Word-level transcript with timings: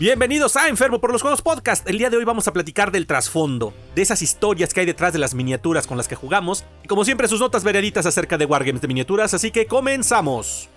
Bienvenidos 0.00 0.56
a 0.56 0.68
Enfermo 0.68 0.98
por 0.98 1.12
los 1.12 1.20
Juegos 1.20 1.42
Podcast. 1.42 1.86
El 1.86 1.98
día 1.98 2.08
de 2.08 2.16
hoy 2.16 2.24
vamos 2.24 2.48
a 2.48 2.54
platicar 2.54 2.90
del 2.90 3.06
trasfondo, 3.06 3.74
de 3.94 4.00
esas 4.00 4.22
historias 4.22 4.72
que 4.72 4.80
hay 4.80 4.86
detrás 4.86 5.12
de 5.12 5.18
las 5.18 5.34
miniaturas 5.34 5.86
con 5.86 5.98
las 5.98 6.08
que 6.08 6.14
jugamos, 6.14 6.64
y 6.82 6.88
como 6.88 7.04
siempre 7.04 7.28
sus 7.28 7.38
notas 7.38 7.64
vereditas 7.64 8.06
acerca 8.06 8.38
de 8.38 8.46
Wargames 8.46 8.80
de 8.80 8.88
miniaturas, 8.88 9.34
así 9.34 9.50
que 9.50 9.66
comenzamos. 9.66 10.70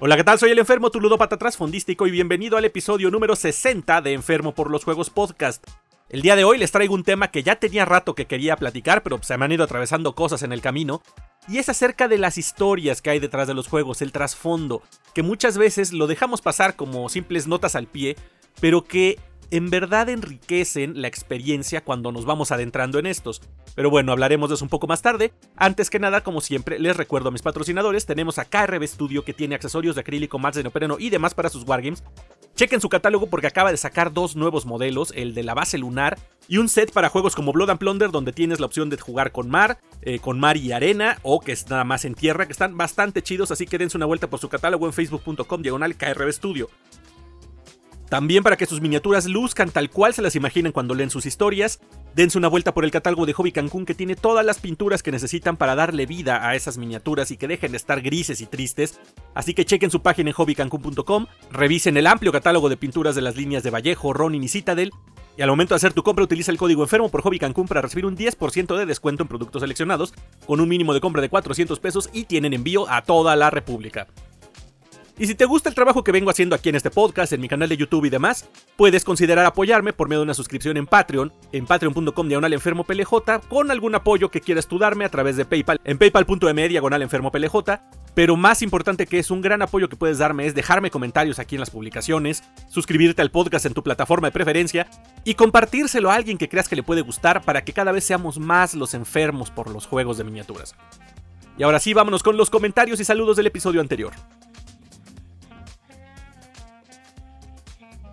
Hola, 0.00 0.16
¿qué 0.16 0.24
tal? 0.24 0.38
Soy 0.38 0.52
el 0.52 0.58
enfermo, 0.58 0.90
tu 0.90 0.98
ludópata 0.98 1.36
trasfondístico 1.36 2.06
y 2.06 2.10
bienvenido 2.10 2.56
al 2.56 2.64
episodio 2.64 3.10
número 3.10 3.36
60 3.36 4.00
de 4.00 4.14
Enfermo 4.14 4.54
por 4.54 4.70
los 4.70 4.84
Juegos 4.84 5.10
Podcast. 5.10 5.62
El 6.08 6.22
día 6.22 6.36
de 6.36 6.44
hoy 6.44 6.56
les 6.56 6.72
traigo 6.72 6.94
un 6.94 7.04
tema 7.04 7.30
que 7.30 7.42
ya 7.42 7.56
tenía 7.56 7.84
rato 7.84 8.14
que 8.14 8.24
quería 8.24 8.56
platicar, 8.56 9.02
pero 9.02 9.22
se 9.22 9.36
me 9.36 9.44
han 9.44 9.52
ido 9.52 9.62
atravesando 9.62 10.14
cosas 10.14 10.42
en 10.42 10.54
el 10.54 10.62
camino, 10.62 11.02
y 11.48 11.58
es 11.58 11.68
acerca 11.68 12.08
de 12.08 12.18
las 12.18 12.38
historias 12.38 13.02
que 13.02 13.10
hay 13.10 13.18
detrás 13.18 13.48
de 13.48 13.54
los 13.54 13.68
juegos, 13.68 14.02
el 14.02 14.12
trasfondo, 14.12 14.82
que 15.14 15.22
muchas 15.22 15.58
veces 15.58 15.92
lo 15.92 16.06
dejamos 16.06 16.42
pasar 16.42 16.76
como 16.76 17.08
simples 17.08 17.46
notas 17.46 17.74
al 17.74 17.86
pie, 17.86 18.16
pero 18.60 18.84
que 18.84 19.18
en 19.50 19.70
verdad 19.70 20.08
enriquecen 20.08 21.00
la 21.00 21.08
experiencia 21.08 21.82
cuando 21.82 22.12
nos 22.12 22.24
vamos 22.24 22.52
adentrando 22.52 22.98
en 22.98 23.06
estos. 23.06 23.42
Pero 23.74 23.90
bueno, 23.90 24.12
hablaremos 24.12 24.48
de 24.48 24.54
eso 24.54 24.64
un 24.64 24.68
poco 24.68 24.86
más 24.86 25.02
tarde. 25.02 25.32
Antes 25.56 25.90
que 25.90 25.98
nada, 25.98 26.22
como 26.22 26.40
siempre, 26.40 26.78
les 26.78 26.96
recuerdo 26.96 27.28
a 27.28 27.32
mis 27.32 27.42
patrocinadores, 27.42 28.06
tenemos 28.06 28.38
a 28.38 28.44
KRB 28.44 28.86
Studio 28.86 29.24
que 29.24 29.34
tiene 29.34 29.54
accesorios 29.54 29.94
de 29.94 30.02
acrílico, 30.02 30.38
mats 30.38 30.56
de 30.56 30.62
neopreno 30.62 30.96
y 30.98 31.10
demás 31.10 31.34
para 31.34 31.48
sus 31.48 31.66
wargames. 31.66 32.02
Chequen 32.54 32.80
su 32.80 32.88
catálogo 32.88 33.28
porque 33.28 33.46
acaba 33.46 33.70
de 33.70 33.76
sacar 33.76 34.12
dos 34.12 34.36
nuevos 34.36 34.66
modelos, 34.66 35.12
el 35.16 35.34
de 35.34 35.42
la 35.42 35.54
base 35.54 35.78
lunar 35.78 36.18
y 36.48 36.58
un 36.58 36.68
set 36.68 36.92
para 36.92 37.08
juegos 37.08 37.34
como 37.34 37.52
Blood 37.52 37.70
and 37.70 37.78
Plunder 37.78 38.10
donde 38.10 38.32
tienes 38.32 38.60
la 38.60 38.66
opción 38.66 38.90
de 38.90 38.98
jugar 38.98 39.32
con 39.32 39.48
mar, 39.48 39.78
eh, 40.02 40.18
con 40.18 40.40
mar 40.40 40.56
y 40.56 40.72
arena 40.72 41.18
o 41.22 41.40
que 41.40 41.52
es 41.52 41.68
nada 41.70 41.84
más 41.84 42.04
en 42.04 42.14
tierra, 42.14 42.46
que 42.46 42.52
están 42.52 42.76
bastante 42.76 43.22
chidos, 43.22 43.50
así 43.50 43.66
que 43.66 43.78
dense 43.78 43.96
una 43.96 44.06
vuelta 44.06 44.28
por 44.28 44.40
su 44.40 44.48
catálogo 44.48 44.86
en 44.86 44.92
facebook.com 44.92 45.62
diagonal 45.62 45.96
KRB 45.96 46.32
Studio. 46.32 46.68
También 48.10 48.42
para 48.42 48.56
que 48.56 48.66
sus 48.66 48.80
miniaturas 48.80 49.26
luzcan 49.26 49.70
tal 49.70 49.88
cual 49.88 50.12
se 50.12 50.20
las 50.20 50.34
imaginen 50.34 50.72
cuando 50.72 50.96
leen 50.96 51.10
sus 51.10 51.26
historias, 51.26 51.78
dense 52.16 52.38
una 52.38 52.48
vuelta 52.48 52.74
por 52.74 52.84
el 52.84 52.90
catálogo 52.90 53.24
de 53.24 53.32
Hobby 53.34 53.52
Cancún 53.52 53.86
que 53.86 53.94
tiene 53.94 54.16
todas 54.16 54.44
las 54.44 54.58
pinturas 54.58 55.04
que 55.04 55.12
necesitan 55.12 55.56
para 55.56 55.76
darle 55.76 56.06
vida 56.06 56.44
a 56.48 56.56
esas 56.56 56.76
miniaturas 56.76 57.30
y 57.30 57.36
que 57.36 57.46
dejen 57.46 57.70
de 57.70 57.76
estar 57.76 58.02
grises 58.02 58.40
y 58.40 58.46
tristes. 58.46 58.98
Así 59.32 59.54
que 59.54 59.64
chequen 59.64 59.92
su 59.92 60.02
página 60.02 60.30
en 60.30 60.34
hobbycancún.com, 60.34 61.26
revisen 61.52 61.96
el 61.96 62.08
amplio 62.08 62.32
catálogo 62.32 62.68
de 62.68 62.76
pinturas 62.76 63.14
de 63.14 63.22
las 63.22 63.36
líneas 63.36 63.62
de 63.62 63.70
Vallejo, 63.70 64.12
Ronin 64.12 64.42
y 64.42 64.48
Citadel. 64.48 64.90
Y 65.36 65.42
al 65.42 65.48
momento 65.48 65.74
de 65.74 65.76
hacer 65.76 65.92
tu 65.92 66.02
compra 66.02 66.24
utiliza 66.24 66.50
el 66.50 66.58
código 66.58 66.82
enfermo 66.82 67.10
por 67.10 67.22
Hobby 67.22 67.38
Cancún 67.38 67.68
para 67.68 67.80
recibir 67.80 68.06
un 68.06 68.16
10% 68.16 68.76
de 68.76 68.86
descuento 68.86 69.22
en 69.22 69.28
productos 69.28 69.62
seleccionados, 69.62 70.14
con 70.48 70.58
un 70.58 70.68
mínimo 70.68 70.94
de 70.94 71.00
compra 71.00 71.22
de 71.22 71.28
400 71.28 71.78
pesos 71.78 72.10
y 72.12 72.24
tienen 72.24 72.54
envío 72.54 72.90
a 72.90 73.02
toda 73.02 73.36
la 73.36 73.50
República. 73.50 74.08
Y 75.20 75.26
si 75.26 75.34
te 75.34 75.44
gusta 75.44 75.68
el 75.68 75.74
trabajo 75.74 76.02
que 76.02 76.12
vengo 76.12 76.30
haciendo 76.30 76.56
aquí 76.56 76.70
en 76.70 76.76
este 76.76 76.90
podcast, 76.90 77.34
en 77.34 77.42
mi 77.42 77.48
canal 77.48 77.68
de 77.68 77.76
YouTube 77.76 78.06
y 78.06 78.08
demás, 78.08 78.48
puedes 78.78 79.04
considerar 79.04 79.44
apoyarme 79.44 79.92
por 79.92 80.08
medio 80.08 80.20
de 80.20 80.24
una 80.24 80.32
suscripción 80.32 80.78
en 80.78 80.86
Patreon, 80.86 81.30
en 81.52 81.66
patreon.com 81.66 82.26
diagonal 82.26 82.58
con 83.50 83.70
algún 83.70 83.94
apoyo 83.94 84.30
que 84.30 84.40
quieras 84.40 84.66
tú 84.66 84.78
darme 84.78 85.04
a 85.04 85.10
través 85.10 85.36
de 85.36 85.44
PayPal, 85.44 85.78
en 85.84 85.98
paypal.me 85.98 86.68
diagonal 86.70 87.02
enfermo. 87.02 87.30
Pero 88.14 88.36
más 88.36 88.62
importante 88.62 89.06
que 89.06 89.18
es 89.18 89.30
un 89.30 89.42
gran 89.42 89.60
apoyo 89.60 89.90
que 89.90 89.96
puedes 89.96 90.16
darme 90.16 90.46
es 90.46 90.54
dejarme 90.54 90.90
comentarios 90.90 91.38
aquí 91.38 91.54
en 91.54 91.60
las 91.60 91.68
publicaciones, 91.68 92.42
suscribirte 92.70 93.20
al 93.20 93.30
podcast 93.30 93.66
en 93.66 93.74
tu 93.74 93.82
plataforma 93.82 94.28
de 94.28 94.32
preferencia 94.32 94.88
y 95.24 95.34
compartírselo 95.34 96.10
a 96.10 96.14
alguien 96.14 96.38
que 96.38 96.48
creas 96.48 96.66
que 96.66 96.76
le 96.76 96.82
puede 96.82 97.02
gustar 97.02 97.42
para 97.42 97.62
que 97.62 97.74
cada 97.74 97.92
vez 97.92 98.04
seamos 98.04 98.38
más 98.38 98.72
los 98.72 98.94
enfermos 98.94 99.50
por 99.50 99.68
los 99.68 99.84
juegos 99.84 100.16
de 100.16 100.24
miniaturas. 100.24 100.74
Y 101.58 101.62
ahora 101.62 101.78
sí, 101.78 101.92
vámonos 101.92 102.22
con 102.22 102.38
los 102.38 102.48
comentarios 102.48 103.00
y 103.00 103.04
saludos 103.04 103.36
del 103.36 103.48
episodio 103.48 103.82
anterior. 103.82 104.14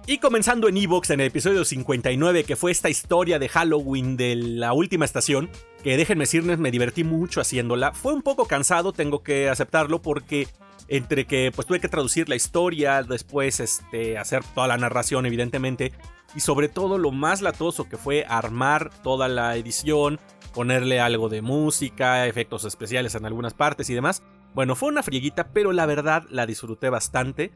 Y 0.09 0.19
comenzando 0.19 0.69
en 0.69 0.78
Evox 0.78 1.09
en 1.09 1.19
el 1.19 1.28
episodio 1.28 1.66
59, 1.66 2.45
que 2.45 2.56
fue 2.56 2.72
esta 2.72 2.90
historia 2.90 3.40
de 3.40 3.50
Halloween 3.50 4.16
de 4.16 4.38
la 4.38 4.72
última 4.72 5.03
estación, 5.03 5.50
que 5.84 5.97
déjenme 5.97 6.23
decirles, 6.23 6.59
me 6.59 6.72
divertí 6.72 7.03
mucho 7.03 7.41
haciéndola. 7.41 7.91
Fue 7.91 8.13
un 8.13 8.22
poco 8.22 8.45
cansado, 8.45 8.94
tengo 8.94 9.22
que 9.22 9.50
aceptarlo, 9.50 10.01
porque 10.01 10.47
entre 10.88 11.25
que 11.25 11.51
pues 11.53 11.68
tuve 11.68 11.81
que 11.81 11.90
traducir 11.90 12.29
la 12.29 12.38
historia, 12.38 13.03
después 13.03 13.59
este, 13.59 14.18
hacer 14.18 14.45
toda 14.56 14.68
la 14.68 14.78
narración, 14.78 15.25
evidentemente, 15.25 15.91
y 16.34 16.39
sobre 16.39 16.69
todo 16.69 16.97
lo 16.97 17.12
más 17.12 17.41
latoso 17.41 17.89
que 17.89 17.97
fue 17.97 18.24
armar 18.29 18.89
toda 19.03 19.28
la 19.28 19.57
edición, 19.57 20.22
ponerle 20.53 21.01
algo 21.01 21.28
de 21.28 21.41
música, 21.41 22.28
efectos 22.28 22.63
especiales 22.63 23.13
en 23.16 23.25
algunas 23.25 23.53
partes 23.53 23.89
y 23.89 23.94
demás. 23.94 24.24
Bueno, 24.53 24.78
fue 24.78 24.88
una 24.88 25.03
frieguita, 25.03 25.50
pero 25.51 25.74
la 25.74 25.85
verdad 25.85 26.24
la 26.29 26.45
disfruté 26.45 26.89
bastante 26.89 27.51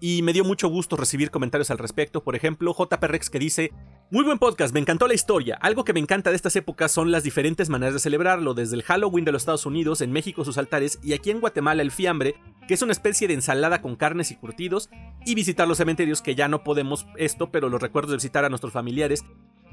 y 0.00 0.22
me 0.22 0.32
dio 0.32 0.44
mucho 0.44 0.68
gusto 0.68 0.96
recibir 0.96 1.30
comentarios 1.30 1.70
al 1.70 1.78
respecto. 1.78 2.22
Por 2.22 2.36
ejemplo, 2.36 2.74
JP 2.76 3.02
Rex 3.04 3.30
que 3.30 3.38
dice: 3.38 3.72
Muy 4.10 4.24
buen 4.24 4.38
podcast, 4.38 4.72
me 4.72 4.80
encantó 4.80 5.06
la 5.08 5.14
historia. 5.14 5.56
Algo 5.60 5.84
que 5.84 5.92
me 5.92 6.00
encanta 6.00 6.30
de 6.30 6.36
estas 6.36 6.56
épocas 6.56 6.92
son 6.92 7.10
las 7.10 7.22
diferentes 7.22 7.68
maneras 7.68 7.94
de 7.94 8.00
celebrarlo, 8.00 8.54
desde 8.54 8.76
el 8.76 8.82
Halloween 8.82 9.24
de 9.24 9.32
los 9.32 9.42
Estados 9.42 9.66
Unidos, 9.66 10.00
en 10.00 10.12
México 10.12 10.44
sus 10.44 10.58
altares 10.58 10.98
y 11.02 11.12
aquí 11.12 11.30
en 11.30 11.40
Guatemala 11.40 11.82
el 11.82 11.90
fiambre, 11.90 12.34
que 12.66 12.74
es 12.74 12.82
una 12.82 12.92
especie 12.92 13.28
de 13.28 13.34
ensalada 13.34 13.82
con 13.82 13.96
carnes 13.96 14.30
y 14.30 14.36
curtidos, 14.36 14.90
y 15.24 15.34
visitar 15.34 15.66
los 15.66 15.78
cementerios, 15.78 16.22
que 16.22 16.34
ya 16.34 16.48
no 16.48 16.62
podemos 16.62 17.06
esto, 17.16 17.50
pero 17.50 17.68
los 17.68 17.80
recuerdo 17.82 18.10
de 18.10 18.16
visitar 18.16 18.44
a 18.44 18.48
nuestros 18.48 18.72
familiares. 18.72 19.24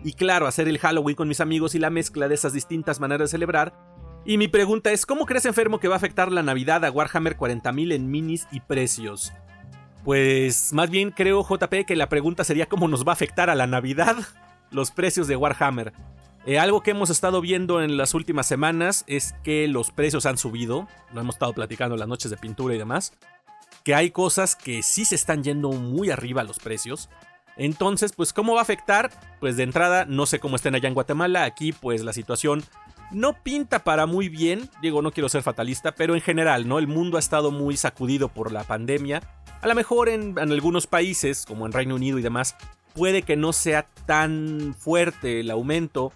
Y 0.04 0.14
claro, 0.14 0.48
hacer 0.48 0.68
el 0.68 0.80
Halloween 0.80 1.16
con 1.16 1.28
mis 1.28 1.42
amigos 1.42 1.76
y 1.76 1.80
la 1.80 1.90
mezcla 1.90 2.28
de 2.28 2.36
esas 2.36 2.54
distintas 2.54 3.00
maneras 3.00 3.30
de 3.30 3.32
celebrar. 3.32 3.74
Y 4.26 4.38
mi 4.38 4.48
pregunta 4.48 4.92
es, 4.92 5.06
¿cómo 5.06 5.26
crees 5.26 5.46
enfermo 5.46 5.80
que 5.80 5.88
va 5.88 5.96
a 5.96 5.98
afectar 5.98 6.32
la 6.32 6.42
Navidad 6.42 6.84
a 6.84 6.92
Warhammer 6.92 7.38
40.000 7.38 7.94
en 7.94 8.10
minis 8.10 8.48
y 8.52 8.60
precios? 8.60 9.32
Pues 10.06 10.72
más 10.72 10.92
bien 10.92 11.10
creo, 11.10 11.44
JP, 11.44 11.84
que 11.88 11.96
la 11.96 12.10
pregunta 12.10 12.44
sería 12.44 12.68
cómo 12.68 12.88
nos 12.88 13.08
va 13.08 13.12
a 13.12 13.14
afectar 13.14 13.50
a 13.50 13.56
la 13.56 13.66
Navidad 13.66 14.16
los 14.70 14.92
precios 14.92 15.28
de 15.28 15.36
Warhammer. 15.36 15.94
Eh, 16.46 16.60
algo 16.60 16.82
que 16.82 16.92
hemos 16.92 17.10
estado 17.10 17.42
viendo 17.42 17.82
en 17.82 17.98
las 17.98 18.14
últimas 18.14 18.46
semanas 18.46 19.04
es 19.08 19.34
que 19.44 19.68
los 19.68 19.90
precios 19.90 20.28
han 20.28 20.38
subido. 20.38 20.88
Lo 21.12 21.22
hemos 21.22 21.36
estado 21.36 21.54
platicando 21.54 21.98
las 21.98 22.08
noches 22.08 22.30
de 22.30 22.38
pintura 22.38 22.76
y 22.76 22.78
demás. 22.78 23.14
Que 23.84 23.96
hay 23.96 24.12
cosas 24.12 24.56
que 24.56 24.84
sí 24.84 25.06
se 25.06 25.16
están 25.16 25.44
yendo 25.44 25.72
muy 25.72 26.12
arriba 26.12 26.44
los 26.44 26.60
precios. 26.60 27.10
Entonces, 27.58 28.14
pues, 28.16 28.32
¿cómo 28.32 28.54
va 28.54 28.60
a 28.60 28.64
afectar? 28.64 29.10
Pues 29.40 29.58
de 29.58 29.64
entrada, 29.64 30.06
no 30.06 30.28
sé 30.28 30.40
cómo 30.40 30.56
estén 30.56 30.76
allá 30.76 30.88
en 30.88 30.94
Guatemala. 30.94 31.46
Aquí, 31.46 31.72
pues, 31.72 32.04
la 32.04 32.14
situación 32.14 32.64
no 33.12 33.34
pinta 33.44 33.84
para 33.84 34.06
muy 34.06 34.30
bien. 34.30 34.70
Digo, 34.82 35.02
no 35.02 35.12
quiero 35.12 35.30
ser 35.30 35.44
fatalista, 35.44 35.94
pero 35.94 36.16
en 36.16 36.22
general, 36.22 36.68
¿no? 36.68 36.80
El 36.80 36.88
mundo 36.88 37.18
ha 37.18 37.20
estado 37.20 37.52
muy 37.52 37.78
sacudido 37.78 38.30
por 38.30 38.52
la 38.52 38.64
pandemia. 38.64 39.22
A 39.62 39.68
lo 39.68 39.76
mejor 39.76 40.10
en, 40.10 40.38
algunos 40.38 40.88
países, 40.88 41.46
como 41.46 41.66
en 41.66 41.72
Reino 41.72 41.96
Unido 41.96 42.20
y 42.20 42.22
demás, 42.22 42.56
puede 42.94 43.24
que 43.24 43.36
no 43.36 43.54
sea 43.54 43.88
tan 44.06 44.76
fuerte 44.78 45.40
el 45.40 45.52
aumento, 45.52 46.14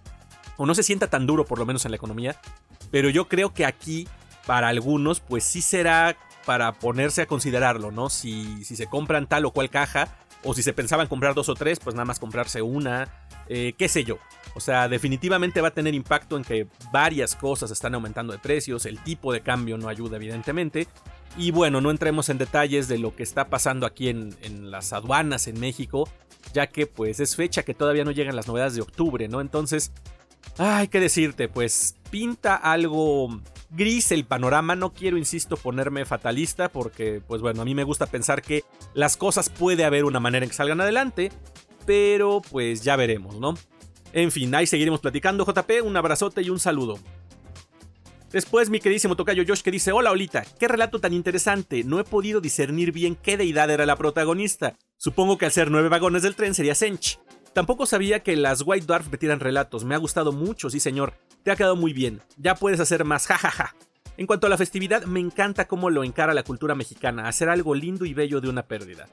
o 0.58 0.66
no 0.66 0.76
se 0.76 0.84
sienta 0.84 1.08
tan 1.08 1.26
duro 1.26 1.46
por 1.46 1.60
lo 1.60 1.66
menos 1.66 1.86
en 1.86 1.92
la 1.92 1.98
economía, 1.98 2.36
pero 2.92 3.10
yo 3.10 3.28
creo 3.28 3.54
que 3.54 3.66
aquí, 3.66 4.08
para 4.46 4.68
algunos, 4.68 5.20
pues 5.20 5.44
sí 5.44 5.62
será 5.62 6.18
para 6.46 6.74
ponerse 6.74 7.22
a 7.22 7.26
considerarlo, 7.28 7.92
¿no? 7.92 8.10
Si, 8.10 8.64
si 8.66 8.76
se 8.76 8.88
compran 8.88 9.28
tal 9.28 9.46
o 9.46 9.52
cual 9.52 9.70
caja, 9.70 10.08
o 10.44 10.54
si 10.54 10.64
se 10.64 10.74
pensaban 10.74 11.08
comprar 11.08 11.34
dos 11.34 11.50
o 11.50 11.56
tres, 11.56 11.80
pues 11.80 11.96
nada 11.96 12.06
más 12.06 12.20
comprarse 12.20 12.62
una, 12.62 13.08
eh, 13.50 13.74
qué 13.78 13.90
sé 13.90 14.04
yo. 14.04 14.18
O 14.56 14.60
sea, 14.60 14.88
definitivamente 14.88 15.62
va 15.62 15.70
a 15.70 15.74
tener 15.74 15.94
impacto 15.94 16.38
en 16.38 16.44
que 16.44 16.68
varias 16.92 17.36
cosas 17.36 17.72
están 17.72 17.96
aumentando 17.96 18.34
de 18.34 18.40
precios, 18.40 18.86
el 18.86 19.00
tipo 19.04 19.34
de 19.34 19.42
cambio 19.42 19.78
no 19.78 19.90
ayuda 19.90 20.18
evidentemente, 20.18 20.88
y 21.38 21.52
bueno, 21.52 21.82
no 21.82 21.92
entremos 21.92 22.30
en 22.30 22.38
detalles 22.38 22.88
de 22.88 22.98
lo 22.98 23.16
que 23.16 23.24
está 23.24 23.50
pasando 23.50 23.86
aquí 23.86 24.10
en, 24.10 24.72
las 24.72 24.94
aduanas 24.94 25.48
en 25.48 25.60
México, 25.60 26.10
ya 26.54 26.68
que 26.68 26.88
pues 26.88 27.20
es 27.20 27.36
fecha 27.36 27.64
que 27.64 27.74
todavía 27.74 28.04
no 28.04 28.12
llegan 28.12 28.36
las 28.36 28.48
novedades 28.48 28.76
de 28.76 28.82
octubre, 28.82 29.28
¿no? 29.28 29.40
Entonces, 29.42 29.92
ay, 30.58 30.88
qué 30.88 31.00
decirte, 31.00 31.48
pues 31.48 31.96
pinta 32.10 32.56
algo 32.56 33.40
gris 33.70 34.12
el 34.12 34.26
panorama, 34.26 34.76
no 34.76 34.94
quiero, 34.94 35.18
insisto, 35.18 35.56
ponerme 35.56 36.06
fatalista, 36.06 36.70
porque 36.70 37.22
pues 37.26 37.42
bueno, 37.42 37.62
a 37.62 37.66
mí 37.66 37.76
me 37.76 37.84
gusta 37.84 38.08
pensar 38.08 38.42
que 38.42 38.64
las 38.94 39.16
cosas 39.16 39.50
puede 39.50 39.86
haber 39.86 40.06
una 40.06 40.20
manera 40.20 40.44
en 40.44 40.50
que 40.50 40.56
salgan 40.56 40.82
adelante, 40.82 41.32
pero 41.90 42.40
pues 42.52 42.84
ya 42.84 42.96
veremos, 42.96 43.40
¿no? 43.40 43.56
En 44.14 44.32
fin, 44.32 44.54
ahí 44.54 44.68
seguiremos 44.68 45.00
platicando, 45.00 45.44
JP, 45.44 45.82
un 45.84 45.98
abrazote 45.98 46.44
y 46.44 46.52
un 46.52 46.60
saludo. 46.60 47.00
Después 48.32 48.70
mi 48.70 48.80
queridísimo 48.80 49.16
tocayo 49.16 49.44
Josh 49.48 49.64
que 49.64 49.72
dice, 49.72 49.92
hola 49.92 50.12
Olita, 50.12 50.46
qué 50.60 50.68
relato 50.68 51.00
tan 51.00 51.14
interesante, 51.14 51.84
no 51.84 52.00
he 52.00 52.04
podido 52.04 52.42
discernir 52.42 52.92
bien 52.92 53.16
qué 53.16 53.38
deidad 53.38 53.72
era 53.72 53.88
la 53.88 53.96
protagonista. 53.96 54.78
Supongo 54.98 55.40
que 55.40 55.46
al 55.46 55.52
ser 55.52 55.72
nueve 55.72 55.90
vagones 55.90 56.22
del 56.22 56.36
tren 56.36 56.54
sería 56.54 56.76
Sench. 56.76 57.20
Tampoco 57.54 57.88
sabía 57.88 58.20
que 58.20 58.36
las 58.36 58.62
White 58.64 58.86
Dwarf 58.86 59.10
metieran 59.10 59.40
relatos, 59.40 59.84
me 59.84 59.96
ha 59.96 59.98
gustado 59.98 60.32
mucho, 60.32 60.70
sí 60.70 60.80
señor, 60.80 61.14
te 61.42 61.50
ha 61.50 61.56
quedado 61.56 61.76
muy 61.76 61.92
bien, 61.92 62.22
ya 62.38 62.54
puedes 62.54 62.80
hacer 62.80 63.04
más, 63.04 63.26
jajaja. 63.26 63.76
En 64.16 64.28
cuanto 64.28 64.46
a 64.46 64.52
la 64.52 64.58
festividad, 64.60 65.06
me 65.06 65.22
encanta 65.22 65.66
cómo 65.66 65.90
lo 65.90 66.04
encara 66.04 66.36
la 66.36 66.44
cultura 66.44 66.76
mexicana, 66.76 67.28
hacer 67.28 67.50
algo 67.50 67.74
lindo 67.74 68.06
y 68.06 68.14
bello 68.14 68.42
de 68.42 68.50
una 68.50 68.68
pérdida. 68.68 69.08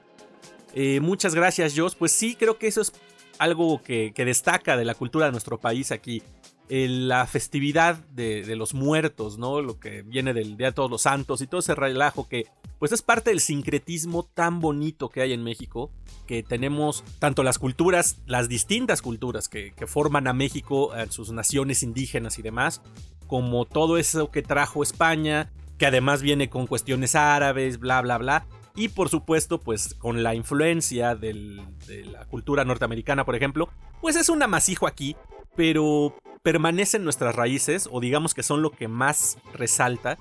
Eh, 0.79 0.99
muchas 0.99 1.33
gracias 1.33 1.73
Josh, 1.75 1.95
pues 1.97 2.11
sí, 2.11 2.35
creo 2.35 2.59
que 2.59 2.67
eso 2.67 2.81
es 2.81 2.93
algo 3.39 3.81
que, 3.81 4.13
destaca 4.15 4.77
de 4.77 4.85
la 4.85 4.93
cultura 4.93 5.25
de 5.25 5.31
nuestro 5.31 5.59
país 5.59 5.91
aquí 5.91 6.21
la 6.69 7.25
festividad 7.25 7.97
de, 8.09 8.55
los 8.55 8.75
muertos, 8.75 9.39
¿no? 9.39 9.61
Lo 9.63 9.79
que 9.79 10.03
viene 10.03 10.35
del 10.35 10.55
Día 10.55 10.67
de 10.67 10.73
Todos 10.73 10.91
los 10.91 11.01
Santos 11.01 11.41
y 11.41 11.47
todo 11.47 11.61
ese 11.61 11.73
relajo 11.73 12.27
que 12.29 12.45
pues 12.77 12.91
es 12.91 13.01
parte 13.01 13.31
del 13.31 13.39
sincretismo 13.39 14.21
tan 14.21 14.59
bonito 14.59 15.09
que 15.09 15.21
hay 15.21 15.33
en 15.33 15.43
México, 15.43 15.89
que 16.27 16.43
tenemos 16.43 17.03
tanto 17.17 17.41
las 17.41 17.57
culturas, 17.57 18.19
las 18.27 18.47
distintas 18.47 19.01
culturas 19.01 19.49
que, 19.49 19.73
forman 19.87 20.27
a 20.27 20.33
México, 20.33 20.91
sus 21.09 21.31
naciones 21.31 21.81
indígenas 21.81 22.37
y 22.37 22.43
demás, 22.43 22.83
como 23.25 23.65
todo 23.65 23.97
eso 23.97 24.29
que 24.29 24.43
trajo 24.43 24.83
España, 24.83 25.49
que 25.79 25.87
además 25.87 26.21
viene 26.21 26.51
con 26.51 26.67
cuestiones 26.67 27.15
árabes, 27.15 27.79
bla, 27.79 27.99
bla, 28.03 28.19
bla. 28.19 28.45
Y 28.77 28.89
por 28.89 29.09
supuesto, 29.09 29.59
pues 29.59 29.95
con 29.95 30.21
la 30.21 30.35
influencia 30.35 31.15
de 31.15 31.33
la 31.33 32.25
cultura 32.25 32.63
norteamericana, 32.63 33.25
por 33.25 33.35
ejemplo, 33.35 33.69
pues 34.01 34.15
es 34.15 34.29
un 34.29 34.43
amasijo 34.43 34.85
aquí, 34.85 35.15
pero 35.55 36.15
permanecen 36.43 37.03
nuestras 37.03 37.35
raíces, 37.35 37.89
o 37.91 37.99
digamos 37.99 38.35
que 38.35 38.43
son 38.43 38.61
lo 38.61 38.69
que 38.69 38.87
más 38.87 39.39
resalta. 39.51 40.19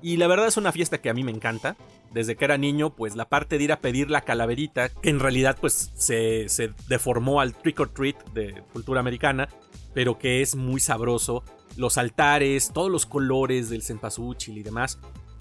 Y 0.00 0.16
la 0.16 0.28
verdad 0.28 0.46
es 0.46 0.56
una 0.56 0.72
fiesta 0.72 1.02
que 1.02 1.10
a 1.10 1.14
mí 1.14 1.24
me 1.24 1.30
encanta. 1.30 1.76
Desde 2.10 2.36
que 2.36 2.46
era 2.46 2.56
niño, 2.56 2.96
pues 2.96 3.16
la 3.16 3.28
parte 3.28 3.58
de 3.58 3.64
ir 3.64 3.72
a 3.72 3.80
pedir 3.80 4.10
la 4.10 4.22
calaverita, 4.22 4.88
que 4.88 5.10
en 5.10 5.20
realidad 5.20 5.58
pues 5.60 5.92
se, 5.94 6.48
se 6.48 6.72
deformó 6.88 7.42
al 7.42 7.54
trick 7.54 7.80
or 7.80 7.90
treat 7.90 8.16
de 8.32 8.64
cultura 8.72 9.00
americana, 9.00 9.50
pero 9.92 10.18
que 10.18 10.40
es 10.40 10.56
muy 10.56 10.80
sabroso. 10.80 11.44
Los 11.76 11.98
altares, 11.98 12.72
todos 12.72 12.90
los 12.90 13.04
colores 13.04 13.68
del 13.68 13.82
cempasúchil 13.82 14.56
y 14.56 14.62
demás. 14.62 14.98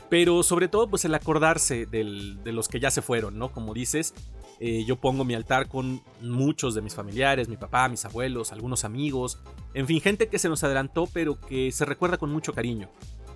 Pero 0.10 0.42
sobre 0.44 0.68
todo, 0.68 0.90
pues 0.90 1.06
el 1.06 1.14
acordarse 1.14 1.86
de 1.86 2.52
los 2.52 2.68
que 2.68 2.80
ya 2.80 2.92
se 2.92 3.02
fueron, 3.02 3.38
¿no? 3.38 3.52
Como 3.52 3.74
dices, 3.74 4.14
eh, 4.60 4.84
yo 4.86 4.98
pongo 4.98 5.24
mi 5.24 5.36
altar 5.36 5.70
con 5.70 6.02
muchos 6.22 6.76
de 6.76 6.82
mis 6.82 6.94
familiares, 6.94 7.48
mi 7.48 7.56
papá, 7.56 7.88
mis 7.88 8.04
abuelos, 8.04 8.52
algunos 8.52 8.84
amigos, 8.84 9.40
en 9.74 9.88
fin, 9.88 10.02
gente 10.02 10.28
que 10.28 10.38
se 10.38 10.50
nos 10.50 10.64
adelantó, 10.64 11.08
pero 11.14 11.40
que 11.40 11.72
se 11.72 11.86
recuerda 11.86 12.18
con 12.18 12.32
mucho 12.32 12.54
cariño. 12.54 12.90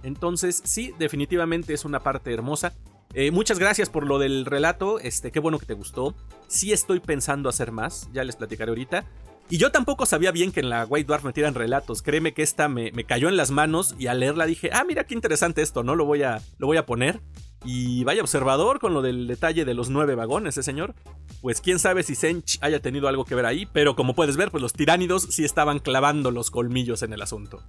Entonces, 0.03 0.61
sí, 0.65 0.93
definitivamente 0.99 1.73
es 1.73 1.85
una 1.85 2.01
parte 2.01 2.33
hermosa. 2.33 2.73
Eh, 3.13 3.31
muchas 3.31 3.57
gracias 3.57 3.89
por 3.89 4.05
lo 4.05 4.19
del 4.19 4.45
relato, 4.45 4.99
este, 4.99 5.31
qué 5.31 5.39
bueno 5.39 5.59
que 5.59 5.65
te 5.65 5.75
gustó. 5.75 6.13
Sí 6.47 6.73
estoy 6.73 6.99
pensando 6.99 7.47
hacer 7.47 7.71
más, 7.71 8.09
ya 8.11 8.23
les 8.23 8.35
platicaré 8.35 8.71
ahorita. 8.71 9.05
Y 9.49 9.57
yo 9.57 9.71
tampoco 9.71 10.05
sabía 10.05 10.31
bien 10.31 10.51
que 10.51 10.61
en 10.61 10.69
la 10.69 10.85
White 10.85 11.05
Dwarf 11.05 11.25
me 11.25 11.33
tiran 11.33 11.53
relatos. 11.53 12.01
Créeme 12.01 12.33
que 12.33 12.41
esta 12.41 12.69
me, 12.69 12.91
cayó 13.05 13.29
en 13.29 13.37
las 13.37 13.51
manos 13.51 13.95
y 13.99 14.07
al 14.07 14.19
leerla 14.19 14.45
dije, 14.45 14.69
ah, 14.73 14.83
mira 14.87 15.03
qué 15.03 15.13
interesante 15.13 15.61
esto, 15.61 15.83
¿no? 15.83 15.95
Lo 15.95 16.05
voy 16.05 16.23
a, 16.23 16.41
lo 16.57 16.67
voy 16.67 16.77
a 16.77 16.85
poner. 16.85 17.21
Y 17.65 18.03
vaya 18.03 18.21
observador 18.21 18.79
con 18.79 18.93
lo 18.93 19.01
del 19.01 19.27
detalle 19.27 19.63
de 19.63 19.73
los 19.73 19.89
nueve 19.89 20.15
vagones, 20.15 20.57
¿eh, 20.57 20.63
señor? 20.63 20.95
Pues 21.41 21.61
quién 21.61 21.79
sabe 21.79 22.03
si 22.03 22.15
Sench 22.15 22.57
haya 22.61 22.81
tenido 22.81 23.07
algo 23.07 23.25
que 23.25 23.35
ver 23.35 23.45
ahí, 23.45 23.65
pero 23.65 23.95
como 23.95 24.15
puedes 24.15 24.35
ver, 24.35 24.51
pues 24.51 24.61
los 24.61 24.73
tiránidos 24.73 25.23
sí 25.29 25.45
estaban 25.45 25.79
clavando 25.79 26.31
los 26.31 26.51
colmillos 26.51 27.03
en 27.03 27.13
el 27.13 27.21
asunto. 27.21 27.63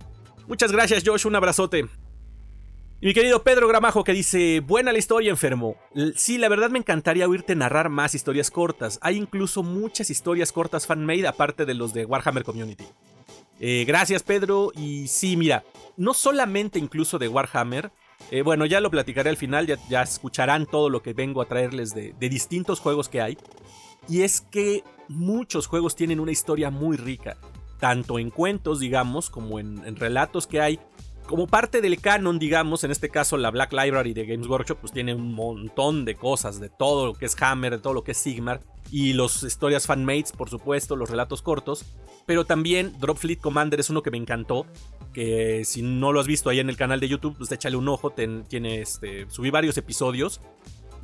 Muchas 0.49 0.73
gracias, 0.73 1.05
Josh, 1.07 1.27
un 1.27 1.37
abrazote. 1.37 1.89
Y 3.01 3.07
mi 3.07 3.15
querido 3.15 3.43
Pedro 3.43 3.69
Gramajo 3.69 4.05
que 4.05 4.13
dice, 4.13 4.61
buena 4.61 4.93
la 4.93 4.99
historia 4.99 5.31
enfermo. 5.31 5.77
Sí, 6.17 6.39
la 6.39 6.49
verdad 6.49 6.71
me 6.71 6.79
encantaría 6.79 7.29
oírte 7.29 7.55
narrar 7.55 7.91
más 7.91 8.15
historias 8.15 8.51
cortas. 8.51 8.99
Hay 9.03 9.17
incluso 9.17 9.63
muchas 9.63 10.11
historias 10.11 10.53
cortas 10.53 10.87
fan-made 10.87 11.27
aparte 11.27 11.67
de 11.67 11.75
los 11.75 11.93
de 11.93 12.07
Warhammer 12.07 12.45
Community. 12.45 12.85
Eh, 13.61 13.85
gracias 13.87 14.23
Pedro. 14.23 14.73
Y 14.75 15.09
sí, 15.09 15.37
mira, 15.37 15.65
no 15.97 16.15
solamente 16.15 16.79
incluso 16.79 17.19
de 17.19 17.29
Warhammer. 17.29 17.91
Eh, 18.31 18.43
bueno, 18.43 18.65
ya 18.65 18.81
lo 18.81 18.91
platicaré 18.91 19.29
al 19.29 19.37
final, 19.37 19.67
ya, 19.67 20.03
escucharán 20.03 20.65
todo 20.65 20.89
lo 20.89 21.03
que 21.03 21.13
vengo 21.13 21.43
a 21.43 21.47
traerles 21.47 21.95
de, 21.95 22.15
distintos 22.19 22.81
juegos 22.81 23.09
que 23.09 23.21
hay. 23.21 23.37
Y 24.09 24.23
es 24.23 24.41
que 24.41 24.83
muchos 25.09 25.67
juegos 25.67 25.95
tienen 25.95 26.21
una 26.21 26.33
historia 26.33 26.71
muy 26.71 26.97
rica, 26.97 27.37
tanto 27.81 28.19
en 28.19 28.31
cuentos, 28.31 28.81
digamos, 28.81 29.29
como 29.29 29.59
en 29.59 29.97
relatos 29.97 30.47
que 30.47 30.61
hay 30.61 30.81
como 31.27 31.47
parte 31.47 31.81
del 31.81 32.01
canon, 32.01 32.39
digamos, 32.39 32.85
en 32.85 32.91
este 32.91 33.09
caso 33.09 33.37
la 33.37 33.51
Black 33.51 33.73
Library 33.73 34.13
de 34.13 34.27
Games 34.27 34.47
Workshop, 34.47 34.79
pues 34.79 34.93
tiene 34.93 35.15
un 35.15 35.33
montón 35.33 36.05
de 36.05 36.15
cosas, 36.15 36.61
de 36.61 36.69
todo 36.69 37.07
lo 37.07 37.15
que 37.15 37.27
es 37.27 37.37
Hammer, 37.41 37.73
de 37.73 37.79
todo 37.79 37.95
lo 37.95 38.05
que 38.05 38.13
es 38.13 38.19
Sigmar, 38.19 38.61
y 38.91 39.15
los 39.15 39.43
historias 39.43 39.87
fanmates, 39.87 40.33
por 40.33 40.51
supuesto, 40.51 40.97
los 40.97 41.11
relatos 41.11 41.43
cortos, 41.43 41.85
pero 42.27 42.45
también 42.45 42.93
Dropfleet 42.99 43.41
Commander 43.41 43.81
es 43.81 43.91
uno 43.91 44.03
que 44.03 44.11
me 44.11 44.19
encantó, 44.19 44.67
que 45.13 45.65
si 45.65 45.83
no 45.83 46.13
lo 46.13 46.21
has 46.21 46.27
visto 46.27 46.51
ahí 46.51 46.61
en 46.61 46.69
el 46.69 46.77
canal 46.77 47.01
de 47.01 47.09
YouTube, 47.09 47.37
pues 47.39 47.51
échale 47.53 47.77
un 47.77 47.89
ojo, 47.89 48.11
tiene 48.11 48.81
este, 48.81 49.29
subí 49.31 49.51
varios 49.51 49.79
episodios, 49.79 50.41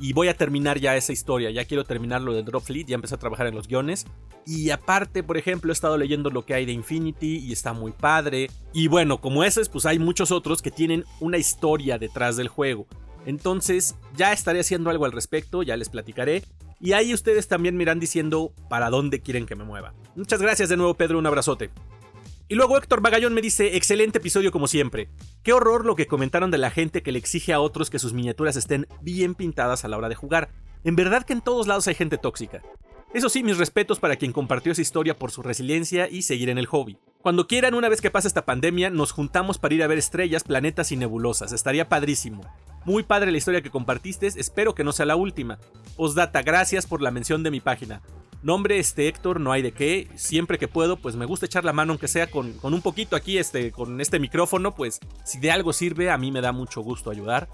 y 0.01 0.13
voy 0.13 0.29
a 0.29 0.35
terminar 0.35 0.79
ya 0.79 0.97
esa 0.97 1.13
historia. 1.13 1.51
Ya 1.51 1.63
quiero 1.65 1.83
terminar 1.83 2.21
lo 2.21 2.33
de 2.33 2.41
Drop 2.41 2.63
Fleet, 2.63 2.87
ya 2.87 2.95
empecé 2.95 3.13
a 3.15 3.19
trabajar 3.19 3.45
en 3.45 3.53
los 3.53 3.67
guiones. 3.67 4.07
Y 4.47 4.71
aparte, 4.71 5.21
por 5.21 5.37
ejemplo, 5.37 5.71
he 5.71 5.73
estado 5.73 5.95
leyendo 5.95 6.31
lo 6.31 6.43
que 6.43 6.55
hay 6.55 6.65
de 6.65 6.71
Infinity 6.71 7.37
y 7.37 7.51
está 7.51 7.71
muy 7.73 7.91
padre. 7.91 8.49
Y 8.73 8.87
bueno, 8.87 9.21
como 9.21 9.43
ese, 9.43 9.63
pues 9.65 9.85
hay 9.85 9.99
muchos 9.99 10.31
otros 10.31 10.63
que 10.63 10.71
tienen 10.71 11.05
una 11.19 11.37
historia 11.37 11.99
detrás 11.99 12.35
del 12.35 12.47
juego. 12.47 12.87
Entonces, 13.27 13.95
ya 14.17 14.33
estaré 14.33 14.61
haciendo 14.61 14.89
algo 14.89 15.05
al 15.05 15.11
respecto, 15.11 15.61
ya 15.61 15.77
les 15.77 15.89
platicaré. 15.89 16.43
Y 16.79 16.93
ahí 16.93 17.13
ustedes 17.13 17.47
también 17.47 17.77
me 17.77 17.83
irán 17.83 17.99
diciendo 17.99 18.53
para 18.69 18.89
dónde 18.89 19.21
quieren 19.21 19.45
que 19.45 19.55
me 19.55 19.63
mueva. 19.63 19.93
Muchas 20.15 20.41
gracias 20.41 20.69
de 20.69 20.77
nuevo, 20.77 20.95
Pedro, 20.95 21.19
un 21.19 21.27
abrazote. 21.27 21.69
Y 22.51 22.55
luego 22.55 22.75
Héctor 22.75 22.99
Bagallón 22.99 23.33
me 23.33 23.39
dice, 23.39 23.77
excelente 23.77 24.17
episodio 24.17 24.51
como 24.51 24.67
siempre. 24.67 25.07
Qué 25.41 25.53
horror 25.53 25.85
lo 25.85 25.95
que 25.95 26.05
comentaron 26.05 26.51
de 26.51 26.57
la 26.57 26.69
gente 26.69 27.01
que 27.01 27.13
le 27.13 27.17
exige 27.17 27.53
a 27.53 27.61
otros 27.61 27.89
que 27.89 27.97
sus 27.97 28.11
miniaturas 28.11 28.57
estén 28.57 28.87
bien 28.99 29.35
pintadas 29.35 29.85
a 29.85 29.87
la 29.87 29.95
hora 29.95 30.09
de 30.09 30.15
jugar. 30.15 30.49
En 30.83 30.97
verdad 30.97 31.23
que 31.23 31.31
en 31.31 31.39
todos 31.39 31.65
lados 31.65 31.87
hay 31.87 31.95
gente 31.95 32.17
tóxica. 32.17 32.61
Eso 33.13 33.29
sí, 33.29 33.41
mis 33.41 33.57
respetos 33.57 34.01
para 34.01 34.17
quien 34.17 34.33
compartió 34.33 34.73
esa 34.73 34.81
historia 34.81 35.15
por 35.15 35.31
su 35.31 35.41
resiliencia 35.41 36.09
y 36.09 36.23
seguir 36.23 36.49
en 36.49 36.57
el 36.57 36.65
hobby. 36.65 36.97
Cuando 37.21 37.47
quieran, 37.47 37.73
una 37.73 37.87
vez 37.87 38.01
que 38.01 38.11
pase 38.11 38.27
esta 38.27 38.43
pandemia, 38.43 38.89
nos 38.89 39.13
juntamos 39.13 39.57
para 39.57 39.73
ir 39.73 39.83
a 39.83 39.87
ver 39.87 39.99
estrellas, 39.99 40.43
planetas 40.43 40.91
y 40.91 40.97
nebulosas. 40.97 41.53
Estaría 41.53 41.87
padrísimo. 41.87 42.43
Muy 42.83 43.03
padre 43.03 43.31
la 43.31 43.37
historia 43.37 43.61
que 43.61 43.71
compartiste, 43.71 44.27
espero 44.27 44.75
que 44.75 44.83
no 44.83 44.91
sea 44.91 45.05
la 45.05 45.15
última. 45.15 45.57
Osdata, 45.95 46.41
gracias 46.41 46.85
por 46.85 47.01
la 47.01 47.11
mención 47.11 47.43
de 47.43 47.51
mi 47.51 47.61
página. 47.61 48.01
Nombre, 48.43 48.79
este 48.79 49.07
Héctor, 49.07 49.39
no 49.39 49.51
hay 49.51 49.61
de 49.61 49.71
qué. 49.71 50.07
Siempre 50.15 50.57
que 50.57 50.67
puedo, 50.67 50.97
pues 50.97 51.15
me 51.15 51.25
gusta 51.25 51.45
echar 51.45 51.63
la 51.63 51.73
mano, 51.73 51.93
aunque 51.93 52.07
sea 52.07 52.27
con, 52.27 52.53
con, 52.53 52.73
un 52.73 52.81
poquito 52.81 53.15
aquí, 53.15 53.37
este, 53.37 53.71
con 53.71 54.01
este 54.01 54.19
micrófono, 54.19 54.73
pues 54.73 54.99
si 55.23 55.39
de 55.39 55.51
algo 55.51 55.73
sirve, 55.73 56.09
a 56.09 56.17
mí 56.17 56.31
me 56.31 56.41
da 56.41 56.51
mucho 56.51 56.81
gusto 56.81 57.11
ayudar. 57.11 57.47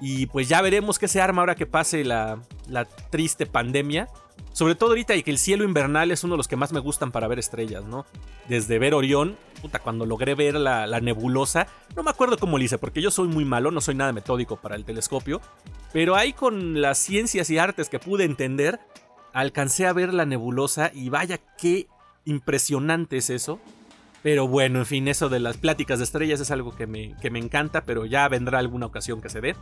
Y 0.00 0.26
pues 0.26 0.48
ya 0.48 0.60
veremos 0.60 0.98
qué 0.98 1.08
se 1.08 1.20
arma 1.20 1.42
ahora 1.42 1.54
que 1.54 1.66
pase 1.66 2.04
la, 2.04 2.40
la 2.68 2.84
triste 2.84 3.46
pandemia. 3.46 4.08
Sobre 4.52 4.74
todo 4.74 4.90
ahorita 4.90 5.14
y 5.14 5.22
que 5.22 5.30
el 5.30 5.38
cielo 5.38 5.64
invernal 5.64 6.10
es 6.10 6.24
uno 6.24 6.34
de 6.34 6.38
los 6.38 6.48
que 6.48 6.56
más 6.56 6.72
me 6.72 6.80
gustan 6.80 7.12
para 7.12 7.28
ver 7.28 7.38
estrellas, 7.38 7.84
¿no? 7.84 8.06
Desde 8.48 8.78
ver 8.78 8.94
Orión, 8.94 9.36
puta, 9.60 9.80
cuando 9.80 10.06
logré 10.06 10.34
ver 10.34 10.54
la, 10.54 10.86
la 10.86 11.00
nebulosa, 11.00 11.66
no 11.94 12.02
me 12.02 12.10
acuerdo 12.10 12.38
cómo 12.38 12.56
lo 12.56 12.64
hice, 12.64 12.78
porque 12.78 13.02
yo 13.02 13.10
soy 13.10 13.28
muy 13.28 13.44
malo, 13.44 13.70
no 13.70 13.82
soy 13.82 13.94
nada 13.94 14.12
metódico 14.14 14.56
para 14.56 14.76
el 14.76 14.84
telescopio, 14.84 15.42
pero 15.92 16.16
ahí 16.16 16.32
con 16.32 16.80
las 16.80 16.96
ciencias 16.96 17.50
y 17.50 17.58
artes 17.58 17.90
que 17.90 17.98
pude 17.98 18.24
entender, 18.24 18.80
alcancé 19.36 19.86
a 19.86 19.92
ver 19.92 20.14
la 20.14 20.24
nebulosa 20.24 20.90
y 20.94 21.10
vaya 21.10 21.38
qué 21.58 21.88
impresionante 22.24 23.18
es 23.18 23.28
eso. 23.28 23.60
Pero 24.22 24.48
bueno, 24.48 24.78
en 24.78 24.86
fin, 24.86 25.08
eso 25.08 25.28
de 25.28 25.40
las 25.40 25.58
pláticas 25.58 25.98
de 25.98 26.04
estrellas 26.04 26.40
es 26.40 26.50
algo 26.50 26.74
que 26.74 26.86
me, 26.86 27.14
que 27.20 27.30
me 27.30 27.38
encanta, 27.38 27.84
pero 27.84 28.06
ya 28.06 28.26
vendrá 28.28 28.58
alguna 28.58 28.86
ocasión 28.86 29.20
que 29.20 29.28
se 29.28 29.42
dé. 29.42 29.54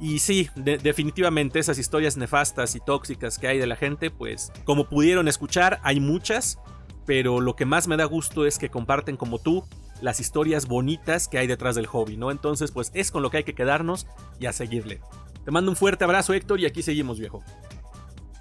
Y 0.00 0.18
sí, 0.18 0.48
definitivamente 0.56 1.60
esas 1.60 1.78
historias 1.78 2.16
nefastas 2.16 2.74
y 2.74 2.80
tóxicas 2.80 3.38
que 3.38 3.46
hay 3.46 3.58
de 3.58 3.68
la 3.68 3.76
gente, 3.76 4.10
pues 4.10 4.52
como 4.64 4.88
pudieron 4.88 5.28
escuchar, 5.28 5.78
hay 5.84 6.00
muchas, 6.00 6.58
pero 7.06 7.40
lo 7.40 7.54
que 7.54 7.66
más 7.66 7.86
me 7.86 7.96
da 7.96 8.04
gusto 8.04 8.46
es 8.46 8.58
que 8.58 8.68
comparten 8.68 9.16
como 9.16 9.38
tú 9.38 9.64
las 10.00 10.18
historias 10.18 10.66
bonitas 10.66 11.28
que 11.28 11.38
hay 11.38 11.46
detrás 11.46 11.76
del 11.76 11.86
hobby, 11.86 12.16
¿no? 12.16 12.32
Entonces, 12.32 12.72
pues 12.72 12.90
es 12.94 13.12
con 13.12 13.22
lo 13.22 13.30
que 13.30 13.38
hay 13.38 13.44
que 13.44 13.54
quedarnos 13.54 14.08
y 14.40 14.46
a 14.46 14.52
seguirle. 14.52 15.00
Te 15.44 15.52
mando 15.52 15.70
un 15.70 15.76
fuerte 15.76 16.02
abrazo, 16.02 16.34
Héctor, 16.34 16.58
y 16.60 16.66
aquí 16.66 16.82
seguimos, 16.82 17.20
viejo. 17.20 17.44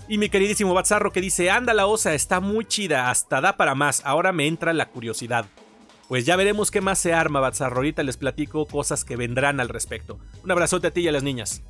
Y 0.10 0.18
mi 0.18 0.30
queridísimo 0.30 0.74
Batzarro 0.74 1.12
que 1.12 1.20
dice, 1.20 1.52
anda 1.52 1.74
la 1.74 1.86
osa, 1.86 2.14
está 2.14 2.40
muy 2.40 2.64
chida, 2.64 3.10
hasta 3.10 3.42
da 3.42 3.58
para 3.58 3.76
más, 3.76 4.02
ahora 4.06 4.32
me 4.32 4.48
entra 4.48 4.72
la 4.72 4.88
curiosidad. 4.88 5.48
Pues 6.08 6.26
ya 6.26 6.38
veremos 6.38 6.72
qué 6.72 6.80
más 6.80 6.98
se 6.98 7.14
arma, 7.14 7.42
Batzarro, 7.42 7.78
ahorita 7.78 8.04
les 8.04 8.16
platico 8.16 8.66
cosas 8.66 9.04
que 9.04 9.18
vendrán 9.18 9.60
al 9.60 9.68
respecto. 9.68 10.18
Un 10.46 10.52
abrazote 10.52 10.88
a 10.88 10.92
ti 10.92 11.02
y 11.02 11.10
a 11.10 11.12
las 11.12 11.24
niñas. 11.24 11.62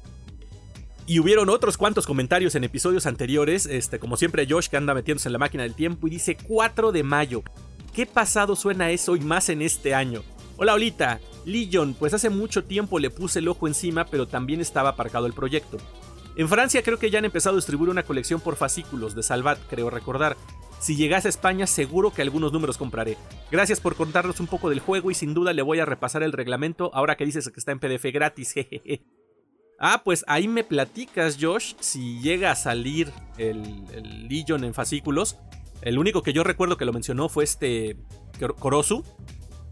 Y 1.08 1.18
hubieron 1.18 1.50
otros 1.50 1.78
cuantos 1.78 2.06
comentarios 2.06 2.54
en 2.54 2.64
episodios 2.64 3.08
anteriores, 3.08 3.66
este, 3.66 3.98
como 3.98 4.18
siempre 4.18 4.46
Josh 4.48 4.68
que 4.68 4.78
anda 4.78 4.94
metiéndose 4.94 5.30
en 5.30 5.34
la 5.34 5.40
máquina 5.40 5.64
del 5.64 5.74
tiempo 5.74 6.06
y 6.06 6.12
dice 6.12 6.38
4 6.38 6.92
de 6.92 7.02
mayo. 7.02 7.42
¿Qué 7.92 8.06
pasado 8.06 8.56
suena 8.56 8.92
eso 8.92 9.16
y 9.16 9.22
más 9.22 9.50
en 9.50 9.64
este 9.64 9.96
año? 9.96 10.22
Hola 10.58 10.76
Olita, 10.76 11.20
Legion, 11.46 11.96
pues 11.96 12.14
hace 12.14 12.30
mucho 12.30 12.66
tiempo 12.66 13.00
le 13.00 13.10
puse 13.10 13.40
el 13.40 13.48
ojo 13.48 13.68
encima, 13.68 14.06
pero 14.06 14.28
también 14.28 14.62
estaba 14.62 14.90
aparcado 14.90 15.26
el 15.26 15.34
proyecto. 15.34 15.78
En 16.38 16.48
Francia 16.48 16.84
creo 16.84 17.00
que 17.00 17.10
ya 17.10 17.18
han 17.18 17.26
empezado 17.26 17.56
a 17.56 17.58
distribuir 17.58 17.90
una 17.90 18.04
colección 18.04 18.40
por 18.40 18.58
fascículos 18.58 19.16
de 19.16 19.24
Salvat, 19.24 19.58
creo 19.68 19.90
recordar. 19.90 20.38
Si 20.80 20.96
llegase 20.96 21.28
a 21.28 21.30
España 21.30 21.66
seguro 21.66 22.14
que 22.14 22.22
algunos 22.22 22.54
números 22.54 22.78
compraré. 22.78 23.18
Gracias 23.50 23.82
por 23.82 23.96
contarnos 23.96 24.40
un 24.40 24.46
poco 24.46 24.70
del 24.70 24.80
juego 24.80 25.10
y 25.10 25.16
sin 25.16 25.34
duda 25.34 25.52
le 25.52 25.64
voy 25.64 25.80
a 25.80 25.86
repasar 25.86 26.22
el 26.22 26.32
reglamento 26.32 26.92
ahora 26.94 27.18
que 27.18 27.26
dices 27.26 27.50
que 27.50 27.60
está 27.60 27.72
en 27.72 27.80
PDF 27.80 28.06
gratis. 28.14 28.54
Ah, 29.80 30.02
pues 30.04 30.26
ahí 30.28 30.48
me 30.48 30.64
platicas, 30.64 31.38
Josh, 31.40 31.76
si 31.80 32.20
llega 32.20 32.50
a 32.50 32.56
salir 32.56 33.12
el, 33.38 33.84
el 33.94 34.28
Legion 34.28 34.64
en 34.64 34.74
fascículos. 34.74 35.38
El 35.84 36.00
único 36.00 36.24
que 36.24 36.34
yo 36.34 36.44
recuerdo 36.44 36.78
que 36.78 36.86
lo 36.86 36.94
mencionó 36.94 37.30
fue 37.30 37.44
este 37.44 37.96
Korosu, 38.58 39.04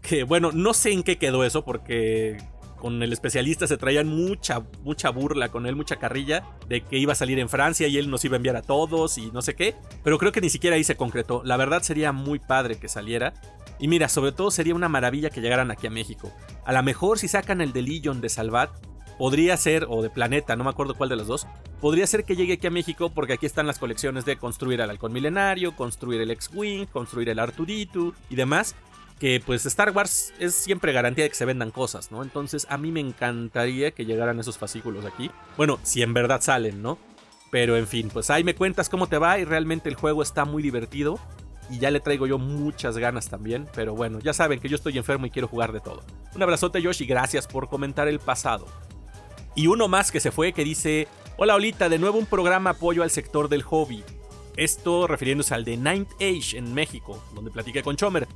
que 0.02 0.22
bueno, 0.22 0.52
no 0.52 0.74
sé 0.74 0.92
en 0.92 1.02
qué 1.02 1.18
quedó 1.18 1.42
eso 1.42 1.64
porque 1.64 2.36
con 2.76 3.02
el 3.02 3.12
especialista 3.12 3.66
se 3.66 3.76
traían 3.76 4.08
mucha, 4.08 4.62
mucha 4.82 5.10
burla 5.10 5.48
con 5.48 5.66
él, 5.66 5.76
mucha 5.76 5.96
carrilla 5.96 6.44
de 6.68 6.82
que 6.82 6.98
iba 6.98 7.12
a 7.12 7.16
salir 7.16 7.38
en 7.38 7.48
Francia 7.48 7.88
y 7.88 7.98
él 7.98 8.10
nos 8.10 8.24
iba 8.24 8.34
a 8.34 8.38
enviar 8.38 8.56
a 8.56 8.62
todos 8.62 9.18
y 9.18 9.30
no 9.32 9.42
sé 9.42 9.54
qué. 9.54 9.74
Pero 10.04 10.18
creo 10.18 10.32
que 10.32 10.40
ni 10.40 10.50
siquiera 10.50 10.76
ahí 10.76 10.84
se 10.84 10.96
concretó. 10.96 11.42
La 11.44 11.56
verdad 11.56 11.82
sería 11.82 12.12
muy 12.12 12.38
padre 12.38 12.78
que 12.78 12.88
saliera. 12.88 13.34
Y 13.78 13.88
mira, 13.88 14.08
sobre 14.08 14.32
todo 14.32 14.50
sería 14.50 14.74
una 14.74 14.88
maravilla 14.88 15.30
que 15.30 15.40
llegaran 15.40 15.70
aquí 15.70 15.86
a 15.86 15.90
México. 15.90 16.32
A 16.64 16.72
lo 16.72 16.82
mejor 16.82 17.18
si 17.18 17.28
sacan 17.28 17.60
el 17.60 17.72
de 17.72 17.82
Legion 17.82 18.20
de 18.20 18.28
Salvat, 18.28 18.70
podría 19.18 19.56
ser, 19.56 19.86
o 19.88 20.02
de 20.02 20.10
Planeta, 20.10 20.56
no 20.56 20.64
me 20.64 20.70
acuerdo 20.70 20.94
cuál 20.94 21.08
de 21.08 21.16
los 21.16 21.26
dos, 21.26 21.46
podría 21.80 22.06
ser 22.06 22.24
que 22.24 22.36
llegue 22.36 22.54
aquí 22.54 22.66
a 22.66 22.70
México 22.70 23.10
porque 23.10 23.34
aquí 23.34 23.46
están 23.46 23.66
las 23.66 23.78
colecciones 23.78 24.24
de 24.24 24.36
construir 24.36 24.80
el 24.80 24.90
halcón 24.90 25.12
milenario, 25.12 25.74
construir 25.74 26.20
el 26.20 26.30
X-Wing, 26.30 26.86
construir 26.86 27.28
el 27.28 27.38
Arturito 27.38 28.14
y 28.28 28.36
demás 28.36 28.74
que 29.18 29.42
pues 29.44 29.64
Star 29.66 29.90
Wars 29.92 30.32
es 30.38 30.54
siempre 30.54 30.92
garantía 30.92 31.24
de 31.24 31.30
que 31.30 31.36
se 31.36 31.44
vendan 31.44 31.70
cosas, 31.70 32.10
¿no? 32.10 32.22
Entonces 32.22 32.66
a 32.68 32.76
mí 32.76 32.92
me 32.92 33.00
encantaría 33.00 33.92
que 33.92 34.04
llegaran 34.04 34.38
esos 34.38 34.58
fascículos 34.58 35.04
aquí. 35.04 35.30
Bueno, 35.56 35.78
si 35.82 36.02
en 36.02 36.12
verdad 36.12 36.40
salen, 36.42 36.82
¿no? 36.82 36.98
Pero 37.50 37.76
en 37.76 37.86
fin, 37.86 38.10
pues 38.12 38.28
ahí 38.30 38.44
me 38.44 38.54
cuentas 38.54 38.88
cómo 38.88 39.06
te 39.06 39.18
va 39.18 39.38
y 39.38 39.44
realmente 39.44 39.88
el 39.88 39.94
juego 39.94 40.22
está 40.22 40.44
muy 40.44 40.62
divertido. 40.62 41.18
Y 41.68 41.78
ya 41.78 41.90
le 41.90 42.00
traigo 42.00 42.26
yo 42.26 42.38
muchas 42.38 42.98
ganas 42.98 43.28
también. 43.28 43.66
Pero 43.74 43.94
bueno, 43.94 44.20
ya 44.20 44.32
saben 44.32 44.60
que 44.60 44.68
yo 44.68 44.76
estoy 44.76 44.98
enfermo 44.98 45.26
y 45.26 45.30
quiero 45.30 45.48
jugar 45.48 45.72
de 45.72 45.80
todo. 45.80 46.02
Un 46.34 46.42
abrazote 46.42 46.82
Josh 46.82 47.02
y 47.02 47.06
gracias 47.06 47.46
por 47.46 47.68
comentar 47.68 48.08
el 48.08 48.20
pasado. 48.20 48.66
Y 49.54 49.68
uno 49.68 49.88
más 49.88 50.12
que 50.12 50.20
se 50.20 50.30
fue 50.30 50.52
que 50.52 50.64
dice, 50.64 51.08
hola 51.38 51.54
Olita, 51.54 51.88
de 51.88 51.98
nuevo 51.98 52.18
un 52.18 52.26
programa 52.26 52.70
apoyo 52.70 53.02
al 53.02 53.10
sector 53.10 53.48
del 53.48 53.62
hobby. 53.62 54.04
Esto 54.56 55.06
refiriéndose 55.06 55.54
al 55.54 55.64
de 55.64 55.76
Ninth 55.76 56.12
Age 56.16 56.58
en 56.58 56.72
México, 56.72 57.22
donde 57.34 57.50
platiqué 57.50 57.82
con 57.82 57.96
Chomer. 57.96 58.28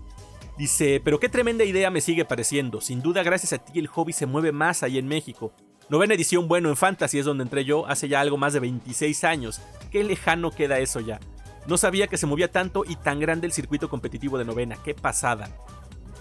Dice, 0.60 1.00
pero 1.02 1.18
qué 1.18 1.30
tremenda 1.30 1.64
idea 1.64 1.90
me 1.90 2.02
sigue 2.02 2.26
pareciendo. 2.26 2.82
Sin 2.82 3.00
duda, 3.00 3.22
gracias 3.22 3.54
a 3.54 3.64
ti 3.64 3.78
el 3.78 3.86
hobby 3.86 4.12
se 4.12 4.26
mueve 4.26 4.52
más 4.52 4.82
ahí 4.82 4.98
en 4.98 5.08
México. 5.08 5.54
Novena 5.88 6.12
edición, 6.12 6.48
bueno, 6.48 6.68
en 6.68 6.76
Fantasy 6.76 7.18
es 7.18 7.24
donde 7.24 7.44
entré 7.44 7.64
yo 7.64 7.86
hace 7.86 8.10
ya 8.10 8.20
algo 8.20 8.36
más 8.36 8.52
de 8.52 8.60
26 8.60 9.24
años. 9.24 9.62
Qué 9.90 10.04
lejano 10.04 10.50
queda 10.50 10.78
eso 10.78 11.00
ya. 11.00 11.18
No 11.66 11.78
sabía 11.78 12.08
que 12.08 12.18
se 12.18 12.26
movía 12.26 12.52
tanto 12.52 12.84
y 12.86 12.96
tan 12.96 13.20
grande 13.20 13.46
el 13.46 13.54
circuito 13.54 13.88
competitivo 13.88 14.36
de 14.36 14.44
novena. 14.44 14.76
Qué 14.84 14.92
pasada. 14.92 15.48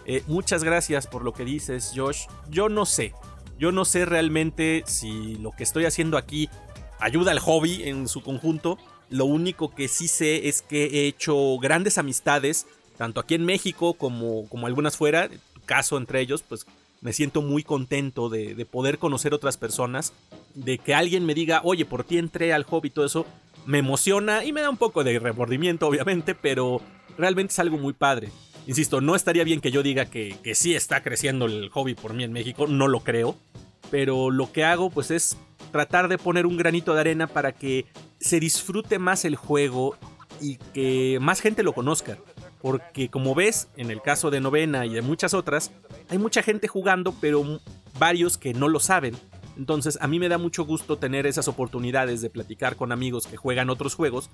Eh, 0.05 0.24
muchas 0.25 0.63
gracias 0.63 1.05
por 1.05 1.25
lo 1.25 1.34
que 1.34 1.43
dices, 1.43 1.91
Josh. 1.93 2.27
Yo 2.50 2.69
no 2.69 2.86
sé. 2.86 3.13
Yo 3.58 3.74
no 3.74 3.84
sé 3.84 4.05
realmente 4.05 4.84
si 4.86 5.36
lo 5.36 5.51
que 5.51 5.63
estoy 5.63 5.84
haciendo 5.84 6.17
aquí 6.17 6.50
ayuda 7.01 7.31
al 7.31 7.39
hobby 7.39 7.84
en 7.89 8.08
su 8.08 8.24
conjunto. 8.24 8.77
Lo 9.10 9.25
único 9.25 9.75
que 9.75 9.89
sí 9.89 10.08
sé 10.08 10.48
es 10.48 10.62
que 10.62 10.86
he 10.86 11.08
hecho 11.08 11.58
grandes 11.58 11.98
amistades 11.98 12.67
tanto 13.00 13.22
aquí 13.22 13.36
en 13.36 13.46
México 13.46 13.94
como, 13.94 14.50
como 14.50 14.68
algunas 14.68 14.98
fuera, 14.98 15.29
caso 15.65 15.96
entre 15.96 16.20
ellos, 16.20 16.44
pues 16.44 16.65
me 17.00 17.13
siento 17.13 17.41
muy 17.41 17.63
contento 17.63 18.27
de, 18.27 18.68
poder 18.70 18.98
conocer 18.98 19.34
otras 19.34 19.56
personas, 19.56 20.12
de 20.53 20.79
que 20.79 20.94
alguien 20.94 21.25
me 21.25 21.34
diga, 21.34 21.62
oye, 21.63 21.86
por 21.86 22.03
ti 22.03 22.18
entré 22.18 22.51
al 22.51 22.65
hobby 22.65 22.89
y 22.89 22.91
todo 22.91 23.06
eso, 23.06 23.25
me 23.65 23.77
emociona 23.77 24.44
y 24.44 24.51
me 24.51 24.60
da 24.60 24.70
un 24.70 24.75
poco 24.75 25.06
de 25.06 25.18
remordimiento, 25.18 25.88
obviamente, 25.88 26.36
pero 26.36 26.82
realmente 27.18 27.53
es 27.53 27.60
algo 27.60 27.77
muy 27.77 27.94
padre. 27.94 28.32
Insisto, 28.68 29.00
no 29.00 29.15
estaría 29.15 29.46
bien 29.46 29.62
que 29.62 29.72
yo 29.72 29.82
diga 29.82 30.08
que, 30.08 30.36
que 30.44 30.53
sí 30.53 30.75
está 30.75 31.01
creciendo 31.01 31.46
el 31.46 31.70
hobby 31.70 31.96
por 31.96 32.13
mí 32.13 32.25
en 32.25 32.34
México, 32.34 32.68
no 32.68 32.89
lo 32.89 33.00
creo, 33.00 33.38
pero 33.91 34.29
lo 34.29 34.51
que 34.51 34.65
hago 34.65 34.89
pues 34.89 35.10
es 35.10 35.38
tratar 35.72 36.10
de 36.10 36.18
poner 36.18 36.46
un 36.46 36.58
granito 36.58 36.94
de 36.94 37.00
arena 37.00 37.27
para 37.27 37.53
que 37.53 37.86
se 38.20 38.41
disfrute 38.41 39.00
más 39.00 39.24
el 39.24 39.38
juego 39.38 39.96
y 40.41 40.58
que 40.74 41.18
más 41.22 41.41
gente 41.41 41.63
lo 41.63 41.74
conozca. 41.74 42.18
Porque 42.61 43.09
como 43.09 43.35
ves, 43.35 43.69
en 43.77 43.89
el 43.91 44.01
caso 44.01 44.31
de 44.31 44.41
Novena 44.41 44.85
y 44.85 44.93
de 44.93 45.01
muchas 45.01 45.33
otras, 45.33 45.71
hay 46.09 46.17
mucha 46.17 46.43
gente 46.43 46.67
jugando, 46.67 47.13
pero 47.21 47.59
varios 47.97 48.37
que 48.37 48.53
no 48.53 48.67
lo 48.67 48.79
saben. 48.79 49.15
Entonces 49.57 49.97
a 50.01 50.07
mí 50.07 50.19
me 50.19 50.29
da 50.29 50.37
mucho 50.37 50.65
gusto 50.65 50.97
tener 50.97 51.27
esas 51.27 51.49
oportunidades 51.49 52.21
de 52.21 52.29
platicar 52.29 52.77
con 52.77 52.93
amigos 52.93 53.27
que 53.27 53.35
juegan 53.35 53.69
otros 53.69 53.93
juegos 53.93 54.29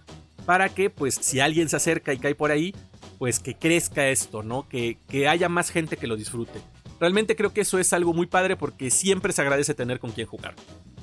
para 0.46 0.70
que 0.70 0.92
pues 0.92 1.16
si 1.16 1.40
alguien 1.40 1.68
se 1.68 1.78
acerca 1.78 2.14
y 2.14 2.20
cae 2.20 2.36
por 2.36 2.52
ahí, 2.52 2.76
pues 3.18 3.40
que 3.40 3.56
crezca 3.56 4.08
esto, 4.08 4.44
¿no? 4.44 4.70
Que, 4.70 5.00
que 5.08 5.28
haya 5.28 5.50
más 5.50 5.72
gente 5.72 5.98
que 5.98 6.06
lo 6.06 6.16
disfrute. 6.16 6.62
Realmente 7.00 7.36
creo 7.36 7.54
que 7.54 7.62
eso 7.62 7.80
es 7.80 7.92
algo 7.92 8.14
muy 8.14 8.28
padre 8.28 8.56
porque 8.56 8.92
siempre 8.92 9.34
se 9.34 9.42
agradece 9.42 9.74
tener 9.74 10.00
con 10.00 10.12
quien 10.12 10.28
jugar. 10.28 10.54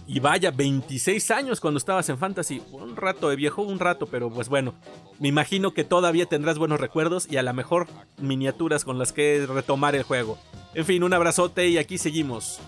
Y 0.07 0.21
vaya, 0.21 0.51
26 0.51 1.31
años 1.31 1.61
cuando 1.61 1.79
estabas 1.79 2.09
en 2.09 2.19
Fantasy. 2.19 2.61
Un 2.73 2.97
rato 2.97 3.29
de 3.29 3.37
viejo, 3.37 3.63
un 3.63 3.79
rato, 3.79 4.07
pero 4.07 4.31
pues 4.31 4.49
bueno. 4.49 4.75
Me 5.19 5.29
imagino 5.29 5.73
que 5.73 5.85
todavía 5.85 6.27
tendrás 6.27 6.59
buenos 6.59 6.81
recuerdos 6.81 7.27
y 7.31 7.37
a 7.37 7.43
lo 7.43 7.55
mejor 7.55 7.87
miniaturas 8.19 8.85
con 8.85 8.99
las 8.99 9.13
que 9.13 9.47
retomar 9.47 9.95
el 9.95 10.03
juego. 10.03 10.39
En 10.75 10.85
fin, 10.85 11.03
un 11.03 11.13
abrazote 11.13 11.69
y 11.69 11.79
aquí 11.79 11.99
seguimos. 11.99 12.61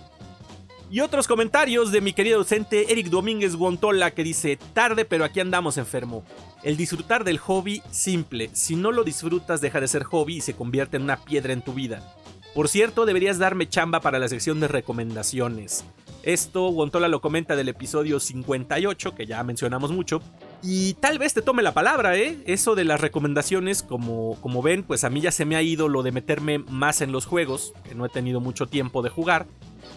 Y 0.91 1.01
otros 1.01 1.27
comentarios 1.27 1.91
de 1.91 2.01
mi 2.01 2.13
querido 2.13 2.39
docente 2.39 2.93
Eric 2.93 3.09
Domínguez 3.09 3.57
Guantola 3.57 4.13
que 4.13 4.23
dice, 4.23 4.59
tarde 4.75 5.05
pero 5.05 5.25
aquí 5.25 5.41
andamos 5.41 5.77
enfermo. 5.77 6.23
El 6.63 6.77
disfrutar 6.77 7.25
del 7.25 7.39
hobby 7.39 7.83
simple, 7.91 8.49
si 8.53 8.77
no 8.77 8.93
lo 8.93 9.03
disfrutas 9.03 9.61
deja 9.61 9.81
de 9.81 9.89
ser 9.89 10.05
hobby 10.05 10.37
y 10.37 10.41
se 10.41 10.55
convierte 10.55 10.97
en 10.97 11.03
una 11.03 11.17
piedra 11.17 11.53
en 11.53 11.63
tu 11.63 11.73
vida. 11.73 12.15
Por 12.55 12.69
cierto, 12.69 13.07
deberías 13.07 13.39
darme 13.39 13.69
chamba 13.69 14.01
para 14.01 14.21
la 14.21 14.29
sección 14.29 14.61
de 14.61 14.69
recomendaciones. 14.69 15.85
Esto 16.25 16.69
Wontola 16.71 17.09
lo 17.09 17.21
comenta 17.21 17.55
del 17.55 17.69
episodio 17.69 18.19
58, 18.19 19.15
que 19.15 19.27
ya 19.27 19.45
mencionamos 19.45 19.93
mucho. 19.93 20.23
Y 20.63 20.95
tal 20.95 21.19
vez 21.19 21.35
te 21.35 21.43
tome 21.43 21.63
la 21.63 21.75
palabra, 21.75 22.17
¿eh? 22.17 22.39
Eso 22.47 22.75
de 22.75 22.85
las 22.85 23.03
recomendaciones, 23.03 23.83
como, 23.83 24.41
como 24.41 24.63
ven, 24.63 24.85
pues 24.85 25.05
a 25.05 25.11
mí 25.11 25.21
ya 25.21 25.31
se 25.31 25.45
me 25.45 25.55
ha 25.55 25.61
ido 25.61 25.87
lo 25.89 26.03
de 26.03 26.13
meterme 26.13 26.61
más 26.61 27.03
en 27.03 27.13
los 27.13 27.27
juegos, 27.27 27.75
que 27.87 27.95
no 27.95 28.07
he 28.07 28.09
tenido 28.09 28.41
mucho 28.41 28.67
tiempo 28.67 29.03
de 29.03 29.11
jugar. 29.11 29.47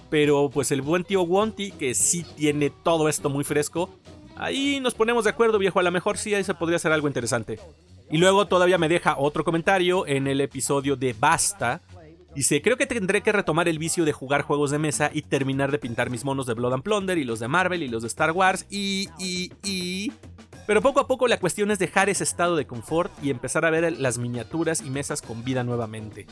Pero 0.10 0.50
pues 0.54 0.74
el 0.74 0.82
buen 0.82 1.06
tío 1.06 1.22
Wonti, 1.22 1.72
que 1.72 1.96
sí 1.96 2.26
tiene 2.36 2.72
todo 2.72 3.08
esto 3.08 3.30
muy 3.30 3.46
fresco, 3.46 3.90
ahí 4.36 4.82
nos 4.82 4.96
ponemos 4.96 5.24
de 5.24 5.30
acuerdo, 5.30 5.58
viejo. 5.58 5.80
A 5.80 5.84
lo 5.84 5.92
mejor 5.92 6.18
sí 6.18 6.36
ahí 6.36 6.44
se 6.44 6.54
podría 6.54 6.76
hacer 6.76 6.92
algo 6.92 7.08
interesante. 7.08 7.58
Y 8.12 8.18
luego 8.18 8.48
todavía 8.48 8.78
me 8.78 8.90
deja 8.90 9.16
otro 9.18 9.46
comentario 9.46 10.06
en 10.06 10.28
el 10.28 10.42
episodio 10.42 10.98
de 10.98 11.16
Basta, 11.18 11.82
Dice, 12.38 12.62
creo 12.62 12.78
que 12.78 12.86
tendré 12.86 13.24
que 13.24 13.32
retomar 13.32 13.68
el 13.68 13.80
vicio 13.80 14.06
de 14.06 14.14
jugar 14.14 14.44
juegos 14.44 14.70
de 14.70 14.78
mesa 14.78 15.10
y 15.12 15.24
terminar 15.24 15.72
de 15.72 15.80
pintar 15.80 16.12
mis 16.12 16.24
monos 16.24 16.46
de 16.46 16.54
Blood 16.54 16.72
and 16.72 16.84
Plunder 16.84 17.18
y 17.18 17.24
los 17.24 17.40
de 17.40 17.48
Marvel 17.48 17.82
y 17.82 17.88
los 17.88 18.04
de 18.04 18.08
Star 18.10 18.30
Wars 18.30 18.68
y, 18.70 19.10
y, 19.18 19.52
y... 19.64 20.12
Pero 20.68 20.84
poco 20.84 21.00
a 21.00 21.08
poco 21.08 21.28
la 21.28 21.40
cuestión 21.40 21.72
es 21.72 21.80
dejar 21.80 22.10
ese 22.10 22.24
estado 22.24 22.56
de 22.56 22.68
confort 22.68 23.12
y 23.24 23.32
empezar 23.32 23.66
a 23.66 23.72
ver 23.72 23.92
las 24.00 24.20
miniaturas 24.20 24.84
y 24.86 24.92
mesas 24.92 25.24
con 25.24 25.44
vida 25.44 25.64
nuevamente. 25.64 26.28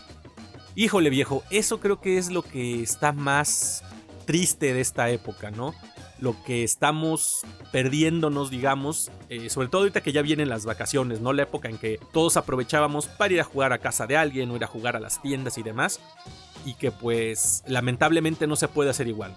Híjole 0.75 1.09
viejo, 1.09 1.41
eso 1.49 1.79
creo 1.79 1.99
que 1.99 2.19
es 2.19 2.29
lo 2.29 2.43
que 2.43 2.83
está 2.83 3.11
más 3.11 3.83
triste 4.27 4.75
de 4.75 4.81
esta 4.81 5.09
época, 5.09 5.49
¿no? 5.49 5.73
Lo 6.19 6.35
que 6.43 6.63
estamos 6.63 7.41
perdiéndonos, 7.71 8.49
digamos, 8.49 9.11
eh, 9.29 9.49
sobre 9.49 9.67
todo 9.67 9.81
ahorita 9.81 10.01
que 10.01 10.11
ya 10.11 10.21
vienen 10.21 10.49
las 10.49 10.65
vacaciones, 10.65 11.21
¿no? 11.21 11.33
La 11.33 11.43
época 11.43 11.69
en 11.69 11.77
que 11.77 11.99
todos 12.13 12.37
aprovechábamos 12.37 13.07
para 13.07 13.33
ir 13.33 13.41
a 13.41 13.43
jugar 13.43 13.73
a 13.73 13.79
casa 13.79 14.07
de 14.07 14.17
alguien 14.17 14.49
o 14.51 14.55
ir 14.55 14.63
a 14.63 14.67
jugar 14.67 14.95
a 14.95 14.99
las 14.99 15.21
tiendas 15.21 15.57
y 15.57 15.63
demás, 15.63 15.99
y 16.65 16.75
que 16.75 16.91
pues 16.91 17.63
lamentablemente 17.67 18.47
no 18.47 18.55
se 18.55 18.67
puede 18.67 18.89
hacer 18.89 19.07
igual. 19.07 19.35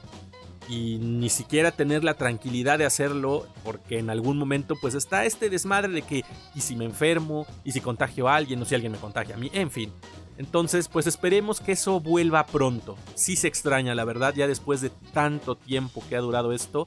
Y 0.68 0.98
ni 0.98 1.30
siquiera 1.30 1.72
tener 1.72 2.04
la 2.04 2.14
tranquilidad 2.14 2.78
de 2.78 2.84
hacerlo, 2.84 3.46
porque 3.64 3.98
en 3.98 4.10
algún 4.10 4.36
momento 4.36 4.76
pues 4.80 4.94
está 4.94 5.24
este 5.24 5.48
desmadre 5.48 5.90
de 5.92 6.02
que, 6.02 6.24
¿y 6.54 6.60
si 6.60 6.76
me 6.76 6.84
enfermo? 6.84 7.46
¿Y 7.64 7.72
si 7.72 7.80
contagio 7.80 8.28
a 8.28 8.36
alguien? 8.36 8.60
¿O 8.60 8.66
si 8.66 8.74
alguien 8.74 8.92
me 8.92 8.98
contagia 8.98 9.34
a 9.34 9.38
mí? 9.38 9.50
En 9.54 9.70
fin, 9.70 9.92
entonces, 10.38 10.88
pues 10.88 11.08
esperemos 11.08 11.60
que 11.60 11.72
eso 11.72 11.98
vuelva 11.98 12.46
pronto. 12.46 12.96
Sí 13.16 13.34
se 13.34 13.48
extraña, 13.48 13.96
la 13.96 14.04
verdad, 14.04 14.34
ya 14.34 14.46
después 14.46 14.80
de 14.80 14.90
tanto 15.12 15.56
tiempo 15.56 16.02
que 16.08 16.14
ha 16.14 16.20
durado 16.20 16.52
esto, 16.52 16.86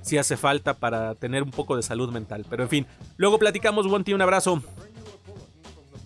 sí 0.00 0.16
hace 0.16 0.38
falta 0.38 0.74
para 0.74 1.14
tener 1.14 1.42
un 1.42 1.50
poco 1.50 1.76
de 1.76 1.82
salud 1.82 2.10
mental. 2.10 2.46
Pero 2.48 2.62
en 2.62 2.70
fin, 2.70 2.86
luego 3.18 3.38
platicamos, 3.38 3.86
Wanty, 3.86 4.14
un 4.14 4.22
abrazo. 4.22 4.62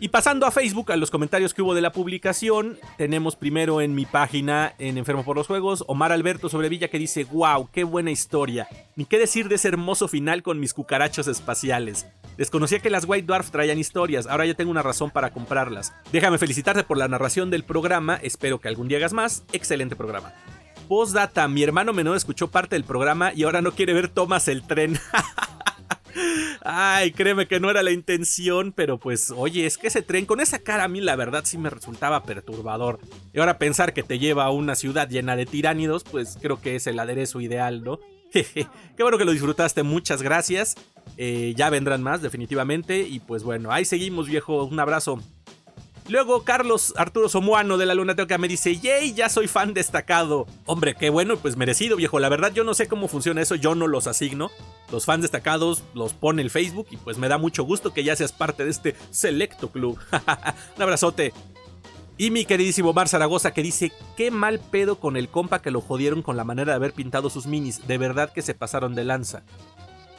Y 0.00 0.08
pasando 0.08 0.46
a 0.46 0.50
Facebook, 0.50 0.90
a 0.90 0.96
los 0.96 1.10
comentarios 1.10 1.54
que 1.54 1.62
hubo 1.62 1.74
de 1.74 1.82
la 1.82 1.92
publicación, 1.92 2.78
tenemos 2.96 3.36
primero 3.36 3.80
en 3.82 3.94
mi 3.94 4.06
página, 4.06 4.74
en 4.78 4.98
Enfermo 4.98 5.24
por 5.24 5.36
los 5.36 5.46
Juegos, 5.46 5.84
Omar 5.86 6.10
Alberto 6.10 6.48
Sobrevilla 6.48 6.88
que 6.88 6.98
dice, 6.98 7.24
wow, 7.24 7.68
qué 7.70 7.84
buena 7.84 8.10
historia. 8.10 8.66
Ni 8.96 9.04
qué 9.04 9.18
decir 9.18 9.48
de 9.48 9.56
ese 9.56 9.68
hermoso 9.68 10.08
final 10.08 10.42
con 10.42 10.58
mis 10.58 10.74
cucarachos 10.74 11.28
espaciales. 11.28 12.06
Desconocía 12.40 12.78
que 12.78 12.88
las 12.88 13.04
White 13.06 13.26
Dwarf 13.26 13.50
traían 13.50 13.78
historias, 13.78 14.26
ahora 14.26 14.46
ya 14.46 14.54
tengo 14.54 14.70
una 14.70 14.80
razón 14.80 15.10
para 15.10 15.30
comprarlas. 15.30 15.92
Déjame 16.10 16.38
felicitarte 16.38 16.84
por 16.84 16.96
la 16.96 17.06
narración 17.06 17.50
del 17.50 17.64
programa, 17.64 18.18
espero 18.22 18.58
que 18.58 18.68
algún 18.68 18.88
día 18.88 18.96
hagas 18.96 19.12
más. 19.12 19.44
Excelente 19.52 19.94
programa. 19.94 20.32
Postdata, 20.88 21.46
mi 21.48 21.62
hermano 21.62 21.92
menor 21.92 22.16
escuchó 22.16 22.50
parte 22.50 22.76
del 22.76 22.84
programa 22.84 23.34
y 23.34 23.42
ahora 23.42 23.60
no 23.60 23.72
quiere 23.72 23.92
ver 23.92 24.08
Thomas 24.08 24.48
el 24.48 24.62
tren. 24.62 24.98
Ay, 26.62 27.12
créeme 27.12 27.46
que 27.46 27.60
no 27.60 27.70
era 27.70 27.82
la 27.82 27.90
intención, 27.90 28.72
pero 28.72 28.96
pues, 28.96 29.30
oye, 29.36 29.66
es 29.66 29.76
que 29.76 29.88
ese 29.88 30.00
tren 30.00 30.24
con 30.24 30.40
esa 30.40 30.60
cara 30.60 30.84
a 30.84 30.88
mí 30.88 31.02
la 31.02 31.16
verdad 31.16 31.42
sí 31.44 31.58
me 31.58 31.68
resultaba 31.68 32.22
perturbador. 32.22 33.00
Y 33.34 33.40
ahora 33.40 33.58
pensar 33.58 33.92
que 33.92 34.02
te 34.02 34.18
lleva 34.18 34.46
a 34.46 34.50
una 34.50 34.76
ciudad 34.76 35.10
llena 35.10 35.36
de 35.36 35.44
tiránidos, 35.44 36.04
pues 36.04 36.38
creo 36.40 36.58
que 36.58 36.76
es 36.76 36.86
el 36.86 37.00
aderezo 37.00 37.42
ideal, 37.42 37.84
¿no? 37.84 37.98
Qué 38.32 39.02
bueno 39.02 39.18
que 39.18 39.24
lo 39.24 39.32
disfrutaste, 39.32 39.82
muchas 39.82 40.22
gracias. 40.22 40.76
Eh, 41.16 41.54
ya 41.56 41.70
vendrán 41.70 42.02
más, 42.02 42.22
definitivamente. 42.22 43.00
Y 43.00 43.20
pues 43.20 43.42
bueno, 43.42 43.70
ahí 43.72 43.84
seguimos, 43.84 44.26
viejo. 44.26 44.64
Un 44.64 44.80
abrazo. 44.80 45.20
Luego 46.10 46.42
Carlos 46.42 46.92
Arturo 46.96 47.28
Somuano 47.28 47.78
de 47.78 47.86
la 47.86 47.94
Lunateca 47.94 48.36
me 48.36 48.48
dice, 48.48 48.76
yay, 48.78 49.14
ya 49.14 49.28
soy 49.28 49.46
fan 49.46 49.74
destacado. 49.74 50.48
Hombre, 50.66 50.96
qué 50.96 51.08
bueno, 51.08 51.36
pues 51.36 51.56
merecido, 51.56 51.96
viejo. 51.96 52.18
La 52.18 52.28
verdad 52.28 52.52
yo 52.52 52.64
no 52.64 52.74
sé 52.74 52.88
cómo 52.88 53.06
funciona 53.06 53.42
eso, 53.42 53.54
yo 53.54 53.76
no 53.76 53.86
los 53.86 54.08
asigno. 54.08 54.50
Los 54.90 55.04
fans 55.04 55.22
destacados 55.22 55.84
los 55.94 56.12
pone 56.12 56.42
el 56.42 56.50
Facebook 56.50 56.88
y 56.90 56.96
pues 56.96 57.16
me 57.16 57.28
da 57.28 57.38
mucho 57.38 57.62
gusto 57.62 57.94
que 57.94 58.02
ya 58.02 58.16
seas 58.16 58.32
parte 58.32 58.64
de 58.64 58.70
este 58.70 58.96
selecto 59.10 59.70
club. 59.70 59.98
Un 60.76 60.82
abrazote. 60.82 61.32
Y 62.18 62.30
mi 62.30 62.44
queridísimo 62.44 62.92
Mar 62.92 63.08
Zaragoza 63.08 63.52
que 63.52 63.62
dice, 63.62 63.92
qué 64.16 64.30
mal 64.30 64.58
pedo 64.58 64.98
con 64.98 65.16
el 65.16 65.28
compa 65.28 65.62
que 65.62 65.70
lo 65.70 65.80
jodieron 65.80 66.22
con 66.22 66.36
la 66.36 66.44
manera 66.44 66.72
de 66.72 66.76
haber 66.76 66.92
pintado 66.92 67.30
sus 67.30 67.46
minis. 67.46 67.86
De 67.86 67.98
verdad 67.98 68.32
que 68.32 68.42
se 68.42 68.52
pasaron 68.52 68.94
de 68.94 69.04
lanza. 69.04 69.42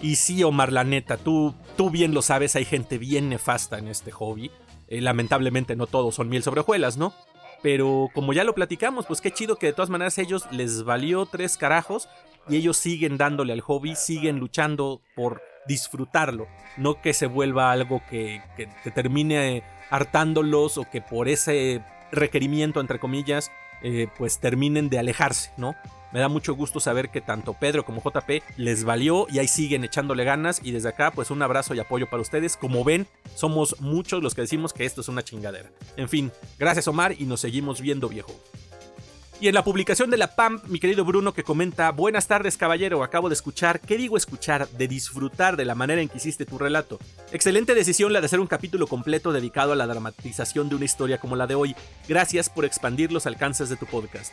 Y 0.02 0.16
sí, 0.16 0.44
Omar, 0.44 0.72
la 0.72 0.84
neta, 0.84 1.18
tú, 1.18 1.54
tú 1.78 1.90
bien 1.92 2.14
lo 2.14 2.22
sabes, 2.22 2.56
hay 2.56 2.66
gente 2.66 2.98
bien 2.98 3.30
nefasta 3.30 3.78
en 3.78 3.88
este 3.88 4.12
hobby. 4.12 4.52
Eh, 4.88 5.00
lamentablemente 5.00 5.76
no 5.76 5.88
todos 5.88 6.16
son 6.16 6.28
miel 6.28 6.44
sobre 6.44 6.62
hojuelas, 6.62 6.98
¿no? 6.98 7.14
Pero 7.62 8.10
como 8.14 8.34
ya 8.34 8.44
lo 8.44 8.56
platicamos, 8.56 9.06
pues 9.06 9.22
qué 9.22 9.32
chido 9.32 9.56
que 9.56 9.68
de 9.68 9.74
todas 9.74 9.90
maneras 9.90 10.18
ellos 10.18 10.48
les 10.52 10.84
valió 10.84 11.26
tres 11.28 11.56
carajos 11.58 12.10
y 12.50 12.58
ellos 12.58 12.78
siguen 12.78 13.18
dándole 13.18 13.54
al 13.54 13.62
hobby, 13.62 13.96
siguen 13.96 14.40
luchando 14.40 15.02
por 15.16 15.42
disfrutarlo, 15.68 16.48
no 16.76 17.00
que 17.02 17.14
se 17.14 17.28
vuelva 17.28 17.72
algo 17.72 18.02
que, 18.10 18.42
que, 18.58 18.92
termine 18.92 19.64
hartándolos 19.92 20.80
o 20.80 20.90
que 20.90 21.02
por 21.02 21.30
ese 21.30 21.84
requerimiento, 22.12 22.82
entre 22.82 23.00
comillas, 23.00 23.52
eh, 23.84 24.08
pues 24.18 24.40
terminen 24.40 24.90
de 24.90 24.98
alejarse, 24.98 25.52
¿no? 25.58 25.76
Me 26.12 26.20
da 26.20 26.28
mucho 26.28 26.56
gusto 26.56 26.80
saber 26.80 27.10
que 27.10 27.22
tanto 27.22 27.54
Pedro 27.54 27.86
como 27.86 28.02
JP 28.02 28.44
les 28.58 28.84
valió 28.84 29.28
y 29.30 29.40
ahí 29.40 29.48
siguen 29.48 29.84
echándole 29.84 30.24
ganas 30.24 30.60
y 30.64 30.72
desde 30.72 30.90
acá 30.90 31.12
pues 31.12 31.32
un 31.32 31.42
abrazo 31.42 31.74
y 31.74 31.80
apoyo 31.80 32.10
para 32.10 32.22
ustedes. 32.22 32.58
Como 32.58 32.84
ven, 32.84 33.08
somos 33.36 33.80
muchos 33.80 34.22
los 34.22 34.36
que 34.36 34.42
decimos 34.42 34.74
que 34.74 34.86
esto 34.86 35.02
es 35.02 35.08
una 35.08 35.24
chingadera. 35.24 35.72
En 35.96 36.10
fin, 36.10 36.32
gracias 36.60 36.88
Omar 36.88 37.16
y 37.18 37.26
nos 37.26 37.40
seguimos 37.40 37.80
viendo 37.80 38.10
viejo. 38.10 38.34
Y 39.42 39.48
en 39.48 39.56
la 39.56 39.64
publicación 39.64 40.12
de 40.12 40.18
la 40.18 40.36
PAM, 40.36 40.62
mi 40.68 40.80
querido 40.80 41.04
Bruno 41.04 41.34
que 41.34 41.44
comenta, 41.44 41.90
buenas 41.90 42.28
tardes 42.28 42.58
caballero, 42.58 43.04
acabo 43.04 43.28
de 43.28 43.34
escuchar, 43.34 43.80
¿qué 43.80 43.98
digo 43.98 44.16
escuchar? 44.16 44.68
De 44.70 44.88
disfrutar 44.88 45.58
de 45.58 45.66
la 45.66 45.74
manera 45.74 46.00
en 46.00 46.10
que 46.10 46.18
hiciste 46.18 46.46
tu 46.46 46.60
relato. 46.60 47.00
Excelente 47.32 47.74
decisión 47.74 48.14
la 48.14 48.20
de 48.20 48.28
hacer 48.28 48.40
un 48.40 48.46
capítulo 48.46 48.86
completo 48.86 49.32
dedicado 49.32 49.72
a 49.72 49.76
la 49.76 49.88
dramatización 49.88 50.70
de 50.70 50.76
una 50.76 50.86
historia 50.86 51.20
como 51.20 51.36
la 51.36 51.48
de 51.48 51.56
hoy. 51.56 51.76
Gracias 52.08 52.52
por 52.52 52.66
expandir 52.66 53.12
los 53.12 53.26
alcances 53.26 53.70
de 53.70 53.78
tu 53.78 53.88
podcast. 53.88 54.32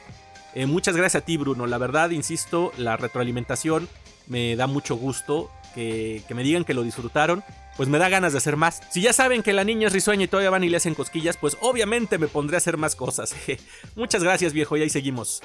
Eh, 0.55 0.67
muchas 0.67 0.97
gracias 0.97 1.23
a 1.23 1.25
ti 1.25 1.37
Bruno, 1.37 1.67
la 1.67 1.79
verdad, 1.79 2.11
insisto, 2.11 2.73
la 2.79 2.97
retroalimentación 2.97 3.89
me 4.27 4.57
da 4.57 4.67
mucho 4.67 4.97
gusto 4.97 5.51
que, 5.75 6.23
que 6.27 6.35
me 6.35 6.43
digan 6.43 6.65
que 6.65 6.75
lo 6.75 6.83
disfrutaron 6.83 7.45
pues 7.79 7.89
me 7.89 7.99
da 7.99 8.09
ganas 8.09 8.33
de 8.33 8.39
hacer 8.39 8.57
más. 8.57 8.81
Si 8.91 9.01
ya 9.01 9.13
saben 9.13 9.45
que 9.45 9.53
la 9.53 9.63
niña 9.63 9.87
es 9.87 9.93
risueña 9.93 10.25
y 10.25 10.27
todavía 10.27 10.51
van 10.51 10.65
y 10.65 10.69
le 10.69 10.77
hacen 10.77 10.97
cosquillas, 10.97 11.37
pues 11.37 11.57
obviamente 11.61 12.19
me 12.19 12.27
pondré 12.27 12.57
a 12.57 12.59
hacer 12.59 12.77
más 12.77 12.97
cosas. 12.97 13.37
Muchas 13.95 14.25
gracias 14.25 14.53
viejo 14.53 14.77
y 14.77 14.83
ahí 14.83 14.91
seguimos. 14.91 15.41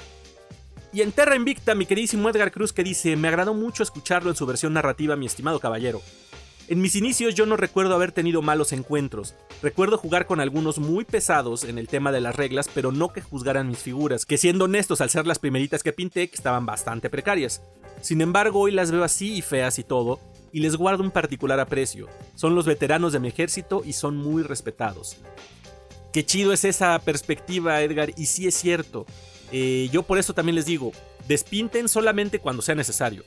Y 0.92 1.02
en 1.02 1.12
Terra 1.12 1.36
Invicta, 1.36 1.76
mi 1.76 1.86
queridísimo 1.86 2.28
Edgar 2.30 2.52
Cruz 2.52 2.74
que 2.74 2.84
dice, 2.84 3.16
me 3.18 3.28
agradó 3.28 3.54
mucho 3.54 3.84
escucharlo 3.84 4.32
en 4.32 4.36
su 4.36 4.48
versión 4.48 4.74
narrativa, 4.74 5.16
mi 5.16 5.28
estimado 5.28 5.60
caballero. 5.60 6.02
En 6.70 6.80
mis 6.80 6.96
inicios 6.96 7.36
yo 7.36 7.46
no 7.46 7.58
recuerdo 7.58 7.94
haber 7.94 8.14
tenido 8.14 8.42
malos 8.42 8.72
encuentros. 8.72 9.36
Recuerdo 9.62 9.98
jugar 9.98 10.26
con 10.26 10.40
algunos 10.40 10.80
muy 10.80 11.04
pesados 11.04 11.66
en 11.66 11.78
el 11.78 11.90
tema 11.90 12.14
de 12.14 12.22
las 12.22 12.38
reglas, 12.38 12.70
pero 12.74 12.94
no 12.94 13.12
que 13.12 13.22
juzgaran 13.22 13.68
mis 13.68 13.80
figuras, 13.80 14.26
que 14.26 14.38
siendo 14.38 14.66
honestos 14.66 15.02
al 15.02 15.10
ser 15.10 15.28
las 15.28 15.40
primeritas 15.40 15.84
que 15.84 15.92
pinté, 15.92 16.30
que 16.30 16.36
estaban 16.36 16.66
bastante 16.66 17.10
precarias. 17.10 17.62
Sin 18.02 18.22
embargo, 18.22 18.62
hoy 18.62 18.72
las 18.72 18.92
veo 18.92 19.04
así 19.04 19.34
y 19.34 19.42
feas 19.42 19.78
y 19.78 19.84
todo, 19.84 20.22
y 20.54 20.62
les 20.62 20.78
guardo 20.78 21.04
un 21.04 21.12
particular 21.12 21.60
aprecio. 21.60 22.08
Son 22.36 22.56
los 22.56 22.66
veteranos 22.66 23.12
de 23.12 23.20
mi 23.20 23.28
ejército 23.28 23.82
y 23.86 23.92
son 23.92 24.16
muy 24.16 24.42
respetados. 24.42 25.18
Qué 26.14 26.26
chido 26.26 26.54
es 26.54 26.64
esa 26.64 26.98
perspectiva, 27.00 27.82
Edgar, 27.82 28.12
y 28.16 28.28
sí 28.28 28.48
es 28.48 28.56
cierto. 28.56 29.06
Eh, 29.52 29.90
yo 29.92 30.04
por 30.04 30.18
eso 30.18 30.34
también 30.34 30.56
les 30.56 30.66
digo, 30.66 30.94
despinten 31.28 31.90
solamente 31.90 32.40
cuando 32.40 32.62
sea 32.62 32.76
necesario, 32.76 33.26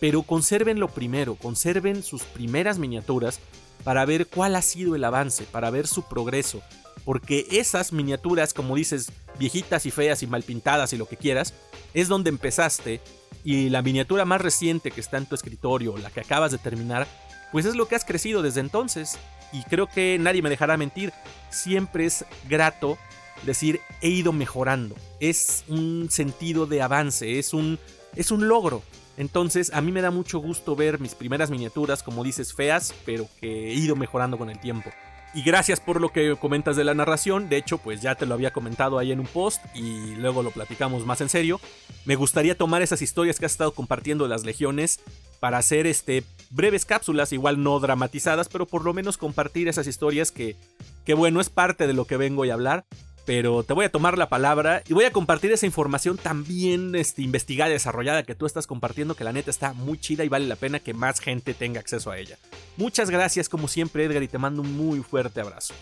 pero 0.00 0.22
conserven 0.22 0.80
lo 0.80 0.88
primero, 0.88 1.34
conserven 1.34 2.02
sus 2.02 2.22
primeras 2.22 2.78
miniaturas 2.78 3.40
para 3.84 4.04
ver 4.04 4.26
cuál 4.26 4.56
ha 4.56 4.62
sido 4.62 4.94
el 4.94 5.04
avance, 5.04 5.44
para 5.44 5.70
ver 5.70 5.86
su 5.86 6.02
progreso, 6.02 6.62
porque 7.04 7.46
esas 7.50 7.92
miniaturas, 7.92 8.52
como 8.52 8.76
dices, 8.76 9.10
viejitas 9.38 9.86
y 9.86 9.90
feas 9.90 10.22
y 10.22 10.26
mal 10.26 10.42
pintadas 10.42 10.92
y 10.92 10.96
lo 10.96 11.06
que 11.06 11.16
quieras, 11.16 11.54
es 11.94 12.08
donde 12.08 12.30
empezaste 12.30 13.00
y 13.44 13.70
la 13.70 13.82
miniatura 13.82 14.24
más 14.24 14.40
reciente 14.40 14.90
que 14.90 15.00
está 15.00 15.16
en 15.16 15.26
tu 15.26 15.34
escritorio, 15.34 15.96
la 15.96 16.10
que 16.10 16.20
acabas 16.20 16.52
de 16.52 16.58
terminar, 16.58 17.06
pues 17.52 17.64
es 17.64 17.76
lo 17.76 17.88
que 17.88 17.94
has 17.94 18.04
crecido 18.04 18.42
desde 18.42 18.60
entonces. 18.60 19.18
Y 19.52 19.62
creo 19.62 19.86
que 19.86 20.18
nadie 20.20 20.42
me 20.42 20.50
dejará 20.50 20.76
mentir, 20.76 21.12
siempre 21.50 22.04
es 22.04 22.24
grato 22.48 22.98
decir 23.44 23.80
he 24.02 24.08
ido 24.08 24.32
mejorando. 24.32 24.94
Es 25.20 25.64
un 25.68 26.08
sentido 26.10 26.66
de 26.66 26.82
avance, 26.82 27.38
es 27.38 27.54
un, 27.54 27.78
es 28.14 28.30
un 28.30 28.48
logro. 28.48 28.82
Entonces 29.18 29.72
a 29.74 29.80
mí 29.80 29.90
me 29.90 30.00
da 30.00 30.12
mucho 30.12 30.38
gusto 30.38 30.76
ver 30.76 31.00
mis 31.00 31.16
primeras 31.16 31.50
miniaturas, 31.50 32.04
como 32.04 32.22
dices, 32.22 32.54
feas, 32.54 32.94
pero 33.04 33.28
que 33.40 33.72
he 33.72 33.74
ido 33.74 33.96
mejorando 33.96 34.38
con 34.38 34.48
el 34.48 34.60
tiempo. 34.60 34.90
Y 35.34 35.42
gracias 35.42 35.80
por 35.80 36.00
lo 36.00 36.10
que 36.10 36.36
comentas 36.36 36.76
de 36.76 36.84
la 36.84 36.94
narración. 36.94 37.48
De 37.48 37.56
hecho, 37.56 37.78
pues 37.78 38.00
ya 38.00 38.14
te 38.14 38.26
lo 38.26 38.34
había 38.34 38.52
comentado 38.52 38.96
ahí 38.96 39.10
en 39.10 39.18
un 39.18 39.26
post 39.26 39.60
y 39.74 40.14
luego 40.14 40.44
lo 40.44 40.52
platicamos 40.52 41.04
más 41.04 41.20
en 41.20 41.28
serio. 41.28 41.60
Me 42.04 42.14
gustaría 42.14 42.56
tomar 42.56 42.80
esas 42.80 43.02
historias 43.02 43.40
que 43.40 43.46
has 43.46 43.52
estado 43.52 43.74
compartiendo 43.74 44.24
de 44.24 44.30
las 44.30 44.44
legiones 44.44 45.00
para 45.40 45.58
hacer 45.58 45.88
este 45.88 46.22
breves 46.50 46.84
cápsulas, 46.84 47.32
igual 47.32 47.62
no 47.62 47.78
dramatizadas, 47.80 48.48
pero 48.48 48.66
por 48.66 48.84
lo 48.84 48.94
menos 48.94 49.18
compartir 49.18 49.66
esas 49.66 49.88
historias 49.88 50.30
que, 50.30 50.56
que 51.04 51.14
bueno, 51.14 51.40
es 51.40 51.50
parte 51.50 51.88
de 51.88 51.92
lo 51.92 52.06
que 52.06 52.16
vengo 52.16 52.44
a 52.44 52.52
hablar 52.52 52.84
pero 53.28 53.62
te 53.62 53.74
voy 53.74 53.84
a 53.84 53.92
tomar 53.92 54.16
la 54.16 54.30
palabra 54.30 54.82
y 54.88 54.94
voy 54.94 55.04
a 55.04 55.12
compartir 55.12 55.52
esa 55.52 55.66
información 55.66 56.16
también 56.16 56.94
este, 56.94 57.20
investigada 57.20 57.70
desarrollada 57.70 58.22
que 58.22 58.34
tú 58.34 58.46
estás 58.46 58.66
compartiendo, 58.66 59.14
que 59.16 59.22
la 59.22 59.34
neta 59.34 59.50
está 59.50 59.74
muy 59.74 59.98
chida 59.98 60.24
y 60.24 60.30
vale 60.30 60.46
la 60.46 60.56
pena 60.56 60.80
que 60.80 60.94
más 60.94 61.20
gente 61.20 61.52
tenga 61.52 61.78
acceso 61.78 62.10
a 62.10 62.16
ella. 62.16 62.38
Muchas 62.78 63.10
gracias 63.10 63.50
como 63.50 63.68
siempre 63.68 64.06
Edgar 64.06 64.22
y 64.22 64.28
te 64.28 64.38
mando 64.38 64.62
un 64.62 64.74
muy 64.74 65.00
fuerte 65.00 65.42
abrazo. 65.42 65.74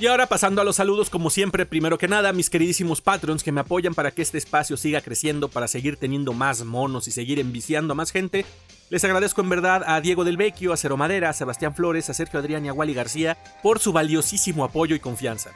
Y 0.00 0.06
ahora 0.06 0.26
pasando 0.26 0.62
a 0.62 0.64
los 0.64 0.76
saludos, 0.76 1.10
como 1.10 1.28
siempre, 1.28 1.66
primero 1.66 1.98
que 1.98 2.08
nada, 2.08 2.32
mis 2.32 2.48
queridísimos 2.48 3.02
patrons 3.02 3.42
que 3.42 3.52
me 3.52 3.60
apoyan 3.60 3.92
para 3.92 4.12
que 4.12 4.22
este 4.22 4.38
espacio 4.38 4.78
siga 4.78 5.02
creciendo, 5.02 5.50
para 5.50 5.68
seguir 5.68 5.98
teniendo 5.98 6.32
más 6.32 6.64
monos 6.64 7.08
y 7.08 7.10
seguir 7.10 7.40
enviciando 7.40 7.92
a 7.92 7.96
más 7.96 8.10
gente. 8.10 8.46
Les 8.88 9.04
agradezco 9.04 9.42
en 9.42 9.50
verdad 9.50 9.84
a 9.86 10.00
Diego 10.00 10.24
del 10.24 10.38
Vecchio, 10.38 10.72
a 10.72 10.78
Cero 10.78 10.96
Madera, 10.96 11.28
a 11.28 11.34
Sebastián 11.34 11.74
Flores, 11.74 12.08
a 12.08 12.14
Sergio 12.14 12.40
Adrián 12.40 12.64
y 12.64 12.68
a 12.68 12.72
Wally 12.72 12.94
García 12.94 13.36
por 13.62 13.80
su 13.80 13.92
valiosísimo 13.92 14.64
apoyo 14.64 14.96
y 14.96 15.00
confianza. 15.00 15.50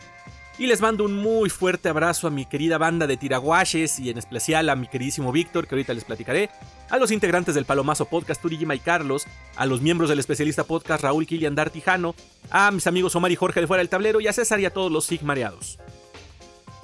Y 0.62 0.68
les 0.68 0.80
mando 0.80 1.04
un 1.04 1.16
muy 1.16 1.50
fuerte 1.50 1.88
abrazo 1.88 2.28
a 2.28 2.30
mi 2.30 2.44
querida 2.46 2.78
banda 2.78 3.08
de 3.08 3.16
tiraguaches 3.16 3.98
y 3.98 4.10
en 4.10 4.18
especial 4.18 4.68
a 4.68 4.76
mi 4.76 4.86
queridísimo 4.86 5.32
Víctor, 5.32 5.66
que 5.66 5.74
ahorita 5.74 5.92
les 5.92 6.04
platicaré, 6.04 6.50
a 6.88 6.98
los 6.98 7.10
integrantes 7.10 7.56
del 7.56 7.64
Palomazo 7.64 8.04
Podcast, 8.04 8.40
Turigima 8.40 8.76
y 8.76 8.78
Carlos, 8.78 9.26
a 9.56 9.66
los 9.66 9.80
miembros 9.80 10.08
del 10.08 10.20
especialista 10.20 10.62
podcast 10.62 11.02
Raúl 11.02 11.26
Kilian 11.26 11.56
Dartijano, 11.56 12.14
a 12.48 12.70
mis 12.70 12.86
amigos 12.86 13.16
Omar 13.16 13.32
y 13.32 13.34
Jorge 13.34 13.60
de 13.60 13.66
Fuera 13.66 13.80
del 13.80 13.88
Tablero 13.88 14.20
y 14.20 14.28
a 14.28 14.32
César 14.32 14.60
y 14.60 14.64
a 14.64 14.72
todos 14.72 14.92
los 14.92 15.04
Sigmareados. 15.04 15.80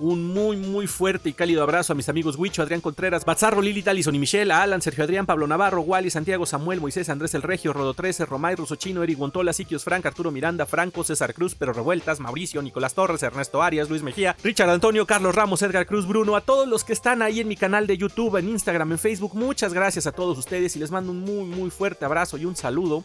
Un 0.00 0.32
muy, 0.32 0.56
muy 0.56 0.87
fuerte 0.87 1.28
y 1.28 1.32
cálido 1.32 1.64
abrazo 1.64 1.92
a 1.92 1.96
mis 1.96 2.08
amigos 2.08 2.37
Huicho, 2.37 2.62
Adrián 2.62 2.80
Contreras, 2.80 3.24
Bazarro, 3.24 3.61
Lili, 3.61 3.82
Talison 3.82 4.14
y 4.14 4.20
Michelle, 4.20 4.52
Alan, 4.52 4.80
Sergio 4.80 5.02
Adrián, 5.02 5.26
Pablo 5.26 5.48
Navarro, 5.48 5.80
Wally, 5.80 6.08
Santiago, 6.08 6.46
Samuel, 6.46 6.80
Moisés, 6.80 7.08
Andrés 7.08 7.34
El 7.34 7.42
Regio, 7.42 7.72
Rodo 7.72 7.94
13, 7.94 8.24
Romay, 8.26 8.54
Chino, 8.76 9.02
Eric 9.02 9.18
Guantola, 9.18 9.52
Siquios 9.52 9.82
Frank, 9.82 10.06
Arturo 10.06 10.30
Miranda, 10.30 10.66
Franco, 10.66 11.02
César 11.02 11.34
Cruz, 11.34 11.56
Pero 11.56 11.72
Revueltas, 11.72 12.20
Mauricio, 12.20 12.62
Nicolás 12.62 12.94
Torres, 12.94 13.24
Ernesto 13.24 13.61
Arias, 13.61 13.90
Luis 13.90 14.04
Mejía, 14.04 14.37
Richard 14.44 14.70
Antonio, 14.70 15.04
Carlos 15.04 15.34
Ramos, 15.34 15.62
Edgar 15.62 15.87
Cruz, 15.87 16.06
Bruno, 16.06 16.37
a 16.37 16.42
todos 16.42 16.68
los 16.68 16.84
que 16.84 16.92
están 16.92 17.20
ahí 17.20 17.40
en 17.40 17.48
mi 17.48 17.56
canal 17.56 17.88
de 17.88 17.98
YouTube, 17.98 18.37
en 18.37 18.48
Instagram, 18.48 18.92
en 18.92 18.98
Facebook, 18.98 19.34
muchas 19.34 19.74
gracias 19.74 20.06
a 20.06 20.12
todos 20.12 20.38
ustedes 20.38 20.76
y 20.76 20.78
les 20.78 20.92
mando 20.92 21.11
un 21.11 21.20
muy, 21.20 21.44
muy 21.44 21.70
fuerte 21.70 22.04
abrazo 22.04 22.38
y 22.38 22.44
un 22.44 22.54
saludo. 22.54 23.04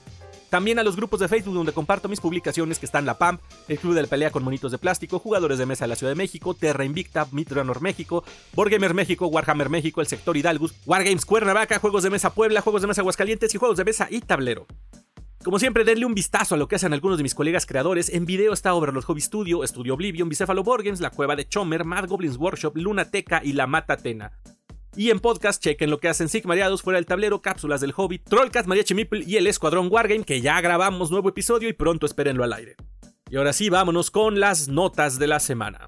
También 0.54 0.78
a 0.78 0.84
los 0.84 0.96
grupos 0.96 1.20
de 1.20 1.28
Facebook 1.28 1.56
donde 1.56 1.72
comparto 1.72 2.08
mis 2.08 2.22
publicaciones 2.22 2.78
que 2.78 2.86
están 2.86 3.08
La 3.08 3.18
PAMP, 3.18 3.42
el 3.68 3.80
Club 3.80 3.96
de 3.96 4.04
la 4.04 4.08
Pelea 4.08 4.30
con 4.30 4.44
Monitos 4.44 4.72
de 4.72 4.78
Plástico, 4.78 5.18
Jugadores 5.18 5.58
de 5.58 5.66
Mesa 5.66 5.86
de 5.86 5.88
la 5.88 5.96
Ciudad 5.96 6.12
de 6.12 6.16
México, 6.16 6.54
Terra 6.54 6.86
Invicta, 6.86 7.26
Mitranor 7.32 7.82
México, 7.82 8.24
Wargamer 8.56 8.94
México, 8.94 9.26
Warhammer 9.26 9.72
México, 9.72 10.00
el 10.00 10.06
sector 10.06 10.38
Hidalgus, 10.38 10.76
Wargames 10.86 11.26
Cuernavaca, 11.26 11.80
Juegos 11.80 12.04
de 12.04 12.12
Mesa 12.12 12.36
Puebla, 12.36 12.62
Juegos 12.62 12.84
de 12.84 12.88
Mesa 12.88 13.02
Aguascalientes 13.02 13.56
y 13.56 13.58
Juegos 13.58 13.78
de 13.78 13.86
Mesa 13.86 14.08
y 14.12 14.22
Tablero. 14.22 14.68
Como 15.44 15.58
siempre, 15.58 15.86
denle 15.86 16.06
un 16.06 16.14
vistazo 16.14 16.54
a 16.54 16.60
lo 16.60 16.68
que 16.68 16.76
hacen 16.76 16.94
algunos 16.94 17.18
de 17.18 17.24
mis 17.24 17.34
colegas 17.34 17.66
creadores. 17.66 18.14
En 18.14 18.28
video 18.28 18.54
está 18.54 18.76
Overlord 18.76 19.06
Hobby 19.06 19.22
Studio, 19.22 19.66
Studio 19.66 19.96
Oblivion, 19.96 20.30
Bicéfalo 20.30 20.64
Board 20.64 20.84
Games, 20.84 21.00
La 21.00 21.10
Cueva 21.10 21.36
de 21.36 21.50
Chomer, 21.50 21.84
Mad 21.84 22.08
Goblins 22.08 22.38
Workshop, 22.38 22.78
Lunateca 22.78 23.42
y 23.44 23.54
La 23.54 23.66
Mata 23.66 23.98
Tena. 23.98 24.34
Y 24.96 25.10
en 25.10 25.20
podcast 25.20 25.62
chequen 25.62 25.90
lo 25.90 26.00
que 26.00 26.08
hacen 26.08 26.30
Sigmariados 26.30 26.84
fuera 26.84 26.98
del 26.98 27.08
tablero, 27.08 27.42
cápsulas 27.42 27.82
del 27.82 27.94
Hobbit, 27.96 28.30
Trollcast, 28.30 28.68
Mariachi 28.68 28.94
Meeple 28.94 29.24
y 29.26 29.38
el 29.38 29.48
Escuadrón 29.48 29.88
Wargame, 29.92 30.24
que 30.24 30.40
ya 30.40 30.62
grabamos 30.62 31.10
nuevo 31.10 31.30
episodio 31.30 31.68
y 31.68 31.74
pronto 31.74 32.06
espérenlo 32.06 32.44
al 32.44 32.54
aire. 32.54 32.76
Y 33.28 33.38
ahora 33.38 33.54
sí, 33.54 33.70
vámonos 33.70 34.12
con 34.12 34.40
las 34.40 34.68
notas 34.68 35.18
de 35.18 35.26
la 35.26 35.40
semana. 35.40 35.88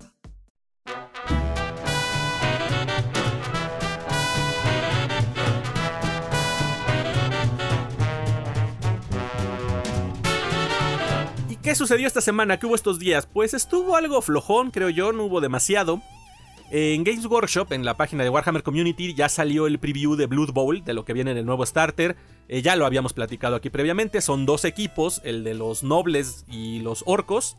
¿Y 11.47 11.57
¿Qué 11.57 11.75
sucedió 11.75 12.07
esta 12.07 12.21
semana? 12.21 12.57
¿Qué 12.57 12.65
hubo 12.65 12.73
estos 12.73 12.97
días? 12.97 13.27
Pues 13.31 13.53
estuvo 13.53 13.95
algo 13.95 14.23
flojón, 14.23 14.71
creo 14.71 14.89
yo, 14.89 15.13
no 15.13 15.25
hubo 15.25 15.41
demasiado. 15.41 16.01
En 16.71 17.03
Games 17.03 17.25
Workshop, 17.25 17.71
en 17.73 17.85
la 17.85 17.95
página 17.95 18.23
de 18.23 18.29
Warhammer 18.29 18.63
Community, 18.63 19.13
ya 19.13 19.29
salió 19.29 19.67
el 19.67 19.77
preview 19.77 20.15
de 20.15 20.25
Blood 20.25 20.51
Bowl, 20.51 20.83
de 20.83 20.93
lo 20.93 21.05
que 21.05 21.13
viene 21.13 21.31
en 21.31 21.37
el 21.37 21.45
nuevo 21.45 21.65
starter. 21.65 22.15
Eh, 22.47 22.61
ya 22.63 22.75
lo 22.75 22.85
habíamos 22.85 23.13
platicado 23.13 23.55
aquí 23.55 23.69
previamente. 23.69 24.19
Son 24.21 24.45
dos 24.45 24.65
equipos, 24.65 25.21
el 25.23 25.43
de 25.43 25.53
los 25.53 25.83
nobles 25.83 26.43
y 26.49 26.79
los 26.79 27.03
orcos. 27.05 27.57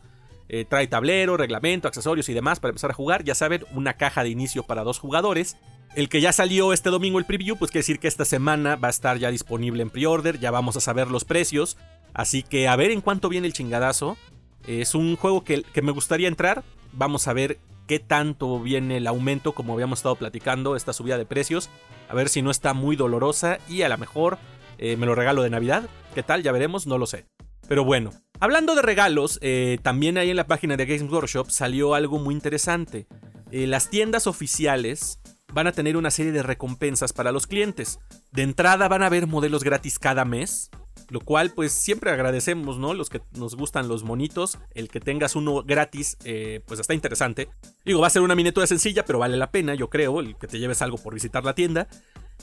Eh, 0.49 0.65
trae 0.65 0.87
tablero, 0.87 1.37
reglamento, 1.37 1.87
accesorios 1.87 2.27
y 2.29 2.33
demás 2.33 2.59
para 2.59 2.71
empezar 2.71 2.91
a 2.91 2.93
jugar. 2.93 3.23
Ya 3.23 3.33
saben, 3.33 3.65
una 3.73 3.93
caja 3.93 4.23
de 4.23 4.29
inicio 4.29 4.63
para 4.63 4.83
dos 4.83 4.99
jugadores. 4.99 5.57
El 5.95 6.09
que 6.09 6.19
ya 6.19 6.33
salió 6.33 6.73
este 6.73 6.89
domingo 6.89 7.17
el 7.17 7.25
preview, 7.25 7.57
pues 7.57 7.71
quiere 7.71 7.83
decir 7.83 7.99
que 7.99 8.09
esta 8.09 8.25
semana 8.25 8.75
va 8.75 8.89
a 8.89 8.91
estar 8.91 9.17
ya 9.17 9.31
disponible 9.31 9.83
en 9.83 9.89
pre-order. 9.89 10.37
Ya 10.39 10.51
vamos 10.51 10.75
a 10.75 10.81
saber 10.81 11.07
los 11.07 11.23
precios. 11.23 11.77
Así 12.13 12.43
que 12.43 12.67
a 12.67 12.75
ver 12.75 12.91
en 12.91 13.01
cuánto 13.01 13.29
viene 13.29 13.47
el 13.47 13.53
chingadazo. 13.53 14.17
Es 14.67 14.95
un 14.95 15.15
juego 15.15 15.45
que, 15.45 15.63
que 15.63 15.81
me 15.81 15.91
gustaría 15.91 16.27
entrar. 16.27 16.63
Vamos 16.91 17.27
a 17.27 17.33
ver 17.33 17.57
qué 17.87 17.99
tanto 17.99 18.59
viene 18.59 18.97
el 18.97 19.07
aumento, 19.07 19.53
como 19.53 19.73
habíamos 19.73 19.99
estado 19.99 20.15
platicando, 20.15 20.75
esta 20.75 20.93
subida 20.93 21.17
de 21.17 21.25
precios. 21.25 21.69
A 22.09 22.13
ver 22.13 22.29
si 22.29 22.41
no 22.41 22.51
está 22.51 22.73
muy 22.73 22.95
dolorosa 22.95 23.57
y 23.67 23.81
a 23.81 23.89
lo 23.89 23.97
mejor 23.97 24.37
eh, 24.77 24.95
me 24.97 25.05
lo 25.05 25.15
regalo 25.15 25.41
de 25.41 25.49
Navidad. 25.49 25.89
¿Qué 26.13 26.23
tal? 26.23 26.43
Ya 26.43 26.51
veremos, 26.51 26.85
no 26.85 26.97
lo 26.97 27.07
sé. 27.07 27.25
Pero 27.67 27.83
bueno, 27.83 28.11
hablando 28.39 28.75
de 28.75 28.81
regalos, 28.81 29.39
eh, 29.41 29.77
también 29.81 30.17
ahí 30.17 30.29
en 30.29 30.37
la 30.37 30.47
página 30.47 30.77
de 30.77 30.85
Games 30.85 31.11
Workshop 31.11 31.49
salió 31.49 31.95
algo 31.95 32.19
muy 32.19 32.33
interesante. 32.33 33.07
Eh, 33.51 33.67
las 33.67 33.89
tiendas 33.89 34.27
oficiales 34.27 35.19
van 35.53 35.67
a 35.67 35.71
tener 35.71 35.97
una 35.97 36.11
serie 36.11 36.31
de 36.31 36.43
recompensas 36.43 37.13
para 37.13 37.31
los 37.31 37.47
clientes. 37.47 37.99
De 38.31 38.43
entrada 38.43 38.87
van 38.87 39.03
a 39.03 39.07
haber 39.07 39.27
modelos 39.27 39.63
gratis 39.63 39.99
cada 39.99 40.23
mes. 40.23 40.69
Lo 41.09 41.19
cual 41.19 41.51
pues 41.51 41.71
siempre 41.71 42.11
agradecemos, 42.11 42.77
¿no? 42.77 42.93
Los 42.93 43.09
que 43.09 43.21
nos 43.33 43.55
gustan 43.55 43.87
los 43.87 44.03
monitos, 44.03 44.57
el 44.73 44.89
que 44.89 44.99
tengas 44.99 45.35
uno 45.35 45.63
gratis, 45.63 46.17
eh, 46.23 46.61
pues 46.65 46.79
está 46.79 46.93
interesante. 46.93 47.49
Digo, 47.85 48.01
va 48.01 48.07
a 48.07 48.11
ser 48.11 48.21
una 48.21 48.35
miniatura 48.35 48.67
sencilla, 48.67 49.05
pero 49.05 49.19
vale 49.19 49.37
la 49.37 49.51
pena, 49.51 49.75
yo 49.75 49.89
creo, 49.89 50.19
el 50.19 50.35
que 50.37 50.47
te 50.47 50.59
lleves 50.59 50.81
algo 50.81 50.97
por 50.97 51.13
visitar 51.13 51.43
la 51.43 51.55
tienda. 51.55 51.87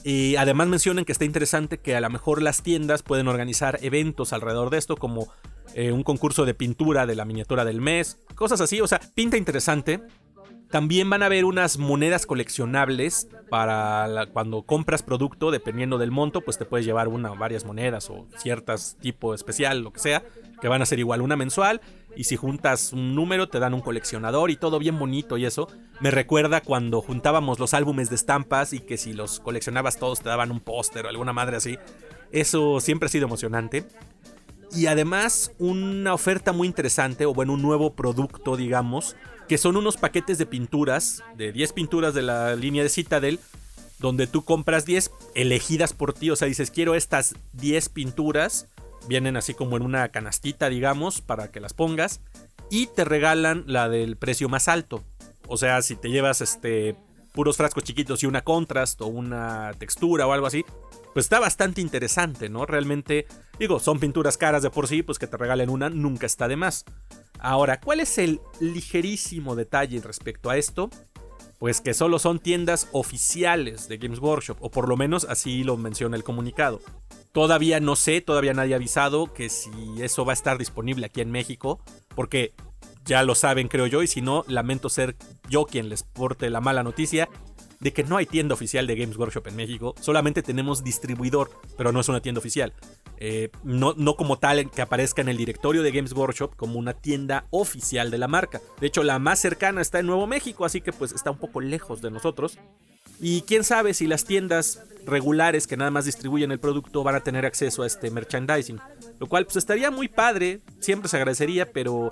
Y 0.02 0.36
además 0.36 0.68
mencionan 0.68 1.04
que 1.04 1.12
está 1.12 1.24
interesante 1.24 1.78
que 1.78 1.96
a 1.96 2.00
lo 2.00 2.10
mejor 2.10 2.42
las 2.42 2.62
tiendas 2.62 3.02
pueden 3.02 3.28
organizar 3.28 3.78
eventos 3.82 4.32
alrededor 4.32 4.70
de 4.70 4.78
esto, 4.78 4.96
como 4.96 5.28
eh, 5.74 5.92
un 5.92 6.02
concurso 6.02 6.44
de 6.44 6.54
pintura 6.54 7.06
de 7.06 7.14
la 7.14 7.24
miniatura 7.24 7.64
del 7.64 7.80
mes, 7.80 8.18
cosas 8.34 8.60
así, 8.60 8.80
o 8.80 8.86
sea, 8.86 9.00
pinta 9.14 9.36
interesante. 9.36 10.02
También 10.74 11.08
van 11.08 11.22
a 11.22 11.26
haber 11.26 11.44
unas 11.44 11.78
monedas 11.78 12.26
coleccionables 12.26 13.28
para 13.48 14.26
cuando 14.32 14.62
compras 14.62 15.04
producto, 15.04 15.52
dependiendo 15.52 15.98
del 15.98 16.10
monto, 16.10 16.40
pues 16.40 16.58
te 16.58 16.64
puedes 16.64 16.84
llevar 16.84 17.06
una 17.06 17.30
o 17.30 17.36
varias 17.36 17.64
monedas 17.64 18.10
o 18.10 18.26
ciertas 18.38 18.96
tipo 19.00 19.34
especial, 19.34 19.82
lo 19.82 19.92
que 19.92 20.00
sea, 20.00 20.24
que 20.60 20.66
van 20.66 20.82
a 20.82 20.86
ser 20.86 20.98
igual 20.98 21.22
una 21.22 21.36
mensual. 21.36 21.80
Y 22.16 22.24
si 22.24 22.34
juntas 22.34 22.92
un 22.92 23.14
número, 23.14 23.48
te 23.48 23.60
dan 23.60 23.72
un 23.72 23.82
coleccionador 23.82 24.50
y 24.50 24.56
todo 24.56 24.80
bien 24.80 24.98
bonito 24.98 25.36
y 25.38 25.46
eso. 25.46 25.68
Me 26.00 26.10
recuerda 26.10 26.60
cuando 26.60 27.00
juntábamos 27.00 27.60
los 27.60 27.72
álbumes 27.72 28.10
de 28.10 28.16
estampas 28.16 28.72
y 28.72 28.80
que 28.80 28.96
si 28.96 29.12
los 29.12 29.38
coleccionabas 29.38 30.00
todos 30.00 30.22
te 30.22 30.28
daban 30.28 30.50
un 30.50 30.58
póster 30.58 31.06
o 31.06 31.08
alguna 31.08 31.32
madre 31.32 31.56
así. 31.56 31.78
Eso 32.32 32.80
siempre 32.80 33.06
ha 33.06 33.10
sido 33.10 33.26
emocionante. 33.26 33.86
Y 34.72 34.86
además 34.86 35.52
una 35.60 36.14
oferta 36.14 36.52
muy 36.52 36.66
interesante, 36.66 37.26
o 37.26 37.32
bueno, 37.32 37.52
un 37.52 37.62
nuevo 37.62 37.92
producto, 37.94 38.56
digamos, 38.56 39.14
que 39.48 39.58
son 39.58 39.76
unos 39.76 39.96
paquetes 39.96 40.38
de 40.38 40.46
pinturas, 40.46 41.22
de 41.36 41.52
10 41.52 41.72
pinturas 41.72 42.14
de 42.14 42.22
la 42.22 42.54
línea 42.56 42.82
de 42.82 42.88
Citadel, 42.88 43.38
donde 43.98 44.26
tú 44.26 44.44
compras 44.44 44.84
10 44.84 45.10
elegidas 45.34 45.92
por 45.92 46.12
ti, 46.12 46.30
o 46.30 46.36
sea, 46.36 46.48
dices, 46.48 46.70
quiero 46.70 46.94
estas 46.94 47.34
10 47.52 47.88
pinturas, 47.90 48.66
vienen 49.08 49.36
así 49.36 49.54
como 49.54 49.76
en 49.76 49.82
una 49.82 50.08
canastita, 50.08 50.68
digamos, 50.68 51.20
para 51.20 51.50
que 51.50 51.60
las 51.60 51.74
pongas, 51.74 52.20
y 52.70 52.86
te 52.86 53.04
regalan 53.04 53.64
la 53.66 53.88
del 53.88 54.16
precio 54.16 54.48
más 54.48 54.68
alto. 54.68 55.04
O 55.46 55.56
sea, 55.56 55.82
si 55.82 55.96
te 55.96 56.08
llevas 56.08 56.40
este 56.40 56.96
puros 57.34 57.56
frascos 57.56 57.82
chiquitos 57.82 58.22
y 58.22 58.26
una 58.26 58.42
contrast 58.42 59.02
o 59.02 59.06
una 59.08 59.72
textura 59.76 60.26
o 60.26 60.32
algo 60.32 60.46
así, 60.46 60.64
pues 61.12 61.26
está 61.26 61.40
bastante 61.40 61.80
interesante, 61.80 62.48
¿no? 62.48 62.64
Realmente, 62.64 63.26
digo, 63.58 63.80
son 63.80 63.98
pinturas 63.98 64.38
caras 64.38 64.62
de 64.62 64.70
por 64.70 64.86
sí, 64.86 65.02
pues 65.02 65.18
que 65.18 65.26
te 65.26 65.36
regalen 65.36 65.68
una 65.68 65.90
nunca 65.90 66.26
está 66.26 66.48
de 66.48 66.56
más. 66.56 66.84
Ahora, 67.40 67.80
¿cuál 67.80 68.00
es 68.00 68.18
el 68.18 68.40
ligerísimo 68.60 69.56
detalle 69.56 70.00
respecto 70.00 70.48
a 70.48 70.56
esto? 70.56 70.90
Pues 71.58 71.80
que 71.80 71.92
solo 71.92 72.18
son 72.20 72.38
tiendas 72.38 72.88
oficiales 72.92 73.88
de 73.88 73.98
Games 73.98 74.20
Workshop, 74.20 74.58
o 74.60 74.70
por 74.70 74.88
lo 74.88 74.96
menos 74.96 75.26
así 75.28 75.64
lo 75.64 75.76
menciona 75.76 76.16
el 76.16 76.24
comunicado. 76.24 76.80
Todavía 77.32 77.80
no 77.80 77.96
sé, 77.96 78.20
todavía 78.20 78.54
nadie 78.54 78.74
ha 78.74 78.76
avisado 78.76 79.32
que 79.32 79.48
si 79.48 79.70
eso 79.98 80.24
va 80.24 80.32
a 80.32 80.34
estar 80.34 80.56
disponible 80.56 81.06
aquí 81.06 81.20
en 81.20 81.32
México, 81.32 81.80
porque 82.14 82.54
ya 83.04 83.22
lo 83.22 83.34
saben 83.34 83.68
creo 83.68 83.86
yo, 83.86 84.02
y 84.02 84.06
si 84.06 84.20
no, 84.22 84.44
lamento 84.48 84.88
ser 84.88 85.16
yo 85.48 85.66
quien 85.66 85.88
les 85.88 86.02
porte 86.02 86.50
la 86.50 86.60
mala 86.60 86.82
noticia 86.82 87.28
de 87.80 87.92
que 87.92 88.02
no 88.02 88.16
hay 88.16 88.24
tienda 88.24 88.54
oficial 88.54 88.86
de 88.86 88.96
Games 88.96 89.16
Workshop 89.16 89.48
en 89.48 89.56
México, 89.56 89.94
solamente 90.00 90.42
tenemos 90.42 90.82
distribuidor, 90.82 91.50
pero 91.76 91.92
no 91.92 92.00
es 92.00 92.08
una 92.08 92.20
tienda 92.20 92.38
oficial. 92.38 92.72
Eh, 93.18 93.50
no, 93.62 93.92
no 93.96 94.16
como 94.16 94.38
tal 94.38 94.70
que 94.70 94.80
aparezca 94.80 95.20
en 95.20 95.28
el 95.28 95.36
directorio 95.36 95.82
de 95.82 95.90
Games 95.90 96.12
Workshop 96.12 96.56
como 96.56 96.78
una 96.78 96.94
tienda 96.94 97.44
oficial 97.50 98.10
de 98.10 98.18
la 98.18 98.26
marca. 98.26 98.62
De 98.80 98.86
hecho, 98.86 99.02
la 99.02 99.18
más 99.18 99.38
cercana 99.38 99.82
está 99.82 99.98
en 99.98 100.06
Nuevo 100.06 100.26
México, 100.26 100.64
así 100.64 100.80
que 100.80 100.92
pues 100.92 101.12
está 101.12 101.30
un 101.30 101.38
poco 101.38 101.60
lejos 101.60 102.00
de 102.00 102.10
nosotros. 102.10 102.58
Y 103.20 103.42
quién 103.42 103.64
sabe 103.64 103.94
si 103.94 104.06
las 104.06 104.24
tiendas 104.24 104.82
regulares 105.06 105.66
que 105.66 105.76
nada 105.76 105.90
más 105.90 106.06
distribuyen 106.06 106.50
el 106.52 106.60
producto 106.60 107.02
van 107.02 107.14
a 107.14 107.22
tener 107.22 107.44
acceso 107.44 107.82
a 107.82 107.86
este 107.86 108.10
merchandising. 108.10 108.80
Lo 109.20 109.26
cual 109.26 109.44
pues 109.44 109.56
estaría 109.56 109.90
muy 109.90 110.08
padre, 110.08 110.60
siempre 110.80 111.08
se 111.08 111.16
agradecería, 111.16 111.70
pero 111.70 112.10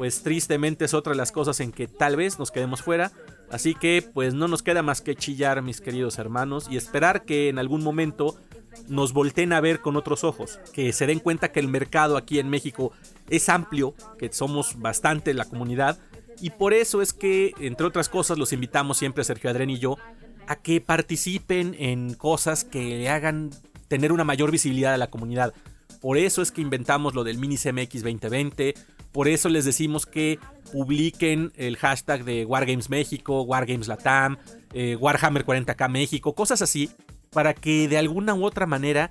pues 0.00 0.22
tristemente 0.22 0.86
es 0.86 0.94
otra 0.94 1.12
de 1.12 1.18
las 1.18 1.30
cosas 1.30 1.60
en 1.60 1.72
que 1.72 1.86
tal 1.86 2.16
vez 2.16 2.38
nos 2.38 2.50
quedemos 2.50 2.80
fuera. 2.80 3.12
Así 3.50 3.74
que 3.74 4.02
pues 4.14 4.32
no 4.32 4.48
nos 4.48 4.62
queda 4.62 4.80
más 4.82 5.02
que 5.02 5.14
chillar 5.14 5.60
mis 5.60 5.82
queridos 5.82 6.18
hermanos 6.18 6.68
y 6.70 6.78
esperar 6.78 7.26
que 7.26 7.50
en 7.50 7.58
algún 7.58 7.84
momento 7.84 8.40
nos 8.88 9.12
volteen 9.12 9.52
a 9.52 9.60
ver 9.60 9.82
con 9.82 9.96
otros 9.96 10.24
ojos, 10.24 10.58
que 10.72 10.94
se 10.94 11.06
den 11.06 11.18
cuenta 11.18 11.52
que 11.52 11.60
el 11.60 11.68
mercado 11.68 12.16
aquí 12.16 12.38
en 12.38 12.48
México 12.48 12.92
es 13.28 13.50
amplio, 13.50 13.94
que 14.18 14.32
somos 14.32 14.80
bastante 14.80 15.34
la 15.34 15.44
comunidad, 15.44 15.98
y 16.40 16.48
por 16.48 16.72
eso 16.72 17.02
es 17.02 17.12
que, 17.12 17.52
entre 17.60 17.86
otras 17.86 18.08
cosas, 18.08 18.38
los 18.38 18.54
invitamos 18.54 18.96
siempre, 18.96 19.22
Sergio 19.22 19.50
Adren 19.50 19.68
y 19.68 19.80
yo, 19.80 19.98
a 20.46 20.56
que 20.56 20.80
participen 20.80 21.76
en 21.78 22.14
cosas 22.14 22.64
que 22.64 22.80
le 22.80 23.10
hagan 23.10 23.50
tener 23.88 24.12
una 24.12 24.24
mayor 24.24 24.50
visibilidad 24.50 24.94
a 24.94 24.98
la 24.98 25.10
comunidad. 25.10 25.52
Por 26.00 26.16
eso 26.16 26.42
es 26.42 26.50
que 26.50 26.60
inventamos 26.60 27.14
lo 27.14 27.24
del 27.24 27.38
Mini 27.38 27.56
CMX 27.56 28.02
2020, 28.02 28.74
por 29.12 29.28
eso 29.28 29.48
les 29.48 29.64
decimos 29.64 30.06
que 30.06 30.38
publiquen 30.72 31.52
el 31.56 31.76
hashtag 31.76 32.24
de 32.24 32.44
Wargames 32.44 32.90
México, 32.90 33.42
Wargames 33.42 33.88
Latam, 33.88 34.38
eh, 34.72 34.96
Warhammer 34.96 35.44
40k 35.44 35.88
México, 35.88 36.34
cosas 36.34 36.62
así, 36.62 36.90
para 37.30 37.54
que 37.54 37.88
de 37.88 37.98
alguna 37.98 38.34
u 38.34 38.44
otra 38.44 38.66
manera 38.66 39.10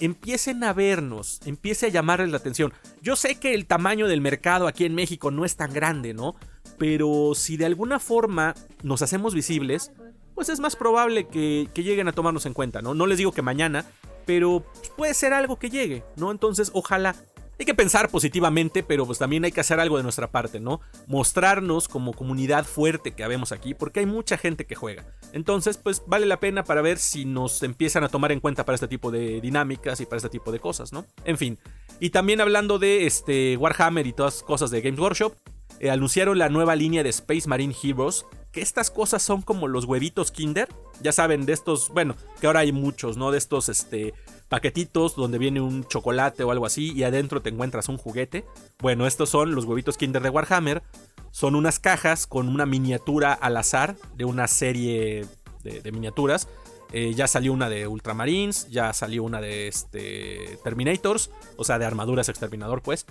empiecen 0.00 0.62
a 0.64 0.72
vernos, 0.72 1.40
empiece 1.44 1.86
a 1.86 1.88
llamarles 1.88 2.30
la 2.30 2.36
atención. 2.36 2.72
Yo 3.02 3.16
sé 3.16 3.36
que 3.36 3.54
el 3.54 3.66
tamaño 3.66 4.06
del 4.06 4.20
mercado 4.20 4.66
aquí 4.66 4.84
en 4.84 4.94
México 4.94 5.30
no 5.30 5.44
es 5.44 5.56
tan 5.56 5.72
grande, 5.72 6.14
¿no? 6.14 6.36
Pero 6.78 7.32
si 7.34 7.56
de 7.56 7.66
alguna 7.66 7.98
forma 7.98 8.54
nos 8.82 9.02
hacemos 9.02 9.34
visibles, 9.34 9.92
pues 10.34 10.48
es 10.48 10.60
más 10.60 10.76
probable 10.76 11.26
que, 11.26 11.68
que 11.74 11.82
lleguen 11.82 12.06
a 12.06 12.12
tomarnos 12.12 12.46
en 12.46 12.54
cuenta, 12.54 12.80
¿no? 12.80 12.94
No 12.94 13.06
les 13.06 13.18
digo 13.18 13.32
que 13.32 13.42
mañana, 13.42 13.84
pero 14.28 14.62
puede 14.94 15.14
ser 15.14 15.32
algo 15.32 15.58
que 15.58 15.70
llegue, 15.70 16.04
¿no? 16.16 16.30
Entonces, 16.30 16.70
ojalá 16.74 17.16
hay 17.58 17.64
que 17.64 17.74
pensar 17.74 18.10
positivamente, 18.10 18.82
pero 18.82 19.06
pues 19.06 19.18
también 19.18 19.42
hay 19.42 19.52
que 19.52 19.60
hacer 19.62 19.80
algo 19.80 19.96
de 19.96 20.02
nuestra 20.02 20.30
parte, 20.30 20.60
¿no? 20.60 20.82
Mostrarnos 21.06 21.88
como 21.88 22.12
comunidad 22.12 22.66
fuerte 22.66 23.12
que 23.12 23.24
habemos 23.24 23.52
aquí, 23.52 23.72
porque 23.72 24.00
hay 24.00 24.06
mucha 24.06 24.36
gente 24.36 24.66
que 24.66 24.74
juega. 24.74 25.06
Entonces, 25.32 25.78
pues 25.78 26.02
vale 26.06 26.26
la 26.26 26.40
pena 26.40 26.62
para 26.62 26.82
ver 26.82 26.98
si 26.98 27.24
nos 27.24 27.62
empiezan 27.62 28.04
a 28.04 28.10
tomar 28.10 28.30
en 28.30 28.40
cuenta 28.40 28.66
para 28.66 28.74
este 28.74 28.86
tipo 28.86 29.10
de 29.10 29.40
dinámicas 29.40 29.98
y 30.02 30.04
para 30.04 30.18
este 30.18 30.28
tipo 30.28 30.52
de 30.52 30.60
cosas, 30.60 30.92
¿no? 30.92 31.06
En 31.24 31.38
fin. 31.38 31.58
Y 31.98 32.10
también 32.10 32.42
hablando 32.42 32.78
de 32.78 33.06
este 33.06 33.56
Warhammer 33.56 34.06
y 34.06 34.12
todas 34.12 34.42
cosas 34.42 34.70
de 34.70 34.82
Games 34.82 35.00
Workshop, 35.00 35.32
eh, 35.80 35.88
anunciaron 35.88 36.36
la 36.36 36.50
nueva 36.50 36.76
línea 36.76 37.02
de 37.02 37.08
Space 37.08 37.48
Marine 37.48 37.74
Heroes, 37.82 38.26
que 38.52 38.60
estas 38.60 38.90
cosas 38.90 39.22
son 39.22 39.42
como 39.42 39.68
los 39.68 39.84
huevitos 39.84 40.30
Kinder, 40.30 40.68
ya 41.02 41.12
saben, 41.12 41.46
de 41.46 41.52
estos, 41.52 41.90
bueno, 41.90 42.16
que 42.40 42.46
ahora 42.46 42.60
hay 42.60 42.72
muchos, 42.72 43.16
¿no? 43.16 43.30
De 43.30 43.38
estos, 43.38 43.68
este, 43.68 44.14
paquetitos 44.48 45.14
donde 45.14 45.38
viene 45.38 45.60
un 45.60 45.86
chocolate 45.86 46.42
o 46.42 46.50
algo 46.50 46.66
así 46.66 46.92
y 46.92 47.04
adentro 47.04 47.42
te 47.42 47.50
encuentras 47.50 47.88
un 47.88 47.98
juguete. 47.98 48.44
Bueno, 48.80 49.06
estos 49.06 49.28
son 49.28 49.54
los 49.54 49.64
huevitos 49.64 49.96
Kinder 49.96 50.22
de 50.22 50.30
Warhammer. 50.30 50.82
Son 51.30 51.54
unas 51.54 51.78
cajas 51.78 52.26
con 52.26 52.48
una 52.48 52.66
miniatura 52.66 53.32
al 53.32 53.56
azar 53.56 53.96
de 54.16 54.24
una 54.24 54.48
serie 54.48 55.26
de, 55.62 55.92
miniaturas. 55.92 56.48
Eh, 56.92 57.12
ya 57.14 57.26
salió 57.26 57.52
una 57.52 57.68
de 57.68 57.86
Ultramarines, 57.86 58.68
ya 58.70 58.92
salió 58.92 59.22
una 59.22 59.40
de 59.40 59.68
este, 59.68 60.58
Terminators, 60.64 61.30
o 61.56 61.64
sea, 61.64 61.78
de 61.78 61.84
armaduras 61.84 62.28
exterminador, 62.28 62.82
pues. 62.82 63.06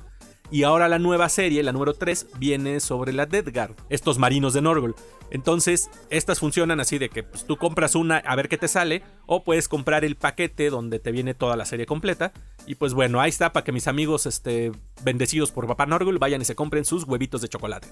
Y 0.49 0.63
ahora 0.63 0.87
la 0.87 0.97
nueva 0.97 1.27
serie, 1.27 1.61
la 1.61 1.73
número 1.73 1.93
3, 1.93 2.27
viene 2.39 2.79
sobre 2.79 3.11
la 3.11 3.25
Death 3.25 3.53
Guard, 3.53 3.75
estos 3.89 4.17
marinos 4.17 4.53
de 4.53 4.61
Norgol. 4.61 4.95
Entonces, 5.29 5.89
estas 6.09 6.39
funcionan 6.39 6.79
así 6.79 6.97
de 6.97 7.09
que 7.09 7.23
pues, 7.23 7.45
tú 7.45 7.57
compras 7.57 7.95
una 7.95 8.17
a 8.17 8.35
ver 8.35 8.47
qué 8.47 8.57
te 8.57 8.69
sale, 8.69 9.03
o 9.25 9.43
puedes 9.43 9.67
comprar 9.67 10.05
el 10.05 10.15
paquete 10.15 10.69
donde 10.69 10.99
te 10.99 11.11
viene 11.11 11.33
toda 11.33 11.57
la 11.57 11.65
serie 11.65 11.85
completa. 11.85 12.31
Y 12.65 12.75
pues 12.75 12.93
bueno, 12.93 13.19
ahí 13.19 13.29
está 13.29 13.51
para 13.51 13.65
que 13.65 13.73
mis 13.73 13.87
amigos 13.87 14.25
este, 14.25 14.71
bendecidos 15.03 15.51
por 15.51 15.67
Papá 15.67 15.85
Norgol 15.85 16.17
vayan 16.17 16.41
y 16.41 16.45
se 16.45 16.55
compren 16.55 16.85
sus 16.85 17.03
huevitos 17.03 17.41
de 17.41 17.49
chocolate. 17.49 17.89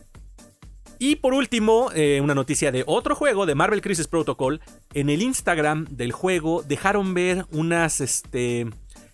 Y 0.99 1.17
por 1.17 1.33
último, 1.33 1.89
eh, 1.93 2.21
una 2.21 2.35
noticia 2.35 2.71
de 2.71 2.83
otro 2.87 3.15
juego, 3.15 3.45
de 3.45 3.55
Marvel 3.55 3.81
Crisis 3.81 4.07
Protocol. 4.07 4.61
En 4.93 5.09
el 5.09 5.21
Instagram 5.21 5.85
del 5.89 6.11
juego 6.11 6.63
dejaron 6.63 7.13
ver 7.13 7.45
unas 7.51 7.99
este, 7.99 8.67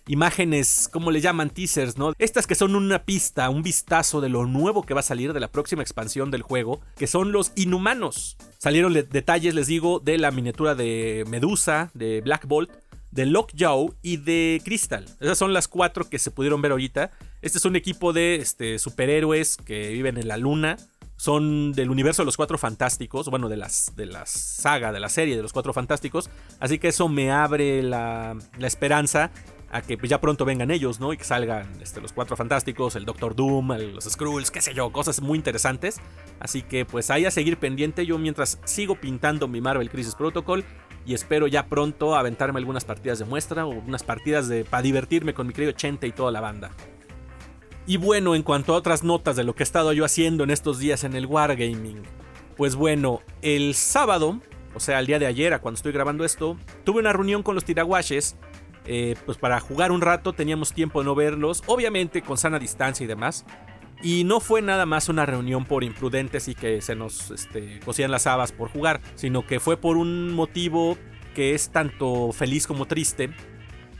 imágenes, 0.06 0.88
¿cómo 0.92 1.10
le 1.10 1.20
llaman? 1.20 1.50
Teasers, 1.50 1.98
¿no? 1.98 2.12
Estas 2.18 2.46
que 2.46 2.54
son 2.54 2.76
una 2.76 3.04
pista, 3.04 3.50
un 3.50 3.62
vistazo 3.62 4.20
de 4.20 4.28
lo 4.28 4.46
nuevo 4.46 4.84
que 4.84 4.94
va 4.94 5.00
a 5.00 5.04
salir 5.04 5.32
de 5.32 5.40
la 5.40 5.48
próxima 5.48 5.82
expansión 5.82 6.30
del 6.30 6.42
juego, 6.42 6.80
que 6.96 7.06
son 7.06 7.32
los 7.32 7.52
inhumanos. 7.56 8.36
Salieron 8.58 8.92
detalles, 8.92 9.54
les 9.54 9.66
digo, 9.66 9.98
de 9.98 10.18
la 10.18 10.30
miniatura 10.30 10.74
de 10.74 11.24
Medusa, 11.28 11.90
de 11.94 12.20
Black 12.20 12.46
Bolt, 12.46 12.70
de 13.10 13.26
Lockjaw 13.26 13.94
y 14.02 14.18
de 14.18 14.62
Crystal. 14.64 15.04
Esas 15.20 15.36
son 15.36 15.52
las 15.52 15.68
cuatro 15.68 16.08
que 16.08 16.18
se 16.18 16.30
pudieron 16.30 16.62
ver 16.62 16.70
ahorita. 16.70 17.10
Este 17.42 17.58
es 17.58 17.64
un 17.64 17.76
equipo 17.76 18.12
de 18.12 18.36
este, 18.36 18.78
superhéroes 18.78 19.56
que 19.56 19.88
viven 19.90 20.16
en 20.16 20.28
la 20.28 20.36
luna 20.36 20.76
son 21.22 21.70
del 21.70 21.88
universo 21.90 22.22
de 22.22 22.26
los 22.26 22.36
Cuatro 22.36 22.58
Fantásticos, 22.58 23.28
bueno, 23.28 23.48
de, 23.48 23.56
las, 23.56 23.92
de 23.94 24.06
la 24.06 24.26
saga, 24.26 24.90
de 24.90 24.98
la 24.98 25.08
serie 25.08 25.36
de 25.36 25.42
los 25.42 25.52
Cuatro 25.52 25.72
Fantásticos. 25.72 26.28
Así 26.58 26.80
que 26.80 26.88
eso 26.88 27.08
me 27.08 27.30
abre 27.30 27.80
la, 27.80 28.36
esperanza 28.58 29.30
a 29.70 29.82
que 29.82 29.96
ya 30.02 30.20
pronto 30.20 30.44
vengan 30.44 30.72
ellos, 30.72 30.98
¿no? 30.98 31.12
Y 31.12 31.16
que 31.16 31.22
salgan 31.22 31.68
este, 31.80 32.00
los 32.00 32.12
Cuatro 32.12 32.36
Fantásticos, 32.36 32.96
el 32.96 33.04
Doctor 33.04 33.36
Doom, 33.36 33.68
los 33.94 34.02
Skrulls, 34.02 34.50
qué 34.50 34.60
sé 34.60 34.74
yo, 34.74 34.90
cosas 34.90 35.20
muy 35.20 35.38
interesantes. 35.38 36.00
Así 36.40 36.62
que 36.62 36.84
pues 36.84 37.08
ahí 37.08 37.24
a 37.24 37.30
seguir 37.30 37.56
pendiente 37.56 38.04
yo 38.04 38.18
mientras 38.18 38.58
sigo 38.64 38.96
pintando 38.96 39.46
mi 39.46 39.60
Marvel 39.60 39.90
Crisis 39.90 40.16
Protocol 40.16 40.64
y 41.06 41.14
espero 41.14 41.46
ya 41.46 41.66
pronto 41.66 42.16
aventarme 42.16 42.58
algunas 42.58 42.84
partidas 42.84 43.20
de 43.20 43.26
muestra 43.26 43.64
o 43.64 43.70
unas 43.70 44.02
partidas 44.02 44.48
de 44.48 44.64
para 44.64 44.82
divertirme 44.82 45.34
con 45.34 45.46
mi 45.46 45.52
querido 45.52 45.70
Chente 45.70 46.08
y 46.08 46.10
toda 46.12 46.32
la 46.32 46.40
banda. 46.40 46.72
Y 47.86 47.96
bueno, 47.96 48.34
en 48.34 48.42
cuanto 48.42 48.74
a 48.74 48.76
otras 48.76 49.02
notas 49.02 49.36
de 49.36 49.44
lo 49.44 49.54
que 49.54 49.62
he 49.62 49.64
estado 49.64 49.92
yo 49.92 50.04
haciendo 50.04 50.44
en 50.44 50.50
estos 50.50 50.78
días 50.78 51.02
en 51.02 51.14
el 51.14 51.26
Wargaming, 51.26 52.02
pues 52.56 52.76
bueno, 52.76 53.20
el 53.42 53.74
sábado, 53.74 54.40
o 54.74 54.80
sea, 54.80 55.00
el 55.00 55.06
día 55.06 55.18
de 55.18 55.26
ayer, 55.26 55.52
a 55.52 55.60
cuando 55.60 55.76
estoy 55.76 55.92
grabando 55.92 56.24
esto, 56.24 56.56
tuve 56.84 57.00
una 57.00 57.12
reunión 57.12 57.42
con 57.42 57.54
los 57.54 57.64
tiraguaches. 57.64 58.36
Eh, 58.84 59.14
pues 59.24 59.38
para 59.38 59.60
jugar 59.60 59.92
un 59.92 60.00
rato 60.00 60.32
teníamos 60.32 60.72
tiempo 60.72 61.00
de 61.00 61.04
no 61.04 61.14
verlos, 61.14 61.62
obviamente 61.66 62.20
con 62.20 62.36
sana 62.36 62.58
distancia 62.58 63.04
y 63.04 63.06
demás. 63.06 63.44
Y 64.02 64.24
no 64.24 64.40
fue 64.40 64.62
nada 64.62 64.86
más 64.86 65.08
una 65.08 65.24
reunión 65.24 65.64
por 65.64 65.84
imprudentes 65.84 66.48
y 66.48 66.56
que 66.56 66.80
se 66.82 66.96
nos 66.96 67.30
este, 67.30 67.78
cosían 67.84 68.10
las 68.10 68.26
habas 68.26 68.50
por 68.50 68.68
jugar, 68.68 69.00
sino 69.14 69.46
que 69.46 69.60
fue 69.60 69.76
por 69.76 69.96
un 69.96 70.32
motivo 70.32 70.98
que 71.34 71.54
es 71.54 71.70
tanto 71.70 72.32
feliz 72.32 72.66
como 72.66 72.86
triste, 72.86 73.30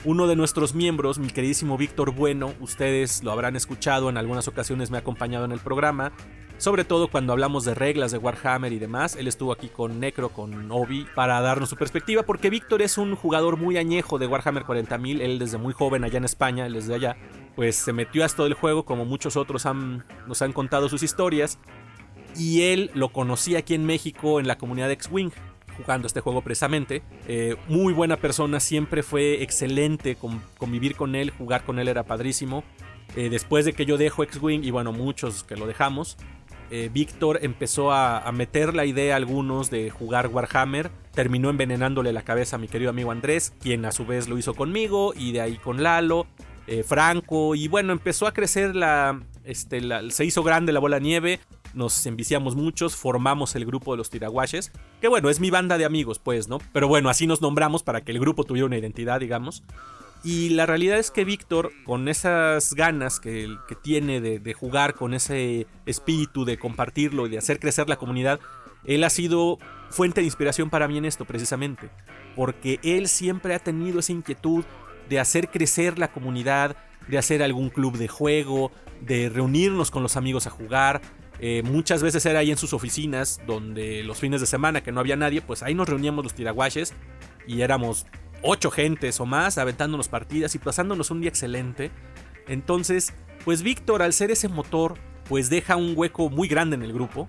uno 0.04 0.26
de 0.26 0.34
nuestros 0.34 0.74
miembros, 0.74 1.18
mi 1.18 1.28
queridísimo 1.28 1.78
Víctor 1.78 2.12
Bueno, 2.12 2.52
ustedes 2.60 3.22
lo 3.22 3.30
habrán 3.30 3.54
escuchado 3.54 4.08
en 4.08 4.16
algunas 4.16 4.48
ocasiones, 4.48 4.90
me 4.90 4.96
ha 4.96 5.00
acompañado 5.00 5.44
en 5.44 5.52
el 5.52 5.60
programa, 5.60 6.12
sobre 6.58 6.84
todo 6.84 7.08
cuando 7.08 7.32
hablamos 7.32 7.64
de 7.64 7.74
reglas 7.74 8.10
de 8.10 8.18
Warhammer 8.18 8.72
y 8.72 8.80
demás. 8.80 9.14
Él 9.14 9.28
estuvo 9.28 9.52
aquí 9.52 9.68
con 9.68 10.00
Necro, 10.00 10.30
con 10.30 10.70
Obi, 10.72 11.06
para 11.14 11.40
darnos 11.40 11.68
su 11.68 11.76
perspectiva, 11.76 12.24
porque 12.24 12.50
Víctor 12.50 12.82
es 12.82 12.98
un 12.98 13.14
jugador 13.14 13.56
muy 13.56 13.76
añejo 13.76 14.18
de 14.18 14.26
Warhammer 14.26 14.64
40.000, 14.64 15.20
él 15.20 15.38
desde 15.38 15.58
muy 15.58 15.72
joven 15.72 16.02
allá 16.02 16.18
en 16.18 16.24
España, 16.24 16.68
desde 16.68 16.94
allá, 16.94 17.16
pues 17.54 17.76
se 17.76 17.92
metió 17.92 18.24
a 18.24 18.26
esto 18.26 18.42
del 18.42 18.54
juego, 18.54 18.84
como 18.84 19.04
muchos 19.04 19.36
otros 19.36 19.64
nos 20.26 20.42
han 20.42 20.52
contado 20.52 20.88
sus 20.88 21.04
historias, 21.04 21.58
y 22.36 22.62
él 22.62 22.90
lo 22.94 23.12
conocía 23.12 23.60
aquí 23.60 23.74
en 23.74 23.84
México 23.84 24.40
en 24.40 24.48
la 24.48 24.58
comunidad 24.58 24.90
X-Wing 24.90 25.30
jugando 25.76 26.06
este 26.06 26.20
juego 26.20 26.42
precisamente. 26.42 27.02
Eh, 27.28 27.56
muy 27.68 27.92
buena 27.92 28.16
persona, 28.16 28.61
siempre 28.61 29.02
fue 29.02 29.42
excelente 29.42 30.16
convivir 30.58 30.96
con 30.96 31.14
él, 31.14 31.30
jugar 31.30 31.64
con 31.64 31.78
él 31.78 31.88
era 31.88 32.04
padrísimo. 32.04 32.64
Eh, 33.16 33.28
después 33.28 33.64
de 33.64 33.72
que 33.72 33.85
yo 33.85 33.98
dejo 33.98 34.22
X-Wing, 34.22 34.64
y 34.64 34.70
bueno, 34.70 34.92
muchos 34.92 35.44
que 35.44 35.56
lo 35.56 35.66
dejamos, 35.66 36.16
eh, 36.70 36.88
Víctor 36.92 37.40
empezó 37.42 37.92
a, 37.92 38.30
meter 38.32 38.74
la 38.74 38.87
idea 38.87 39.14
a 39.14 39.16
algunos 39.16 39.70
de 39.70 39.90
jugar 39.90 40.28
Warhammer. 40.28 40.90
Terminó 41.12 41.50
envenenándole 41.50 42.12
la 42.12 42.22
cabeza 42.22 42.56
a 42.56 42.58
mi 42.58 42.68
querido 42.68 42.90
amigo 42.90 43.11
Andrés, 43.11 43.52
quien 43.61 43.85
a 43.85 43.92
su 43.92 44.06
vez 44.06 44.28
lo 44.28 44.38
hizo 44.38 44.54
conmigo, 44.54 45.12
y 45.14 45.32
de 45.32 45.42
ahí 45.42 45.56
con 45.56 45.82
Lalo, 45.82 46.26
Franco, 46.87 47.54
y 47.54 47.68
bueno, 47.68 47.92
empezó 47.92 48.26
a 48.26 48.32
crecer 48.32 48.74
la, 48.74 49.20
este, 49.44 49.82
se 50.11 50.24
hizo 50.24 50.42
grande 50.42 50.72
la 50.72 50.80
bola 50.80 50.96
de 50.96 51.02
nieve 51.02 51.40
nos 51.74 52.04
enviciamos 52.06 52.54
muchos, 52.54 52.96
formamos 52.96 53.54
el 53.56 53.64
grupo 53.64 53.92
de 53.92 53.98
los 53.98 54.11
tiraguaches, 54.11 54.72
que 55.00 55.08
bueno, 55.08 55.30
es 55.30 55.40
mi 55.40 55.50
banda 55.50 55.78
de 55.78 55.85
amigos, 55.85 56.18
pues, 56.18 56.48
¿no? 56.48 56.58
Pero 56.72 56.88
bueno, 56.88 57.08
así 57.08 57.26
nos 57.26 57.40
nombramos 57.40 57.82
para 57.82 58.02
que 58.02 58.12
el 58.12 58.20
grupo 58.20 58.44
tuviera 58.44 58.66
una 58.66 58.78
identidad, 58.78 59.20
digamos. 59.20 59.62
Y 60.24 60.50
la 60.50 60.66
realidad 60.66 60.98
es 60.98 61.11
que 61.11 61.24
Víctor, 61.24 61.72
con 61.85 62.08
esas 62.08 62.74
ganas 62.74 63.18
que, 63.18 63.56
que 63.66 63.74
tiene 63.74 64.20
de, 64.20 64.54
jugar, 64.54 64.94
con 64.94 65.14
ese 65.14 65.66
espíritu 65.85 66.44
de 66.44 66.58
compartirlo 66.58 67.26
y 67.26 67.30
de 67.30 67.38
hacer 67.38 67.58
crecer 67.58 67.88
la 67.88 67.96
comunidad, 67.96 68.38
él 68.85 69.02
ha 69.02 69.11
sido 69.11 69.58
fuente 69.90 70.20
de 70.20 70.26
inspiración 70.26 70.70
para 70.70 70.87
mí 70.87 70.96
en 70.96 71.06
esto 71.06 71.24
precisamente. 71.24 71.90
Porque 72.37 72.78
él 72.85 73.08
siempre 73.08 73.54
ha 73.54 73.58
tenido 73.58 73.98
esa 73.98 74.12
inquietud 74.12 74.64
de 75.08 75.18
hacer 75.18 75.48
crecer 75.48 75.98
la 75.98 76.12
comunidad, 76.12 76.76
de 77.08 77.18
hacer 77.18 77.42
algún 77.42 77.68
club 77.68 77.98
de 77.98 78.06
juego, 78.06 78.70
de 79.00 79.28
reunirnos 79.28 79.90
con 79.90 80.04
los 80.04 80.16
amigos 80.16 80.46
a 80.46 80.50
jugar, 80.50 81.02
eh, 81.44 81.64
muchas 81.64 82.05
veces 82.05 82.24
era 82.24 82.38
ahí 82.38 82.52
en 82.52 82.57
sus 82.57 82.72
oficinas, 82.72 83.40
donde 83.48 84.05
los 84.05 84.20
fines 84.20 84.40
de 84.40 84.46
semana 84.46 84.85
que 84.85 84.92
no 84.92 85.00
había 85.00 85.16
nadie, 85.16 85.42
pues 85.42 85.64
ahí 85.64 85.74
nos 85.74 85.88
reuníamos 85.88 86.22
los 86.22 86.35
tiraguaches 86.35 86.94
y 87.48 87.62
éramos 87.62 88.07
ocho 88.42 88.70
gentes 88.70 89.18
o 89.18 89.26
más 89.26 89.59
aventándonos 89.59 90.07
partidas 90.07 90.55
y 90.55 90.61
pasándonos 90.61 91.11
un 91.11 91.20
día 91.20 91.31
excelente. 91.31 91.90
Entonces, 92.46 93.12
pues 93.44 93.64
Víctor, 93.64 94.02
al 94.02 94.12
ser 94.12 94.31
ese 94.31 94.46
motor, 94.46 94.94
pues 95.28 95.50
deja 95.50 95.74
un 95.74 95.94
hueco 95.96 96.31
muy 96.31 96.46
grande 96.46 96.76
en 96.76 96.85
el 96.85 96.92
grupo. 96.92 97.28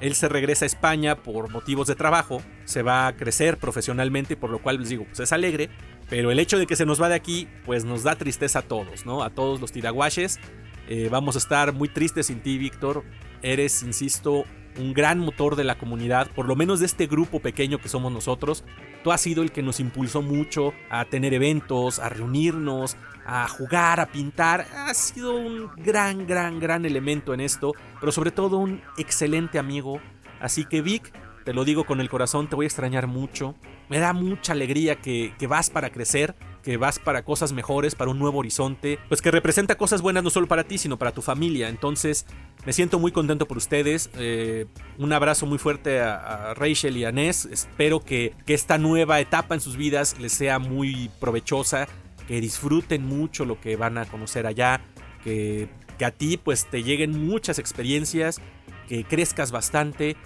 Él 0.00 0.14
se 0.14 0.30
regresa 0.30 0.64
a 0.64 0.66
España 0.66 1.16
por 1.16 1.50
motivos 1.50 1.86
de 1.86 1.96
trabajo, 1.96 2.40
se 2.64 2.80
va 2.80 3.08
a 3.08 3.14
crecer 3.14 3.58
profesionalmente, 3.58 4.38
por 4.38 4.48
lo 4.48 4.62
cual 4.62 4.78
les 4.78 4.88
digo, 4.88 5.04
pues 5.04 5.20
es 5.20 5.34
alegre, 5.34 5.68
pero 6.08 6.30
el 6.30 6.38
hecho 6.38 6.58
de 6.58 6.66
que 6.66 6.76
se 6.76 6.86
nos 6.86 7.02
va 7.02 7.10
de 7.10 7.14
aquí, 7.14 7.46
pues 7.66 7.84
nos 7.84 8.04
da 8.04 8.16
tristeza 8.16 8.60
a 8.60 8.62
todos, 8.62 9.04
¿no? 9.04 9.22
A 9.22 9.28
todos 9.28 9.60
los 9.60 9.70
tiraguaches. 9.70 10.40
Eh, 10.88 11.10
vamos 11.10 11.34
a 11.34 11.38
estar 11.38 11.74
muy 11.74 11.90
tristes 11.90 12.28
sin 12.28 12.40
ti, 12.40 12.56
Víctor. 12.56 13.04
Eres, 13.42 13.82
insisto, 13.82 14.44
un 14.78 14.92
gran 14.92 15.18
motor 15.18 15.56
de 15.56 15.64
la 15.64 15.78
comunidad, 15.78 16.30
por 16.34 16.46
lo 16.46 16.56
menos 16.56 16.80
de 16.80 16.86
este 16.86 17.06
grupo 17.06 17.40
pequeño 17.40 17.78
que 17.78 17.88
somos 17.88 18.12
nosotros. 18.12 18.64
Tú 19.02 19.12
has 19.12 19.20
sido 19.20 19.42
el 19.42 19.52
que 19.52 19.62
nos 19.62 19.80
impulsó 19.80 20.22
mucho 20.22 20.72
a 20.90 21.04
tener 21.04 21.34
eventos, 21.34 21.98
a 21.98 22.08
reunirnos, 22.08 22.96
a 23.24 23.48
jugar, 23.48 24.00
a 24.00 24.06
pintar. 24.06 24.66
Has 24.74 24.96
sido 24.96 25.36
un 25.36 25.70
gran, 25.76 26.26
gran, 26.26 26.60
gran 26.60 26.84
elemento 26.84 27.34
en 27.34 27.40
esto, 27.40 27.72
pero 27.98 28.12
sobre 28.12 28.30
todo 28.30 28.58
un 28.58 28.82
excelente 28.98 29.58
amigo. 29.58 30.00
Así 30.40 30.64
que 30.64 30.82
Vic, 30.82 31.12
te 31.44 31.54
lo 31.54 31.64
digo 31.64 31.84
con 31.84 32.00
el 32.00 32.08
corazón, 32.08 32.48
te 32.48 32.56
voy 32.56 32.66
a 32.66 32.68
extrañar 32.68 33.06
mucho. 33.06 33.54
Me 33.88 33.98
da 33.98 34.12
mucha 34.12 34.52
alegría 34.52 34.96
que, 34.96 35.34
que 35.38 35.46
vas 35.46 35.70
para 35.70 35.90
crecer 35.90 36.34
que 36.62 36.76
vas 36.76 36.98
para 36.98 37.24
cosas 37.24 37.52
mejores, 37.52 37.94
para 37.94 38.10
un 38.10 38.18
nuevo 38.18 38.38
horizonte, 38.38 38.98
pues 39.08 39.22
que 39.22 39.30
representa 39.30 39.76
cosas 39.76 40.02
buenas 40.02 40.22
no 40.22 40.30
solo 40.30 40.46
para 40.46 40.64
ti, 40.64 40.78
sino 40.78 40.98
para 40.98 41.12
tu 41.12 41.22
familia. 41.22 41.68
Entonces, 41.68 42.26
me 42.66 42.72
siento 42.72 42.98
muy 42.98 43.12
contento 43.12 43.46
por 43.46 43.56
ustedes. 43.56 44.10
Eh, 44.14 44.66
un 44.98 45.12
abrazo 45.12 45.46
muy 45.46 45.58
fuerte 45.58 46.00
a, 46.00 46.54
Rachel 46.54 46.96
y 46.96 47.04
a 47.04 47.12
Ness. 47.12 47.46
Espero 47.46 48.00
que, 48.00 48.34
que 48.46 48.54
esta 48.54 48.78
nueva 48.78 49.20
etapa 49.20 49.54
en 49.54 49.60
sus 49.60 49.76
vidas 49.76 50.16
les 50.18 50.32
sea 50.32 50.58
muy 50.58 51.10
provechosa, 51.20 51.88
que 52.28 52.40
disfruten 52.40 53.04
mucho 53.04 53.44
lo 53.44 53.60
que 53.60 53.76
van 53.76 53.98
a 53.98 54.06
conocer 54.06 54.46
allá, 54.46 54.80
que, 55.24 55.68
que 55.98 56.04
a 56.04 56.10
ti 56.10 56.36
pues 56.36 56.66
te 56.66 56.82
lleguen 56.82 57.26
muchas 57.26 57.58
experiencias, 57.58 58.40
que 58.88 59.04
crezcas 59.04 59.52
bastante 59.52 60.16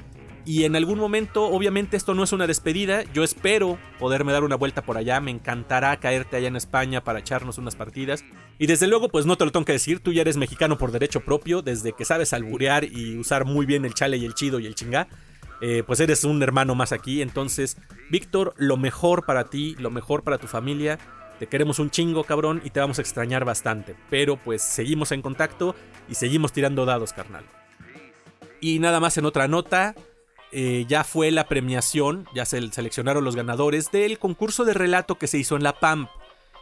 y 0.46 0.64
en 0.64 0.76
algún 0.76 0.98
momento, 0.98 1.44
obviamente 1.44 1.96
esto 1.96 2.14
no 2.14 2.22
es 2.22 2.33
una 2.33 2.46
despedida, 2.46 3.02
yo 3.12 3.24
espero 3.24 3.78
poderme 3.98 4.33
dar 4.33 4.44
una 4.44 4.57
vuelta 4.57 4.83
por 4.83 4.98
allá, 4.98 5.20
me 5.20 5.30
encantará 5.30 5.96
caerte 5.98 6.37
allá 6.37 6.48
en 6.48 6.57
España 6.57 7.02
para 7.02 7.20
echarnos 7.20 7.59
unas 7.59 7.76
partidas. 7.76 8.24
Y 8.59 8.66
desde 8.66 8.87
luego, 8.87 9.09
pues 9.09 9.26
no 9.26 9.37
te 9.37 9.44
lo 9.44 9.52
tengo 9.52 9.64
que 9.64 9.72
decir, 9.72 10.00
tú 10.00 10.12
ya 10.12 10.20
eres 10.20 10.37
mexicano 10.37 10.76
por 10.76 10.92
derecho 10.92 11.20
propio, 11.20 11.62
desde 11.62 11.92
que 11.92 12.04
sabes 12.04 12.33
alburear 12.33 12.85
y 12.85 13.16
usar 13.16 13.44
muy 13.44 13.64
bien 13.64 13.85
el 13.85 13.94
chale 13.94 14.18
y 14.18 14.24
el 14.24 14.35
chido 14.35 14.61
y 14.61 14.66
el 14.66 14.74
chingá. 14.74 15.09
Eh, 15.61 15.83
pues 15.87 16.00
eres 16.00 16.24
un 16.24 16.42
hermano 16.42 16.74
más 16.74 16.92
aquí. 16.92 17.22
Entonces, 17.22 17.78
Víctor, 18.11 18.54
lo 18.59 18.76
mejor 18.76 19.24
para 19.24 19.44
ti, 19.44 19.76
lo 19.78 19.90
mejor 19.90 20.22
para 20.22 20.37
tu 20.37 20.46
familia. 20.46 20.98
Te 21.38 21.46
queremos 21.46 21.78
un 21.78 21.90
chingo, 21.90 22.24
cabrón, 22.24 22.61
y 22.64 22.70
te 22.70 22.80
vamos 22.80 22.98
a 22.98 23.02
extrañar 23.02 23.44
bastante. 23.44 23.96
Pero 24.11 24.37
pues 24.37 24.62
seguimos 24.62 25.11
en 25.12 25.22
contacto 25.22 25.74
y 26.09 26.16
seguimos 26.16 26.52
tirando 26.52 26.85
dados, 26.85 27.12
carnal. 27.12 27.44
Y 28.61 28.78
nada 28.78 29.00
más 29.00 29.16
en 29.16 29.24
otra 29.24 29.48
nota. 29.48 29.94
Eh, 30.57 30.85
ya 30.87 31.03
fue 31.03 31.33
la 31.33 31.49
premiación, 31.49 32.29
ya 32.33 32.45
se 32.45 32.71
seleccionaron 32.71 33.25
los 33.25 33.35
ganadores 33.35 33.90
del 33.90 34.21
concurso 34.21 34.64
de 34.64 34.73
relato 34.73 35.17
que 35.17 35.27
se 35.27 35.37
hizo 35.37 35.57
en 35.57 35.64
la 35.64 35.81
PAM, 35.81 36.07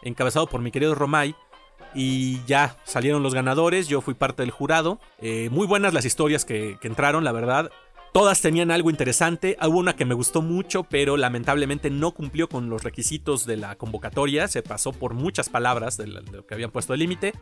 encabezado 0.00 0.46
por 0.46 0.62
mi 0.62 0.70
querido 0.70 0.94
Romay. 0.94 1.34
Y 1.94 2.42
ya 2.46 2.78
salieron 2.84 3.22
los 3.22 3.34
ganadores, 3.34 3.88
yo 3.88 4.00
fui 4.00 4.14
parte 4.14 4.42
del 4.42 4.50
jurado. 4.50 4.98
Eh, 5.18 5.50
muy 5.50 5.66
buenas 5.66 5.92
las 5.92 6.06
historias 6.06 6.46
que, 6.46 6.78
que 6.80 6.88
entraron, 6.88 7.22
la 7.22 7.32
verdad. 7.32 7.70
Todas 8.12 8.42
tenían 8.42 8.70
algo 8.70 8.90
interesante, 8.90 9.56
hubo 9.66 9.78
una 9.78 9.96
que 9.96 10.04
me 10.04 10.12
gustó 10.12 10.42
mucho, 10.42 10.82
pero 10.82 11.16
lamentablemente 11.16 11.88
no 11.88 12.12
cumplió 12.12 12.46
con 12.46 12.68
los 12.68 12.84
requisitos 12.84 13.46
de 13.46 13.56
la 13.56 13.76
convocatoria, 13.76 14.48
se 14.48 14.62
pasó 14.62 14.92
por 14.92 15.14
muchas 15.14 15.48
palabras 15.48 15.96
de 15.96 16.08
lo 16.08 16.46
que 16.46 16.52
habían 16.52 16.70
puesto 16.70 16.92
el 16.92 17.00
límite. 17.00 17.32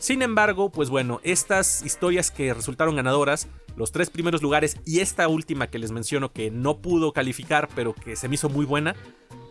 Sin 0.00 0.22
embargo, 0.22 0.72
pues 0.72 0.90
bueno, 0.90 1.20
estas 1.22 1.84
historias 1.84 2.32
que 2.32 2.52
resultaron 2.52 2.96
ganadoras, 2.96 3.46
los 3.76 3.92
tres 3.92 4.10
primeros 4.10 4.42
lugares 4.42 4.76
y 4.84 4.98
esta 4.98 5.28
última 5.28 5.68
que 5.68 5.78
les 5.78 5.92
menciono 5.92 6.32
que 6.32 6.50
no 6.50 6.78
pudo 6.78 7.12
calificar, 7.12 7.68
pero 7.76 7.94
que 7.94 8.16
se 8.16 8.26
me 8.26 8.34
hizo 8.34 8.48
muy 8.48 8.66
buena, 8.66 8.96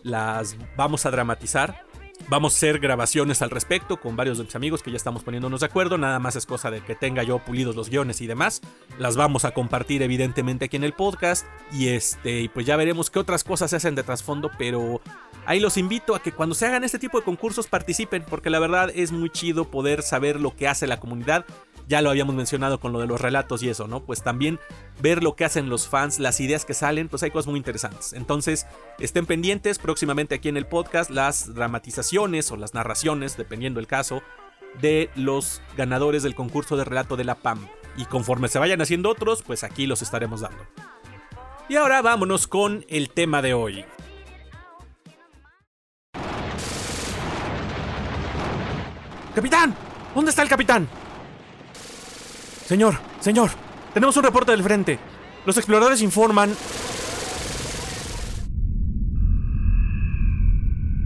las 0.03 0.57
vamos 0.75 1.05
a 1.05 1.11
dramatizar. 1.11 1.86
Vamos 2.29 2.53
a 2.53 2.57
hacer 2.57 2.79
grabaciones 2.79 3.41
al 3.41 3.49
respecto 3.49 4.01
con 4.01 4.17
varios 4.17 4.37
de 4.37 4.43
mis 4.43 4.55
amigos 4.55 4.83
que 4.83 4.91
ya 4.91 4.97
estamos 4.97 5.23
poniéndonos 5.23 5.61
de 5.61 5.65
acuerdo. 5.65 5.97
Nada 5.97 6.19
más 6.19 6.35
es 6.35 6.45
cosa 6.45 6.69
de 6.69 6.81
que 6.81 6.93
tenga 6.93 7.23
yo 7.23 7.39
pulidos 7.39 7.77
los 7.77 7.89
guiones 7.89 8.19
y 8.19 8.27
demás. 8.27 8.59
Las 8.99 9.15
vamos 9.15 9.45
a 9.45 9.51
compartir 9.51 10.01
evidentemente 10.01 10.65
aquí 10.65 10.75
en 10.75 10.83
el 10.83 10.91
podcast. 10.91 11.47
Y 11.71 11.87
este, 11.87 12.41
y 12.41 12.49
pues 12.49 12.65
ya 12.65 12.75
veremos 12.75 13.09
qué 13.09 13.19
otras 13.19 13.45
cosas 13.45 13.69
se 13.69 13.77
hacen 13.77 13.95
de 13.95 14.03
trasfondo. 14.03 14.51
Pero 14.57 14.99
ahí 15.45 15.61
los 15.61 15.77
invito 15.77 16.15
a 16.15 16.21
que 16.21 16.33
cuando 16.33 16.53
se 16.53 16.65
hagan 16.65 16.83
este 16.83 16.99
tipo 16.99 17.17
de 17.17 17.23
concursos 17.23 17.67
participen. 17.67 18.25
Porque 18.29 18.49
la 18.49 18.59
verdad 18.59 18.91
es 18.93 19.13
muy 19.13 19.29
chido 19.29 19.71
poder 19.71 20.01
saber 20.01 20.41
lo 20.41 20.53
que 20.53 20.67
hace 20.67 20.85
la 20.85 20.99
comunidad 20.99 21.45
ya 21.87 22.01
lo 22.01 22.09
habíamos 22.09 22.35
mencionado 22.35 22.79
con 22.79 22.91
lo 22.91 22.99
de 22.99 23.07
los 23.07 23.19
relatos 23.19 23.63
y 23.63 23.69
eso, 23.69 23.87
¿no? 23.87 24.03
Pues 24.03 24.21
también 24.21 24.59
ver 25.01 25.23
lo 25.23 25.35
que 25.35 25.45
hacen 25.45 25.69
los 25.69 25.87
fans, 25.87 26.19
las 26.19 26.39
ideas 26.39 26.65
que 26.65 26.73
salen, 26.73 27.07
pues 27.07 27.23
hay 27.23 27.31
cosas 27.31 27.47
muy 27.47 27.57
interesantes. 27.57 28.13
Entonces, 28.13 28.67
estén 28.99 29.25
pendientes 29.25 29.79
próximamente 29.79 30.35
aquí 30.35 30.49
en 30.49 30.57
el 30.57 30.65
podcast 30.65 31.09
las 31.09 31.53
dramatizaciones 31.53 32.51
o 32.51 32.57
las 32.57 32.73
narraciones, 32.73 33.37
dependiendo 33.37 33.79
el 33.79 33.87
caso, 33.87 34.21
de 34.81 35.09
los 35.15 35.61
ganadores 35.77 36.23
del 36.23 36.35
concurso 36.35 36.75
de 36.75 36.83
relato 36.83 37.15
de 37.15 37.23
la 37.23 37.35
PAM. 37.35 37.67
Y 37.95 38.05
conforme 38.05 38.49
se 38.49 38.59
vayan 38.59 38.81
haciendo 38.81 39.09
otros, 39.09 39.41
pues 39.41 39.63
aquí 39.63 39.87
los 39.87 40.01
estaremos 40.01 40.41
dando. 40.41 40.63
Y 41.69 41.75
ahora 41.75 42.01
vámonos 42.01 42.47
con 42.47 42.85
el 42.89 43.09
tema 43.09 43.41
de 43.41 43.53
hoy. 43.53 43.85
¡Capitán! 49.33 49.75
¿Dónde 50.13 50.31
está 50.31 50.41
el 50.41 50.49
capitán? 50.49 50.87
Señor, 52.67 52.95
señor, 53.21 53.51
tenemos 53.93 54.17
un 54.17 54.23
reporte 54.23 54.51
del 54.51 54.61
frente. 54.61 54.99
Los 55.45 55.55
exploradores 55.55 56.01
informan... 56.01 56.53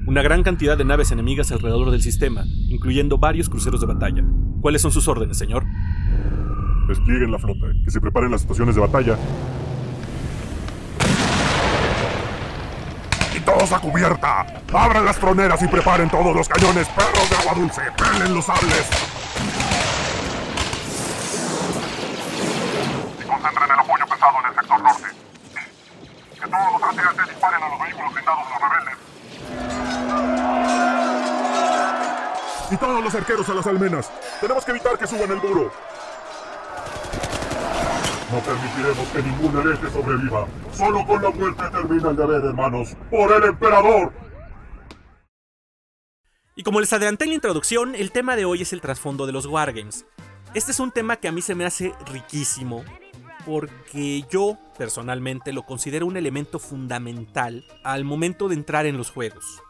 Una 0.07 0.23
gran 0.23 0.41
cantidad 0.41 0.75
de 0.75 0.85
naves 0.85 1.11
enemigas 1.11 1.51
alrededor 1.51 1.91
del 1.91 2.01
sistema, 2.01 2.45
incluyendo 2.67 3.19
varios 3.19 3.47
cruceros 3.47 3.79
de 3.79 3.85
batalla. 3.85 4.23
¿Cuáles 4.59 4.81
son 4.81 4.91
sus 4.91 5.07
órdenes, 5.07 5.37
señor? 5.37 5.63
Desplieguen 6.87 7.31
la 7.31 7.37
flota, 7.37 7.67
que 7.85 7.91
se 7.91 8.01
preparen 8.01 8.31
las 8.31 8.41
estaciones 8.41 8.73
de 8.73 8.81
batalla. 8.81 9.15
¡Y 13.37 13.39
todos 13.41 13.71
a 13.71 13.79
cubierta! 13.79 14.47
¡Abran 14.73 15.05
las 15.05 15.19
troneras 15.19 15.61
y 15.61 15.67
preparen 15.67 16.09
todos 16.09 16.35
los 16.35 16.49
cañones, 16.49 16.87
perros 16.89 17.29
de 17.29 17.35
agua 17.35 17.53
dulce! 17.53 17.81
¡Pelen 17.95 18.33
los 18.33 18.45
sables! 18.45 18.89
Concentren 23.41 23.71
el 23.71 23.79
apoyo 23.79 24.05
pesado 24.05 24.39
en 24.39 24.45
el 24.45 24.55
sector 24.55 24.81
norte. 24.81 25.07
Que 26.35 26.47
todos 26.47 26.71
los 26.73 26.83
AT-AT 26.83 27.29
disparen 27.29 27.63
a 27.63 27.69
los 27.69 27.79
vehículos 27.79 28.13
blindados 28.13 28.45
de 28.45 28.51
los 28.53 28.61
rebeldes. 28.69 28.97
Y 32.71 32.77
todos 32.77 33.03
los 33.03 33.15
arqueros 33.15 33.49
a 33.49 33.53
las 33.53 33.67
almenas. 33.67 34.11
Tenemos 34.39 34.63
que 34.63 34.71
evitar 34.71 34.97
que 34.97 35.07
suban 35.07 35.31
el 35.31 35.37
muro. 35.37 35.71
No 38.31 38.39
permitiremos 38.39 39.07
que 39.09 39.21
ningún 39.23 39.59
hereje 39.59 39.89
sobreviva. 39.91 40.47
Solo 40.71 41.05
con 41.05 41.21
la 41.21 41.29
muerte 41.31 41.63
termina 41.69 42.09
el 42.11 42.15
deber, 42.15 42.45
hermanos. 42.45 42.95
¡Por 43.09 43.31
el 43.33 43.43
emperador! 43.43 44.13
Y 46.55 46.63
como 46.63 46.79
les 46.79 46.93
adelanté 46.93 47.25
en 47.25 47.31
la 47.31 47.35
introducción, 47.35 47.95
el 47.95 48.11
tema 48.11 48.35
de 48.37 48.45
hoy 48.45 48.61
es 48.61 48.71
el 48.71 48.79
trasfondo 48.81 49.25
de 49.25 49.33
los 49.33 49.47
Wargames. 49.47 50.05
Este 50.53 50.71
es 50.71 50.79
un 50.79 50.91
tema 50.91 51.17
que 51.17 51.27
a 51.27 51.31
mí 51.31 51.41
se 51.41 51.55
me 51.55 51.65
hace 51.65 51.93
riquísimo, 52.05 52.85
porque 53.45 54.23
yo 54.29 54.57
personalmente 54.77 55.53
lo 55.53 55.63
considero 55.63 56.05
un 56.05 56.17
elemento 56.17 56.59
fundamental 56.59 57.65
al 57.83 58.03
momento 58.03 58.47
de 58.47 58.55
entrar 58.55 58.85
en 58.85 58.97
los 58.97 59.11
juegos. 59.11 59.61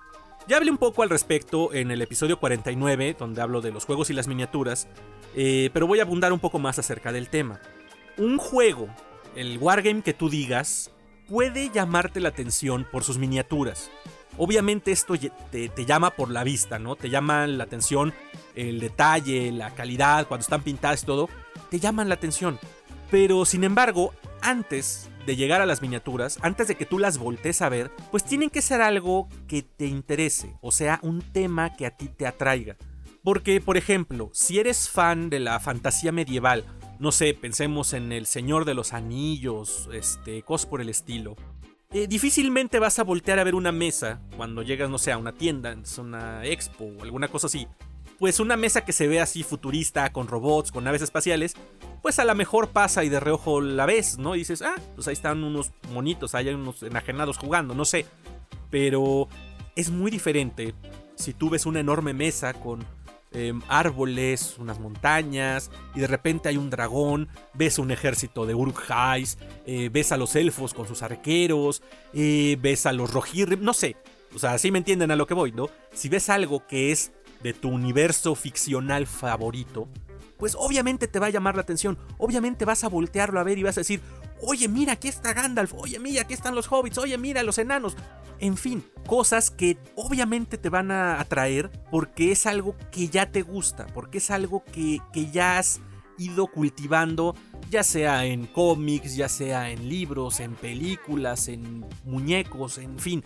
Ya 0.47 0.57
hablé 0.57 0.71
un 0.71 0.77
poco 0.77 1.03
al 1.03 1.09
respecto 1.09 1.73
en 1.73 1.91
el 1.91 2.01
episodio 2.01 2.39
49, 2.39 3.15
donde 3.17 3.41
hablo 3.41 3.61
de 3.61 3.71
los 3.71 3.85
juegos 3.85 4.09
y 4.09 4.13
las 4.13 4.27
miniaturas, 4.27 4.87
eh, 5.35 5.69
pero 5.73 5.87
voy 5.87 5.99
a 5.99 6.03
abundar 6.03 6.33
un 6.33 6.39
poco 6.39 6.59
más 6.59 6.79
acerca 6.79 7.11
del 7.11 7.29
tema. 7.29 7.61
Un 8.17 8.37
juego, 8.37 8.87
el 9.35 9.57
wargame 9.59 10.01
que 10.01 10.13
tú 10.13 10.29
digas, 10.29 10.91
puede 11.29 11.69
llamarte 11.69 12.19
la 12.19 12.29
atención 12.29 12.87
por 12.91 13.03
sus 13.03 13.17
miniaturas. 13.17 13.91
Obviamente 14.37 14.91
esto 14.91 15.13
te, 15.51 15.69
te, 15.69 15.85
llama 15.85 16.11
por 16.11 16.31
la 16.31 16.43
vista, 16.43 16.79
¿no? 16.79 16.95
Te 16.95 17.09
llama 17.09 17.45
la 17.47 17.65
atención 17.65 18.13
el 18.55 18.79
detalle, 18.79 19.51
la 19.51 19.71
calidad, 19.75 20.27
cuando 20.27 20.41
están 20.41 20.63
pintadas 20.63 21.03
y 21.03 21.05
todo, 21.05 21.29
te 21.69 21.79
llaman 21.79 22.09
la 22.09 22.15
atención. 22.15 22.59
Pero 23.11 23.45
sin 23.45 23.65
embargo, 23.65 24.13
antes 24.41 25.09
de 25.25 25.35
llegar 25.35 25.61
a 25.61 25.65
las 25.65 25.81
miniaturas, 25.81 26.39
antes 26.41 26.67
de 26.67 26.75
que 26.75 26.85
tú 26.85 26.97
las 26.97 27.17
voltees 27.17 27.61
a 27.61 27.69
ver, 27.69 27.91
pues 28.09 28.23
tienen 28.23 28.49
que 28.49 28.61
ser 28.61 28.81
algo 28.81 29.27
que 29.47 29.61
te 29.61 29.85
interese, 29.85 30.55
o 30.61 30.71
sea, 30.71 30.99
un 31.03 31.21
tema 31.21 31.75
que 31.75 31.85
a 31.85 31.91
ti 31.91 32.07
te 32.07 32.25
atraiga. 32.25 32.77
Porque, 33.23 33.61
por 33.61 33.77
ejemplo, 33.77 34.31
si 34.33 34.57
eres 34.57 34.89
fan 34.89 35.29
de 35.29 35.39
la 35.39 35.59
fantasía 35.59 36.11
medieval, 36.11 36.65
no 36.99 37.11
sé, 37.11 37.33
pensemos 37.33 37.93
en 37.93 38.11
El 38.11 38.25
Señor 38.25 38.65
de 38.65 38.73
los 38.73 38.93
Anillos, 38.93 39.89
este, 39.93 40.41
cosas 40.41 40.65
por 40.65 40.81
el 40.81 40.89
estilo. 40.89 41.35
Eh, 41.91 42.07
difícilmente 42.07 42.79
vas 42.79 42.97
a 42.97 43.03
voltear 43.03 43.37
a 43.37 43.43
ver 43.43 43.53
una 43.53 43.71
mesa 43.71 44.21
cuando 44.37 44.63
llegas, 44.63 44.89
no 44.89 44.97
sé, 44.97 45.11
a 45.11 45.17
una 45.17 45.33
tienda, 45.33 45.75
una 45.99 46.45
expo 46.45 46.85
o 46.85 47.03
alguna 47.03 47.27
cosa 47.27 47.47
así. 47.47 47.67
Pues 48.21 48.39
una 48.39 48.55
mesa 48.55 48.85
que 48.85 48.93
se 48.93 49.07
ve 49.07 49.19
así 49.19 49.41
futurista, 49.41 50.13
con 50.13 50.27
robots, 50.27 50.71
con 50.71 50.83
naves 50.83 51.01
espaciales, 51.01 51.55
pues 52.03 52.19
a 52.19 52.23
lo 52.23 52.35
mejor 52.35 52.69
pasa 52.69 53.03
y 53.03 53.09
de 53.09 53.19
reojo 53.19 53.61
la 53.61 53.87
ves, 53.87 54.19
¿no? 54.19 54.35
Y 54.35 54.39
dices, 54.39 54.61
ah, 54.61 54.75
pues 54.93 55.07
ahí 55.07 55.13
están 55.13 55.43
unos 55.43 55.71
monitos, 55.91 56.35
hay 56.35 56.49
unos 56.49 56.83
enajenados 56.83 57.39
jugando, 57.39 57.73
no 57.73 57.83
sé. 57.83 58.05
Pero 58.69 59.27
es 59.75 59.89
muy 59.89 60.11
diferente 60.11 60.75
si 61.15 61.33
tú 61.33 61.49
ves 61.49 61.65
una 61.65 61.79
enorme 61.79 62.13
mesa 62.13 62.53
con 62.53 62.85
em, 63.31 63.59
árboles, 63.67 64.55
unas 64.59 64.79
montañas, 64.79 65.71
y 65.95 66.01
de 66.01 66.05
repente 66.07 66.47
hay 66.47 66.57
un 66.57 66.69
dragón, 66.69 67.27
ves 67.55 67.79
un 67.79 67.89
ejército 67.89 68.45
de 68.45 68.53
Uruk-hais, 68.53 69.39
eh, 69.65 69.89
ves 69.91 70.11
a 70.11 70.17
los 70.17 70.35
elfos 70.35 70.75
con 70.75 70.87
sus 70.87 71.01
arqueros, 71.01 71.81
eh, 72.13 72.55
ves 72.61 72.85
a 72.85 72.93
los 72.93 73.11
Rohirrim, 73.11 73.63
no 73.63 73.73
sé. 73.73 73.97
O 74.35 74.37
sea, 74.37 74.53
así 74.53 74.71
me 74.71 74.77
entienden 74.77 75.09
a 75.09 75.15
lo 75.15 75.25
que 75.25 75.33
voy, 75.33 75.51
¿no? 75.51 75.69
Si 75.91 76.07
ves 76.07 76.29
algo 76.29 76.67
que 76.67 76.91
es 76.91 77.11
de 77.43 77.53
tu 77.53 77.69
universo 77.69 78.35
ficcional 78.35 79.07
favorito, 79.07 79.87
pues 80.37 80.55
obviamente 80.57 81.07
te 81.07 81.19
va 81.19 81.27
a 81.27 81.29
llamar 81.31 81.55
la 81.55 81.61
atención. 81.61 81.97
Obviamente 82.17 82.65
vas 82.65 82.83
a 82.83 82.89
voltearlo 82.89 83.39
a 83.39 83.43
ver 83.43 83.59
y 83.59 83.63
vas 83.63 83.77
a 83.77 83.81
decir, 83.81 84.01
oye, 84.41 84.67
mira, 84.67 84.93
aquí 84.93 85.07
está 85.07 85.33
Gandalf, 85.33 85.73
oye, 85.75 85.99
mira, 85.99 86.23
aquí 86.23 86.33
están 86.33 86.55
los 86.55 86.71
hobbits, 86.71 86.97
oye, 86.97 87.17
mira, 87.17 87.43
los 87.43 87.57
enanos. 87.57 87.95
En 88.39 88.57
fin, 88.57 88.83
cosas 89.05 89.51
que 89.51 89.77
obviamente 89.95 90.57
te 90.57 90.69
van 90.69 90.89
a 90.89 91.19
atraer 91.19 91.71
porque 91.91 92.31
es 92.31 92.47
algo 92.47 92.75
que 92.91 93.07
ya 93.07 93.31
te 93.31 93.43
gusta, 93.43 93.85
porque 93.93 94.17
es 94.17 94.31
algo 94.31 94.63
que, 94.63 94.99
que 95.13 95.29
ya 95.29 95.59
has 95.59 95.79
ido 96.17 96.47
cultivando, 96.47 97.35
ya 97.69 97.83
sea 97.83 98.25
en 98.25 98.47
cómics, 98.47 99.15
ya 99.15 99.29
sea 99.29 99.69
en 99.69 99.87
libros, 99.89 100.39
en 100.39 100.55
películas, 100.55 101.47
en 101.47 101.85
muñecos, 102.03 102.79
en 102.79 102.97
fin. 102.97 103.23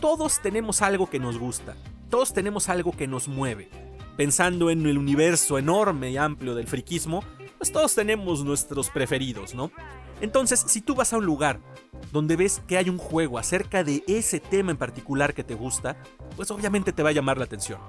Todos 0.00 0.40
tenemos 0.42 0.82
algo 0.82 1.08
que 1.08 1.18
nos 1.18 1.38
gusta, 1.38 1.74
todos 2.10 2.34
tenemos 2.34 2.68
algo 2.68 2.92
que 2.92 3.06
nos 3.06 3.28
mueve 3.28 3.70
pensando 4.16 4.68
en 4.68 4.84
el 4.86 4.98
universo 4.98 5.56
enorme 5.56 6.10
y 6.10 6.18
amplio 6.18 6.54
del 6.54 6.66
friquismo, 6.66 7.24
pues 7.56 7.72
todos 7.72 7.94
tenemos 7.94 8.44
nuestros 8.44 8.90
preferidos, 8.90 9.54
¿no? 9.54 9.70
Entonces, 10.20 10.62
si 10.66 10.82
tú 10.82 10.94
vas 10.94 11.14
a 11.14 11.16
un 11.16 11.24
lugar 11.24 11.60
donde 12.12 12.36
ves 12.36 12.62
que 12.66 12.76
hay 12.76 12.90
un 12.90 12.98
juego 12.98 13.38
acerca 13.38 13.82
de 13.82 14.04
ese 14.06 14.38
tema 14.38 14.72
en 14.72 14.76
particular 14.76 15.32
que 15.32 15.44
te 15.44 15.54
gusta, 15.54 15.96
pues 16.36 16.50
obviamente 16.50 16.92
te 16.92 17.02
va 17.02 17.08
a 17.08 17.12
llamar 17.12 17.38
la 17.38 17.44
atención. 17.44 17.80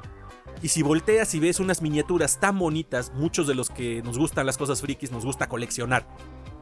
Y 0.61 0.69
si 0.69 0.83
volteas 0.83 1.33
y 1.35 1.39
ves 1.39 1.59
unas 1.59 1.81
miniaturas 1.81 2.39
tan 2.39 2.57
bonitas, 2.57 3.11
muchos 3.13 3.47
de 3.47 3.55
los 3.55 3.69
que 3.69 4.01
nos 4.03 4.17
gustan 4.17 4.45
las 4.45 4.57
cosas 4.57 4.79
frikis 4.79 5.11
nos 5.11 5.25
gusta 5.25 5.49
coleccionar. 5.49 6.07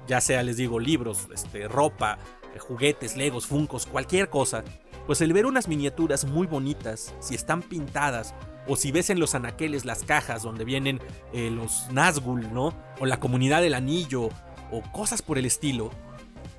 Ya 0.08 0.22
sea, 0.22 0.42
les 0.42 0.58
digo, 0.58 0.80
libros, 0.80 1.28
este, 1.32 1.68
ropa, 1.68 2.18
juguetes, 2.58 3.16
legos, 3.16 3.46
funcos, 3.46 3.86
cualquier 3.86 4.30
cosa. 4.30 4.64
Pues 5.10 5.22
el 5.22 5.34
ver 5.34 5.48
unas 5.48 5.68
miniaturas 5.68 6.24
muy 6.24 6.46
bonitas, 6.46 7.16
si 7.20 7.34
están 7.34 7.64
pintadas, 7.64 8.36
o 8.68 8.76
si 8.76 8.92
ves 8.92 9.10
en 9.10 9.20
los 9.20 9.34
anaqueles 9.34 9.84
las 9.84 10.04
cajas 10.04 10.44
donde 10.44 10.66
vienen 10.66 11.00
eh, 11.34 11.50
los 11.50 11.90
Nazgûl, 11.90 12.52
¿no? 12.52 12.76
O 13.00 13.08
la 13.08 13.20
comunidad 13.20 13.64
del 13.64 13.74
anillo, 13.74 14.30
o 14.70 14.84
cosas 14.92 15.24
por 15.24 15.40
el 15.40 15.48
estilo, 15.48 15.90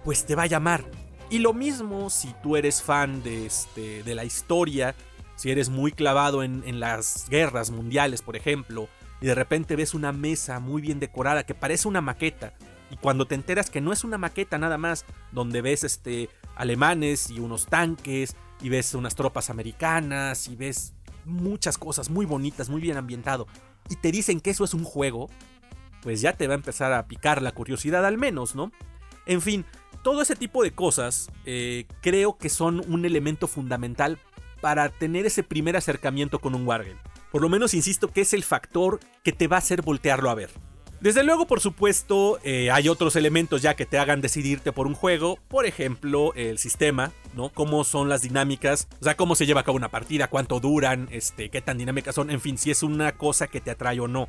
pues 0.02 0.26
te 0.26 0.34
va 0.34 0.42
a 0.42 0.46
llamar. 0.46 0.84
Y 1.30 1.38
lo 1.38 1.52
mismo 1.52 2.10
si 2.10 2.34
tú 2.42 2.56
eres 2.56 2.82
fan 2.82 3.22
de, 3.22 3.46
este, 3.46 4.02
de 4.02 4.14
la 4.16 4.24
historia, 4.24 4.96
si 5.36 5.52
eres 5.52 5.68
muy 5.68 5.92
clavado 5.92 6.42
en 6.42 6.80
las 6.80 7.28
guerras 7.30 7.70
mundiales, 7.70 8.20
por 8.20 8.34
ejemplo, 8.34 8.88
y 9.20 9.26
de 9.26 9.36
repente 9.36 9.76
ves 9.76 9.94
una 9.94 10.10
mesa 10.10 10.58
muy 10.58 10.82
bien 10.82 10.98
decorada 10.98 11.46
que 11.46 11.54
parece 11.54 11.86
una 11.86 12.00
maqueta, 12.00 12.54
y 12.90 12.96
cuando 12.96 13.26
te 13.26 13.36
enteras 13.36 13.70
que 13.70 13.80
no 13.80 13.92
es 13.92 14.02
una 14.02 14.18
maqueta 14.18 14.58
nada 14.58 14.76
más, 14.76 15.04
donde 15.30 15.62
ves 15.62 15.84
este 15.84 16.28
alemanes 16.60 17.30
y 17.30 17.40
unos 17.40 17.66
tanques 17.66 18.36
y 18.60 18.68
ves 18.68 18.94
unas 18.94 19.14
tropas 19.14 19.50
americanas 19.50 20.48
y 20.48 20.56
ves 20.56 20.94
muchas 21.24 21.78
cosas 21.78 22.10
muy 22.10 22.26
bonitas, 22.26 22.68
muy 22.68 22.80
bien 22.80 22.96
ambientado 22.96 23.46
y 23.90 23.96
te 23.96 24.12
dicen 24.12 24.40
que 24.40 24.50
eso 24.50 24.64
es 24.64 24.72
un 24.72 24.84
juego, 24.84 25.28
pues 26.02 26.20
ya 26.20 26.32
te 26.34 26.46
va 26.46 26.54
a 26.54 26.56
empezar 26.56 26.92
a 26.92 27.06
picar 27.06 27.42
la 27.42 27.52
curiosidad 27.52 28.06
al 28.06 28.18
menos, 28.18 28.54
¿no? 28.54 28.72
En 29.26 29.42
fin, 29.42 29.64
todo 30.02 30.22
ese 30.22 30.36
tipo 30.36 30.62
de 30.62 30.70
cosas 30.70 31.30
eh, 31.44 31.86
creo 32.00 32.38
que 32.38 32.48
son 32.48 32.82
un 32.88 33.04
elemento 33.04 33.48
fundamental 33.48 34.18
para 34.60 34.88
tener 34.88 35.26
ese 35.26 35.42
primer 35.42 35.76
acercamiento 35.76 36.38
con 36.38 36.54
un 36.54 36.66
wargame. 36.66 37.00
Por 37.32 37.42
lo 37.42 37.48
menos 37.48 37.74
insisto 37.74 38.08
que 38.08 38.22
es 38.22 38.32
el 38.32 38.44
factor 38.44 39.00
que 39.22 39.32
te 39.32 39.48
va 39.48 39.56
a 39.56 39.58
hacer 39.58 39.82
voltearlo 39.82 40.30
a 40.30 40.34
ver. 40.34 40.50
Desde 41.00 41.24
luego, 41.24 41.46
por 41.46 41.60
supuesto, 41.60 42.38
eh, 42.44 42.70
hay 42.70 42.90
otros 42.90 43.16
elementos 43.16 43.62
ya 43.62 43.74
que 43.74 43.86
te 43.86 43.98
hagan 43.98 44.20
decidirte 44.20 44.70
por 44.70 44.86
un 44.86 44.92
juego. 44.92 45.38
Por 45.48 45.64
ejemplo, 45.64 46.34
el 46.34 46.58
sistema, 46.58 47.10
¿no? 47.34 47.48
Cómo 47.48 47.84
son 47.84 48.10
las 48.10 48.20
dinámicas, 48.20 48.86
o 49.00 49.04
sea, 49.04 49.16
cómo 49.16 49.34
se 49.34 49.46
lleva 49.46 49.62
a 49.62 49.64
cabo 49.64 49.78
una 49.78 49.90
partida, 49.90 50.28
cuánto 50.28 50.60
duran, 50.60 51.08
este, 51.10 51.48
qué 51.48 51.62
tan 51.62 51.78
dinámicas 51.78 52.14
son, 52.14 52.30
en 52.30 52.38
fin, 52.38 52.58
si 52.58 52.70
es 52.70 52.82
una 52.82 53.12
cosa 53.12 53.46
que 53.46 53.62
te 53.62 53.70
atrae 53.70 53.98
o 53.98 54.08
no. 54.08 54.28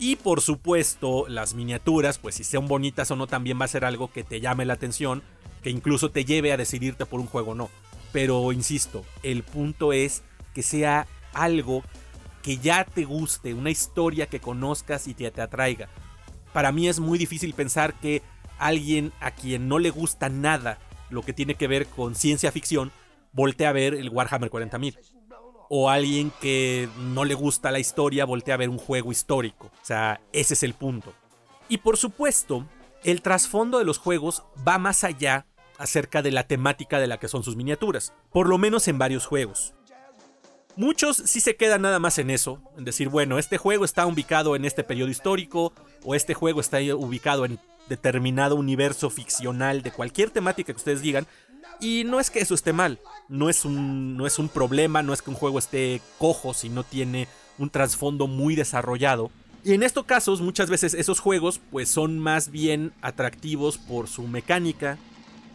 Y 0.00 0.16
por 0.16 0.40
supuesto, 0.40 1.28
las 1.28 1.54
miniaturas, 1.54 2.18
pues 2.18 2.34
si 2.34 2.42
sean 2.42 2.66
bonitas 2.66 3.08
o 3.12 3.16
no, 3.16 3.28
también 3.28 3.60
va 3.60 3.66
a 3.66 3.68
ser 3.68 3.84
algo 3.84 4.10
que 4.10 4.24
te 4.24 4.40
llame 4.40 4.64
la 4.64 4.72
atención, 4.72 5.22
que 5.62 5.70
incluso 5.70 6.10
te 6.10 6.24
lleve 6.24 6.52
a 6.52 6.56
decidirte 6.56 7.06
por 7.06 7.20
un 7.20 7.26
juego 7.26 7.52
o 7.52 7.54
no. 7.54 7.70
Pero 8.10 8.50
insisto, 8.50 9.04
el 9.22 9.44
punto 9.44 9.92
es 9.92 10.24
que 10.54 10.64
sea 10.64 11.06
algo 11.34 11.84
que 12.42 12.58
ya 12.58 12.84
te 12.84 13.04
guste, 13.04 13.54
una 13.54 13.70
historia 13.70 14.26
que 14.26 14.40
conozcas 14.40 15.06
y 15.08 15.14
te, 15.14 15.30
te 15.30 15.42
atraiga. 15.42 15.88
Para 16.52 16.72
mí 16.72 16.88
es 16.88 17.00
muy 17.00 17.18
difícil 17.18 17.54
pensar 17.54 17.94
que 17.94 18.22
alguien 18.58 19.12
a 19.20 19.30
quien 19.30 19.68
no 19.68 19.78
le 19.78 19.90
gusta 19.90 20.28
nada 20.28 20.78
lo 21.10 21.22
que 21.22 21.32
tiene 21.32 21.54
que 21.54 21.66
ver 21.66 21.86
con 21.86 22.14
ciencia 22.14 22.52
ficción 22.52 22.92
voltea 23.32 23.70
a 23.70 23.72
ver 23.72 23.94
el 23.94 24.08
Warhammer 24.08 24.50
40.000. 24.50 24.96
O 25.68 25.88
alguien 25.88 26.32
que 26.40 26.88
no 26.98 27.24
le 27.24 27.34
gusta 27.34 27.70
la 27.70 27.78
historia 27.78 28.24
voltea 28.24 28.54
a 28.54 28.58
ver 28.58 28.68
un 28.68 28.78
juego 28.78 29.12
histórico. 29.12 29.66
O 29.66 29.84
sea, 29.84 30.20
ese 30.32 30.54
es 30.54 30.62
el 30.62 30.74
punto. 30.74 31.12
Y 31.68 31.78
por 31.78 31.96
supuesto, 31.96 32.66
el 33.04 33.22
trasfondo 33.22 33.78
de 33.78 33.84
los 33.84 33.98
juegos 33.98 34.42
va 34.66 34.78
más 34.78 35.04
allá 35.04 35.46
acerca 35.78 36.22
de 36.22 36.32
la 36.32 36.46
temática 36.46 36.98
de 36.98 37.06
la 37.06 37.18
que 37.18 37.28
son 37.28 37.44
sus 37.44 37.56
miniaturas. 37.56 38.12
Por 38.30 38.48
lo 38.48 38.58
menos 38.58 38.88
en 38.88 38.98
varios 38.98 39.26
juegos. 39.26 39.74
Muchos 40.80 41.18
sí 41.26 41.40
se 41.40 41.56
quedan 41.56 41.82
nada 41.82 41.98
más 41.98 42.16
en 42.16 42.30
eso, 42.30 42.62
en 42.78 42.86
decir, 42.86 43.10
bueno, 43.10 43.38
este 43.38 43.58
juego 43.58 43.84
está 43.84 44.06
ubicado 44.06 44.56
en 44.56 44.64
este 44.64 44.82
periodo 44.82 45.10
histórico, 45.10 45.74
o 46.04 46.14
este 46.14 46.32
juego 46.32 46.58
está 46.58 46.78
ubicado 46.96 47.44
en 47.44 47.58
determinado 47.90 48.56
universo 48.56 49.10
ficcional 49.10 49.82
de 49.82 49.92
cualquier 49.92 50.30
temática 50.30 50.72
que 50.72 50.78
ustedes 50.78 51.02
digan. 51.02 51.26
Y 51.80 52.04
no 52.04 52.18
es 52.18 52.30
que 52.30 52.38
eso 52.38 52.54
esté 52.54 52.72
mal, 52.72 52.98
no 53.28 53.50
es 53.50 53.66
un, 53.66 54.16
no 54.16 54.26
es 54.26 54.38
un 54.38 54.48
problema, 54.48 55.02
no 55.02 55.12
es 55.12 55.20
que 55.20 55.28
un 55.28 55.36
juego 55.36 55.58
esté 55.58 56.00
cojo 56.16 56.54
si 56.54 56.70
no 56.70 56.82
tiene 56.82 57.28
un 57.58 57.68
trasfondo 57.68 58.26
muy 58.26 58.56
desarrollado. 58.56 59.30
Y 59.62 59.74
en 59.74 59.82
estos 59.82 60.06
casos, 60.06 60.40
muchas 60.40 60.70
veces 60.70 60.94
esos 60.94 61.20
juegos 61.20 61.60
pues 61.70 61.90
son 61.90 62.18
más 62.18 62.50
bien 62.50 62.94
atractivos 63.02 63.76
por 63.76 64.08
su 64.08 64.26
mecánica, 64.26 64.96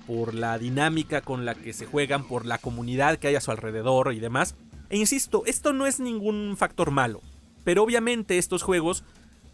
por 0.05 0.35
la 0.35 0.59
dinámica 0.59 1.21
con 1.21 1.45
la 1.45 1.55
que 1.55 1.73
se 1.73 1.87
juegan, 1.87 2.27
por 2.27 2.45
la 2.45 2.59
comunidad 2.59 3.17
que 3.17 3.29
hay 3.29 3.35
a 3.35 3.41
su 3.41 3.49
alrededor 3.49 4.13
y 4.13 4.19
demás. 4.19 4.55
E 4.89 4.97
insisto, 4.97 5.43
esto 5.45 5.73
no 5.73 5.85
es 5.85 5.99
ningún 5.99 6.55
factor 6.57 6.91
malo, 6.91 7.21
pero 7.63 7.83
obviamente 7.83 8.37
estos 8.37 8.63
juegos 8.63 9.03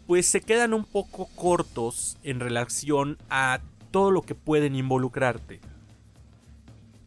pues 0.06 0.26
se 0.26 0.40
quedan 0.40 0.74
un 0.74 0.84
poco 0.84 1.28
cortos 1.34 2.18
en 2.22 2.40
relación 2.40 3.18
a 3.30 3.60
todo 3.90 4.10
lo 4.10 4.22
que 4.22 4.34
pueden 4.34 4.74
involucrarte. 4.74 5.60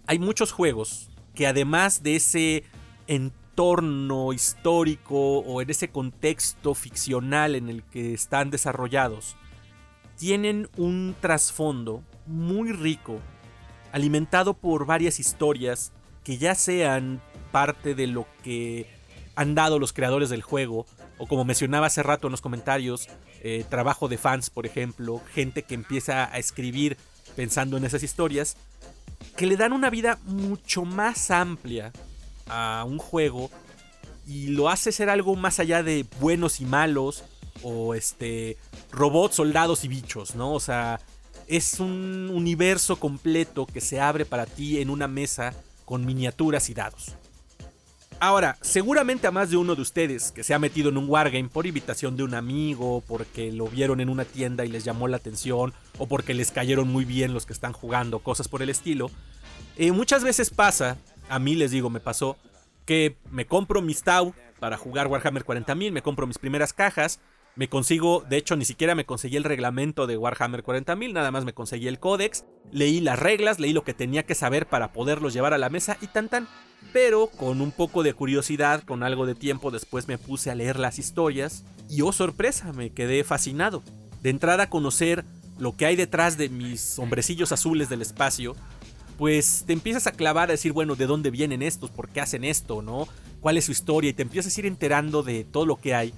Hay 0.07 0.19
muchos 0.19 0.51
juegos 0.51 1.09
que 1.33 1.47
además 1.47 2.03
de 2.03 2.15
ese 2.15 2.63
entorno 3.07 4.33
histórico 4.33 5.39
o 5.39 5.61
en 5.61 5.69
ese 5.69 5.89
contexto 5.89 6.73
ficcional 6.73 7.55
en 7.55 7.69
el 7.69 7.83
que 7.83 8.13
están 8.13 8.49
desarrollados, 8.49 9.35
tienen 10.17 10.69
un 10.77 11.15
trasfondo 11.19 12.03
muy 12.25 12.71
rico, 12.71 13.19
alimentado 13.91 14.53
por 14.53 14.85
varias 14.85 15.19
historias 15.19 15.91
que 16.23 16.37
ya 16.37 16.55
sean 16.55 17.21
parte 17.55 17.95
de 17.95 18.05
lo 18.05 18.27
que 18.43 18.85
han 19.37 19.55
dado 19.55 19.79
los 19.79 19.93
creadores 19.93 20.29
del 20.29 20.41
juego, 20.41 20.85
o 21.17 21.25
como 21.25 21.45
mencionaba 21.45 21.87
hace 21.87 22.03
rato 22.03 22.27
en 22.27 22.31
los 22.31 22.41
comentarios, 22.41 23.07
eh, 23.43 23.63
trabajo 23.69 24.09
de 24.09 24.17
fans, 24.17 24.49
por 24.49 24.65
ejemplo, 24.65 25.21
gente 25.33 25.63
que 25.63 25.73
empieza 25.73 26.25
a 26.33 26.37
escribir 26.37 26.97
pensando 27.37 27.77
en 27.77 27.85
esas 27.85 28.03
historias, 28.03 28.57
que 29.37 29.45
le 29.45 29.55
dan 29.55 29.71
una 29.71 29.89
vida 29.89 30.19
mucho 30.25 30.83
más 30.83 31.31
amplia 31.31 31.93
a 32.49 32.83
un 32.85 32.97
juego 32.97 33.49
y 34.27 34.47
lo 34.47 34.67
hace 34.67 34.91
ser 34.91 35.09
algo 35.09 35.37
más 35.37 35.61
allá 35.61 35.81
de 35.81 36.05
buenos 36.19 36.59
y 36.59 36.65
malos 36.65 37.23
o 37.63 37.95
este 37.95 38.57
robots, 38.91 39.37
soldados 39.37 39.85
y 39.85 39.87
bichos, 39.87 40.35
¿no? 40.35 40.51
O 40.51 40.59
sea, 40.59 40.99
es 41.47 41.79
un 41.79 42.29
universo 42.33 42.97
completo 42.97 43.65
que 43.65 43.79
se 43.79 44.01
abre 44.01 44.25
para 44.25 44.45
ti 44.45 44.81
en 44.81 44.89
una 44.89 45.07
mesa 45.07 45.53
con 45.85 46.05
miniaturas 46.05 46.69
y 46.69 46.73
dados. 46.73 47.15
Ahora, 48.19 48.57
seguramente 48.61 49.27
a 49.27 49.31
más 49.31 49.49
de 49.49 49.57
uno 49.57 49.75
de 49.75 49.81
ustedes 49.81 50.31
que 50.31 50.43
se 50.43 50.53
ha 50.53 50.59
metido 50.59 50.89
en 50.89 50.97
un 50.97 51.09
wargame 51.09 51.49
por 51.49 51.65
invitación 51.65 52.15
de 52.15 52.23
un 52.23 52.33
amigo, 52.33 53.03
porque 53.07 53.51
lo 53.51 53.67
vieron 53.67 53.99
en 53.99 54.09
una 54.09 54.23
tienda 54.23 54.63
y 54.63 54.69
les 54.69 54.85
llamó 54.85 55.07
la 55.07 55.17
atención, 55.17 55.73
o 55.97 56.07
porque 56.07 56.33
les 56.33 56.51
cayeron 56.51 56.87
muy 56.87 57.03
bien 57.03 57.33
los 57.33 57.45
que 57.45 57.53
están 57.53 57.73
jugando, 57.73 58.19
cosas 58.19 58.47
por 58.47 58.61
el 58.61 58.69
estilo, 58.69 59.11
eh, 59.77 59.91
muchas 59.91 60.23
veces 60.23 60.49
pasa, 60.49 60.97
a 61.27 61.39
mí 61.39 61.55
les 61.55 61.71
digo, 61.71 61.89
me 61.89 61.99
pasó, 61.99 62.37
que 62.85 63.17
me 63.31 63.45
compro 63.45 63.81
mis 63.81 64.03
Tau 64.03 64.33
para 64.59 64.77
jugar 64.77 65.07
Warhammer 65.07 65.43
40.000, 65.43 65.91
me 65.91 66.01
compro 66.01 66.25
mis 66.25 66.37
primeras 66.37 66.71
cajas, 66.71 67.19
me 67.55 67.67
consigo, 67.67 68.23
de 68.29 68.37
hecho 68.37 68.55
ni 68.55 68.63
siquiera 68.63 68.95
me 68.95 69.05
conseguí 69.05 69.35
el 69.35 69.43
reglamento 69.43 70.07
de 70.07 70.17
Warhammer 70.17 70.63
40.000, 70.63 71.11
nada 71.11 71.31
más 71.31 71.43
me 71.43 71.53
conseguí 71.53 71.87
el 71.87 71.99
códex, 71.99 72.45
leí 72.71 73.01
las 73.01 73.19
reglas, 73.19 73.59
leí 73.59 73.73
lo 73.73 73.83
que 73.83 73.93
tenía 73.93 74.23
que 74.23 74.35
saber 74.35 74.67
para 74.67 74.93
poderlos 74.93 75.33
llevar 75.33 75.53
a 75.53 75.57
la 75.57 75.69
mesa 75.69 75.97
y 76.01 76.07
tan 76.07 76.29
tan 76.29 76.47
pero 76.93 77.27
con 77.27 77.61
un 77.61 77.71
poco 77.71 78.03
de 78.03 78.13
curiosidad, 78.13 78.83
con 78.83 79.03
algo 79.03 79.25
de 79.25 79.35
tiempo 79.35 79.71
después 79.71 80.07
me 80.07 80.17
puse 80.17 80.49
a 80.49 80.55
leer 80.55 80.79
las 80.79 80.99
historias 80.99 81.63
y 81.89 82.01
oh 82.01 82.11
sorpresa, 82.11 82.71
me 82.73 82.91
quedé 82.91 83.23
fascinado. 83.23 83.83
De 84.21 84.29
entrada 84.29 84.63
a 84.63 84.69
conocer 84.69 85.25
lo 85.59 85.75
que 85.75 85.85
hay 85.85 85.95
detrás 85.95 86.37
de 86.37 86.49
mis 86.49 86.97
hombrecillos 86.99 87.51
azules 87.51 87.89
del 87.89 88.01
espacio, 88.01 88.55
pues 89.17 89.63
te 89.65 89.73
empiezas 89.73 90.07
a 90.07 90.11
clavar 90.11 90.49
a 90.49 90.53
decir, 90.53 90.73
bueno, 90.73 90.95
¿de 90.95 91.05
dónde 91.05 91.31
vienen 91.31 91.61
estos? 91.61 91.89
¿Por 91.89 92.09
qué 92.09 92.21
hacen 92.21 92.43
esto? 92.43 92.81
¿No? 92.81 93.07
¿Cuál 93.39 93.57
es 93.57 93.65
su 93.65 93.71
historia? 93.71 94.09
Y 94.09 94.13
te 94.13 94.23
empiezas 94.23 94.55
a 94.55 94.59
ir 94.59 94.65
enterando 94.65 95.23
de 95.23 95.43
todo 95.43 95.65
lo 95.65 95.77
que 95.77 95.93
hay 95.95 96.13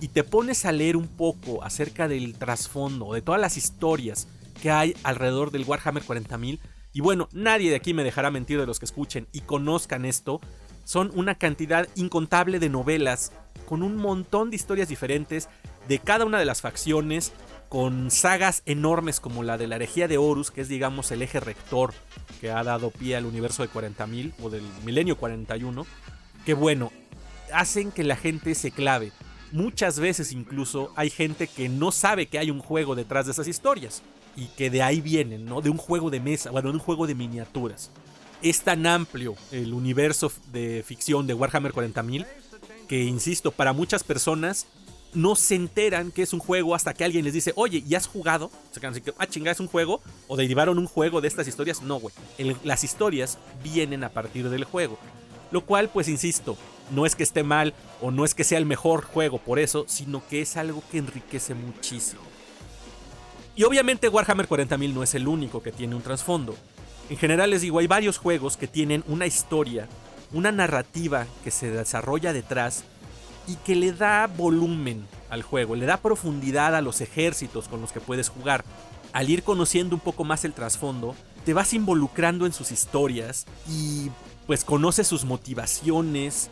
y 0.00 0.08
te 0.08 0.24
pones 0.24 0.64
a 0.64 0.72
leer 0.72 0.96
un 0.96 1.06
poco 1.06 1.62
acerca 1.62 2.08
del 2.08 2.34
trasfondo, 2.34 3.12
de 3.12 3.22
todas 3.22 3.40
las 3.40 3.56
historias 3.56 4.26
que 4.60 4.70
hay 4.70 4.96
alrededor 5.02 5.50
del 5.50 5.64
Warhammer 5.64 6.02
40.000 6.02 6.58
y 6.92 7.00
bueno, 7.00 7.28
nadie 7.32 7.70
de 7.70 7.76
aquí 7.76 7.94
me 7.94 8.04
dejará 8.04 8.30
mentir 8.30 8.58
de 8.58 8.66
los 8.66 8.78
que 8.78 8.84
escuchen 8.84 9.28
y 9.32 9.42
conozcan 9.42 10.04
esto. 10.04 10.40
Son 10.84 11.12
una 11.14 11.36
cantidad 11.36 11.88
incontable 11.94 12.58
de 12.58 12.68
novelas 12.68 13.32
con 13.66 13.82
un 13.82 13.96
montón 13.96 14.50
de 14.50 14.56
historias 14.56 14.88
diferentes 14.88 15.48
de 15.86 16.00
cada 16.00 16.24
una 16.24 16.38
de 16.38 16.44
las 16.44 16.60
facciones, 16.60 17.32
con 17.68 18.10
sagas 18.10 18.62
enormes 18.66 19.20
como 19.20 19.44
la 19.44 19.56
de 19.56 19.68
la 19.68 19.76
herejía 19.76 20.08
de 20.08 20.18
Horus, 20.18 20.50
que 20.50 20.62
es 20.62 20.68
digamos 20.68 21.12
el 21.12 21.22
eje 21.22 21.38
rector 21.38 21.94
que 22.40 22.50
ha 22.50 22.64
dado 22.64 22.90
pie 22.90 23.14
al 23.14 23.26
universo 23.26 23.62
de 23.62 23.70
40.000 23.70 24.32
o 24.42 24.50
del 24.50 24.64
milenio 24.84 25.16
41, 25.16 25.86
que 26.44 26.54
bueno, 26.54 26.90
hacen 27.52 27.92
que 27.92 28.02
la 28.02 28.16
gente 28.16 28.56
se 28.56 28.72
clave. 28.72 29.12
Muchas 29.52 30.00
veces 30.00 30.32
incluso 30.32 30.92
hay 30.96 31.10
gente 31.10 31.46
que 31.46 31.68
no 31.68 31.92
sabe 31.92 32.26
que 32.26 32.40
hay 32.40 32.50
un 32.50 32.60
juego 32.60 32.96
detrás 32.96 33.26
de 33.26 33.32
esas 33.32 33.46
historias 33.46 34.02
y 34.36 34.46
que 34.46 34.70
de 34.70 34.82
ahí 34.82 35.00
vienen, 35.00 35.44
¿no? 35.44 35.60
De 35.60 35.70
un 35.70 35.76
juego 35.76 36.10
de 36.10 36.20
mesa, 36.20 36.50
bueno, 36.50 36.70
de 36.70 36.74
un 36.74 36.80
juego 36.80 37.06
de 37.06 37.14
miniaturas. 37.14 37.90
Es 38.42 38.62
tan 38.62 38.86
amplio 38.86 39.34
el 39.50 39.74
universo 39.74 40.32
de 40.52 40.82
ficción 40.86 41.26
de 41.26 41.34
Warhammer 41.34 41.72
40.000 41.72 42.26
que, 42.88 43.04
insisto, 43.04 43.52
para 43.52 43.72
muchas 43.72 44.02
personas 44.02 44.66
no 45.12 45.34
se 45.34 45.54
enteran 45.54 46.10
que 46.10 46.22
es 46.22 46.32
un 46.32 46.40
juego 46.40 46.74
hasta 46.74 46.94
que 46.94 47.04
alguien 47.04 47.24
les 47.24 47.34
dice, 47.34 47.52
oye, 47.56 47.84
¿y 47.86 47.94
has 47.94 48.06
jugado? 48.06 48.50
Ah, 49.18 49.26
chinga, 49.26 49.50
es 49.50 49.60
un 49.60 49.66
juego. 49.66 50.00
O 50.28 50.36
derivaron 50.36 50.78
un 50.78 50.86
juego 50.86 51.20
de 51.20 51.28
estas 51.28 51.48
historias. 51.48 51.82
No, 51.82 52.00
güey. 52.00 52.14
Las 52.64 52.84
historias 52.84 53.38
vienen 53.62 54.04
a 54.04 54.10
partir 54.10 54.48
del 54.48 54.64
juego. 54.64 54.98
Lo 55.50 55.64
cual, 55.64 55.90
pues, 55.90 56.08
insisto, 56.08 56.56
no 56.90 57.06
es 57.06 57.16
que 57.16 57.24
esté 57.24 57.42
mal 57.42 57.74
o 58.00 58.10
no 58.10 58.24
es 58.24 58.34
que 58.34 58.44
sea 58.44 58.58
el 58.58 58.66
mejor 58.66 59.04
juego 59.04 59.38
por 59.38 59.58
eso, 59.58 59.84
sino 59.88 60.26
que 60.28 60.42
es 60.42 60.56
algo 60.56 60.82
que 60.90 60.98
enriquece 60.98 61.54
muchísimo. 61.54 62.22
Y 63.60 63.64
obviamente 63.64 64.08
Warhammer 64.08 64.48
40.000 64.48 64.94
no 64.94 65.02
es 65.02 65.14
el 65.14 65.28
único 65.28 65.62
que 65.62 65.70
tiene 65.70 65.94
un 65.94 66.00
trasfondo. 66.00 66.56
En 67.10 67.18
general 67.18 67.50
les 67.50 67.60
digo, 67.60 67.78
hay 67.78 67.86
varios 67.86 68.16
juegos 68.16 68.56
que 68.56 68.66
tienen 68.66 69.04
una 69.06 69.26
historia 69.26 69.86
una 70.32 70.50
narrativa 70.50 71.26
que 71.44 71.50
se 71.50 71.70
desarrolla 71.70 72.32
detrás 72.32 72.84
y 73.46 73.56
que 73.56 73.74
le 73.74 73.92
da 73.92 74.28
volumen 74.28 75.06
al 75.28 75.42
juego, 75.42 75.76
le 75.76 75.84
da 75.84 75.98
profundidad 75.98 76.74
a 76.74 76.80
los 76.80 77.02
ejércitos 77.02 77.68
con 77.68 77.82
los 77.82 77.92
que 77.92 78.00
puedes 78.00 78.30
jugar. 78.30 78.64
Al 79.12 79.28
ir 79.28 79.42
conociendo 79.42 79.94
un 79.94 80.00
poco 80.00 80.24
más 80.24 80.46
el 80.46 80.54
trasfondo, 80.54 81.14
te 81.44 81.52
vas 81.52 81.74
involucrando 81.74 82.46
en 82.46 82.54
sus 82.54 82.72
historias 82.72 83.44
y 83.68 84.10
pues 84.46 84.64
conoces 84.64 85.06
sus 85.06 85.26
motivaciones, 85.26 86.48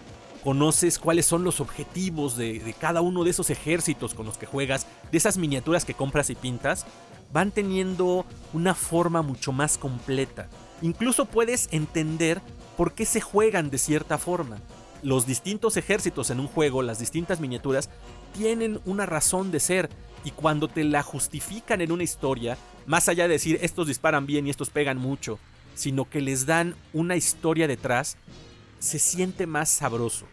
conoces 0.48 0.98
cuáles 0.98 1.26
son 1.26 1.44
los 1.44 1.60
objetivos 1.60 2.34
de, 2.38 2.74
cada 2.80 3.02
uno 3.02 3.22
de 3.22 3.28
esos 3.28 3.50
ejércitos 3.50 4.14
con 4.14 4.24
los 4.24 4.38
que 4.38 4.46
juegas, 4.46 4.86
de 5.12 5.18
esas 5.18 5.36
miniaturas 5.36 5.84
que 5.84 5.92
compras 5.92 6.30
y 6.30 6.36
pintas, 6.36 6.86
van 7.34 7.50
teniendo 7.50 8.24
una 8.54 8.74
forma 8.74 9.20
mucho 9.20 9.52
más 9.52 9.76
completa. 9.76 10.48
Incluso 10.80 11.26
puedes 11.26 11.68
entender 11.70 12.40
por 12.78 12.94
qué 12.94 13.04
se 13.04 13.20
juegan 13.20 13.68
de 13.68 13.76
cierta 13.76 14.16
forma. 14.16 14.56
Los 15.02 15.26
distintos 15.26 15.76
ejércitos 15.76 16.30
en 16.30 16.40
un 16.40 16.48
juego, 16.48 16.80
las 16.80 16.98
distintas 16.98 17.40
miniaturas, 17.40 17.90
tienen 18.34 18.80
una 18.86 19.04
razón 19.04 19.50
de 19.50 19.60
ser 19.60 19.90
y 20.24 20.30
cuando 20.30 20.68
te 20.68 20.82
la 20.82 21.02
justifican 21.02 21.82
en 21.82 21.92
una 21.92 22.04
historia, 22.04 22.56
más 22.86 23.10
allá 23.10 23.24
de 23.24 23.34
decir 23.34 23.58
estos 23.60 23.86
disparan 23.86 24.24
bien 24.24 24.46
y 24.46 24.50
estos 24.50 24.70
pegan 24.70 24.96
mucho, 24.96 25.38
sino 25.74 26.08
que 26.08 26.22
les 26.22 26.46
dan 26.46 26.74
una 26.94 27.16
historia 27.16 27.68
detrás, 27.68 28.16
se 28.78 28.98
siente 28.98 29.46
más 29.46 29.68
sabroso. 29.68 30.26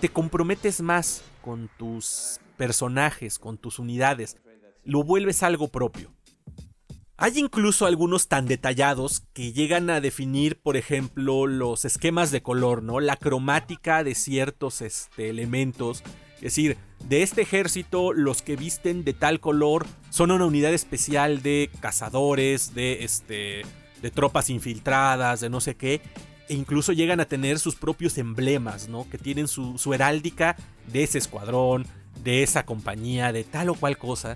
Te 0.00 0.08
comprometes 0.08 0.80
más 0.80 1.22
con 1.42 1.68
tus 1.78 2.40
personajes, 2.56 3.38
con 3.38 3.58
tus 3.58 3.78
unidades, 3.78 4.36
lo 4.84 5.02
vuelves 5.02 5.42
algo 5.42 5.68
propio. 5.68 6.12
Hay 7.16 7.38
incluso 7.38 7.84
algunos 7.84 8.28
tan 8.28 8.46
detallados 8.46 9.24
que 9.34 9.52
llegan 9.52 9.90
a 9.90 10.00
definir, 10.00 10.58
por 10.58 10.78
ejemplo, 10.78 11.46
los 11.46 11.84
esquemas 11.84 12.30
de 12.30 12.42
color, 12.42 12.82
¿no? 12.82 12.98
La 12.98 13.16
cromática 13.16 14.02
de 14.02 14.14
ciertos 14.14 14.80
este, 14.80 15.28
elementos. 15.28 16.02
Es 16.36 16.42
decir, 16.42 16.78
de 17.06 17.22
este 17.22 17.42
ejército, 17.42 18.14
los 18.14 18.40
que 18.40 18.56
visten 18.56 19.04
de 19.04 19.12
tal 19.12 19.38
color 19.38 19.86
son 20.08 20.30
una 20.30 20.46
unidad 20.46 20.72
especial 20.72 21.42
de 21.42 21.70
cazadores, 21.80 22.72
de, 22.72 23.04
este, 23.04 23.62
de 24.00 24.10
tropas 24.10 24.48
infiltradas, 24.48 25.40
de 25.40 25.50
no 25.50 25.60
sé 25.60 25.76
qué. 25.76 26.00
E 26.50 26.54
incluso 26.54 26.92
llegan 26.92 27.20
a 27.20 27.26
tener 27.26 27.60
sus 27.60 27.76
propios 27.76 28.18
emblemas, 28.18 28.88
¿no? 28.88 29.08
Que 29.08 29.18
tienen 29.18 29.46
su, 29.46 29.78
su 29.78 29.94
heráldica 29.94 30.56
de 30.92 31.04
ese 31.04 31.18
escuadrón, 31.18 31.86
de 32.24 32.42
esa 32.42 32.66
compañía, 32.66 33.30
de 33.32 33.44
tal 33.44 33.68
o 33.68 33.74
cual 33.74 33.96
cosa. 33.98 34.34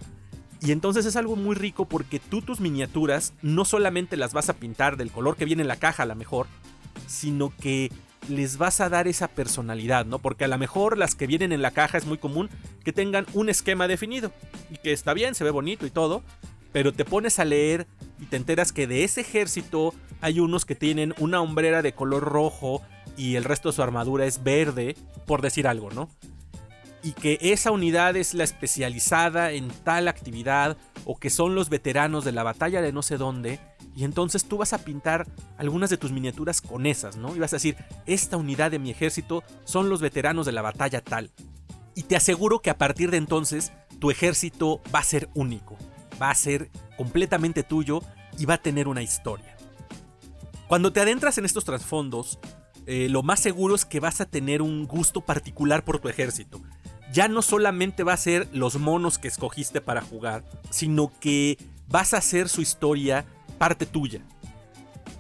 Y 0.63 0.71
entonces 0.71 1.07
es 1.07 1.17
algo 1.17 1.35
muy 1.35 1.57
rico 1.57 1.87
porque 1.89 2.21
tú 2.21 2.41
tus 2.41 2.61
miniaturas 2.61 3.35
no 3.43 3.65
solamente 3.65 4.17
las 4.17 4.33
vas 4.33 4.49
a 4.49 4.53
pintar 4.53 4.97
del 4.97 5.11
color 5.11 5.37
que 5.37 5.45
viene 5.45 5.63
en 5.63 5.69
la 5.69 5.75
caja 5.75 6.05
a 6.05 6.07
lo 6.07 6.15
mejor, 6.15 6.47
sino 7.09 7.53
que 7.61 7.91
les 8.29 8.59
vas 8.59 8.81
a 8.81 8.89
dar 8.89 9.09
esa 9.09 9.27
personalidad, 9.27 10.07
¿no? 10.07 10.21
Porque 10.21 10.45
a 10.45 10.49
lo 10.49 10.57
mejor 10.57 10.97
las 10.97 11.17
que 11.17 11.27
vienen 11.27 11.51
en 11.51 11.63
la 11.63 11.73
caja 11.73 11.99
es 11.99 12.07
muy 12.07 12.19
común 12.19 12.49
que 12.85 12.93
tengan 12.93 13.27
un 13.33 13.49
esquema 13.49 13.89
definido 13.89 14.31
y 14.71 14.77
que 14.77 14.93
está 14.93 15.15
bien, 15.15 15.35
se 15.35 15.43
ve 15.43 15.51
bonito 15.51 15.85
y 15.85 15.91
todo, 15.91 16.23
pero 16.73 16.93
te 16.93 17.05
pones 17.05 17.41
a 17.41 17.45
leer 17.45 17.89
y 18.25 18.27
te 18.27 18.37
enteras 18.37 18.73
que 18.73 18.87
de 18.87 19.05
ese 19.05 19.21
ejército 19.21 19.93
hay 20.23 20.41
unos 20.41 20.65
que 20.65 20.75
tienen 20.75 21.15
una 21.19 21.43
hombrera 21.43 21.83
de 21.83 21.93
color 21.93 22.25
rojo 22.25 22.81
y 23.19 23.37
el 23.37 23.45
resto 23.45 23.69
de 23.69 23.77
su 23.77 23.83
armadura 23.83 24.25
es 24.25 24.43
verde, 24.43 24.97
por 25.27 25.43
decir 25.43 25.69
algo, 25.69 25.91
¿no? 25.91 26.09
y 27.03 27.13
que 27.13 27.37
esa 27.43 27.71
unidad 27.71 28.17
es 28.17 28.33
la 28.33 28.45
especializada 28.45 29.53
en 29.53 29.69
tal 29.69 30.09
actividad 30.09 30.79
o 31.05 31.19
que 31.19 31.29
son 31.29 31.55
los 31.55 31.69
veteranos 31.69 32.25
de 32.25 32.33
la 32.33 32.43
batalla 32.43 32.81
de 32.81 32.93
no 32.93 33.03
sé 33.03 33.19
dónde. 33.19 33.61
Y 33.95 34.05
entonces 34.05 34.47
tú 34.47 34.57
vas 34.57 34.73
a 34.73 34.79
pintar 34.79 35.27
algunas 35.59 35.91
de 35.91 35.99
tus 35.99 36.13
miniaturas 36.13 36.63
con 36.63 36.87
esas, 36.87 37.19
¿no? 37.19 37.37
Y 37.37 37.41
vas 37.41 37.53
a 37.53 37.57
decir, 37.57 37.77
esta 38.07 38.39
unidad 38.39 38.71
de 38.71 38.79
mi 38.79 38.91
ejército 38.91 39.45
son 39.65 39.91
los 39.91 40.01
veteranos 40.01 40.47
de 40.47 40.53
la 40.53 40.63
batalla 40.63 41.03
tal. 41.03 41.31
Y 41.95 42.05
te 42.05 42.17
aseguro 42.17 42.61
que 42.61 42.71
a 42.71 42.79
partir 42.79 43.11
de 43.11 43.19
entonces 43.19 43.71
tu 44.01 44.11
ejército 44.11 44.81
va 44.93 45.01
a 45.01 45.05
ser 45.05 45.29
único, 45.35 45.77
va 46.21 46.31
a 46.31 46.35
ser 46.35 46.71
completamente 46.97 47.63
tuyo 47.63 48.01
y 48.39 48.47
va 48.47 48.55
a 48.55 48.63
tener 48.63 48.89
una 48.89 49.03
historia. 49.03 49.57
Cuando 50.69 50.93
te 50.93 51.01
adentras 51.01 51.39
en 51.39 51.45
estos 51.45 51.65
trasfondos, 51.65 52.39
eh, 52.87 53.09
lo 53.09 53.23
más 53.23 53.41
seguro 53.41 53.75
es 53.75 53.85
que 53.85 54.01
vas 54.01 54.21
a 54.21 54.27
tener 54.27 54.63
un 54.63 54.87
gusto 54.87 55.21
particular 55.21 55.85
por 55.85 55.99
tu 55.99 56.09
ejército 56.09 56.61
ya 57.15 57.29
no 57.29 57.43
solamente 57.43 58.03
va 58.03 58.13
a 58.13 58.19
ser 58.19 58.49
los 58.53 58.77
monos 58.77 59.19
que 59.19 59.29
escogiste 59.29 59.81
para 59.81 60.03
jugar, 60.03 60.43
sino 60.71 61.13
que 61.21 61.59
vas 61.89 62.13
a 62.13 62.19
hacer 62.19 62.49
su 62.49 62.61
historia 62.61 63.25
parte 63.57 63.87
tuya. 63.87 64.21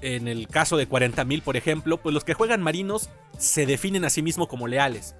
En 0.00 0.26
el 0.26 0.48
caso 0.48 0.76
de 0.76 0.88
40.000, 0.88 1.42
por 1.42 1.56
ejemplo, 1.56 2.02
pues 2.02 2.12
los 2.12 2.24
que 2.24 2.34
juegan 2.34 2.62
marinos 2.62 3.10
se 3.38 3.64
definen 3.64 4.04
a 4.04 4.10
sí 4.10 4.22
mismos 4.22 4.48
como 4.48 4.66
leales 4.66 5.14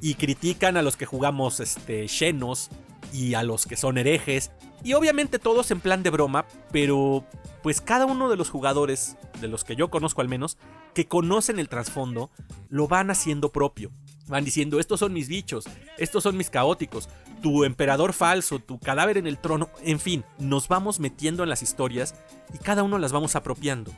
y 0.00 0.14
critican 0.14 0.76
a 0.76 0.82
los 0.82 0.96
que 0.96 1.06
jugamos 1.06 1.60
este, 1.60 2.08
llenos 2.08 2.70
y 3.12 3.34
a 3.34 3.42
los 3.42 3.66
que 3.66 3.76
son 3.76 3.98
herejes. 3.98 4.50
Y 4.84 4.94
obviamente 4.94 5.38
todos 5.38 5.70
en 5.70 5.80
plan 5.80 6.02
de 6.02 6.10
broma, 6.10 6.46
pero 6.72 7.24
pues 7.62 7.80
cada 7.80 8.06
uno 8.06 8.28
de 8.28 8.36
los 8.36 8.50
jugadores, 8.50 9.16
de 9.40 9.48
los 9.48 9.64
que 9.64 9.76
yo 9.76 9.90
conozco 9.90 10.20
al 10.20 10.28
menos, 10.28 10.56
que 10.94 11.06
conocen 11.06 11.58
el 11.58 11.68
trasfondo, 11.68 12.30
lo 12.68 12.88
van 12.88 13.10
haciendo 13.10 13.50
propio. 13.50 13.90
Van 14.28 14.44
diciendo, 14.44 14.80
estos 14.80 15.00
son 15.00 15.12
mis 15.12 15.28
bichos, 15.28 15.66
estos 15.98 16.22
son 16.22 16.36
mis 16.36 16.50
caóticos, 16.50 17.08
tu 17.42 17.64
emperador 17.64 18.12
falso, 18.12 18.58
tu 18.58 18.78
cadáver 18.78 19.18
en 19.18 19.26
el 19.26 19.38
trono, 19.38 19.68
en 19.82 20.00
fin, 20.00 20.24
nos 20.38 20.68
vamos 20.68 21.00
metiendo 21.00 21.42
en 21.42 21.48
las 21.48 21.62
historias 21.62 22.14
y 22.52 22.58
cada 22.58 22.82
uno 22.82 22.98
las 22.98 23.12
vamos 23.12 23.36
apropiando. 23.36 23.92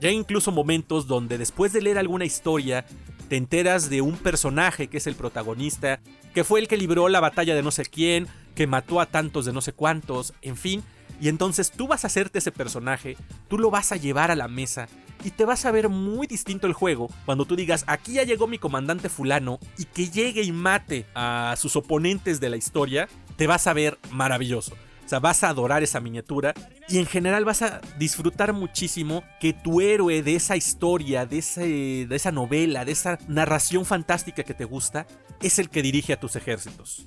Ya 0.00 0.08
hay 0.08 0.16
incluso 0.16 0.50
momentos 0.50 1.06
donde 1.06 1.38
después 1.38 1.72
de 1.72 1.82
leer 1.82 1.98
alguna 1.98 2.24
historia, 2.24 2.86
te 3.28 3.36
enteras 3.36 3.90
de 3.90 4.00
un 4.00 4.16
personaje 4.16 4.88
que 4.88 4.96
es 4.96 5.06
el 5.06 5.14
protagonista, 5.14 6.00
que 6.34 6.44
fue 6.44 6.60
el 6.60 6.68
que 6.68 6.76
libró 6.76 7.08
la 7.08 7.20
batalla 7.20 7.54
de 7.54 7.62
no 7.62 7.70
sé 7.70 7.84
quién, 7.84 8.26
que 8.54 8.66
mató 8.66 9.00
a 9.00 9.06
tantos 9.06 9.44
de 9.44 9.52
no 9.52 9.60
sé 9.60 9.72
cuántos, 9.72 10.34
en 10.42 10.56
fin, 10.56 10.82
y 11.20 11.28
entonces 11.28 11.70
tú 11.70 11.86
vas 11.86 12.04
a 12.04 12.06
hacerte 12.06 12.38
ese 12.38 12.52
personaje, 12.52 13.16
tú 13.48 13.58
lo 13.58 13.70
vas 13.70 13.92
a 13.92 13.96
llevar 13.96 14.30
a 14.30 14.36
la 14.36 14.48
mesa 14.48 14.88
y 15.22 15.30
te 15.30 15.44
vas 15.44 15.66
a 15.66 15.70
ver 15.70 15.88
muy 15.88 16.26
distinto 16.26 16.66
el 16.66 16.72
juego 16.72 17.10
cuando 17.26 17.44
tú 17.44 17.56
digas, 17.56 17.84
aquí 17.86 18.14
ya 18.14 18.22
llegó 18.22 18.46
mi 18.46 18.58
comandante 18.58 19.08
fulano 19.08 19.58
y 19.76 19.84
que 19.84 20.08
llegue 20.08 20.42
y 20.42 20.52
mate 20.52 21.06
a 21.14 21.54
sus 21.58 21.76
oponentes 21.76 22.40
de 22.40 22.48
la 22.48 22.56
historia, 22.56 23.08
te 23.36 23.46
vas 23.46 23.66
a 23.66 23.74
ver 23.74 23.98
maravilloso. 24.10 24.74
Vas 25.18 25.42
a 25.42 25.48
adorar 25.48 25.82
esa 25.82 26.00
miniatura 26.00 26.54
y 26.88 26.98
en 26.98 27.06
general 27.06 27.44
vas 27.44 27.62
a 27.62 27.80
disfrutar 27.98 28.52
muchísimo 28.52 29.24
que 29.40 29.52
tu 29.52 29.80
héroe 29.80 30.22
de 30.22 30.36
esa 30.36 30.56
historia, 30.56 31.26
de, 31.26 32.06
de 32.08 32.16
esa 32.16 32.32
novela, 32.32 32.84
de 32.84 32.92
esa 32.92 33.18
narración 33.26 33.84
fantástica 33.84 34.44
que 34.44 34.54
te 34.54 34.64
gusta, 34.64 35.06
es 35.42 35.58
el 35.58 35.68
que 35.68 35.82
dirige 35.82 36.12
a 36.12 36.20
tus 36.20 36.36
ejércitos. 36.36 37.06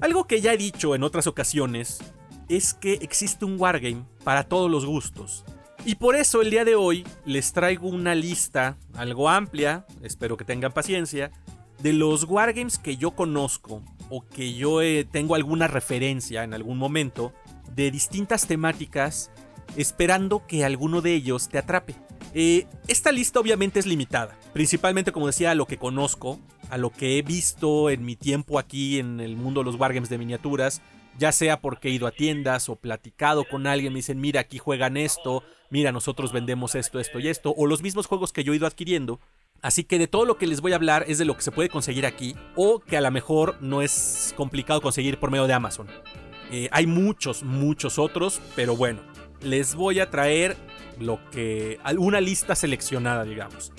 Algo 0.00 0.26
que 0.26 0.40
ya 0.40 0.52
he 0.52 0.56
dicho 0.56 0.94
en 0.94 1.02
otras 1.02 1.26
ocasiones 1.26 1.98
es 2.48 2.74
que 2.74 2.94
existe 2.94 3.44
un 3.44 3.60
wargame 3.60 4.04
para 4.22 4.44
todos 4.44 4.70
los 4.70 4.84
gustos. 4.84 5.44
Y 5.86 5.96
por 5.96 6.16
eso 6.16 6.40
el 6.40 6.50
día 6.50 6.64
de 6.64 6.74
hoy 6.74 7.06
les 7.26 7.52
traigo 7.52 7.88
una 7.88 8.14
lista 8.14 8.78
algo 8.94 9.28
amplia, 9.28 9.86
espero 10.02 10.36
que 10.36 10.44
tengan 10.44 10.72
paciencia, 10.72 11.30
de 11.80 11.92
los 11.92 12.24
wargames 12.24 12.78
que 12.78 12.96
yo 12.96 13.10
conozco 13.10 13.82
o 14.08 14.26
que 14.26 14.54
yo 14.54 14.82
eh, 14.82 15.06
tengo 15.10 15.34
alguna 15.34 15.68
referencia 15.68 16.44
en 16.44 16.54
algún 16.54 16.78
momento 16.78 17.32
de 17.74 17.90
distintas 17.90 18.46
temáticas, 18.46 19.30
esperando 19.76 20.46
que 20.46 20.64
alguno 20.64 21.00
de 21.00 21.14
ellos 21.14 21.48
te 21.48 21.58
atrape. 21.58 21.94
Eh, 22.34 22.66
esta 22.88 23.12
lista 23.12 23.40
obviamente 23.40 23.78
es 23.78 23.86
limitada, 23.86 24.36
principalmente 24.52 25.12
como 25.12 25.26
decía 25.26 25.52
a 25.52 25.54
lo 25.54 25.66
que 25.66 25.78
conozco, 25.78 26.38
a 26.70 26.78
lo 26.78 26.90
que 26.90 27.18
he 27.18 27.22
visto 27.22 27.90
en 27.90 28.04
mi 28.04 28.16
tiempo 28.16 28.58
aquí 28.58 28.98
en 28.98 29.20
el 29.20 29.36
mundo 29.36 29.60
de 29.60 29.66
los 29.66 29.76
wargames 29.76 30.08
de 30.08 30.18
miniaturas, 30.18 30.82
ya 31.18 31.32
sea 31.32 31.60
porque 31.60 31.88
he 31.88 31.92
ido 31.92 32.06
a 32.06 32.10
tiendas 32.10 32.68
o 32.68 32.76
platicado 32.76 33.44
con 33.44 33.66
alguien, 33.66 33.92
me 33.92 33.98
dicen, 33.98 34.20
mira, 34.20 34.40
aquí 34.40 34.58
juegan 34.58 34.96
esto, 34.96 35.44
mira, 35.70 35.92
nosotros 35.92 36.32
vendemos 36.32 36.74
esto, 36.74 36.98
esto 36.98 37.20
y 37.20 37.28
esto, 37.28 37.54
o 37.56 37.66
los 37.66 37.82
mismos 37.82 38.06
juegos 38.06 38.32
que 38.32 38.44
yo 38.44 38.52
he 38.52 38.56
ido 38.56 38.66
adquiriendo. 38.66 39.20
Así 39.64 39.82
que 39.84 39.98
de 39.98 40.06
todo 40.06 40.26
lo 40.26 40.36
que 40.36 40.46
les 40.46 40.60
voy 40.60 40.72
a 40.72 40.74
hablar 40.74 41.06
es 41.08 41.16
de 41.16 41.24
lo 41.24 41.34
que 41.34 41.40
se 41.40 41.50
puede 41.50 41.70
conseguir 41.70 42.04
aquí, 42.04 42.36
o 42.54 42.80
que 42.80 42.98
a 42.98 43.00
lo 43.00 43.10
mejor 43.10 43.56
no 43.62 43.80
es 43.80 44.34
complicado 44.36 44.82
conseguir 44.82 45.18
por 45.18 45.30
medio 45.30 45.46
de 45.46 45.54
Amazon. 45.54 45.86
Eh, 46.50 46.68
hay 46.70 46.86
muchos, 46.86 47.42
muchos 47.42 47.98
otros, 47.98 48.42
pero 48.54 48.76
bueno, 48.76 49.00
les 49.40 49.74
voy 49.74 50.00
a 50.00 50.10
traer 50.10 50.54
lo 51.00 51.18
que. 51.30 51.80
una 51.96 52.20
lista 52.20 52.54
seleccionada, 52.54 53.24
digamos. 53.24 53.72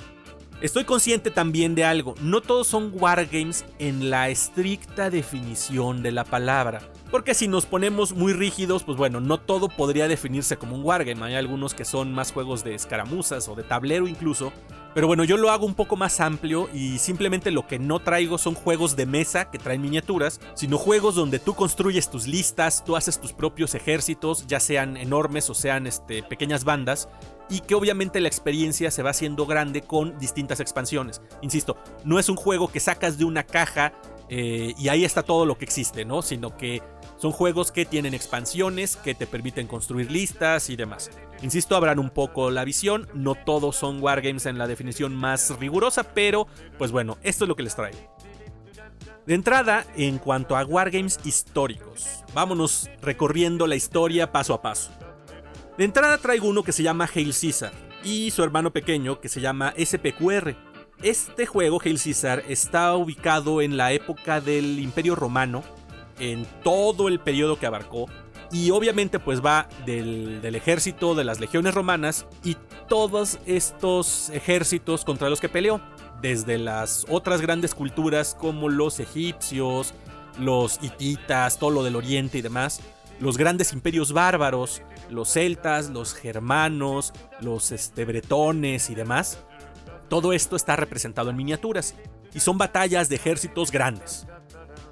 Estoy 0.59 0.85
consciente 0.85 1.29
también 1.29 1.75
de 1.75 1.83
algo, 1.83 2.15
no 2.19 2.41
todos 2.41 2.65
son 2.65 2.91
wargames 2.95 3.63
en 3.77 4.09
la 4.09 4.29
estricta 4.29 5.11
definición 5.11 6.01
de 6.01 6.11
la 6.11 6.23
palabra. 6.23 6.81
Porque 7.11 7.35
si 7.35 7.47
nos 7.47 7.67
ponemos 7.67 8.13
muy 8.13 8.33
rígidos, 8.33 8.83
pues 8.83 8.97
bueno, 8.97 9.19
no 9.19 9.39
todo 9.39 9.69
podría 9.69 10.07
definirse 10.07 10.57
como 10.57 10.75
un 10.75 10.83
wargame. 10.83 11.23
Hay 11.23 11.35
algunos 11.35 11.75
que 11.75 11.85
son 11.85 12.11
más 12.11 12.31
juegos 12.31 12.63
de 12.63 12.73
escaramuzas 12.73 13.47
o 13.47 13.53
de 13.53 13.61
tablero 13.61 14.07
incluso. 14.07 14.51
Pero 14.95 15.07
bueno, 15.07 15.25
yo 15.25 15.35
lo 15.35 15.51
hago 15.51 15.65
un 15.65 15.73
poco 15.75 15.97
más 15.97 16.21
amplio 16.21 16.69
y 16.73 16.99
simplemente 16.99 17.51
lo 17.51 17.67
que 17.67 17.79
no 17.79 17.99
traigo 17.99 18.37
son 18.37 18.55
juegos 18.55 18.95
de 18.95 19.05
mesa 19.05 19.51
que 19.51 19.59
traen 19.59 19.81
miniaturas, 19.81 20.39
sino 20.53 20.77
juegos 20.77 21.15
donde 21.15 21.37
tú 21.37 21.53
construyes 21.53 22.09
tus 22.09 22.27
listas, 22.27 22.81
tú 22.85 22.95
haces 22.95 23.19
tus 23.19 23.33
propios 23.33 23.75
ejércitos, 23.75 24.47
ya 24.47 24.61
sean 24.61 24.95
enormes 24.95 25.49
o 25.49 25.53
sean 25.53 25.85
este, 25.85 26.23
pequeñas 26.23 26.63
bandas, 26.63 27.09
y 27.49 27.59
que 27.59 27.75
obviamente 27.75 28.21
la 28.21 28.29
experiencia 28.29 28.89
se 28.89 29.03
va 29.03 29.09
haciendo 29.09 29.45
grande 29.45 29.81
con 29.81 30.17
distintas 30.17 30.61
expansiones. 30.61 31.21
Insisto, 31.41 31.75
no 32.05 32.17
es 32.17 32.29
un 32.29 32.37
juego 32.37 32.69
que 32.69 32.79
sacas 32.79 33.17
de 33.17 33.25
una 33.25 33.43
caja 33.43 33.91
eh, 34.29 34.73
y 34.77 34.87
ahí 34.87 35.05
está 35.05 35.23
todo 35.23 35.45
lo 35.45 35.57
que 35.57 35.65
existe, 35.65 36.05
¿no? 36.05 36.21
Sino 36.21 36.55
que 36.57 36.81
son 37.25 37.31
juegos 37.31 37.71
que 37.71 37.85
tienen 37.85 38.13
expansiones, 38.13 38.97
que 38.97 39.15
te 39.15 39.25
permiten 39.25 39.65
construir 39.65 40.11
listas 40.11 40.69
y 40.69 40.75
demás. 40.75 41.09
Insisto, 41.41 41.75
abran 41.75 41.97
un 41.97 42.11
poco 42.11 42.51
la 42.51 42.63
visión, 42.63 43.07
no 43.15 43.33
todos 43.33 43.75
son 43.77 43.99
wargames 43.99 44.45
en 44.45 44.59
la 44.59 44.67
definición 44.67 45.15
más 45.15 45.57
rigurosa, 45.57 46.03
pero 46.03 46.45
pues 46.77 46.91
bueno, 46.91 47.17
esto 47.23 47.45
es 47.45 47.47
lo 47.47 47.55
que 47.55 47.63
les 47.63 47.75
traigo. 47.75 47.97
De 49.25 49.33
entrada, 49.33 49.87
en 49.95 50.19
cuanto 50.19 50.55
a 50.55 50.63
wargames 50.65 51.19
históricos, 51.23 52.23
vámonos 52.35 52.91
recorriendo 53.01 53.65
la 53.65 53.75
historia 53.75 54.31
paso 54.31 54.53
a 54.53 54.61
paso. 54.61 54.91
De 55.79 55.83
entrada 55.83 56.19
traigo 56.19 56.47
uno 56.47 56.61
que 56.61 56.73
se 56.73 56.83
llama 56.83 57.09
Hail 57.11 57.33
Caesar 57.33 57.71
y 58.03 58.29
su 58.29 58.43
hermano 58.43 58.71
pequeño 58.71 59.19
que 59.19 59.29
se 59.29 59.41
llama 59.41 59.73
SPQR. 59.83 60.55
Este 61.01 61.47
juego, 61.47 61.81
Hail 61.83 61.99
Caesar, 61.99 62.43
está 62.47 62.95
ubicado 62.95 63.63
en 63.63 63.77
la 63.77 63.93
época 63.93 64.41
del 64.41 64.77
Imperio 64.77 65.15
Romano, 65.15 65.63
en 66.19 66.45
todo 66.63 67.07
el 67.07 67.19
periodo 67.19 67.57
que 67.59 67.65
abarcó, 67.65 68.07
y 68.51 68.71
obviamente 68.71 69.19
pues 69.19 69.43
va 69.43 69.67
del, 69.85 70.43
ejército 70.55 71.15
de 71.15 71.23
las 71.23 71.39
legiones 71.39 71.73
romanas 71.73 72.25
y 72.43 72.55
todos 72.87 73.39
estos 73.45 74.29
ejércitos 74.29 75.03
contra 75.03 75.29
los 75.29 75.41
que 75.41 75.49
peleó, 75.49 75.81
desde 76.21 76.57
las 76.57 77.05
otras 77.09 77.41
grandes 77.41 77.75
culturas 77.75 78.35
como 78.39 78.69
los 78.69 78.99
egipcios, 78.99 79.93
los 80.39 80.79
hititas, 80.81 81.59
todo 81.59 81.69
lo 81.71 81.83
del 81.83 81.95
oriente 81.95 82.37
y 82.37 82.41
demás, 82.41 82.81
los 83.19 83.37
grandes 83.37 83.73
imperios 83.73 84.13
bárbaros, 84.13 84.81
los 85.09 85.33
celtas, 85.33 85.89
los 85.89 86.13
germanos, 86.13 87.13
los 87.41 87.71
este, 87.71 88.05
bretones 88.05 88.89
y 88.89 88.95
demás. 88.95 89.39
Todo 90.09 90.33
esto 90.33 90.55
está 90.55 90.75
representado 90.75 91.29
en 91.29 91.35
miniaturas 91.35 91.95
y 92.33 92.39
son 92.39 92.57
batallas 92.57 93.09
de 93.09 93.15
ejércitos 93.15 93.71
grandes. 93.71 94.27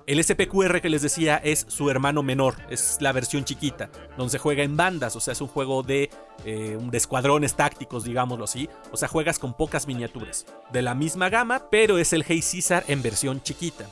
El 0.06 0.22
SPQR 0.22 0.82
que 0.82 0.89
les 0.89 1.01
decía 1.01 1.38
es 1.38 1.66
su 1.70 1.89
hermano 1.89 2.24
menor, 2.24 2.56
es 2.70 2.97
la 2.99 3.14
versión 3.14 3.45
chiquita, 3.45 3.89
donde 4.18 4.32
se 4.32 4.38
juega 4.38 4.62
en 4.64 4.76
bandas, 4.76 5.16
o 5.16 5.22
sea, 5.22 5.32
es 5.32 5.39
un 5.39 5.47
juego 5.47 5.82
de, 5.82 6.10
eh, 6.43 6.78
de 6.78 6.97
escuadrones 6.97 7.56
tácticos, 7.56 8.04
digámoslo 8.04 8.43
así, 8.43 8.68
o 8.91 8.97
sea, 8.97 9.08
juegas 9.08 9.39
con 9.39 9.54
pocas 9.54 9.88
miniaturas, 9.88 10.45
de 10.74 10.82
la 10.82 10.93
misma 10.93 11.30
gama, 11.30 11.68
pero 11.72 11.99
es 11.99 12.12
el 12.12 12.26
Hey 12.28 12.41
Caesar 12.41 12.84
en 12.89 13.01
versión 13.01 13.41
chiquita. 13.41 13.86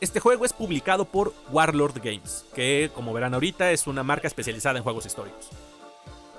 Este 0.00 0.18
juego 0.18 0.44
es 0.44 0.52
publicado 0.52 1.04
por 1.04 1.32
Warlord 1.52 2.00
Games, 2.02 2.44
que 2.52 2.90
como 2.92 3.12
verán 3.12 3.34
ahorita 3.34 3.70
es 3.70 3.86
una 3.86 4.02
marca 4.02 4.26
especializada 4.26 4.78
en 4.78 4.82
juegos 4.82 5.06
históricos. 5.06 5.50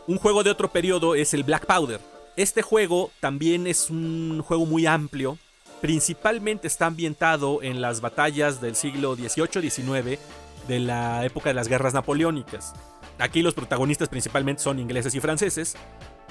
Un 0.08 0.18
juego 0.18 0.44
de 0.44 0.52
otro 0.52 0.70
periodo 0.70 1.16
es 1.16 1.34
el 1.34 1.44
Black 1.44 1.66
Powder. 1.66 2.02
Este 2.36 2.62
juego 2.62 3.12
también 3.22 3.66
es 3.66 3.90
un 3.90 4.44
juego 4.46 4.66
muy 4.66 4.86
amplio, 4.86 5.38
principalmente 5.82 6.68
está 6.68 6.88
ambientado 6.88 7.62
en 7.62 7.82
las 7.82 8.02
batallas 8.02 8.62
del 8.62 8.76
siglo 8.76 9.16
XVIII-XIX 9.16 10.20
de 10.68 10.80
la 10.80 11.26
época 11.26 11.50
de 11.50 11.54
las 11.54 11.68
guerras 11.68 11.94
napoleónicas. 11.94 12.74
Aquí 13.20 13.42
los 13.42 13.54
protagonistas 13.54 14.10
principalmente 14.10 14.62
son 14.62 14.80
ingleses 14.80 15.16
y 15.16 15.20
franceses, 15.20 15.76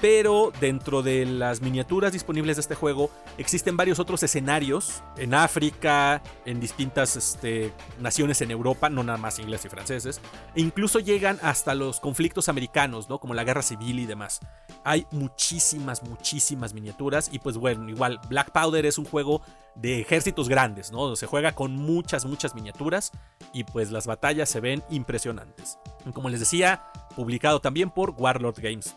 pero 0.01 0.51
dentro 0.59 1.01
de 1.01 1.25
las 1.25 1.61
miniaturas 1.61 2.13
disponibles 2.13 2.57
de 2.57 2.61
este 2.61 2.75
juego 2.75 3.09
existen 3.37 3.77
varios 3.77 3.99
otros 3.99 4.21
escenarios 4.23 5.03
en 5.17 5.33
África, 5.33 6.21
en 6.45 6.59
distintas 6.59 7.15
este, 7.15 7.73
naciones 7.99 8.41
en 8.41 8.51
Europa, 8.51 8.89
no 8.89 9.03
nada 9.03 9.17
más 9.17 9.39
ingleses 9.39 9.65
y 9.65 9.69
franceses, 9.69 10.21
e 10.55 10.61
incluso 10.61 10.99
llegan 10.99 11.39
hasta 11.41 11.75
los 11.75 11.99
conflictos 11.99 12.49
americanos, 12.49 13.09
¿no? 13.09 13.19
como 13.19 13.33
la 13.33 13.43
guerra 13.43 13.61
civil 13.61 13.99
y 13.99 14.05
demás. 14.05 14.39
Hay 14.83 15.07
muchísimas, 15.11 16.03
muchísimas 16.03 16.73
miniaturas 16.73 17.29
y 17.31 17.39
pues 17.39 17.57
bueno, 17.57 17.89
igual 17.89 18.19
Black 18.29 18.51
Powder 18.51 18.85
es 18.85 18.97
un 18.97 19.05
juego 19.05 19.41
de 19.75 19.99
ejércitos 19.99 20.47
grandes, 20.47 20.91
¿no? 20.91 21.15
Se 21.15 21.27
juega 21.27 21.53
con 21.53 21.75
muchas, 21.75 22.25
muchas 22.25 22.55
miniaturas 22.55 23.11
y 23.53 23.63
pues 23.65 23.91
las 23.91 24.07
batallas 24.07 24.49
se 24.49 24.61
ven 24.61 24.83
impresionantes. 24.89 25.77
Como 26.13 26.29
les 26.29 26.39
decía, 26.39 26.83
publicado 27.15 27.59
también 27.59 27.89
por 27.89 28.11
Warlord 28.11 28.59
Games. 28.61 28.95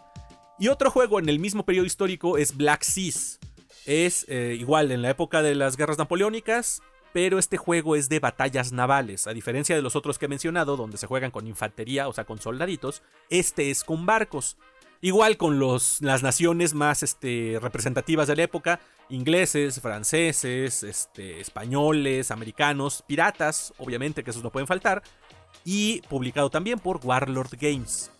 Y 0.60 0.68
otro 0.68 0.90
juego 0.90 1.20
en 1.20 1.28
el 1.28 1.38
mismo 1.38 1.64
periodo 1.64 1.86
histórico 1.86 2.36
es 2.36 2.56
Black 2.56 2.82
Seas. 2.82 3.38
Es 3.86 4.26
eh, 4.28 4.56
igual 4.58 4.90
en 4.90 5.02
la 5.02 5.10
época 5.10 5.40
de 5.40 5.54
las 5.54 5.76
guerras 5.76 5.98
napoleónicas, 5.98 6.82
pero 7.12 7.38
este 7.38 7.56
juego 7.56 7.94
es 7.94 8.08
de 8.08 8.18
batallas 8.18 8.72
navales. 8.72 9.28
A 9.28 9.32
diferencia 9.32 9.76
de 9.76 9.82
los 9.82 9.94
otros 9.94 10.18
que 10.18 10.26
he 10.26 10.28
mencionado, 10.28 10.76
donde 10.76 10.98
se 10.98 11.06
juegan 11.06 11.30
con 11.30 11.46
infantería, 11.46 12.08
o 12.08 12.12
sea, 12.12 12.24
con 12.24 12.40
soldaditos, 12.40 13.02
este 13.30 13.70
es 13.70 13.84
con 13.84 14.04
barcos. 14.04 14.56
Igual 15.00 15.36
con 15.36 15.60
los, 15.60 16.00
las 16.00 16.24
naciones 16.24 16.74
más 16.74 17.04
este, 17.04 17.58
representativas 17.62 18.26
de 18.26 18.34
la 18.34 18.42
época, 18.42 18.80
ingleses, 19.10 19.80
franceses, 19.80 20.82
este, 20.82 21.40
españoles, 21.40 22.32
americanos, 22.32 23.04
piratas, 23.06 23.72
obviamente 23.78 24.24
que 24.24 24.30
esos 24.30 24.42
no 24.42 24.50
pueden 24.50 24.66
faltar, 24.66 25.04
y 25.64 26.00
publicado 26.08 26.50
también 26.50 26.80
por 26.80 26.98
Warlord 27.04 27.56
Games. 27.60 28.10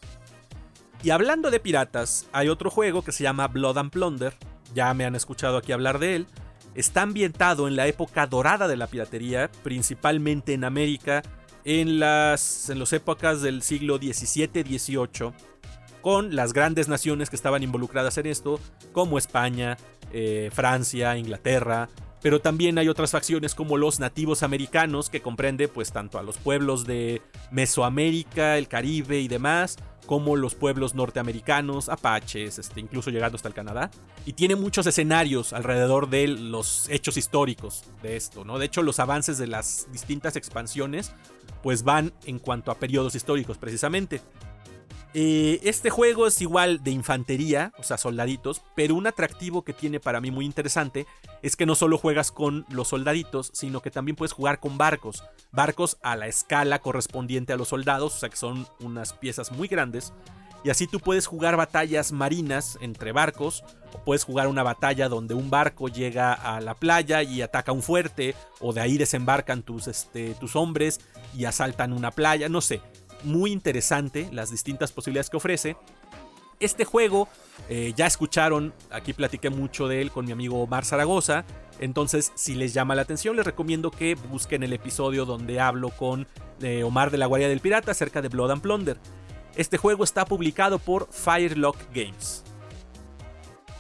Y 1.03 1.11
hablando 1.11 1.51
de 1.51 1.61
piratas, 1.61 2.27
hay 2.33 2.49
otro 2.49 2.71
juego 2.71 3.03
que 3.03 3.13
se 3.13 3.23
llama 3.23 3.47
Blood 3.49 3.79
and 3.79 3.91
Plunder, 3.91 4.35
ya 4.75 4.93
me 4.95 5.05
han 5.05 5.15
escuchado 5.15 5.57
aquí 5.57 5.73
hablar 5.73 5.99
de 5.99 6.17
él. 6.17 6.27
Está 6.75 7.03
ambientado 7.03 7.69
en 7.69 7.77
la 7.77 7.87
época 7.87 8.27
dorada 8.27 8.69
de 8.69 8.77
la 8.77 8.87
piratería, 8.87 9.51
principalmente 9.63 10.53
en 10.53 10.65
América, 10.65 11.23
en 11.65 11.99
las, 11.99 12.69
en 12.71 12.79
las 12.79 12.93
épocas 12.93 13.43
del 13.43 13.63
siglo 13.63 13.99
XVII-XVIII, 13.99 15.33
con 16.03 16.35
las 16.35 16.53
grandes 16.53 16.89
naciones 16.89 17.31
que 17.31 17.37
estaban 17.37 17.63
involucradas 17.63 18.19
en 18.19 18.27
esto, 18.27 18.61
como 18.93 19.19
España, 19.19 19.77
eh, 20.13 20.51
Francia, 20.53 21.17
Inglaterra, 21.17 21.89
pero 22.21 22.41
también 22.41 22.79
hay 22.79 22.89
otras 22.89 23.13
facciones 23.13 23.55
como 23.55 23.77
los 23.77 24.01
nativos 24.01 24.43
americanos 24.43 25.09
que 25.09 25.21
comprende 25.21 25.69
pues 25.69 25.93
tanto 25.93 26.19
a 26.19 26.23
los 26.23 26.37
pueblos 26.37 26.85
de 26.85 27.23
Mesoamérica, 27.51 28.59
el 28.59 28.67
Caribe 28.67 29.21
y 29.21 29.29
demás, 29.29 29.77
como 30.09 30.37
los 30.37 30.55
pueblos 30.55 30.95
norteamericanos, 30.95 31.91
apaches, 31.91 32.59
este, 32.59 32.81
incluso 32.81 33.11
llegando 33.11 33.37
hasta 33.37 33.49
el 33.49 33.53
Canadá. 33.53 33.91
Y 34.25 34.33
tiene 34.33 34.57
muchos 34.57 34.87
escenarios 34.87 35.53
alrededor 35.53 36.09
de 36.09 36.27
los 36.29 36.89
hechos 36.89 37.19
históricos 37.19 37.85
de 38.03 38.17
esto, 38.17 38.43
¿no? 38.43 38.59
De 38.59 38.65
hecho, 38.65 38.83
los 38.83 39.01
avances 39.01 39.37
de 39.37 39.47
las 39.47 39.87
distintas 39.93 40.35
expansiones, 40.37 41.13
pues 41.63 41.83
van 41.83 42.15
en 42.25 42.39
cuanto 42.39 42.71
a 42.71 42.77
periodos 42.77 43.15
históricos, 43.15 43.59
precisamente. 43.59 44.23
Eh, 45.15 45.61
este 45.63 45.89
juego 45.89 46.27
es 46.27 46.41
igual 46.43 46.85
de 46.85 46.91
infantería, 46.91 47.73
o 47.79 47.83
sea, 47.83 47.97
soldaditos, 47.97 48.63
pero 48.77 48.95
un 48.95 49.07
atractivo 49.07 49.63
que 49.63 49.73
tiene 49.73 50.01
para 50.01 50.21
mí 50.21 50.31
muy 50.31 50.45
interesante 50.45 51.07
es 51.43 51.57
que 51.57 51.65
no 51.65 51.75
solo 51.75 51.97
juegas 51.97 52.31
con 52.31 52.67
los 52.69 52.89
soldaditos, 52.89 53.51
sino 53.55 53.81
que 53.81 53.91
también 53.91 54.17
puedes 54.17 54.33
jugar 54.33 54.61
con 54.61 54.77
barcos. 54.77 55.25
Barcos 55.51 55.97
a 56.03 56.15
la 56.15 56.27
escala 56.27 56.81
correspondiente 56.81 57.55
a 57.55 57.57
los 57.57 57.69
soldados, 57.69 58.17
o 58.17 58.19
sea 58.19 58.29
que 58.29 58.37
son 58.37 58.67
unas 58.81 59.15
piezas 59.15 59.51
muy 59.51 59.67
grandes. 59.67 60.13
Y 60.63 60.71
así 60.71 60.87
tú 60.87 61.01
puedes 61.01 61.27
jugar 61.27 61.57
batallas 61.57 62.13
marinas 62.13 62.79
entre 62.83 63.13
barcos, 63.13 63.65
o 63.95 64.05
puedes 64.05 64.25
jugar 64.25 64.49
una 64.49 64.63
batalla 64.63 65.09
donde 65.09 65.33
un 65.33 65.49
barco 65.49 65.89
llega 65.89 66.35
a 66.35 66.61
la 66.61 66.75
playa 66.75 67.23
y 67.23 67.41
ataca 67.41 67.73
un 67.73 67.83
fuerte, 67.83 68.35
o 68.61 68.75
de 68.75 68.83
ahí 68.83 68.99
desembarcan 68.99 69.63
tus, 69.63 69.87
este, 69.87 70.35
tus 70.35 70.55
hombres 70.55 71.01
y 71.35 71.47
asaltan 71.47 71.95
una 71.95 72.11
playa, 72.11 72.51
no 72.51 72.61
sé 72.61 72.83
muy 73.25 73.53
interesante 73.53 74.29
las 74.33 74.51
distintas 74.51 74.93
posibilidades 74.93 75.31
que 75.31 75.37
ofrece. 75.37 75.77
Este 76.61 76.85
juego, 76.85 77.29
eh, 77.69 77.93
ya 77.97 78.07
escucharon, 78.07 78.75
aquí 78.91 79.13
platiqué 79.13 79.49
mucho 79.49 79.87
de 79.87 80.03
él 80.03 80.11
con 80.11 80.25
mi 80.25 80.33
amigo 80.33 80.61
Omar 80.61 80.85
Zaragoza. 80.85 81.45
Entonces, 81.79 82.33
si 82.35 82.55
les 82.55 82.75
llama 82.75 82.97
la 82.97 83.03
atención, 83.03 83.37
les 83.37 83.47
recomiendo 83.47 83.93
que 83.93 84.17
busquen 84.17 84.65
el 84.65 84.73
episodio 84.73 85.25
donde 85.25 85.61
hablo 85.61 85.91
con 85.91 86.27
eh, 86.61 86.83
Omar 86.83 87.13
de 87.13 87.19
la 87.19 87.27
Guardia 87.27 87.49
del 87.49 87.61
Pirata 87.61 87.93
acerca 87.93 88.23
de 88.23 88.29
Blood 88.29 88.51
and 88.51 88.63
Plunder. 88.63 88.99
Este 89.55 89.77
juego 89.77 90.03
está 90.03 90.25
publicado 90.25 90.81
por 90.81 91.09
Firelock 91.13 91.77
Games. 91.95 92.45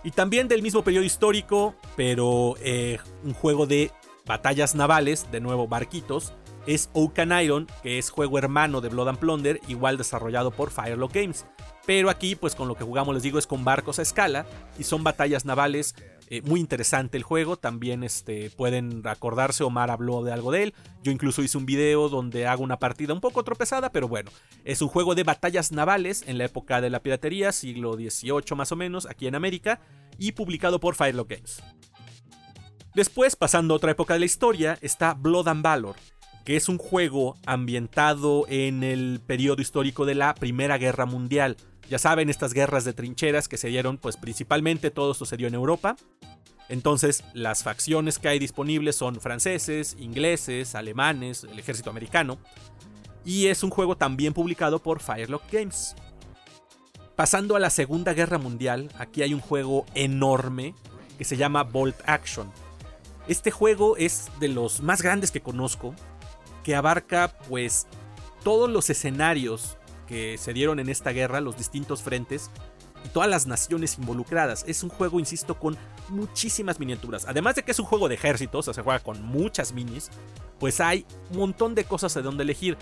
Y 0.04 0.12
también 0.12 0.46
del 0.46 0.62
mismo 0.62 0.84
periodo 0.84 1.04
histórico, 1.04 1.74
pero 1.96 2.54
eh, 2.60 2.98
un 3.24 3.34
juego 3.34 3.66
de 3.66 3.90
batallas 4.24 4.74
navales, 4.76 5.30
de 5.32 5.40
nuevo 5.40 5.66
barquitos, 5.66 6.32
es 6.68 6.90
Oaken 6.92 7.32
Iron, 7.40 7.66
que 7.82 7.98
es 7.98 8.10
juego 8.10 8.36
hermano 8.38 8.82
de 8.82 8.90
Blood 8.90 9.08
and 9.08 9.18
Plunder, 9.18 9.58
igual 9.68 9.96
desarrollado 9.96 10.50
por 10.50 10.70
Firelock 10.70 11.14
Games. 11.14 11.46
Pero 11.86 12.10
aquí, 12.10 12.36
pues 12.36 12.54
con 12.54 12.68
lo 12.68 12.74
que 12.74 12.84
jugamos, 12.84 13.14
les 13.14 13.22
digo, 13.22 13.38
es 13.38 13.46
con 13.46 13.64
barcos 13.64 13.98
a 13.98 14.02
escala 14.02 14.44
y 14.78 14.84
son 14.84 15.02
batallas 15.02 15.46
navales. 15.46 15.94
Eh, 16.28 16.42
muy 16.42 16.60
interesante 16.60 17.16
el 17.16 17.22
juego, 17.22 17.56
también 17.56 18.04
este, 18.04 18.50
pueden 18.50 19.00
acordarse, 19.06 19.64
Omar 19.64 19.90
habló 19.90 20.22
de 20.22 20.30
algo 20.30 20.52
de 20.52 20.64
él, 20.64 20.74
yo 21.02 21.10
incluso 21.10 21.42
hice 21.42 21.56
un 21.56 21.64
video 21.64 22.10
donde 22.10 22.46
hago 22.46 22.62
una 22.62 22.78
partida 22.78 23.14
un 23.14 23.22
poco 23.22 23.42
tropezada, 23.44 23.90
pero 23.90 24.08
bueno, 24.08 24.30
es 24.66 24.82
un 24.82 24.88
juego 24.88 25.14
de 25.14 25.22
batallas 25.22 25.72
navales 25.72 26.22
en 26.26 26.36
la 26.36 26.44
época 26.44 26.82
de 26.82 26.90
la 26.90 27.00
piratería, 27.00 27.50
siglo 27.50 27.94
XVIII 27.94 28.54
más 28.56 28.72
o 28.72 28.76
menos, 28.76 29.06
aquí 29.06 29.26
en 29.26 29.36
América, 29.36 29.80
y 30.18 30.32
publicado 30.32 30.80
por 30.80 30.96
Firelock 30.96 31.30
Games. 31.30 31.62
Después, 32.94 33.34
pasando 33.34 33.72
a 33.72 33.78
otra 33.78 33.92
época 33.92 34.12
de 34.12 34.20
la 34.20 34.26
historia, 34.26 34.78
está 34.82 35.14
Blood 35.14 35.48
and 35.48 35.62
Valor, 35.62 35.96
que 36.48 36.56
es 36.56 36.70
un 36.70 36.78
juego 36.78 37.36
ambientado 37.44 38.46
en 38.48 38.82
el 38.82 39.20
periodo 39.26 39.60
histórico 39.60 40.06
de 40.06 40.14
la 40.14 40.34
Primera 40.34 40.78
Guerra 40.78 41.04
Mundial. 41.04 41.58
Ya 41.90 41.98
saben, 41.98 42.30
estas 42.30 42.54
guerras 42.54 42.86
de 42.86 42.94
trincheras 42.94 43.48
que 43.48 43.58
se 43.58 43.68
dieron, 43.68 43.98
pues 43.98 44.16
principalmente 44.16 44.90
todo 44.90 45.14
dio 45.36 45.46
en 45.46 45.52
Europa. 45.52 45.96
Entonces, 46.70 47.22
las 47.34 47.62
facciones 47.62 48.18
que 48.18 48.28
hay 48.28 48.38
disponibles 48.38 48.96
son 48.96 49.20
franceses, 49.20 49.94
ingleses, 49.98 50.74
alemanes, 50.74 51.44
el 51.44 51.58
ejército 51.58 51.90
americano. 51.90 52.38
Y 53.26 53.48
es 53.48 53.62
un 53.62 53.68
juego 53.68 53.98
también 53.98 54.32
publicado 54.32 54.82
por 54.82 55.00
Firelock 55.00 55.52
Games. 55.52 55.96
Pasando 57.14 57.56
a 57.56 57.60
la 57.60 57.68
Segunda 57.68 58.14
Guerra 58.14 58.38
Mundial, 58.38 58.88
aquí 58.96 59.20
hay 59.20 59.34
un 59.34 59.40
juego 59.40 59.84
enorme 59.94 60.74
que 61.18 61.26
se 61.26 61.36
llama 61.36 61.64
Bolt 61.64 62.00
Action. 62.06 62.50
Este 63.26 63.50
juego 63.50 63.98
es 63.98 64.30
de 64.40 64.48
los 64.48 64.80
más 64.80 65.02
grandes 65.02 65.30
que 65.30 65.42
conozco, 65.42 65.94
que 66.68 66.76
abarca 66.76 67.32
pues 67.48 67.86
todos 68.44 68.68
los 68.68 68.90
escenarios 68.90 69.78
que 70.06 70.36
se 70.36 70.52
dieron 70.52 70.78
en 70.78 70.90
esta 70.90 71.12
guerra, 71.12 71.40
los 71.40 71.56
distintos 71.56 72.02
frentes, 72.02 72.50
y 73.06 73.08
todas 73.08 73.30
las 73.30 73.46
naciones 73.46 73.96
involucradas. 73.96 74.66
Es 74.68 74.82
un 74.82 74.90
juego, 74.90 75.18
insisto, 75.18 75.58
con 75.58 75.78
muchísimas 76.10 76.78
miniaturas. 76.78 77.24
Además 77.26 77.54
de 77.54 77.62
que 77.62 77.70
es 77.70 77.78
un 77.78 77.86
juego 77.86 78.06
de 78.06 78.16
ejércitos, 78.16 78.58
o 78.58 78.62
sea, 78.64 78.74
se 78.74 78.82
juega 78.82 78.98
con 78.98 79.22
muchas 79.22 79.72
minis, 79.72 80.10
pues 80.60 80.78
hay 80.82 81.06
un 81.30 81.38
montón 81.38 81.74
de 81.74 81.84
cosas 81.84 82.12
de 82.12 82.20
donde 82.20 82.42
elegir. 82.42 82.76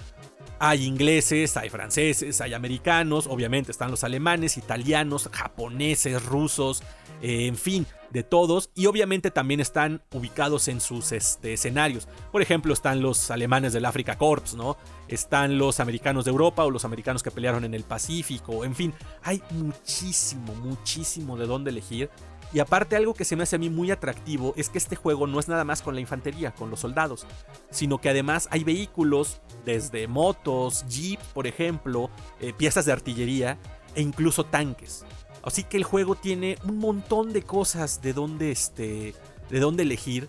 Hay 0.59 0.85
ingleses, 0.85 1.57
hay 1.57 1.71
franceses, 1.71 2.41
hay 2.41 2.55
americanos, 2.55 3.29
obviamente 3.29 3.71
están 3.71 3.93
los 3.93 4.03
alemanes, 4.03 4.57
italianos, 4.57 5.31
japoneses, 5.31 6.25
rusos, 6.25 6.83
eh, 7.23 7.47
en 7.47 7.57
fin, 7.57 7.87
de 8.17 8.25
todos 8.25 8.71
y 8.75 8.87
obviamente 8.87 9.31
también 9.31 9.61
están 9.61 10.03
ubicados 10.11 10.69
en 10.69 10.81
sus 10.81 11.13
este, 11.13 11.53
escenarios. 11.53 12.09
Por 12.33 12.41
ejemplo, 12.41 12.73
están 12.73 13.03
los 13.03 13.31
alemanes 13.31 13.75
del 13.75 13.85
Africa 13.85 14.17
Corps, 14.17 14.55
¿no? 14.55 14.79
Están 15.07 15.59
los 15.59 15.81
americanos 15.81 16.25
de 16.25 16.31
Europa 16.31 16.65
o 16.65 16.71
los 16.71 16.87
americanos 16.87 17.23
que 17.23 17.31
pelearon 17.31 17.65
en 17.65 17.75
el 17.75 17.85
Pacífico, 17.85 18.65
en 18.65 18.75
fin, 18.75 18.95
hay 19.23 19.43
muchísimo, 19.51 20.55
muchísimo 20.55 21.37
de 21.37 21.47
dónde 21.47 21.71
elegir. 21.71 22.09
Y 22.55 22.61
aparte 22.61 22.97
algo 22.97 23.13
que 23.13 23.27
se 23.27 23.37
me 23.37 23.43
hace 23.43 23.57
a 23.57 23.59
mí 23.59 23.69
muy 23.69 23.91
atractivo 23.91 24.55
es 24.57 24.71
que 24.71 24.79
este 24.79 24.97
juego 24.97 25.27
no 25.27 25.39
es 25.39 25.47
nada 25.47 25.65
más 25.65 25.83
con 25.83 25.95
la 25.95 26.01
infantería, 26.01 26.55
con 26.55 26.71
los 26.71 26.81
soldados, 26.81 27.27
sino 27.71 28.01
que 28.01 28.09
además 28.09 28.49
hay 28.51 28.65
vehículos, 28.65 29.43
desde 29.67 30.09
motos, 30.09 30.87
jeep, 30.89 31.21
por 31.35 31.47
ejemplo, 31.47 32.09
eh, 32.41 32.55
piezas 32.57 32.87
de 32.87 32.93
artillería 32.93 33.59
e 33.95 34.01
incluso 34.01 34.45
tanques. 34.45 35.05
Así 35.47 35.63
que 35.63 35.77
el 35.77 35.85
juego 35.85 36.17
tiene 36.17 36.59
un 36.65 36.79
montón 36.79 37.33
de 37.33 37.43
cosas 37.43 38.03
de 38.03 38.13
dónde, 38.13 38.51
este, 38.51 39.15
de 39.49 39.61
dónde 39.61 39.85
elegir. 39.85 40.29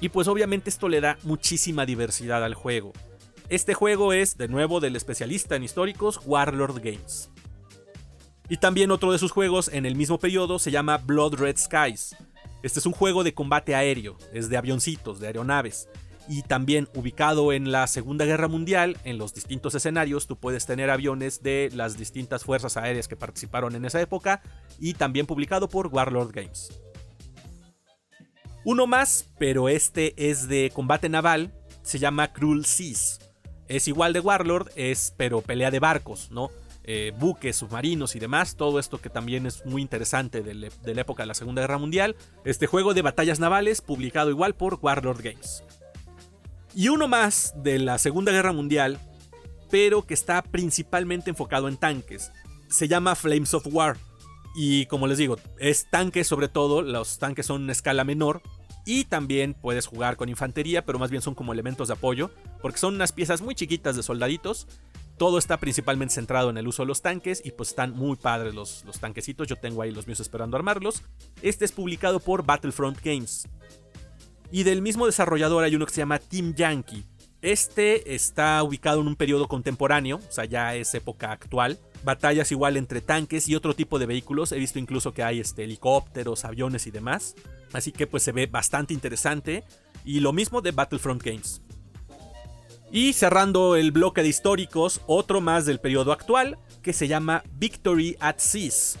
Y 0.00 0.10
pues 0.10 0.28
obviamente 0.28 0.70
esto 0.70 0.88
le 0.88 1.00
da 1.00 1.18
muchísima 1.24 1.84
diversidad 1.84 2.44
al 2.44 2.54
juego. 2.54 2.92
Este 3.48 3.74
juego 3.74 4.12
es, 4.12 4.38
de 4.38 4.46
nuevo, 4.46 4.78
del 4.78 4.94
especialista 4.94 5.56
en 5.56 5.64
históricos 5.64 6.20
Warlord 6.24 6.80
Games. 6.80 7.30
Y 8.48 8.58
también 8.58 8.92
otro 8.92 9.10
de 9.10 9.18
sus 9.18 9.32
juegos 9.32 9.68
en 9.72 9.86
el 9.86 9.96
mismo 9.96 10.18
periodo 10.18 10.60
se 10.60 10.70
llama 10.70 10.98
Blood 10.98 11.34
Red 11.34 11.56
Skies. 11.56 12.16
Este 12.62 12.78
es 12.78 12.86
un 12.86 12.92
juego 12.92 13.24
de 13.24 13.34
combate 13.34 13.74
aéreo, 13.74 14.16
es 14.32 14.48
de 14.48 14.56
avioncitos, 14.56 15.18
de 15.18 15.26
aeronaves 15.26 15.88
y 16.28 16.42
también 16.42 16.88
ubicado 16.94 17.52
en 17.52 17.72
la 17.72 17.86
Segunda 17.86 18.24
Guerra 18.24 18.48
Mundial, 18.48 18.96
en 19.04 19.18
los 19.18 19.34
distintos 19.34 19.74
escenarios, 19.74 20.26
tú 20.26 20.36
puedes 20.36 20.66
tener 20.66 20.90
aviones 20.90 21.42
de 21.42 21.70
las 21.74 21.96
distintas 21.96 22.44
fuerzas 22.44 22.76
aéreas 22.76 23.08
que 23.08 23.16
participaron 23.16 23.74
en 23.74 23.84
esa 23.84 24.00
época 24.00 24.42
y 24.78 24.94
también 24.94 25.26
publicado 25.26 25.68
por 25.68 25.88
Warlord 25.88 26.32
Games. 26.32 26.80
Uno 28.64 28.86
más, 28.86 29.28
pero 29.38 29.68
este 29.68 30.14
es 30.16 30.48
de 30.48 30.70
combate 30.74 31.08
naval, 31.08 31.52
se 31.82 31.98
llama 31.98 32.32
Cruel 32.32 32.64
Seas. 32.64 33.20
Es 33.68 33.88
igual 33.88 34.12
de 34.12 34.20
Warlord, 34.20 34.70
es 34.74 35.12
pero 35.16 35.42
pelea 35.42 35.70
de 35.70 35.80
barcos, 35.80 36.30
¿no? 36.30 36.50
Eh, 36.86 37.12
buques, 37.18 37.56
submarinos 37.56 38.14
y 38.14 38.20
demás, 38.20 38.56
todo 38.56 38.78
esto 38.78 38.98
que 38.98 39.08
también 39.08 39.46
es 39.46 39.64
muy 39.64 39.80
interesante 39.80 40.42
de, 40.42 40.70
de 40.70 40.94
la 40.94 41.00
época 41.00 41.22
de 41.22 41.28
la 41.28 41.34
Segunda 41.34 41.62
Guerra 41.62 41.78
Mundial. 41.78 42.14
Este 42.44 42.66
juego 42.66 42.92
de 42.92 43.02
batallas 43.02 43.40
navales, 43.40 43.80
publicado 43.80 44.30
igual 44.30 44.54
por 44.54 44.78
Warlord 44.80 45.22
Games. 45.22 45.62
Y 46.74 46.88
uno 46.88 47.06
más 47.06 47.54
de 47.56 47.78
la 47.78 47.98
Segunda 47.98 48.32
Guerra 48.32 48.52
Mundial, 48.52 48.98
pero 49.70 50.02
que 50.06 50.14
está 50.14 50.42
principalmente 50.42 51.30
enfocado 51.30 51.68
en 51.68 51.76
tanques. 51.76 52.32
Se 52.68 52.88
llama 52.88 53.14
Flames 53.14 53.54
of 53.54 53.66
War. 53.70 53.96
Y 54.56 54.86
como 54.86 55.06
les 55.06 55.18
digo, 55.18 55.36
es 55.58 55.88
tanques 55.88 56.26
sobre 56.26 56.48
todo, 56.48 56.82
los 56.82 57.18
tanques 57.18 57.46
son 57.46 57.62
una 57.62 57.72
escala 57.72 58.02
menor. 58.02 58.42
Y 58.86 59.04
también 59.04 59.54
puedes 59.54 59.86
jugar 59.86 60.16
con 60.16 60.28
infantería, 60.28 60.84
pero 60.84 60.98
más 60.98 61.10
bien 61.10 61.22
son 61.22 61.34
como 61.34 61.52
elementos 61.52 61.88
de 61.88 61.94
apoyo, 61.94 62.30
porque 62.60 62.78
son 62.78 62.96
unas 62.96 63.12
piezas 63.12 63.40
muy 63.40 63.54
chiquitas 63.54 63.96
de 63.96 64.02
soldaditos. 64.02 64.66
Todo 65.16 65.38
está 65.38 65.58
principalmente 65.58 66.14
centrado 66.14 66.50
en 66.50 66.58
el 66.58 66.66
uso 66.66 66.82
de 66.82 66.88
los 66.88 67.02
tanques 67.02 67.40
y 67.44 67.52
pues 67.52 67.68
están 67.68 67.92
muy 67.92 68.16
padres 68.16 68.52
los, 68.52 68.84
los 68.84 68.98
tanquecitos. 68.98 69.46
Yo 69.46 69.56
tengo 69.56 69.80
ahí 69.80 69.92
los 69.92 70.08
míos 70.08 70.18
esperando 70.18 70.56
armarlos. 70.56 71.02
Este 71.40 71.64
es 71.64 71.72
publicado 71.72 72.18
por 72.18 72.44
Battlefront 72.44 73.00
Games. 73.00 73.48
Y 74.50 74.62
del 74.62 74.82
mismo 74.82 75.06
desarrollador 75.06 75.64
hay 75.64 75.74
uno 75.74 75.86
que 75.86 75.92
se 75.92 76.00
llama 76.00 76.18
Team 76.18 76.54
Yankee. 76.54 77.04
Este 77.42 78.14
está 78.14 78.62
ubicado 78.62 79.02
en 79.02 79.08
un 79.08 79.16
periodo 79.16 79.48
contemporáneo, 79.48 80.16
o 80.16 80.32
sea, 80.32 80.46
ya 80.46 80.74
es 80.76 80.94
época 80.94 81.30
actual. 81.30 81.78
Batallas 82.02 82.50
igual 82.52 82.78
entre 82.78 83.02
tanques 83.02 83.48
y 83.48 83.54
otro 83.54 83.74
tipo 83.74 83.98
de 83.98 84.06
vehículos. 84.06 84.52
He 84.52 84.58
visto 84.58 84.78
incluso 84.78 85.12
que 85.12 85.22
hay 85.22 85.40
este, 85.40 85.64
helicópteros, 85.64 86.44
aviones 86.44 86.86
y 86.86 86.90
demás. 86.90 87.34
Así 87.74 87.92
que 87.92 88.06
pues 88.06 88.22
se 88.22 88.32
ve 88.32 88.46
bastante 88.46 88.94
interesante. 88.94 89.64
Y 90.04 90.20
lo 90.20 90.32
mismo 90.32 90.62
de 90.62 90.70
Battlefront 90.70 91.22
Games. 91.22 91.60
Y 92.90 93.12
cerrando 93.12 93.74
el 93.74 93.90
bloque 93.90 94.22
de 94.22 94.28
históricos, 94.28 95.00
otro 95.06 95.40
más 95.40 95.66
del 95.66 95.80
periodo 95.80 96.12
actual 96.12 96.58
que 96.80 96.92
se 96.92 97.08
llama 97.08 97.42
Victory 97.56 98.16
at 98.20 98.38
Seas. 98.38 98.98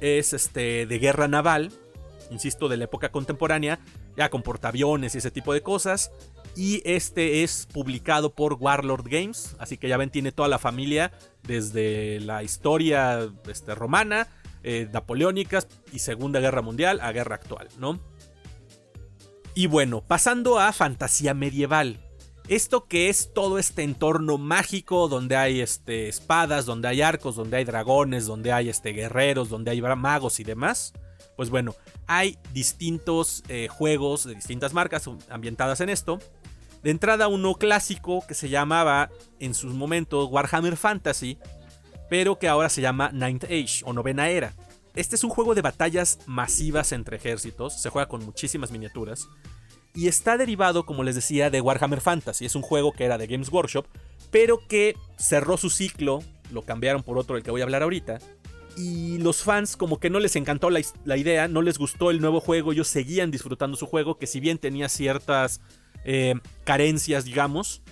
Es 0.00 0.32
este 0.32 0.86
de 0.86 0.98
guerra 0.98 1.28
naval, 1.28 1.70
insisto, 2.30 2.68
de 2.68 2.76
la 2.78 2.84
época 2.84 3.10
contemporánea, 3.10 3.78
ya 4.16 4.30
con 4.30 4.42
portaaviones 4.42 5.14
y 5.14 5.18
ese 5.18 5.30
tipo 5.30 5.52
de 5.52 5.62
cosas. 5.62 6.10
Y 6.56 6.82
este 6.84 7.42
es 7.42 7.66
publicado 7.72 8.34
por 8.34 8.54
Warlord 8.54 9.08
Games, 9.08 9.56
así 9.58 9.76
que 9.76 9.88
ya 9.88 9.96
ven, 9.96 10.10
tiene 10.10 10.30
toda 10.30 10.48
la 10.48 10.58
familia, 10.58 11.12
desde 11.42 12.20
la 12.20 12.42
historia 12.42 13.28
este, 13.48 13.74
romana, 13.74 14.28
eh, 14.62 14.88
napoleónicas 14.92 15.66
y 15.92 15.98
Segunda 15.98 16.40
Guerra 16.40 16.62
Mundial 16.62 17.00
a 17.02 17.12
guerra 17.12 17.34
actual, 17.34 17.68
¿no? 17.78 18.00
Y 19.54 19.66
bueno, 19.66 20.02
pasando 20.02 20.58
a 20.58 20.72
fantasía 20.72 21.34
medieval. 21.34 22.00
Esto 22.48 22.86
que 22.86 23.08
es 23.08 23.32
todo 23.32 23.58
este 23.58 23.82
entorno 23.84 24.36
mágico 24.36 25.08
donde 25.08 25.36
hay 25.36 25.60
este, 25.60 26.08
espadas, 26.08 26.66
donde 26.66 26.88
hay 26.88 27.00
arcos, 27.00 27.36
donde 27.36 27.56
hay 27.56 27.64
dragones, 27.64 28.26
donde 28.26 28.52
hay 28.52 28.68
este, 28.68 28.90
guerreros, 28.90 29.48
donde 29.48 29.70
hay 29.70 29.80
magos 29.80 30.40
y 30.40 30.44
demás. 30.44 30.92
Pues 31.36 31.50
bueno, 31.50 31.74
hay 32.06 32.38
distintos 32.52 33.42
eh, 33.48 33.68
juegos 33.68 34.24
de 34.24 34.34
distintas 34.34 34.72
marcas 34.72 35.08
ambientadas 35.28 35.80
en 35.80 35.88
esto. 35.88 36.18
De 36.82 36.90
entrada 36.90 37.28
uno 37.28 37.54
clásico 37.54 38.24
que 38.26 38.34
se 38.34 38.48
llamaba 38.48 39.10
en 39.40 39.54
sus 39.54 39.72
momentos 39.74 40.28
Warhammer 40.30 40.76
Fantasy, 40.76 41.38
pero 42.10 42.38
que 42.38 42.48
ahora 42.48 42.68
se 42.68 42.82
llama 42.82 43.10
Ninth 43.12 43.44
Age 43.44 43.82
o 43.84 43.92
Novena 43.92 44.28
Era. 44.28 44.54
Este 44.94 45.16
es 45.16 45.24
un 45.24 45.30
juego 45.30 45.54
de 45.54 45.62
batallas 45.62 46.18
masivas 46.26 46.92
entre 46.92 47.16
ejércitos, 47.16 47.80
se 47.80 47.90
juega 47.90 48.06
con 48.06 48.24
muchísimas 48.24 48.70
miniaturas, 48.70 49.28
y 49.94 50.08
está 50.08 50.36
derivado, 50.36 50.86
como 50.86 51.02
les 51.02 51.14
decía, 51.14 51.50
de 51.50 51.60
Warhammer 51.60 52.00
Fantasy. 52.00 52.44
Es 52.44 52.54
un 52.54 52.62
juego 52.62 52.92
que 52.92 53.04
era 53.04 53.18
de 53.18 53.26
Games 53.26 53.50
Workshop, 53.50 53.86
pero 54.30 54.58
que 54.68 54.96
cerró 55.16 55.56
su 55.56 55.70
ciclo, 55.70 56.20
lo 56.52 56.62
cambiaron 56.62 57.02
por 57.02 57.18
otro 57.18 57.34
del 57.34 57.44
que 57.44 57.50
voy 57.50 57.60
a 57.60 57.64
hablar 57.64 57.82
ahorita, 57.82 58.18
y 58.76 59.18
los 59.18 59.42
fans 59.42 59.76
como 59.76 59.98
que 59.98 60.10
no 60.10 60.20
les 60.20 60.36
encantó 60.36 60.70
la, 60.70 61.16
idea, 61.16 61.48
no 61.48 61.62
les 61.62 61.78
gustó 61.78 62.10
el 62.10 62.20
nuevo 62.20 62.40
juego, 62.40 62.72
ellos 62.72 62.88
seguían 62.88 63.30
disfrutando 63.30 63.76
su 63.76 63.86
juego, 63.86 64.18
que 64.18 64.26
si 64.26 64.40
bien 64.40 64.58
tenía 64.58 64.88
ciertas 64.88 65.60
eh, 66.04 66.34
carencias, 66.64 67.24
digamos, 67.24 67.82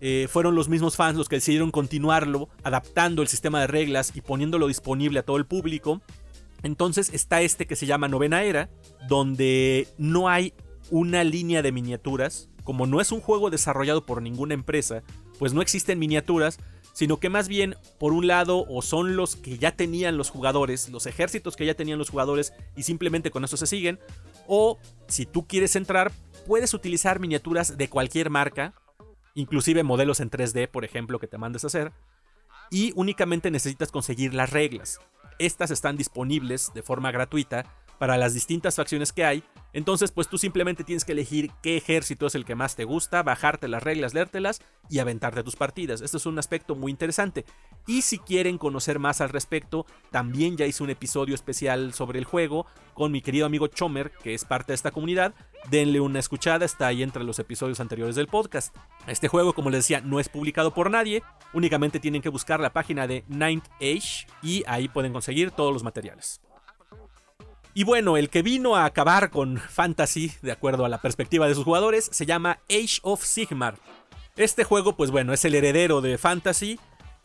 eh, 0.00 0.28
fueron 0.30 0.54
los 0.54 0.68
mismos 0.68 0.96
fans 0.96 1.16
los 1.16 1.28
que 1.28 1.36
decidieron 1.36 1.70
continuarlo, 1.70 2.48
adaptando 2.62 3.22
el 3.22 3.28
sistema 3.28 3.60
de 3.60 3.66
reglas 3.66 4.12
y 4.14 4.20
poniéndolo 4.20 4.68
disponible 4.68 5.18
a 5.18 5.24
todo 5.24 5.36
el 5.36 5.46
público. 5.46 6.00
Entonces 6.62 7.10
está 7.12 7.40
este 7.42 7.66
que 7.66 7.76
se 7.76 7.86
llama 7.86 8.08
Novena 8.08 8.42
Era, 8.42 8.68
donde 9.08 9.88
no 9.96 10.28
hay 10.28 10.54
una 10.90 11.24
línea 11.24 11.62
de 11.62 11.72
miniaturas, 11.72 12.48
como 12.64 12.86
no 12.86 13.00
es 13.00 13.12
un 13.12 13.20
juego 13.20 13.50
desarrollado 13.50 14.04
por 14.04 14.22
ninguna 14.22 14.54
empresa, 14.54 15.02
pues 15.38 15.52
no 15.52 15.62
existen 15.62 15.98
miniaturas, 15.98 16.58
sino 16.98 17.20
que 17.20 17.30
más 17.30 17.46
bien, 17.46 17.76
por 18.00 18.12
un 18.12 18.26
lado, 18.26 18.66
o 18.68 18.82
son 18.82 19.14
los 19.14 19.36
que 19.36 19.56
ya 19.56 19.70
tenían 19.70 20.16
los 20.16 20.30
jugadores, 20.30 20.88
los 20.88 21.06
ejércitos 21.06 21.54
que 21.54 21.64
ya 21.64 21.74
tenían 21.74 21.96
los 21.96 22.10
jugadores 22.10 22.52
y 22.74 22.82
simplemente 22.82 23.30
con 23.30 23.44
eso 23.44 23.56
se 23.56 23.68
siguen, 23.68 24.00
o 24.48 24.80
si 25.06 25.24
tú 25.24 25.46
quieres 25.46 25.76
entrar, 25.76 26.10
puedes 26.44 26.74
utilizar 26.74 27.20
miniaturas 27.20 27.78
de 27.78 27.88
cualquier 27.88 28.30
marca, 28.30 28.74
inclusive 29.36 29.84
modelos 29.84 30.18
en 30.18 30.28
3D, 30.28 30.66
por 30.66 30.84
ejemplo, 30.84 31.20
que 31.20 31.28
te 31.28 31.38
mandes 31.38 31.62
a 31.62 31.68
hacer, 31.68 31.92
y 32.68 32.90
únicamente 32.96 33.52
necesitas 33.52 33.92
conseguir 33.92 34.34
las 34.34 34.50
reglas. 34.50 34.98
Estas 35.38 35.70
están 35.70 35.96
disponibles 35.96 36.72
de 36.74 36.82
forma 36.82 37.12
gratuita 37.12 37.64
para 37.98 38.16
las 38.16 38.34
distintas 38.34 38.76
facciones 38.76 39.12
que 39.12 39.24
hay. 39.24 39.42
Entonces, 39.72 40.12
pues 40.12 40.28
tú 40.28 40.38
simplemente 40.38 40.82
tienes 40.82 41.04
que 41.04 41.12
elegir 41.12 41.50
qué 41.62 41.76
ejército 41.76 42.26
es 42.26 42.34
el 42.34 42.44
que 42.44 42.54
más 42.54 42.74
te 42.74 42.84
gusta, 42.84 43.22
bajarte 43.22 43.68
las 43.68 43.82
reglas, 43.82 44.14
leértelas 44.14 44.62
y 44.88 44.98
aventarte 44.98 45.42
tus 45.42 45.56
partidas. 45.56 46.00
Esto 46.00 46.16
es 46.16 46.26
un 46.26 46.38
aspecto 46.38 46.74
muy 46.74 46.90
interesante. 46.90 47.44
Y 47.86 48.02
si 48.02 48.18
quieren 48.18 48.58
conocer 48.58 48.98
más 48.98 49.20
al 49.20 49.28
respecto, 49.28 49.86
también 50.10 50.56
ya 50.56 50.66
hice 50.66 50.82
un 50.82 50.90
episodio 50.90 51.34
especial 51.34 51.92
sobre 51.92 52.18
el 52.18 52.24
juego 52.24 52.66
con 52.94 53.12
mi 53.12 53.20
querido 53.20 53.46
amigo 53.46 53.66
Chomer, 53.68 54.10
que 54.22 54.34
es 54.34 54.44
parte 54.44 54.72
de 54.72 54.76
esta 54.76 54.90
comunidad. 54.90 55.34
Denle 55.70 56.00
una 56.00 56.18
escuchada, 56.18 56.64
está 56.64 56.86
ahí 56.86 57.02
entre 57.02 57.24
los 57.24 57.38
episodios 57.38 57.80
anteriores 57.80 58.16
del 58.16 58.26
podcast. 58.26 58.74
Este 59.06 59.28
juego, 59.28 59.52
como 59.52 59.70
les 59.70 59.84
decía, 59.84 60.00
no 60.00 60.18
es 60.18 60.28
publicado 60.28 60.72
por 60.72 60.90
nadie, 60.90 61.22
únicamente 61.52 62.00
tienen 62.00 62.22
que 62.22 62.28
buscar 62.30 62.60
la 62.60 62.72
página 62.72 63.06
de 63.06 63.24
Ninth 63.28 63.66
Age 63.80 64.26
y 64.42 64.64
ahí 64.66 64.88
pueden 64.88 65.12
conseguir 65.12 65.50
todos 65.50 65.72
los 65.72 65.82
materiales. 65.82 66.40
Y 67.78 67.84
bueno, 67.84 68.16
el 68.16 68.28
que 68.28 68.42
vino 68.42 68.74
a 68.74 68.86
acabar 68.86 69.30
con 69.30 69.56
Fantasy, 69.56 70.32
de 70.42 70.50
acuerdo 70.50 70.84
a 70.84 70.88
la 70.88 71.00
perspectiva 71.00 71.46
de 71.46 71.54
sus 71.54 71.62
jugadores, 71.62 72.08
se 72.10 72.26
llama 72.26 72.58
Age 72.68 72.98
of 73.02 73.22
Sigmar. 73.22 73.76
Este 74.34 74.64
juego, 74.64 74.96
pues 74.96 75.12
bueno, 75.12 75.32
es 75.32 75.44
el 75.44 75.54
heredero 75.54 76.00
de 76.00 76.18
Fantasy 76.18 76.80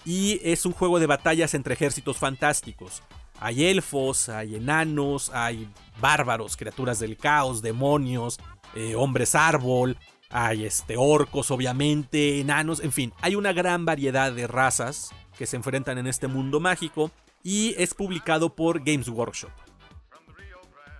y 0.06 0.40
es 0.44 0.68
un 0.68 0.74
juego 0.74 1.00
de 1.00 1.08
batallas 1.08 1.56
entre 1.56 1.74
ejércitos 1.74 2.18
fantásticos. 2.18 3.02
Hay 3.40 3.66
elfos, 3.66 4.30
hay 4.30 4.58
enanos, 4.58 5.32
hay 5.34 5.68
bárbaros, 6.00 6.56
criaturas 6.56 7.00
del 7.00 7.18
caos, 7.18 7.64
demonios, 7.64 8.40
eh, 8.76 8.94
hombres 8.94 9.34
árbol, 9.34 9.98
hay 10.30 10.66
este, 10.66 10.98
orcos, 10.98 11.50
obviamente, 11.50 12.40
enanos, 12.40 12.80
en 12.82 12.92
fin, 12.92 13.12
hay 13.22 13.34
una 13.34 13.54
gran 13.54 13.86
variedad 13.86 14.32
de 14.32 14.46
razas 14.46 15.16
que 15.36 15.48
se 15.48 15.56
enfrentan 15.56 15.98
en 15.98 16.06
este 16.06 16.28
mundo 16.28 16.60
mágico 16.60 17.10
y 17.42 17.74
es 17.80 17.96
publicado 17.96 18.54
por 18.54 18.84
Games 18.84 19.10
Workshop. 19.10 19.50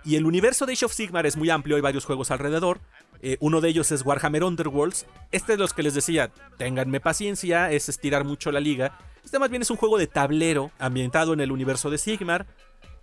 Y 0.04 0.16
el 0.16 0.26
universo 0.26 0.66
de 0.66 0.74
Age 0.74 0.84
of 0.84 0.92
Sigmar 0.92 1.24
es 1.24 1.36
muy 1.36 1.48
amplio, 1.48 1.76
hay 1.76 1.82
varios 1.82 2.04
juegos 2.04 2.30
alrededor. 2.30 2.80
Eh, 3.22 3.38
uno 3.40 3.62
de 3.62 3.70
ellos 3.70 3.90
es 3.90 4.04
Warhammer 4.04 4.44
Underworlds. 4.44 5.06
Este 5.32 5.52
de 5.52 5.58
los 5.58 5.72
que 5.72 5.82
les 5.82 5.94
decía, 5.94 6.30
ténganme 6.58 7.00
paciencia, 7.00 7.70
es 7.72 7.88
estirar 7.88 8.24
mucho 8.24 8.52
la 8.52 8.60
liga. 8.60 8.98
Este 9.24 9.38
más 9.38 9.48
bien 9.48 9.62
es 9.62 9.70
un 9.70 9.78
juego 9.78 9.96
de 9.96 10.06
tablero 10.06 10.70
ambientado 10.78 11.32
en 11.32 11.40
el 11.40 11.50
universo 11.50 11.88
de 11.88 11.96
Sigmar, 11.96 12.46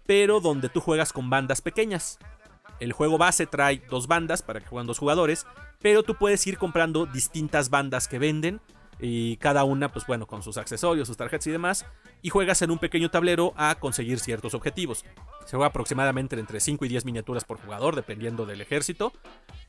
pero 0.06 0.42
donde 0.42 0.70
tú 0.70 0.80
juegas 0.80 1.12
con 1.12 1.32
bandas 1.32 1.62
pequeñas. 1.62 2.20
El 2.80 2.94
juego 2.94 3.18
base 3.18 3.48
trae 3.48 3.82
dos 3.90 4.08
bandas 4.08 4.44
para 4.44 4.60
que 4.60 4.68
jueguen 4.68 4.86
dos 4.86 5.00
jugadores, 5.00 5.48
pero 5.82 6.04
tú 6.04 6.16
puedes 6.16 6.46
ir 6.46 6.60
comprando 6.60 7.08
distintas 7.08 7.72
bandas 7.72 8.08
que 8.08 8.20
venden 8.20 8.62
y 9.02 9.38
cada 9.38 9.64
una, 9.64 9.92
pues 9.92 10.06
bueno, 10.06 10.28
con 10.28 10.44
sus 10.44 10.58
accesorios, 10.58 11.08
sus 11.08 11.18
tarjetas 11.18 11.48
y 11.48 11.52
demás, 11.52 11.86
y 12.22 12.30
juegas 12.30 12.62
en 12.62 12.72
un 12.72 12.78
pequeño 12.78 13.10
tablero 13.10 13.54
a 13.58 13.76
conseguir 13.76 14.20
ciertos 14.20 14.54
objetivos. 14.54 15.04
Se 15.46 15.58
juega 15.58 15.68
aproximadamente 15.68 16.40
entre 16.40 16.60
5 16.60 16.86
y 16.86 16.88
10 16.88 17.06
miniaturas 17.06 17.44
por 17.44 17.60
jugador, 17.60 17.96
dependiendo 17.96 18.46
del 18.46 18.62
ejército. 18.62 19.12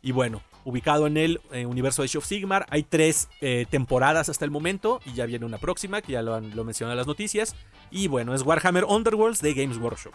Y 0.03 0.13
bueno, 0.13 0.43
ubicado 0.65 1.07
en 1.07 1.17
el 1.17 1.41
eh, 1.51 1.65
universo 1.65 2.03
de 2.03 2.07
Age 2.07 2.19
of 2.19 2.27
Sigmar, 2.27 2.67
hay 2.69 2.83
tres 2.83 3.29
eh, 3.41 3.67
temporadas 3.71 4.29
hasta 4.29 4.45
el 4.45 4.51
momento, 4.51 5.01
y 5.07 5.15
ya 5.15 5.25
viene 5.25 5.47
una 5.47 5.59
próxima, 5.59 6.03
que 6.03 6.13
ya 6.13 6.23
lo, 6.23 6.39
lo 6.41 6.65
mencioné 6.65 6.93
en 6.93 6.99
las 6.99 7.07
noticias. 7.07 7.57
Y 7.91 8.09
bueno, 8.09 8.35
es 8.35 8.43
Warhammer 8.43 8.85
Underworlds 8.85 9.41
de 9.41 9.55
Games 9.55 9.79
Workshop. 9.79 10.13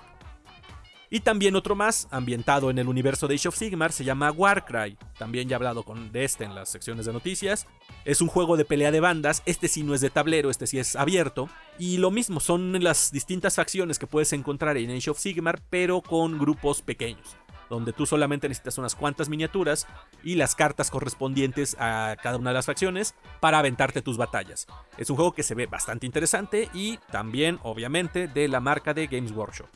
Y 1.10 1.22
también 1.22 1.56
otro 1.56 1.74
más, 1.74 2.08
ambientado 2.12 2.70
en 2.70 2.80
el 2.80 2.90
universo 2.90 3.28
de 3.28 3.36
Age 3.36 3.48
of 3.48 3.56
Sigmar, 3.56 3.94
se 3.94 4.04
llama 4.04 4.32
Warcry. 4.32 4.98
También 5.18 5.48
ya 5.48 5.56
he 5.56 5.56
hablado 5.56 5.84
con, 5.84 6.12
de 6.12 6.26
este 6.26 6.44
en 6.44 6.54
las 6.54 6.68
secciones 6.68 7.06
de 7.06 7.14
noticias. 7.14 7.66
Es 8.04 8.22
un 8.22 8.28
juego 8.28 8.58
de 8.58 8.66
pelea 8.66 8.92
de 8.92 9.00
bandas, 9.00 9.42
este 9.46 9.70
sí 9.70 9.84
no 9.84 9.94
es 9.94 10.02
de 10.02 10.10
tablero, 10.10 10.50
este 10.50 10.68
sí 10.68 10.80
es 10.80 10.98
abierto. 10.98 11.50
Y 11.80 11.98
lo 11.98 12.12
mismo, 12.12 12.42
son 12.42 12.84
las 12.84 13.12
distintas 13.12 13.56
facciones 13.56 14.00
que 14.00 14.08
puedes 14.08 14.34
encontrar 14.34 14.76
en 14.76 14.92
Age 14.92 15.12
of 15.12 15.20
Sigmar, 15.20 15.62
pero 15.70 16.02
con 16.02 16.38
grupos 16.38 16.82
pequeños. 16.82 17.38
Donde 17.70 17.94
tú 17.94 18.06
solamente 18.06 18.50
necesitas 18.50 18.78
unas 18.78 18.96
cuantas 18.96 19.30
miniaturas 19.30 19.88
y 20.24 20.36
las 20.36 20.56
cartas 20.56 20.90
correspondientes 20.92 21.78
a 21.80 22.18
cada 22.22 22.38
una 22.38 22.50
de 22.50 22.56
las 22.56 22.66
facciones 22.66 23.16
para 23.40 23.60
aventarte 23.60 24.02
tus 24.02 24.18
batallas. 24.18 24.68
Es 24.98 25.10
un 25.10 25.16
juego 25.16 25.34
que 25.34 25.44
se 25.44 25.56
ve 25.56 25.68
bastante 25.68 26.06
interesante 26.06 26.70
y 26.74 26.98
también, 27.12 27.60
obviamente, 27.64 28.28
de 28.28 28.48
la 28.50 28.60
marca 28.60 28.94
de 28.94 29.08
Games 29.08 29.32
Workshop. 29.32 29.68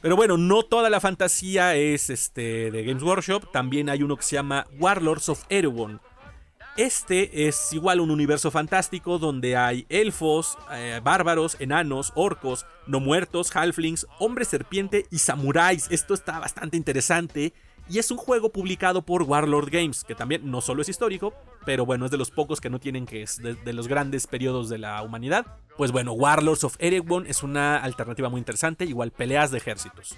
Pero 0.00 0.14
bueno, 0.14 0.36
no 0.36 0.62
toda 0.62 0.90
la 0.90 1.00
fantasía 1.00 1.74
es 1.74 2.08
este, 2.08 2.70
de 2.70 2.84
Games 2.84 3.02
Workshop. 3.02 3.50
También 3.50 3.88
hay 3.88 4.02
uno 4.02 4.16
que 4.16 4.22
se 4.22 4.36
llama 4.36 4.66
Warlords 4.78 5.28
of 5.28 5.44
Erewhon. 5.48 6.00
Este 6.76 7.48
es 7.48 7.72
igual 7.72 7.98
un 7.98 8.12
universo 8.12 8.52
fantástico 8.52 9.18
donde 9.18 9.56
hay 9.56 9.84
elfos, 9.88 10.56
eh, 10.70 11.00
bárbaros, 11.02 11.56
enanos, 11.58 12.12
orcos, 12.14 12.66
no 12.86 13.00
muertos, 13.00 13.54
halflings, 13.56 14.06
hombres 14.20 14.46
serpiente 14.46 15.06
y 15.10 15.18
samuráis. 15.18 15.88
Esto 15.90 16.14
está 16.14 16.38
bastante 16.38 16.76
interesante. 16.76 17.52
Y 17.88 17.98
es 17.98 18.12
un 18.12 18.18
juego 18.18 18.52
publicado 18.52 19.02
por 19.02 19.22
Warlord 19.24 19.70
Games, 19.70 20.04
que 20.04 20.14
también 20.14 20.48
no 20.48 20.60
solo 20.60 20.82
es 20.82 20.88
histórico, 20.88 21.34
pero 21.68 21.84
bueno, 21.84 22.06
es 22.06 22.10
de 22.10 22.16
los 22.16 22.30
pocos 22.30 22.62
que 22.62 22.70
no 22.70 22.80
tienen 22.80 23.04
que 23.04 23.20
es 23.20 23.42
de, 23.42 23.72
los 23.74 23.88
grandes 23.88 24.26
periodos 24.26 24.70
de 24.70 24.78
la 24.78 25.02
humanidad. 25.02 25.44
Pues 25.76 25.92
bueno, 25.92 26.14
Warlords 26.14 26.64
of 26.64 26.76
Erewhon 26.78 27.26
es 27.26 27.42
una 27.42 27.76
alternativa 27.76 28.30
muy 28.30 28.38
interesante, 28.38 28.86
igual 28.86 29.10
peleas 29.10 29.50
de 29.50 29.58
ejércitos. 29.58 30.16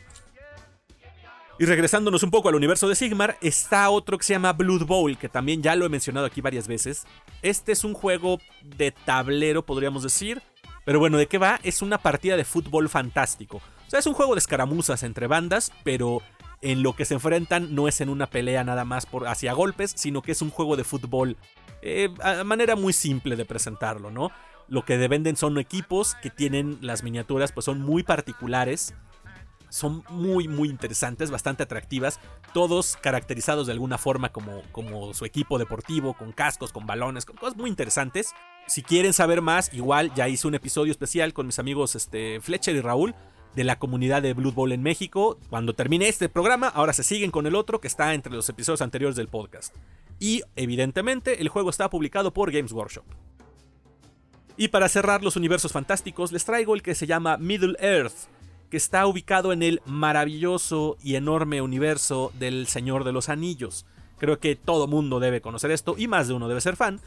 Y 1.59 1.65
regresándonos 1.65 2.23
un 2.23 2.31
poco 2.31 2.51
al 2.51 2.55
universo 2.55 2.89
de 2.89 2.95
Sigmar, 2.95 3.37
está 3.41 3.91
otro 3.91 4.17
que 4.17 4.23
se 4.23 4.35
llama 4.35 4.53
Blood 4.53 4.87
Bowl, 4.87 5.19
que 5.19 5.29
también 5.29 5.61
ya 5.61 5.75
lo 5.75 5.85
he 5.85 5.89
mencionado 5.89 6.25
aquí 6.25 6.41
varias 6.41 6.69
veces. 6.69 7.05
Este 7.43 7.73
es 7.73 7.83
un 7.83 7.95
juego 7.95 8.39
de 8.63 8.93
tablero, 8.93 9.67
podríamos 9.67 10.05
decir. 10.05 10.41
Pero 10.85 11.01
bueno, 11.01 11.19
¿de 11.19 11.27
qué 11.27 11.39
va? 11.39 11.59
Es 11.65 11.83
una 11.83 11.99
partida 11.99 12.37
de 12.37 12.45
fútbol 12.45 12.89
fantástico. 12.89 13.57
O 13.57 13.91
sea, 13.91 13.99
es 13.99 14.07
un 14.07 14.15
juego 14.15 14.37
de 14.37 14.39
escaramuzas 14.39 15.03
entre 15.03 15.27
bandas, 15.27 15.73
pero 15.83 16.23
en 16.63 16.83
lo 16.83 16.95
que 16.95 17.05
se 17.05 17.15
enfrentan 17.15 17.75
no 17.75 17.89
es 17.89 18.01
en 18.01 18.09
una 18.09 18.29
pelea 18.29 18.65
nada 18.65 18.85
más 18.85 19.07
por 19.07 19.27
hacia 19.27 19.53
golpes, 19.53 19.93
sino 19.97 20.23
que 20.23 20.33
es 20.33 20.43
un 20.43 20.51
juego 20.51 20.77
de 20.77 20.85
fútbol. 20.85 21.37
Eh, 21.83 22.11
a 22.23 22.45
manera 22.45 22.77
muy 22.77 22.93
simple 22.93 23.37
de 23.37 23.45
presentarlo, 23.45 24.11
¿no? 24.11 24.31
Lo 24.69 24.85
que 24.85 24.97
venden 25.09 25.37
son 25.37 25.59
equipos 25.59 26.15
que 26.23 26.31
tienen 26.31 26.79
las 26.81 27.03
miniaturas, 27.03 27.53
pues 27.53 27.65
son 27.65 27.81
muy 27.81 28.03
particulares. 28.03 28.95
Son 29.69 30.03
muy, 30.11 30.49
muy 30.49 30.69
interesantes, 30.69 31.31
bastante 31.31 31.63
atractivas. 31.63 32.19
Todos 32.53 32.97
caracterizados 32.97 33.67
de 33.67 33.73
alguna 33.73 33.99
forma 33.99 34.31
como, 34.31 34.63
como 34.73 35.15
su 35.15 35.25
equipo 35.25 35.59
deportivo, 35.59 36.15
con 36.15 36.33
cascos, 36.33 36.73
con 36.73 36.87
balones, 36.87 37.25
con 37.25 37.37
cosas 37.37 37.57
muy 37.57 37.71
interesantes. 37.71 38.35
Si 38.67 38.83
quieren 38.83 39.13
saber 39.13 39.43
más, 39.43 39.73
igual 39.73 40.13
ya 40.15 40.29
hice 40.29 40.49
un 40.49 40.57
episodio 40.57 40.91
especial 40.91 41.33
con 41.33 41.47
mis 41.47 41.61
amigos 41.61 41.95
este, 41.95 42.41
Fletcher 42.41 42.75
y 42.75 42.81
Raúl 42.81 43.15
de 43.55 43.65
la 43.65 43.79
comunidad 43.79 44.23
de 44.23 44.35
Blood 44.35 44.55
Bowl 44.55 44.73
en 44.73 44.83
México. 44.83 45.39
Cuando 45.49 45.75
termine 45.75 46.09
este 46.09 46.29
programa, 46.29 46.69
ahora 46.69 46.93
se 46.93 47.03
siguen 47.03 47.31
con 47.31 47.47
el 47.47 47.55
otro 47.55 47.81
que 47.81 47.89
está 47.89 48.15
entre 48.15 48.33
los 48.33 48.49
episodios 48.49 48.83
anteriores 48.83 49.17
del 49.17 49.29
podcast. 49.29 49.75
Y 50.19 50.43
evidentemente 50.57 51.41
el 51.41 51.49
juego 51.49 51.71
está 51.71 51.89
publicado 51.91 52.33
por 52.33 52.53
Games 52.53 52.73
Workshop. 52.73 53.05
Y 54.57 54.69
para 54.69 54.89
cerrar 54.89 55.23
los 55.23 55.37
universos 55.37 55.73
fantásticos, 55.73 56.33
les 56.33 56.45
traigo 56.45 56.75
el 56.75 56.83
que 56.83 56.95
se 56.95 57.07
llama 57.07 57.39
Middle 57.39 57.77
Earth, 57.81 58.29
que 58.71 58.77
está 58.77 59.07
ubicado 59.07 59.53
en 59.53 59.63
el 59.63 59.81
maravilloso 59.87 60.97
y 61.03 61.15
enorme 61.15 61.63
universo 61.63 62.33
del 62.39 62.67
Señor 62.67 63.05
de 63.05 63.13
los 63.13 63.29
Anillos. 63.29 63.87
Creo 64.19 64.39
que 64.39 64.57
todo 64.57 64.87
mundo 64.87 65.19
debe 65.19 65.41
conocer 65.41 65.71
esto 65.71 65.95
y 65.97 66.07
más 66.09 66.29
de 66.29 66.35
uno 66.35 66.47
debe 66.47 66.61
ser 66.61 66.77
fan. 66.77 67.01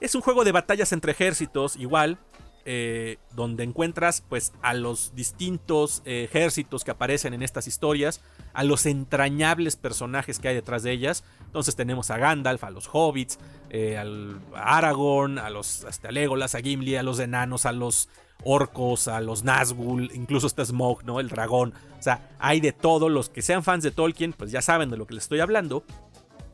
Es 0.00 0.14
un 0.14 0.22
juego 0.22 0.44
de 0.44 0.52
batallas 0.52 0.92
entre 0.92 1.12
ejércitos, 1.12 1.76
igual, 1.76 2.18
eh, 2.64 3.18
donde 3.34 3.64
encuentras 3.64 4.22
pues 4.28 4.52
a 4.62 4.74
los 4.74 5.14
distintos 5.14 6.02
eh, 6.04 6.24
ejércitos 6.24 6.84
que 6.84 6.90
aparecen 6.90 7.34
en 7.34 7.42
estas 7.42 7.66
historias, 7.66 8.20
a 8.54 8.64
los 8.64 8.86
entrañables 8.86 9.76
personajes 9.76 10.38
que 10.38 10.48
hay 10.48 10.54
detrás 10.54 10.82
de 10.82 10.92
ellas. 10.92 11.24
Entonces 11.44 11.76
tenemos 11.76 12.10
a 12.10 12.18
Gandalf, 12.18 12.64
a 12.64 12.70
los 12.70 12.88
hobbits, 12.92 13.38
eh, 13.70 13.96
a 13.98 14.76
Aragorn, 14.76 15.38
a 15.38 15.50
los 15.50 15.84
hasta 15.84 16.10
Legolas, 16.10 16.54
a 16.54 16.60
Gimli, 16.60 16.96
a 16.96 17.02
los 17.02 17.18
enanos, 17.18 17.66
a 17.66 17.72
los 17.72 18.08
orcos, 18.44 19.08
a 19.08 19.20
los 19.20 19.44
Nazgûl, 19.44 20.10
incluso 20.14 20.46
está 20.46 20.64
Smoke, 20.64 21.04
¿no? 21.04 21.20
El 21.20 21.28
dragón. 21.28 21.74
O 21.98 22.02
sea, 22.02 22.30
hay 22.38 22.60
de 22.60 22.72
todo. 22.72 23.08
Los 23.08 23.28
que 23.28 23.42
sean 23.42 23.62
fans 23.62 23.84
de 23.84 23.90
Tolkien, 23.90 24.32
pues 24.32 24.50
ya 24.50 24.62
saben 24.62 24.90
de 24.90 24.96
lo 24.96 25.06
que 25.06 25.14
les 25.14 25.24
estoy 25.24 25.40
hablando. 25.40 25.84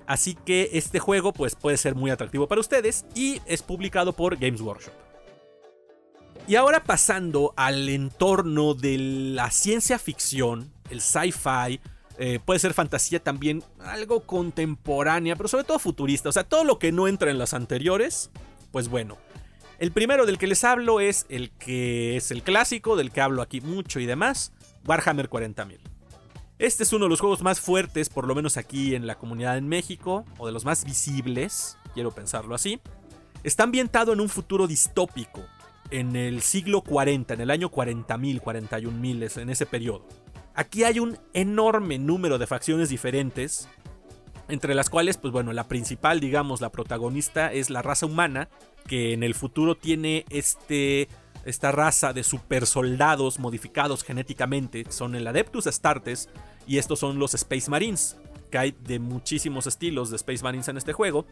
Así 0.06 0.34
que 0.34 0.70
este 0.72 1.00
juego 1.00 1.34
pues 1.34 1.54
puede 1.54 1.76
ser 1.76 1.94
muy 1.94 2.11
atractivo 2.11 2.48
para 2.48 2.62
ustedes 2.62 3.04
y 3.14 3.42
es 3.44 3.62
publicado 3.62 4.14
por 4.14 4.38
Games 4.38 4.62
Workshop. 4.62 5.07
Y 6.49 6.57
ahora 6.57 6.82
pasando 6.82 7.53
al 7.57 7.90
entorno 7.90 8.72
de 8.72 8.96
la 8.96 9.51
ciencia 9.51 9.99
ficción, 9.99 10.72
el 10.88 11.03
sci-fi, 11.03 11.78
eh, 12.16 12.40
puede 12.42 12.59
ser 12.59 12.72
fantasía 12.72 13.22
también, 13.22 13.62
algo 13.80 14.20
contemporánea, 14.20 15.36
pero 15.36 15.46
sobre 15.46 15.64
todo 15.64 15.78
futurista, 15.78 16.30
o 16.30 16.32
sea, 16.32 16.44
todo 16.44 16.64
lo 16.64 16.78
que 16.78 16.90
no 16.90 17.07
entra 17.07 17.30
en 17.30 17.36
las 17.36 17.53
anteriores, 17.53 18.30
pues 18.72 18.88
bueno. 18.88 19.18
El 19.78 19.92
primero 19.92 20.24
del 20.24 20.38
que 20.38 20.46
les 20.46 20.64
hablo 20.64 21.01
es 21.01 21.26
el 21.28 21.51
que 21.51 22.16
es 22.16 22.30
el 22.30 22.42
clásico, 22.42 22.96
del 22.96 23.12
que 23.12 23.20
hablo 23.20 23.42
aquí 23.42 23.61
mucho 23.61 24.01
y 24.01 24.07
demás, 24.07 24.53
Warhammer 24.86 25.28
40.000. 25.28 25.76
Este 26.59 26.82
es 26.82 26.94
uno 26.94 27.05
de 27.05 27.11
los 27.11 27.20
juegos 27.20 27.42
más 27.42 27.61
fuertes, 27.61 28.09
por 28.09 28.26
lo 28.26 28.34
menos 28.34 28.57
aquí 28.57 28.94
en 28.94 29.07
la 29.07 29.18
comunidad 29.18 29.59
en 29.59 29.68
México, 29.68 30.24
o 30.38 30.46
de 30.46 30.53
los 30.53 30.64
más 30.64 30.86
visibles, 30.86 31.76
quiero 31.92 32.11
pensarlo 32.11 32.55
así. 32.55 32.80
Está 33.44 33.64
ambientado 33.64 34.14
en 34.14 34.20
un 34.20 34.30
futuro 34.30 34.66
distópico, 34.66 35.44
en 35.91 36.16
el 36.16 36.43
siglo 36.43 36.82
40, 36.82 37.34
en 37.34 37.41
el 37.41 37.51
año 37.51 37.70
40.000, 37.70 38.41
41.000, 38.41 39.41
en 39.41 39.51
ese 39.51 39.66
periodo. 39.66 40.07
Aquí 40.55 40.84
hay 40.84 40.99
un 40.99 41.18
enorme 41.34 41.99
número 41.99 42.39
de 42.39 42.47
facciones 42.47 42.89
diferentes, 42.89 43.68
entre 44.49 44.74
las 44.74 44.91
cuales, 44.91 45.16
pues 45.16 45.32
bueno, 45.32 45.53
la 45.53 45.68
principal, 45.68 46.20
digamos, 46.20 46.61
la 46.61 46.70
protagonista 46.70 47.53
es 47.53 47.70
la 47.70 47.82
raza 47.82 48.07
humana, 48.07 48.49
que 48.86 49.12
en 49.12 49.22
el 49.22 49.34
futuro 49.34 49.76
tiene 49.76 50.24
este, 50.30 51.09
esta 51.45 51.70
raza 51.70 52.12
de 52.12 52.24
super 52.24 52.66
soldados 52.66 53.39
modificados 53.39 54.03
genéticamente, 54.03 54.84
son 54.89 55.14
el 55.14 55.26
Adeptus 55.26 55.66
Astartes, 55.66 56.28
y 56.66 56.78
estos 56.78 56.99
son 56.99 57.18
los 57.18 57.34
Space 57.34 57.70
Marines, 57.70 58.16
que 58.51 58.59
hay 58.59 58.74
de 58.80 58.99
muchísimos 58.99 59.66
estilos 59.66 60.11
de 60.11 60.16
Space 60.16 60.43
Marines 60.43 60.68
en 60.68 60.76
este 60.76 60.93
juego. 60.93 61.26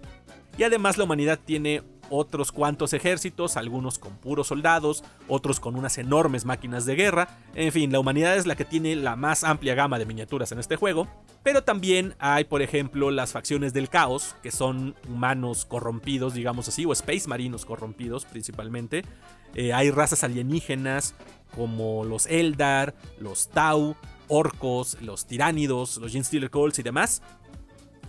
Y 0.58 0.62
además 0.62 0.98
la 0.98 1.04
humanidad 1.04 1.38
tiene 1.44 1.82
otros 2.10 2.52
cuantos 2.52 2.92
ejércitos, 2.92 3.56
algunos 3.56 3.98
con 3.98 4.16
puros 4.16 4.48
soldados, 4.48 5.04
otros 5.28 5.60
con 5.60 5.76
unas 5.76 5.98
enormes 5.98 6.44
máquinas 6.44 6.86
de 6.86 6.94
guerra. 6.94 7.28
En 7.54 7.72
fin, 7.72 7.92
la 7.92 8.00
humanidad 8.00 8.36
es 8.36 8.46
la 8.46 8.56
que 8.56 8.64
tiene 8.64 8.96
la 8.96 9.16
más 9.16 9.44
amplia 9.44 9.74
gama 9.74 9.98
de 9.98 10.06
miniaturas 10.06 10.52
en 10.52 10.58
este 10.58 10.76
juego. 10.76 11.08
Pero 11.42 11.62
también 11.62 12.14
hay, 12.18 12.44
por 12.44 12.62
ejemplo, 12.62 13.10
las 13.10 13.32
facciones 13.32 13.72
del 13.72 13.88
caos, 13.88 14.34
que 14.42 14.50
son 14.50 14.94
humanos 15.08 15.64
corrompidos, 15.64 16.34
digamos 16.34 16.68
así, 16.68 16.84
o 16.84 16.92
space 16.92 17.28
marinos 17.28 17.64
corrompidos 17.64 18.24
principalmente. 18.24 19.04
Eh, 19.54 19.72
hay 19.72 19.90
razas 19.90 20.24
alienígenas 20.24 21.14
como 21.54 22.04
los 22.04 22.26
Eldar, 22.26 22.94
los 23.18 23.48
Tau, 23.48 23.96
orcos, 24.28 25.00
los 25.00 25.26
tiránidos, 25.26 25.96
los 25.98 26.12
Genestealer 26.12 26.50
Colts 26.50 26.78
y 26.78 26.82
demás. 26.82 27.22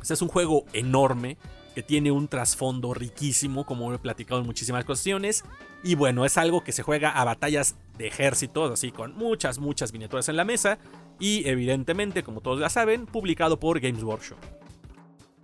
Este 0.01 0.13
es 0.13 0.21
un 0.21 0.27
juego 0.29 0.65
enorme 0.73 1.37
que 1.77 1.83
tiene 1.83 2.09
un 2.09 2.27
trasfondo 2.27 2.95
riquísimo, 2.95 3.63
como 3.63 3.93
he 3.93 3.99
platicado 3.99 4.41
en 4.41 4.47
muchísimas 4.47 4.83
cuestiones. 4.83 5.43
Y 5.83 5.93
bueno, 5.93 6.25
es 6.25 6.35
algo 6.39 6.63
que 6.63 6.71
se 6.71 6.81
juega 6.81 7.11
a 7.11 7.23
batallas 7.23 7.75
de 7.99 8.07
ejércitos, 8.07 8.71
así 8.71 8.91
con 8.91 9.15
muchas, 9.15 9.59
muchas 9.59 9.93
miniaturas 9.93 10.27
en 10.27 10.37
la 10.37 10.43
mesa. 10.43 10.79
Y 11.19 11.47
evidentemente, 11.47 12.23
como 12.23 12.41
todos 12.41 12.59
ya 12.61 12.69
saben, 12.69 13.05
publicado 13.05 13.59
por 13.59 13.79
Games 13.79 14.01
Workshop. 14.01 14.39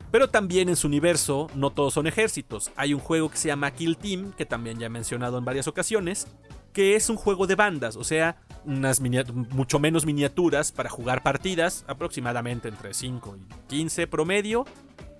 Pero 0.10 0.28
también 0.32 0.70
en 0.70 0.76
su 0.76 0.88
universo 0.88 1.52
no 1.54 1.70
todos 1.70 1.94
son 1.94 2.08
ejércitos. 2.08 2.72
Hay 2.78 2.96
un 2.96 3.00
juego 3.00 3.30
que 3.30 3.38
se 3.38 3.50
llama 3.50 3.70
Kill 3.70 3.96
Team, 3.98 4.34
que 4.36 4.48
también 4.48 4.80
ya 4.80 4.88
he 4.88 4.90
mencionado 4.90 5.38
en 5.38 5.46
varias 5.46 5.68
ocasiones, 5.68 6.26
que 6.74 6.96
es 6.96 7.12
un 7.12 7.16
juego 7.16 7.46
de 7.46 7.54
bandas, 7.54 7.96
o 7.96 8.04
sea, 8.04 8.38
unas 8.66 9.00
mucho 9.00 9.78
menos 9.78 10.08
miniaturas 10.08 10.72
para 10.72 10.90
jugar 10.90 11.22
partidas, 11.22 11.86
aproximadamente 11.88 12.70
entre 12.70 12.96
5 12.96 13.38
y 13.38 13.68
15 13.68 14.08
promedio, 14.08 14.66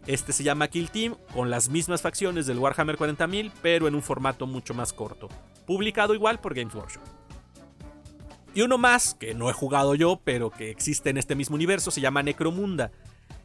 este 0.08 0.34
se 0.34 0.44
llama 0.44 0.68
Kill 0.68 0.90
Team, 0.90 1.16
con 1.34 1.50
las 1.50 1.70
mismas 1.70 2.02
facciones 2.02 2.46
del 2.46 2.60
Warhammer 2.60 2.98
40.000, 2.98 3.52
pero 3.62 3.88
en 3.88 3.96
un 3.96 4.02
formato 4.02 4.48
mucho 4.48 4.74
más 4.74 4.92
corto. 4.92 5.30
Publicado 5.66 6.14
igual 6.14 6.40
por 6.40 6.54
Games 6.54 6.76
Workshop. 6.76 7.04
Y 8.56 8.62
uno 8.62 8.78
más, 8.78 9.16
que 9.16 9.34
no 9.34 9.50
he 9.50 9.54
jugado 9.54 9.96
yo, 9.96 10.22
pero 10.24 10.52
que 10.52 10.70
existe 10.70 11.10
en 11.10 11.18
este 11.18 11.36
mismo 11.36 11.56
universo, 11.56 11.90
se 11.90 12.02
llama 12.02 12.22
Necromunda. 12.22 12.92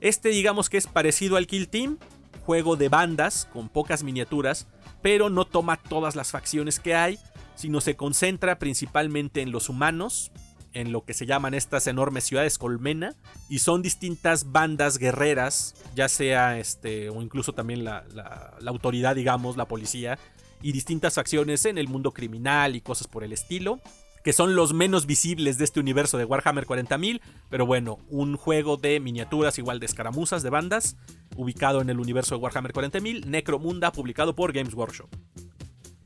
Este 0.00 0.28
digamos 0.30 0.68
que 0.68 0.76
es 0.76 0.86
parecido 0.86 1.36
al 1.36 1.46
Kill 1.46 1.68
Team, 1.68 1.98
juego 2.44 2.76
de 2.76 2.88
bandas 2.88 3.48
con 3.52 3.68
pocas 3.68 4.02
miniaturas, 4.02 4.66
pero 5.00 5.30
no 5.30 5.44
toma 5.44 5.76
todas 5.76 6.16
las 6.16 6.30
facciones 6.30 6.80
que 6.80 6.94
hay, 6.94 7.18
sino 7.54 7.80
se 7.80 7.96
concentra 7.96 8.58
principalmente 8.58 9.42
en 9.42 9.50
los 9.50 9.68
humanos, 9.68 10.30
en 10.72 10.92
lo 10.92 11.04
que 11.04 11.14
se 11.14 11.26
llaman 11.26 11.54
estas 11.54 11.86
enormes 11.86 12.24
ciudades 12.24 12.58
colmena 12.58 13.14
y 13.48 13.60
son 13.60 13.82
distintas 13.82 14.52
bandas 14.52 14.98
guerreras, 14.98 15.74
ya 15.94 16.08
sea 16.08 16.58
este 16.58 17.10
o 17.10 17.22
incluso 17.22 17.52
también 17.52 17.84
la, 17.84 18.04
autoridad, 18.66 19.16
digamos, 19.16 19.56
la 19.56 19.66
policía 19.66 20.18
y 20.62 20.72
distintas 20.72 21.14
facciones 21.14 21.64
en 21.64 21.78
el 21.78 21.88
mundo 21.88 22.12
criminal 22.12 22.76
y 22.76 22.80
cosas 22.80 23.06
por 23.06 23.24
el 23.24 23.32
estilo, 23.32 23.80
que 24.24 24.32
son 24.32 24.56
los 24.56 24.74
menos 24.74 25.06
visibles 25.06 25.58
de 25.58 25.64
este 25.64 25.80
universo 25.80 26.18
de 26.18 26.24
Warhammer 26.24 26.66
40.000, 26.66 27.20
pero 27.48 27.66
bueno, 27.66 27.98
un 28.08 28.36
juego 28.36 28.76
de 28.76 29.00
miniaturas 29.00 29.58
igual 29.58 29.80
de 29.80 29.86
escaramuzas 29.86 30.42
de 30.42 30.50
bandas, 30.50 30.96
ubicado 31.36 31.80
en 31.80 31.88
el 31.88 32.00
universo 32.00 32.34
de 32.34 32.42
Warhammer 32.42 32.72
40.000, 32.72 33.26
Necromunda, 33.26 33.92
publicado 33.92 34.34
por 34.34 34.52
Games 34.52 34.74
Workshop. 34.74 35.08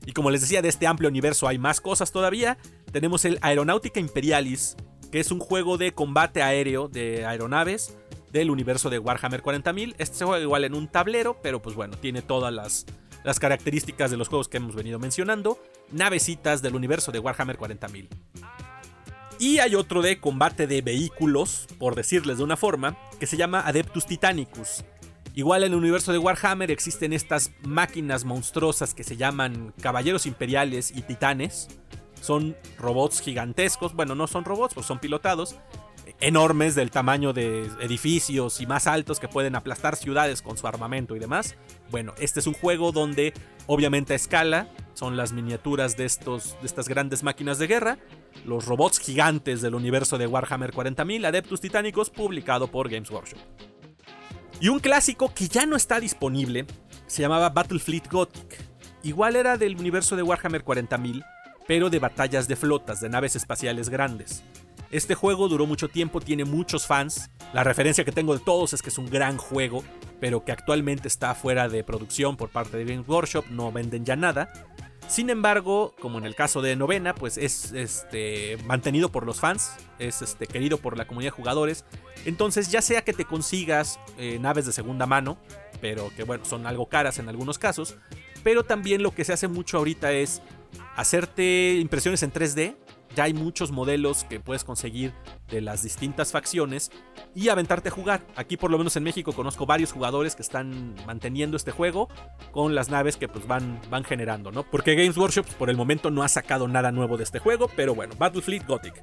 Y 0.06 0.12
como 0.12 0.30
les 0.30 0.40
decía, 0.40 0.62
de 0.62 0.68
este 0.68 0.86
amplio 0.86 1.08
universo 1.08 1.48
hay 1.48 1.58
más 1.58 1.80
cosas 1.80 2.12
todavía. 2.12 2.58
Tenemos 2.90 3.24
el 3.24 3.38
Aeronáutica 3.40 4.00
Imperialis, 4.00 4.76
que 5.10 5.20
es 5.20 5.30
un 5.30 5.38
juego 5.38 5.78
de 5.78 5.92
combate 5.92 6.42
aéreo 6.42 6.88
de 6.88 7.24
aeronaves 7.26 7.96
del 8.32 8.50
universo 8.50 8.90
de 8.90 8.98
Warhammer 8.98 9.42
40.000. 9.42 9.94
Este 9.98 10.16
se 10.16 10.24
juega 10.24 10.42
igual 10.42 10.64
en 10.64 10.74
un 10.74 10.88
tablero, 10.88 11.38
pero 11.42 11.60
pues 11.60 11.76
bueno, 11.76 11.96
tiene 11.98 12.22
todas 12.22 12.52
las, 12.52 12.86
las 13.24 13.38
características 13.38 14.10
de 14.10 14.16
los 14.16 14.28
juegos 14.28 14.48
que 14.48 14.56
hemos 14.56 14.74
venido 14.74 14.98
mencionando. 14.98 15.58
Navecitas 15.92 16.62
del 16.62 16.74
universo 16.74 17.12
de 17.12 17.18
Warhammer 17.18 17.58
40.000. 17.58 18.08
Y 19.38 19.58
hay 19.58 19.74
otro 19.74 20.02
de 20.02 20.20
combate 20.20 20.66
de 20.66 20.82
vehículos, 20.82 21.66
por 21.78 21.94
decirles 21.94 22.38
de 22.38 22.44
una 22.44 22.56
forma, 22.56 22.96
que 23.18 23.26
se 23.26 23.36
llama 23.36 23.60
Adeptus 23.66 24.06
Titanicus. 24.06 24.84
Igual 25.34 25.64
en 25.64 25.72
el 25.72 25.78
universo 25.78 26.12
de 26.12 26.18
Warhammer 26.18 26.70
existen 26.70 27.14
estas 27.14 27.52
máquinas 27.62 28.24
monstruosas 28.24 28.92
que 28.92 29.02
se 29.02 29.16
llaman 29.16 29.72
caballeros 29.80 30.26
imperiales 30.26 30.92
y 30.94 31.02
titanes. 31.02 31.68
Son 32.20 32.54
robots 32.78 33.20
gigantescos, 33.20 33.94
bueno, 33.94 34.14
no 34.14 34.26
son 34.26 34.44
robots, 34.44 34.74
pues 34.74 34.86
son 34.86 34.98
pilotados, 34.98 35.56
enormes 36.20 36.74
del 36.74 36.90
tamaño 36.90 37.32
de 37.32 37.62
edificios 37.80 38.60
y 38.60 38.66
más 38.66 38.86
altos 38.86 39.18
que 39.18 39.26
pueden 39.26 39.56
aplastar 39.56 39.96
ciudades 39.96 40.42
con 40.42 40.58
su 40.58 40.66
armamento 40.66 41.16
y 41.16 41.18
demás. 41.18 41.56
Bueno, 41.90 42.12
este 42.18 42.40
es 42.40 42.46
un 42.46 42.54
juego 42.54 42.92
donde 42.92 43.32
obviamente 43.66 44.12
a 44.12 44.16
escala 44.16 44.68
son 44.92 45.16
las 45.16 45.32
miniaturas 45.32 45.96
de, 45.96 46.04
estos, 46.04 46.60
de 46.60 46.66
estas 46.66 46.88
grandes 46.88 47.22
máquinas 47.22 47.58
de 47.58 47.66
guerra, 47.68 47.98
los 48.44 48.66
robots 48.66 48.98
gigantes 49.00 49.62
del 49.62 49.74
universo 49.74 50.18
de 50.18 50.26
Warhammer 50.26 50.72
40.000 50.72 51.26
Adeptus 51.26 51.62
Titánicos 51.62 52.10
publicado 52.10 52.68
por 52.68 52.90
Games 52.90 53.10
Workshop. 53.10 53.71
Y 54.62 54.68
un 54.68 54.78
clásico 54.78 55.34
que 55.34 55.48
ya 55.48 55.66
no 55.66 55.74
está 55.74 55.98
disponible 55.98 56.66
se 57.08 57.20
llamaba 57.20 57.50
Battlefleet 57.50 58.08
Gothic. 58.08 58.64
Igual 59.02 59.34
era 59.34 59.56
del 59.56 59.74
universo 59.74 60.14
de 60.14 60.22
Warhammer 60.22 60.64
40.000, 60.64 61.26
pero 61.66 61.90
de 61.90 61.98
batallas 61.98 62.46
de 62.46 62.54
flotas, 62.54 63.00
de 63.00 63.08
naves 63.08 63.34
espaciales 63.34 63.88
grandes. 63.88 64.44
Este 64.92 65.16
juego 65.16 65.48
duró 65.48 65.66
mucho 65.66 65.88
tiempo, 65.88 66.20
tiene 66.20 66.44
muchos 66.44 66.86
fans. 66.86 67.28
La 67.52 67.64
referencia 67.64 68.04
que 68.04 68.12
tengo 68.12 68.38
de 68.38 68.44
todos 68.44 68.72
es 68.72 68.82
que 68.82 68.90
es 68.90 68.98
un 68.98 69.10
gran 69.10 69.36
juego, 69.36 69.82
pero 70.20 70.44
que 70.44 70.52
actualmente 70.52 71.08
está 71.08 71.34
fuera 71.34 71.68
de 71.68 71.82
producción 71.82 72.36
por 72.36 72.50
parte 72.50 72.76
de 72.76 72.84
Games 72.84 73.08
Workshop, 73.08 73.46
no 73.50 73.72
venden 73.72 74.04
ya 74.04 74.14
nada. 74.14 74.52
Sin 75.08 75.28
embargo, 75.30 75.94
como 76.00 76.18
en 76.18 76.24
el 76.24 76.34
caso 76.34 76.62
de 76.62 76.74
Novena, 76.74 77.14
pues 77.14 77.36
es 77.36 77.72
este, 77.72 78.56
mantenido 78.64 79.10
por 79.10 79.26
los 79.26 79.40
fans, 79.40 79.72
es 79.98 80.22
este, 80.22 80.46
querido 80.46 80.78
por 80.78 80.96
la 80.96 81.06
comunidad 81.06 81.32
de 81.32 81.36
jugadores. 81.36 81.84
Entonces, 82.24 82.70
ya 82.70 82.80
sea 82.80 83.02
que 83.02 83.12
te 83.12 83.24
consigas 83.24 84.00
eh, 84.16 84.38
naves 84.40 84.64
de 84.64 84.72
segunda 84.72 85.06
mano, 85.06 85.36
pero 85.80 86.10
que 86.16 86.24
bueno, 86.24 86.44
son 86.44 86.66
algo 86.66 86.86
caras 86.86 87.18
en 87.18 87.28
algunos 87.28 87.58
casos, 87.58 87.96
pero 88.42 88.64
también 88.64 89.02
lo 89.02 89.14
que 89.14 89.24
se 89.24 89.32
hace 89.32 89.48
mucho 89.48 89.78
ahorita 89.78 90.12
es 90.12 90.40
hacerte 90.96 91.76
impresiones 91.80 92.22
en 92.22 92.32
3D 92.32 92.76
ya 93.14 93.24
hay 93.24 93.34
muchos 93.34 93.70
modelos 93.70 94.24
que 94.24 94.40
puedes 94.40 94.64
conseguir 94.64 95.12
de 95.48 95.60
las 95.60 95.82
distintas 95.82 96.32
facciones 96.32 96.90
y 97.34 97.48
aventarte 97.48 97.88
a 97.88 97.92
jugar. 97.92 98.26
Aquí 98.36 98.56
por 98.56 98.70
lo 98.70 98.78
menos 98.78 98.96
en 98.96 99.04
México 99.04 99.32
conozco 99.32 99.66
varios 99.66 99.92
jugadores 99.92 100.34
que 100.34 100.42
están 100.42 100.94
manteniendo 101.06 101.56
este 101.56 101.70
juego 101.70 102.08
con 102.52 102.74
las 102.74 102.88
naves 102.88 103.16
que 103.16 103.28
pues 103.28 103.46
van, 103.46 103.80
van 103.90 104.04
generando, 104.04 104.50
¿no? 104.50 104.62
Porque 104.62 104.94
Games 104.94 105.16
Workshop 105.16 105.46
por 105.54 105.70
el 105.70 105.76
momento 105.76 106.10
no 106.10 106.22
ha 106.22 106.28
sacado 106.28 106.68
nada 106.68 106.92
nuevo 106.92 107.16
de 107.16 107.24
este 107.24 107.38
juego, 107.38 107.70
pero 107.76 107.94
bueno, 107.94 108.14
Battlefleet 108.18 108.66
Gothic. 108.66 109.02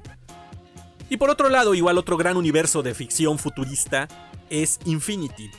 Y 1.08 1.16
por 1.16 1.28
otro 1.28 1.48
lado, 1.48 1.74
igual 1.74 1.98
otro 1.98 2.16
gran 2.16 2.36
universo 2.36 2.82
de 2.82 2.94
ficción 2.94 3.38
futurista 3.38 4.06
es 4.48 4.78
Infinity. 4.84 5.50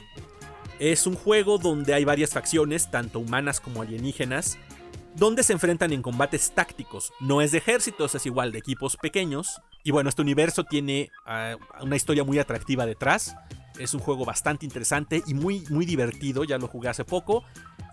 Es 0.80 1.06
un 1.06 1.16
juego 1.16 1.58
donde 1.58 1.94
hay 1.94 2.06
varias 2.06 2.32
facciones, 2.32 2.90
tanto 2.90 3.20
humanas 3.20 3.60
como 3.60 3.82
alienígenas, 3.82 4.58
donde 5.16 5.44
se 5.44 5.54
enfrentan 5.54 5.92
en 5.94 6.02
combates 6.02 6.52
tácticos. 6.52 7.12
No 7.20 7.42
es 7.42 7.52
de 7.52 7.60
ejércitos, 7.60 8.16
es 8.16 8.26
igual 8.26 8.52
de 8.52 8.60
equipos 8.60 8.98
pequeños. 8.98 9.62
Y 9.84 9.92
bueno, 9.92 10.10
este 10.10 10.22
universo 10.22 10.64
tiene 10.64 11.12
ah, 11.26 11.56
una 11.82 11.96
historia 11.96 12.24
muy 12.24 12.40
atractiva 12.40 12.86
detrás. 12.86 13.36
Es 13.80 13.94
un 13.94 14.00
juego 14.00 14.26
bastante 14.26 14.66
interesante 14.66 15.24
y 15.26 15.34
muy, 15.34 15.64
muy 15.70 15.86
divertido, 15.86 16.44
ya 16.44 16.58
lo 16.58 16.68
jugué 16.68 16.90
hace 16.90 17.06
poco. 17.06 17.44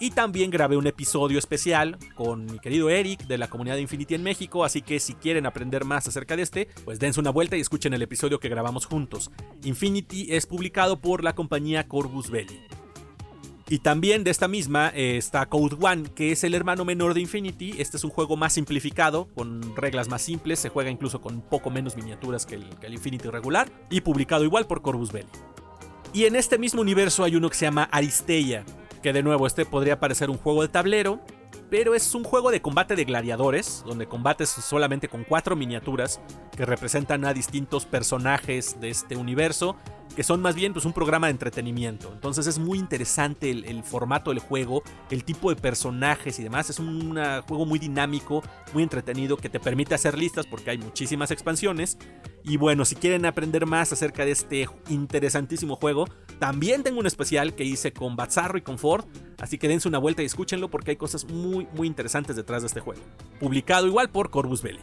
Y 0.00 0.10
también 0.10 0.50
grabé 0.50 0.76
un 0.76 0.86
episodio 0.86 1.38
especial 1.38 1.98
con 2.14 2.46
mi 2.46 2.58
querido 2.58 2.90
Eric 2.90 3.26
de 3.26 3.38
la 3.38 3.48
comunidad 3.48 3.76
de 3.76 3.82
Infinity 3.82 4.14
en 4.14 4.22
México, 4.22 4.64
así 4.64 4.82
que 4.82 5.00
si 5.00 5.14
quieren 5.14 5.46
aprender 5.46 5.84
más 5.84 6.06
acerca 6.06 6.36
de 6.36 6.42
este, 6.42 6.68
pues 6.84 6.98
dense 6.98 7.18
una 7.18 7.30
vuelta 7.30 7.56
y 7.56 7.60
escuchen 7.60 7.94
el 7.94 8.02
episodio 8.02 8.38
que 8.38 8.48
grabamos 8.48 8.86
juntos. 8.86 9.30
Infinity 9.64 10.28
es 10.30 10.46
publicado 10.46 11.00
por 11.00 11.24
la 11.24 11.34
compañía 11.34 11.88
Corvus 11.88 12.30
Belli. 12.30 12.60
Y 13.70 13.80
también 13.80 14.24
de 14.24 14.30
esta 14.30 14.48
misma 14.48 14.90
eh, 14.94 15.18
está 15.18 15.44
Code 15.44 15.76
One, 15.78 16.04
que 16.14 16.32
es 16.32 16.42
el 16.42 16.54
hermano 16.54 16.86
menor 16.86 17.12
de 17.12 17.20
Infinity. 17.20 17.74
Este 17.78 17.98
es 17.98 18.04
un 18.04 18.10
juego 18.10 18.34
más 18.34 18.54
simplificado, 18.54 19.28
con 19.34 19.76
reglas 19.76 20.08
más 20.08 20.22
simples. 20.22 20.58
Se 20.58 20.70
juega 20.70 20.90
incluso 20.90 21.20
con 21.20 21.42
poco 21.42 21.68
menos 21.68 21.94
miniaturas 21.94 22.46
que 22.46 22.54
el, 22.54 22.92
Infinity 22.92 23.28
regular. 23.28 23.68
Y 23.90 24.00
publicado 24.00 24.44
igual 24.44 24.66
por 24.66 24.80
Corvus 24.80 25.12
Belli. 25.12 25.28
Y 26.14 26.24
en 26.24 26.36
este 26.36 26.56
mismo 26.56 26.80
universo 26.80 27.24
hay 27.24 27.36
uno 27.36 27.50
que 27.50 27.56
se 27.56 27.66
llama 27.66 27.90
Aristeia. 27.92 28.64
Que 29.02 29.12
de 29.12 29.22
nuevo, 29.22 29.46
este 29.46 29.66
podría 29.66 30.00
parecer 30.00 30.30
un 30.30 30.38
juego 30.38 30.62
de 30.62 30.68
tablero. 30.68 31.20
pero 31.70 31.94
es 31.94 32.14
un 32.14 32.24
juego 32.24 32.50
de 32.50 32.62
combate 32.62 32.96
de 32.96 33.04
gladiadores, 33.04 33.84
donde 33.84 34.06
combates 34.06 34.48
solamente 34.48 35.08
con 35.08 35.24
cuatro 35.24 35.54
miniaturas 35.54 36.18
que 36.56 36.64
representan 36.64 37.26
a 37.26 37.34
distintos 37.34 37.84
personajes 37.84 38.80
de 38.80 38.88
este 38.88 39.16
universo, 39.16 39.76
que 40.14 40.22
son 40.22 40.42
más 40.42 40.54
bien 40.54 40.72
pues, 40.72 40.84
un 40.84 40.92
programa 40.92 41.28
de 41.28 41.32
entretenimiento. 41.32 42.10
Entonces 42.12 42.46
es 42.46 42.58
muy 42.58 42.78
interesante 42.78 43.50
el, 43.50 43.82
formato 43.84 44.30
del 44.30 44.40
juego, 44.40 44.82
el 45.10 45.24
tipo 45.24 45.50
de 45.50 45.56
personajes 45.56 46.38
y 46.38 46.42
demás. 46.42 46.70
Es 46.70 46.78
un 46.78 47.16
juego 47.46 47.66
muy 47.66 47.78
dinámico, 47.78 48.42
muy 48.72 48.82
entretenido, 48.82 49.36
que 49.36 49.48
te 49.48 49.60
permite 49.60 49.94
hacer 49.94 50.18
listas 50.18 50.46
porque 50.46 50.70
hay 50.70 50.78
muchísimas 50.78 51.30
expansiones. 51.30 51.98
Y 52.44 52.56
bueno, 52.56 52.84
si 52.84 52.96
quieren 52.96 53.26
aprender 53.26 53.66
más 53.66 53.92
acerca 53.92 54.24
de 54.24 54.32
este 54.32 54.68
interesantísimo 54.88 55.76
juego, 55.76 56.06
también 56.38 56.82
tengo 56.82 57.00
un 57.00 57.06
especial 57.06 57.54
que 57.54 57.64
hice 57.64 57.92
con 57.92 58.16
Bazzarro 58.16 58.58
y 58.58 58.62
con 58.62 58.78
Ford, 58.78 59.04
así 59.38 59.58
que 59.58 59.68
dense 59.68 59.88
una 59.88 59.98
vuelta 59.98 60.22
y 60.22 60.26
escúchenlo 60.26 60.70
porque 60.70 60.92
hay 60.92 60.96
cosas 60.96 61.26
muy, 61.26 61.66
muy 61.74 61.86
interesantes 61.86 62.36
detrás 62.36 62.62
de 62.62 62.68
este 62.68 62.80
juego. 62.80 63.02
Publicado 63.40 63.86
igual 63.86 64.10
por 64.10 64.30
Corvus 64.30 64.62
Belli. 64.62 64.80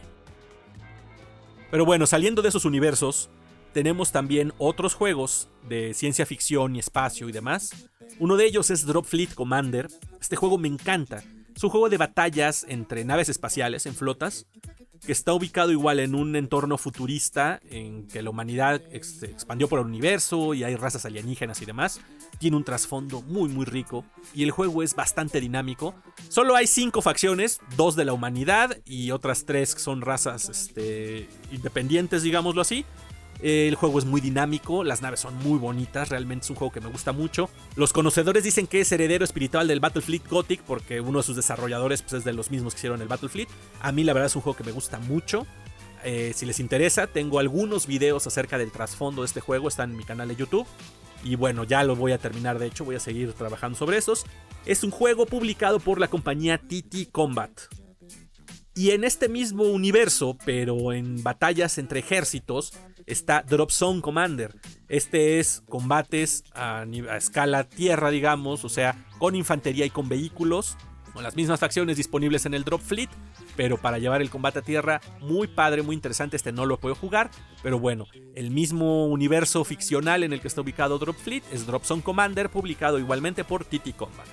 Pero 1.72 1.86
bueno, 1.86 2.06
saliendo 2.06 2.42
de 2.42 2.50
esos 2.50 2.66
universos, 2.66 3.30
tenemos 3.76 4.14
también 4.14 4.54
otros 4.58 4.94
juegos 4.94 5.50
de 5.68 5.94
ciencia 5.94 6.26
ficción 6.26 6.78
y 6.78 6.80
espacio 6.80 7.28
y 7.28 7.34
demás. 7.34 7.90
Uno 8.20 8.38
de 8.38 8.46
ellos 8.46 8.70
es 8.70 8.86
Drop 8.86 9.04
Fleet 9.04 9.34
Commander. 9.34 9.90
Este 10.22 10.38
juego 10.38 10.58
me 10.58 10.70
encanta. 10.70 11.22
Es 11.54 11.62
un 11.62 11.72
juego 11.72 11.90
de 11.90 11.98
batallas 11.98 12.66
entre 12.70 13.04
naves 13.04 13.28
espaciales 13.28 13.86
en 13.86 13.94
flotas 13.94 14.48
que 15.06 15.12
está 15.12 15.34
ubicado 15.34 15.72
igual 15.72 16.00
en 16.00 16.16
un 16.16 16.38
entorno 16.38 16.78
futurista 16.78 17.60
en 17.70 18.08
que 18.08 18.22
la 18.22 18.30
humanidad 18.30 18.82
se 19.02 19.26
expandió 19.26 19.68
por 19.68 19.80
el 19.80 19.86
universo 19.86 20.54
y 20.54 20.64
hay 20.64 20.78
razas 20.78 21.06
alienígenas 21.06 21.62
y 21.62 21.66
demás. 21.66 22.00
Tiene 22.40 22.56
un 22.58 22.64
trasfondo 22.64 23.22
muy 23.24 23.50
muy 23.50 23.66
rico 23.66 24.06
y 24.34 24.44
el 24.44 24.52
juego 24.52 24.84
es 24.84 24.96
bastante 24.96 25.42
dinámico. 25.42 25.96
Solo 26.30 26.56
hay 26.56 26.68
cinco 26.68 27.02
facciones, 27.02 27.60
dos 27.76 27.98
de 27.98 28.06
la 28.06 28.14
humanidad 28.14 28.78
y 28.86 29.12
otras 29.12 29.46
tres 29.46 29.76
que 29.76 29.82
son 29.82 30.02
razas 30.02 30.50
este, 30.50 31.30
independientes, 31.52 32.24
digámoslo 32.24 32.62
así. 32.62 32.86
El 33.42 33.76
juego 33.76 34.00
es 34.00 34.06
muy 34.06 34.22
dinámico, 34.22 34.84
las 34.84 35.02
naves 35.02 35.20
son 35.20 35.36
muy 35.38 35.60
bonitas, 35.60 36.10
realmente 36.10 36.46
es 36.46 36.50
un 36.50 36.56
juego 36.56 36.72
que 36.72 36.82
me 36.82 36.90
gusta 36.90 37.12
mucho. 37.12 37.50
Los 37.76 37.92
conocedores 37.92 38.44
dicen 38.44 38.66
que 38.66 38.82
es 38.82 38.92
heredero 38.92 39.26
espiritual 39.26 39.68
del 39.68 39.80
Battlefleet 39.80 40.28
Gothic 40.28 40.62
porque 40.62 41.02
uno 41.02 41.20
de 41.20 41.24
sus 41.24 41.36
desarrolladores 41.36 42.02
pues, 42.02 42.14
es 42.14 42.24
de 42.24 42.34
los 42.34 42.50
mismos 42.50 42.74
que 42.74 42.80
hicieron 42.80 43.02
el 43.02 43.08
Battlefleet. 43.08 43.50
A 43.82 43.92
mí 43.92 44.04
la 44.04 44.14
verdad 44.14 44.28
es 44.28 44.36
un 44.36 44.42
juego 44.42 44.58
que 44.58 44.64
me 44.64 44.72
gusta 44.72 45.00
mucho. 45.00 45.46
Eh, 46.04 46.34
si 46.36 46.46
les 46.46 46.60
interesa, 46.60 47.08
tengo 47.08 47.40
algunos 47.40 47.88
videos 47.88 48.26
acerca 48.28 48.58
del 48.58 48.72
trasfondo 48.72 49.24
de 49.24 49.26
este 49.26 49.42
juego, 49.42 49.68
están 49.68 49.92
en 49.92 49.98
mi 49.98 50.04
canal 50.04 50.28
de 50.28 50.36
YouTube. 50.36 50.68
Y 51.24 51.36
bueno, 51.36 51.64
ya 51.64 51.84
lo 51.84 51.96
voy 51.96 52.12
a 52.12 52.20
terminar, 52.20 52.60
de 52.60 52.68
hecho, 52.68 52.86
voy 52.86 52.96
a 52.96 53.00
seguir 53.00 53.34
trabajando 53.34 53.78
sobre 53.78 53.98
esos. 53.98 54.26
Es 54.66 54.84
un 54.84 54.92
juego 54.92 55.26
publicado 55.26 55.80
por 55.80 56.00
la 56.00 56.08
compañía 56.08 56.60
TT 56.60 57.12
Combat. 57.12 57.52
Y 58.76 58.92
en 58.92 59.04
este 59.04 59.30
mismo 59.30 59.64
universo, 59.64 60.38
pero 60.46 60.94
en 60.94 61.24
batallas 61.24 61.80
entre 61.80 62.02
ejércitos, 62.02 62.74
está 63.06 63.44
Drop 63.44 63.72
Zone 63.72 64.02
Commander. 64.02 64.56
Este 64.88 65.40
es 65.40 65.64
combates 65.70 66.44
a, 66.54 66.86
escala 67.18 67.64
tierra, 67.64 68.10
digamos, 68.10 68.64
o 68.64 68.70
sea, 68.70 69.06
con 69.20 69.36
infantería 69.36 69.86
y 69.86 69.90
con 69.90 70.10
vehículos, 70.10 70.78
con 71.14 71.24
las 71.24 71.36
mismas 71.36 71.60
facciones 71.60 71.98
disponibles 71.98 72.46
en 72.46 72.54
el 72.54 72.64
Drop 72.64 72.82
Fleet, 72.82 73.10
pero 73.56 73.78
para 73.78 74.00
llevar 74.00 74.22
el 74.22 74.30
combate 74.30 74.60
a 74.60 74.62
tierra, 74.62 75.02
muy 75.22 75.48
padre, 75.48 75.82
muy 75.82 75.96
interesante. 75.96 76.36
Este 76.36 76.52
no 76.52 76.66
lo 76.66 76.80
puedo 76.80 76.96
jugar, 76.96 77.32
pero 77.64 77.80
bueno, 77.80 78.08
el 78.36 78.52
mismo 78.52 79.06
universo 79.08 79.64
ficcional 79.64 80.24
en 80.24 80.34
el 80.34 80.42
que 80.42 80.48
está 80.48 80.62
ubicado 80.62 81.00
Drop 81.00 81.16
Fleet 81.16 81.44
es 81.52 81.66
Drop 81.66 81.84
Zone 81.84 82.02
Commander, 82.02 82.50
publicado 82.50 83.00
igualmente 83.00 83.44
por 83.44 83.64
TT 83.64 83.96
Combat. 83.96 84.28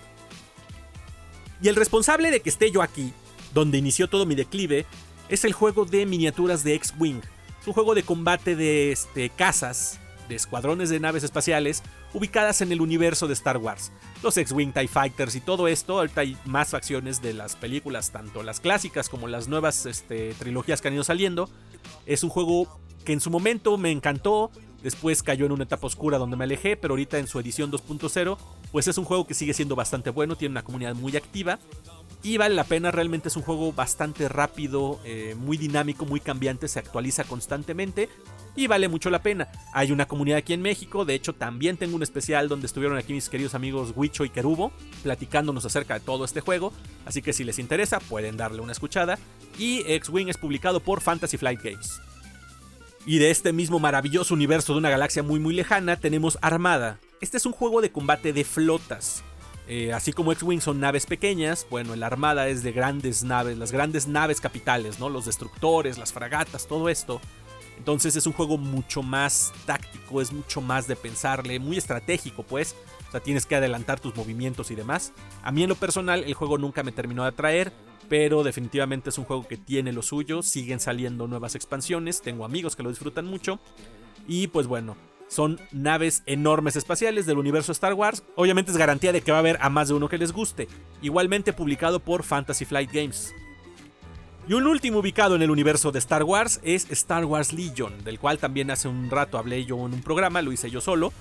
Y 1.63 1.69
el 1.69 1.77
responsable 1.77 2.33
de 2.33 2.41
que 2.41 2.51
esté 2.51 2.73
yo 2.73 2.83
aquí 2.83 3.13
donde 3.53 3.79
inició 3.79 4.09
todo 4.09 4.27
mi 4.27 4.35
declive, 4.35 4.87
es 5.29 5.45
el 5.45 5.53
juego 5.53 5.85
de 5.85 6.07
miniaturas 6.07 6.65
de 6.65 6.75
X-Wing. 6.75 7.21
Es 7.63 7.69
un 7.69 7.75
juego 7.75 7.95
de 7.95 8.03
combate 8.03 8.57
de 8.57 8.91
este, 8.91 9.31
casas, 9.31 10.01
de 10.29 10.35
escuadrones 10.35 10.91
de 10.91 10.99
naves 10.99 11.23
espaciales, 11.23 11.85
ubicadas 12.13 12.61
en 12.61 12.73
el 12.73 12.81
universo 12.81 13.29
de 13.29 13.35
Star 13.35 13.57
Wars. 13.57 13.93
Los 14.21 14.37
X-Wing 14.37 14.73
TIE 14.73 14.89
Fighters 14.89 15.37
y 15.37 15.41
todo 15.41 15.69
esto, 15.69 16.01
ahorita 16.01 16.23
hay 16.23 16.37
más 16.45 16.71
facciones 16.71 17.23
de 17.23 17.35
las 17.35 17.55
películas, 17.55 18.11
tanto 18.11 18.43
las 18.43 18.59
clásicas 18.59 19.09
como 19.09 19.29
las 19.29 19.47
nuevas 19.47 19.87
este, 19.87 20.35
trilogías 20.35 20.83
que 20.83 20.89
han 20.89 20.95
ido 20.95 21.05
saliendo. 21.05 21.49
Es 22.05 22.25
un 22.25 22.31
juego 22.31 22.81
que 23.05 23.13
en 23.13 23.21
su 23.21 23.31
momento 23.31 23.79
me 23.79 23.93
encantó, 23.93 24.51
después 24.83 25.23
cayó 25.23 25.47
en 25.47 25.53
una 25.53 25.63
etapa 25.63 25.87
oscura 25.87 26.19
donde 26.19 26.37
me 26.37 26.43
alejé, 26.43 26.77
pero 26.77 26.95
ahorita 26.95 27.19
en 27.19 27.29
su 27.29 27.39
edición 27.39 27.71
2.0, 27.71 28.39
pues 28.73 28.89
es 28.89 28.99
un 28.99 29.05
juego 29.05 29.25
que 29.25 29.35
sigue 29.35 29.55
siendo 29.55 29.77
bastante 29.77 30.11
bueno, 30.11 30.35
tiene 30.35 30.51
una 30.51 30.65
comunidad 30.65 30.97
muy 30.97 31.17
activa 31.17 31.61
y 32.25 32.37
vale 32.37 32.55
la 32.55 32.65
pena, 32.65 32.93
realmente 32.93 33.29
es 33.29 33.37
un 33.37 33.43
juego 33.43 33.73
bastante 33.73 34.29
rápido, 34.29 35.01
eh, 35.05 35.35
muy 35.37 35.57
dinámico, 35.57 36.07
muy 36.07 36.21
cambiante, 36.21 36.69
se 36.69 36.79
actualiza 36.79 37.25
constantemente 37.25 38.09
y 38.55 38.69
vale 38.69 38.89
mucho 38.89 39.11
la 39.11 39.23
pena. 39.23 39.49
Hay 39.73 39.91
una 39.91 40.07
comunidad 40.07 40.39
aquí 40.39 40.53
en 40.53 40.63
México, 40.63 41.05
de 41.05 41.15
hecho 41.15 41.33
también 41.33 41.77
tengo 41.77 41.97
un 41.97 42.03
especial 42.03 42.49
donde 42.49 42.67
estuvieron 42.67 42.97
aquí 42.97 43.13
mis 43.13 43.29
queridos 43.29 43.55
amigos 43.55 43.93
Wicho 43.97 44.25
y 44.25 44.31
Kerubo 44.31 44.73
platicándonos 45.03 45.65
acerca 45.65 45.95
de 45.95 46.01
todo 46.01 46.25
este 46.25 46.41
juego, 46.41 46.73
así 47.07 47.23
que 47.23 47.33
si 47.33 47.43
les 47.43 47.59
interesa 47.59 47.99
pueden 47.99 48.37
darle 48.37 48.61
una 48.61 48.73
escuchada. 48.73 49.19
Y 49.59 49.83
X-Wing 49.87 50.29
es 50.29 50.39
publicado 50.39 50.81
por 50.81 51.01
Fantasy 51.01 51.37
Flight 51.37 51.61
Games. 51.61 52.01
Y 53.05 53.19
de 53.19 53.31
este 53.33 53.53
mismo 53.53 53.81
maravilloso 53.81 54.33
universo 54.33 54.73
de 54.73 54.79
una 54.79 54.91
galaxia 54.91 55.25
muy 55.25 55.41
muy 55.41 55.55
lejana 55.55 55.97
tenemos 55.97 56.39
Armada. 56.41 57.01
Este 57.21 57.37
es 57.37 57.47
un 57.47 57.53
juego 57.53 57.81
de 57.81 57.91
combate 57.91 58.33
de 58.33 58.45
flotas. 58.45 59.25
Eh, 59.69 59.93
así 59.93 60.13
como 60.13 60.33
X-Wing 60.33 60.61
son 60.61 60.81
naves 60.81 61.07
pequeñas, 61.07 61.67
bueno, 61.71 61.95
la 61.95 62.07
armada 62.07 62.49
es 62.49 62.63
de 62.63 62.73
grandes 62.73 63.23
naves, 63.23 63.57
las 63.57 63.71
grandes 63.71 64.09
naves 64.09 64.41
capitales, 64.41 64.99
¿no? 64.99 65.09
Los 65.09 65.27
destructores, 65.27 65.99
las 65.99 66.13
fragatas, 66.13 66.67
todo 66.67 66.89
esto. 66.89 67.21
Entonces 67.79 68.17
es 68.17 68.27
un 68.27 68.33
juego 68.33 68.59
mucho 68.59 69.03
más 69.03 69.53
táctico, 69.65 70.21
es 70.21 70.33
mucho 70.33 70.61
más 70.61 70.87
de 70.87 70.97
pensarle, 70.97 71.59
muy 71.59 71.79
estratégico, 71.79 72.43
pues. 72.43 72.77
O 73.09 73.11
sea, 73.11 73.21
tienes 73.21 73.47
que 73.47 73.57
adelantar 73.57 74.01
tus 74.01 74.15
movimientos 74.17 74.71
y 74.71 74.75
demás. 74.75 75.13
A 75.43 75.53
mí 75.53 75.63
en 75.63 75.69
lo 75.69 75.75
personal 75.75 76.25
el 76.25 76.35
juego 76.35 76.59
nunca 76.59 76.83
me 76.83 76.93
terminó 76.93 77.23
de 77.23 77.29
atraer, 77.29 77.73
pero 78.09 78.43
definitivamente 78.43 79.11
es 79.11 79.19
un 79.19 79.25
juego 79.25 79.47
que 79.47 79.57
tiene 79.57 79.93
lo 79.93 80.03
suyo, 80.03 80.43
siguen 80.43 80.81
saliendo 80.81 81.27
nuevas 81.29 81.55
expansiones, 81.55 82.21
tengo 82.21 82.45
amigos 82.45 82.77
que 82.77 82.83
lo 82.83 82.91
disfrutan 82.91 83.27
mucho. 83.27 83.59
Y 84.27 84.47
pues 84.49 84.67
bueno, 84.67 84.97
son 85.33 85.59
naves 85.73 86.23
enormes 86.27 86.77
espaciales 86.77 87.25
del 87.25 87.39
universo 87.39 87.73
Star 87.73 87.95
Wars. 87.95 88.23
Obviamente 88.37 88.71
es 88.71 88.77
garantía 88.77 89.13
de 89.13 89.23
que 89.23 89.33
va 89.33 89.39
a 89.39 89.41
haber 89.41 89.59
a 89.63 89.71
más 89.71 89.89
de 89.89 89.95
uno 89.95 90.09
que 90.09 90.19
les 90.19 90.33
guste. 90.33 90.69
Igualmente 91.01 91.55
publicado 91.55 92.01
por 92.01 92.23
Fantasy 92.23 92.67
Flight 92.67 92.93
Games. 92.93 93.33
Y 94.47 94.53
un 94.55 94.67
último 94.67 94.99
ubicado 94.99 95.35
en 95.35 95.43
el 95.43 95.51
universo 95.51 95.91
de 95.91 96.01
Star 96.01 96.25
Wars 96.25 96.61
es 96.63 96.91
Star 96.91 97.25
Wars 97.25 97.53
Legion, 97.53 98.05
del 98.05 98.19
cual 98.19 98.39
también 98.39 98.71
hace 98.71 98.89
un 98.89 99.09
rato 99.09 99.39
hablé 99.39 99.65
yo 99.65 99.77
en 99.77 99.95
un 99.95 100.03
programa, 100.03 100.43
lo 100.43 100.53
hice 100.53 100.71
yo 100.71 100.81
solo. 100.81 101.13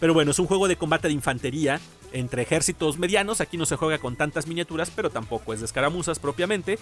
Pero 0.00 0.14
bueno, 0.14 0.32
es 0.32 0.38
un 0.38 0.46
juego 0.46 0.66
de 0.66 0.76
combate 0.76 1.08
de 1.08 1.14
infantería 1.14 1.78
entre 2.12 2.42
ejércitos 2.42 2.98
medianos. 2.98 3.40
Aquí 3.40 3.56
no 3.56 3.66
se 3.66 3.76
juega 3.76 3.98
con 3.98 4.16
tantas 4.16 4.46
miniaturas, 4.46 4.90
pero 4.90 5.10
tampoco 5.10 5.52
es 5.52 5.60
de 5.60 5.66
escaramuzas 5.66 6.18
propiamente. 6.18 6.78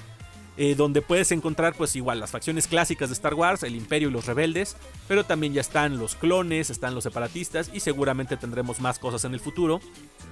Eh, 0.61 0.75
donde 0.75 1.03
puedes 1.03 1.31
encontrar 1.31 1.75
pues 1.75 1.95
igual 1.95 2.19
las 2.19 2.33
facciones 2.33 2.67
clásicas 2.67 3.11
de 3.11 3.13
Star 3.13 3.35
Wars, 3.35 3.63
el 3.63 3.77
Imperio 3.77 4.09
y 4.09 4.11
los 4.11 4.27
rebeldes, 4.27 4.77
pero 5.07 5.23
también 5.23 5.53
ya 5.53 5.61
están 5.61 5.99
los 5.99 6.17
clones, 6.17 6.69
están 6.69 6.97
los 6.97 7.05
separatistas 7.05 7.71
y 7.73 7.79
seguramente 7.79 8.37
tendremos 8.37 8.81
más 8.81 8.99
cosas 8.99 9.25
en 9.25 9.35
el 9.35 9.39
futuro. 9.39 9.79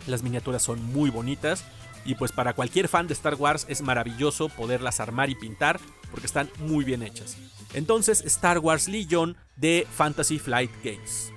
Las 0.08 0.24
miniaturas 0.24 0.64
son 0.64 0.84
muy 0.92 1.10
bonitas 1.10 1.64
y 2.04 2.16
pues 2.16 2.32
para 2.32 2.54
cualquier 2.54 2.88
fan 2.88 3.06
de 3.06 3.14
Star 3.14 3.36
Wars 3.36 3.66
es 3.68 3.82
maravilloso 3.82 4.48
poderlas 4.48 4.98
armar 4.98 5.30
y 5.30 5.36
pintar 5.36 5.78
porque 6.10 6.26
están 6.26 6.50
muy 6.58 6.84
bien 6.84 7.04
hechas. 7.04 7.36
Entonces 7.72 8.24
Star 8.26 8.58
Wars 8.58 8.88
Legion 8.88 9.36
de 9.54 9.86
Fantasy 9.92 10.40
Flight 10.40 10.72
Games. 10.82 11.32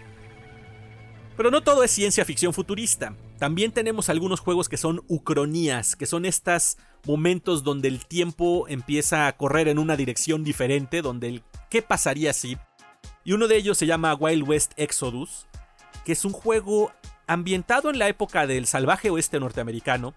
Pero 1.38 1.52
no 1.52 1.62
todo 1.62 1.84
es 1.84 1.92
ciencia 1.92 2.26
ficción 2.26 2.56
futurista. 2.56 3.16
También 3.38 3.72
tenemos 3.72 4.10
algunos 4.10 4.40
juegos 4.40 4.68
que 4.68 4.78
son 4.78 5.04
ucronías, 5.08 5.96
que 5.96 6.08
son 6.08 6.26
estas 6.26 6.78
momentos 7.06 7.64
donde 7.64 7.88
el 7.88 8.06
tiempo 8.06 8.68
empieza 8.68 9.28
a 9.28 9.38
correr 9.38 9.68
en 9.68 9.80
una 9.80 9.96
dirección 9.96 10.44
diferente, 10.44 11.02
donde 11.02 11.28
el 11.28 11.44
qué 11.70 11.82
pasaría 11.82 12.34
si. 12.34 12.58
Y 13.24 13.34
uno 13.34 13.48
de 13.48 13.58
ellos 13.58 13.78
se 13.78 13.86
llama 13.86 14.16
Wild 14.16 14.48
West 14.48 14.74
Exodus, 14.78 15.48
que 16.06 16.14
es 16.14 16.26
un 16.26 16.34
juego 16.34 16.92
ambientado 17.28 17.90
en 17.90 18.00
la 18.00 18.08
época 18.08 18.48
del 18.48 18.66
salvaje 18.66 19.10
oeste 19.10 19.40
norteamericano, 19.40 20.14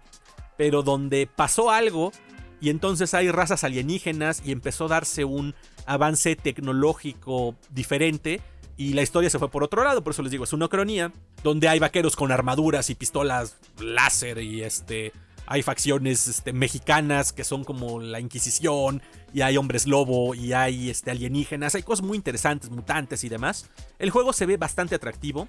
pero 0.57 0.81
donde 0.81 1.27
pasó 1.27 1.69
algo 1.69 2.11
y 2.59 2.69
entonces 2.69 3.13
hay 3.13 3.29
razas 3.29 3.63
alienígenas 3.63 4.41
y 4.45 4.51
empezó 4.51 4.85
a 4.85 4.89
darse 4.89 5.25
un 5.25 5.53
avance 5.85 6.35
tecnológico 6.35 7.55
diferente 7.69 8.41
y 8.77 8.93
la 8.93 9.01
historia 9.01 9.29
se 9.29 9.37
fue 9.37 9.51
por 9.51 9.63
otro 9.63 9.83
lado, 9.83 10.03
por 10.03 10.13
eso 10.13 10.23
les 10.23 10.31
digo, 10.31 10.45
es 10.45 10.53
una 10.53 10.67
cronía 10.67 11.11
donde 11.43 11.67
hay 11.67 11.79
vaqueros 11.79 12.15
con 12.15 12.31
armaduras 12.31 12.89
y 12.89 12.95
pistolas 12.95 13.57
láser 13.79 14.39
y 14.39 14.63
este 14.63 15.11
hay 15.45 15.61
facciones 15.61 16.27
este, 16.27 16.53
mexicanas 16.53 17.33
que 17.33 17.43
son 17.43 17.63
como 17.63 17.99
la 17.99 18.19
Inquisición, 18.19 19.01
y 19.33 19.41
hay 19.41 19.57
hombres 19.57 19.87
lobo, 19.87 20.35
y 20.35 20.53
hay 20.53 20.89
este, 20.89 21.11
alienígenas, 21.11 21.75
hay 21.75 21.83
cosas 21.83 22.05
muy 22.05 22.17
interesantes, 22.17 22.69
mutantes 22.69 23.23
y 23.23 23.29
demás. 23.29 23.69
El 23.99 24.09
juego 24.09 24.33
se 24.33 24.45
ve 24.45 24.57
bastante 24.57 24.95
atractivo. 24.95 25.47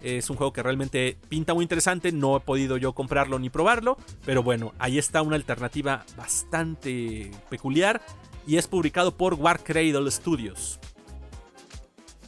Es 0.00 0.30
un 0.30 0.36
juego 0.36 0.52
que 0.52 0.62
realmente 0.62 1.18
pinta 1.28 1.54
muy 1.54 1.64
interesante. 1.64 2.12
No 2.12 2.36
he 2.36 2.40
podido 2.40 2.76
yo 2.76 2.92
comprarlo 2.94 3.38
ni 3.38 3.50
probarlo. 3.50 3.96
Pero 4.24 4.42
bueno, 4.42 4.72
ahí 4.78 4.96
está 4.96 5.22
una 5.22 5.36
alternativa 5.36 6.04
bastante 6.16 7.30
peculiar. 7.50 8.00
Y 8.46 8.56
es 8.56 8.66
publicado 8.66 9.16
por 9.16 9.34
War 9.34 9.62
Cradle 9.62 10.10
Studios. 10.10 10.78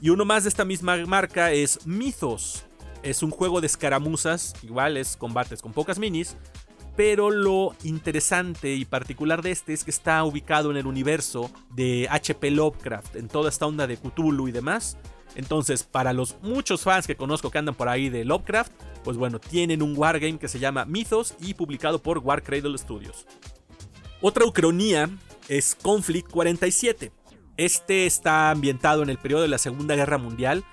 Y 0.02 0.10
uno 0.10 0.24
más 0.24 0.44
de 0.44 0.48
esta 0.48 0.64
misma 0.64 0.96
marca 1.06 1.52
es 1.52 1.86
Mythos. 1.86 2.64
Es 3.02 3.22
un 3.22 3.30
juego 3.30 3.60
de 3.60 3.66
escaramuzas, 3.66 4.54
igual 4.62 4.96
es 4.96 5.16
combates 5.16 5.62
con 5.62 5.72
pocas 5.72 5.98
minis, 5.98 6.36
pero 6.96 7.30
lo 7.30 7.74
interesante 7.84 8.74
y 8.74 8.84
particular 8.84 9.42
de 9.42 9.50
este 9.50 9.72
es 9.72 9.84
que 9.84 9.90
está 9.90 10.22
ubicado 10.24 10.70
en 10.70 10.76
el 10.76 10.86
universo 10.86 11.50
de 11.70 12.08
HP 12.10 12.50
Lovecraft, 12.50 13.16
en 13.16 13.28
toda 13.28 13.48
esta 13.48 13.66
onda 13.66 13.86
de 13.86 13.96
Cthulhu 13.96 14.48
y 14.48 14.52
demás. 14.52 14.96
Entonces, 15.36 15.84
para 15.84 16.12
los 16.12 16.36
muchos 16.42 16.82
fans 16.82 17.06
que 17.06 17.16
conozco 17.16 17.50
que 17.50 17.58
andan 17.58 17.74
por 17.74 17.88
ahí 17.88 18.08
de 18.08 18.24
Lovecraft, 18.24 18.72
pues 19.04 19.16
bueno, 19.16 19.38
tienen 19.38 19.82
un 19.82 19.96
wargame 19.96 20.38
que 20.38 20.48
se 20.48 20.58
llama 20.58 20.84
Mythos 20.84 21.34
y 21.40 21.54
publicado 21.54 22.02
por 22.02 22.18
War 22.18 22.42
Cradle 22.42 22.76
Studios. 22.76 23.26
Otra 24.20 24.44
ucronía 24.44 25.08
es 25.48 25.74
Conflict 25.74 26.30
47. 26.30 27.12
Este 27.56 28.06
está 28.06 28.50
ambientado 28.50 29.02
en 29.02 29.10
el 29.10 29.18
periodo 29.18 29.42
de 29.42 29.48
la 29.48 29.58
Segunda 29.58 29.94
Guerra 29.94 30.18
Mundial, 30.18 30.64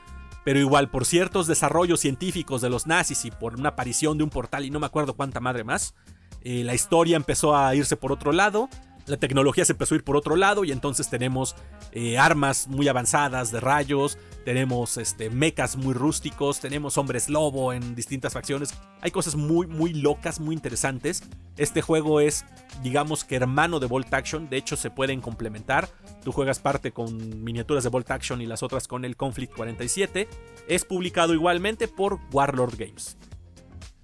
pero 0.48 0.62
igual 0.62 0.90
por 0.90 1.06
ciertos 1.06 1.46
desarrollos 1.46 2.00
científicos 2.00 2.62
de 2.62 2.70
los 2.70 2.88
nazis 2.88 3.26
y 3.26 3.32
por 3.32 3.56
una 3.56 3.68
aparición 3.68 4.18
de 4.18 4.24
un 4.24 4.30
portal 4.30 4.64
y 4.64 4.70
no 4.70 4.80
me 4.80 4.86
acuerdo 4.86 5.14
cuánta 5.14 5.42
madre 5.42 5.66
más, 5.66 5.94
eh, 6.42 6.64
la 6.64 6.74
historia 6.74 7.18
empezó 7.18 7.54
a 7.54 7.76
irse 7.76 7.98
por 7.98 8.14
otro 8.14 8.32
lado, 8.32 8.70
la 9.08 9.18
tecnología 9.18 9.66
se 9.66 9.74
empezó 9.74 9.94
a 9.94 9.98
ir 9.98 10.06
por 10.06 10.16
otro 10.16 10.38
lado 10.38 10.64
y 10.64 10.72
entonces 10.72 11.10
tenemos 11.10 11.58
eh, 11.92 12.18
armas 12.18 12.70
muy 12.70 12.88
avanzadas 12.88 13.52
de 13.52 13.60
rayos, 13.60 14.18
tenemos 14.48 14.96
este, 14.96 15.30
mechas 15.30 15.76
muy 15.76 15.94
rústicos, 15.94 16.62
tenemos 16.62 16.98
hombres 16.98 17.28
lobo 17.28 17.74
en 17.74 17.96
distintas 17.96 18.32
facciones. 18.32 18.74
Hay 19.02 19.12
cosas 19.12 19.36
muy, 19.36 19.68
muy 19.68 19.94
locas, 19.94 20.40
muy 20.40 20.56
interesantes. 20.56 21.22
Este 21.58 21.82
juego 21.82 22.22
es, 22.22 22.46
digamos 22.82 23.26
que 23.26 23.36
hermano 23.36 23.82
de 23.82 23.88
Bolt 23.88 24.14
Action, 24.14 24.50
de 24.50 24.56
hecho 24.56 24.78
se 24.78 24.90
pueden 24.90 25.20
complementar. 25.20 25.90
Tú 26.24 26.32
juegas 26.32 26.60
parte 26.60 26.94
con 26.94 27.44
miniaturas 27.44 27.84
de 27.84 27.90
Bolt 27.90 28.10
Action 28.10 28.42
y 28.42 28.46
las 28.46 28.64
otras 28.64 28.88
con 28.88 29.04
el 29.04 29.18
Conflict 29.18 29.54
47. 29.54 30.30
Es 30.70 30.86
publicado 30.86 31.34
igualmente 31.34 31.90
por 31.90 32.18
Warlord 32.32 32.78
Games. 32.78 33.18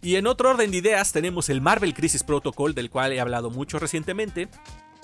Y 0.02 0.18
en 0.18 0.28
otro 0.28 0.50
orden 0.50 0.72
de 0.72 0.78
ideas 0.80 1.14
tenemos 1.14 1.48
el 1.48 1.62
Marvel 1.62 1.94
Crisis 1.94 2.24
Protocol, 2.24 2.76
del 2.76 2.90
cual 2.90 3.14
he 3.14 3.22
hablado 3.22 3.50
mucho 3.50 3.80
recientemente. 3.80 4.50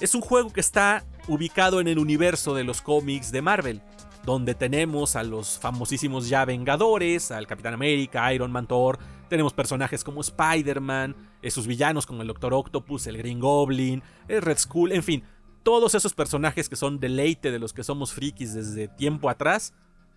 Es 0.02 0.16
un 0.16 0.22
juego 0.22 0.52
que 0.52 0.60
está 0.60 1.06
ubicado 1.30 1.80
en 1.80 1.88
el 1.88 1.98
universo 1.98 2.56
de 2.56 2.66
los 2.66 2.82
cómics 2.82 3.32
de 3.32 3.42
Marvel 3.42 3.82
donde 4.26 4.56
tenemos 4.56 5.16
a 5.16 5.24
los 5.24 5.60
famosísimos 5.60 6.30
ya 6.30 6.46
Vengadores, 6.46 7.32
al 7.32 7.48
Capitán 7.48 7.74
América, 7.74 8.34
Iron 8.34 8.52
Man, 8.52 8.68
Thor, 8.68 9.00
tenemos 9.30 9.54
personajes 9.54 10.04
como 10.04 10.22
Spider-Man, 10.22 11.16
sus 11.50 11.68
villanos 11.68 12.06
como 12.06 12.22
el 12.22 12.28
Doctor 12.28 12.54
Octopus, 12.54 13.08
el 13.08 13.18
Green 13.18 13.40
Goblin, 13.40 14.04
el 14.28 14.42
Red 14.42 14.58
Skull, 14.58 14.92
en 14.92 15.04
fin, 15.04 15.24
todos 15.64 15.96
esos 15.96 16.14
personajes 16.14 16.70
que 16.70 16.76
son 16.76 17.00
deleite 17.00 17.52
de 17.52 17.60
los 17.60 17.74
que 17.74 17.84
somos 17.84 18.14
frikis 18.14 18.54
desde 18.54 18.88
tiempo 18.88 19.30
atrás, 19.30 19.74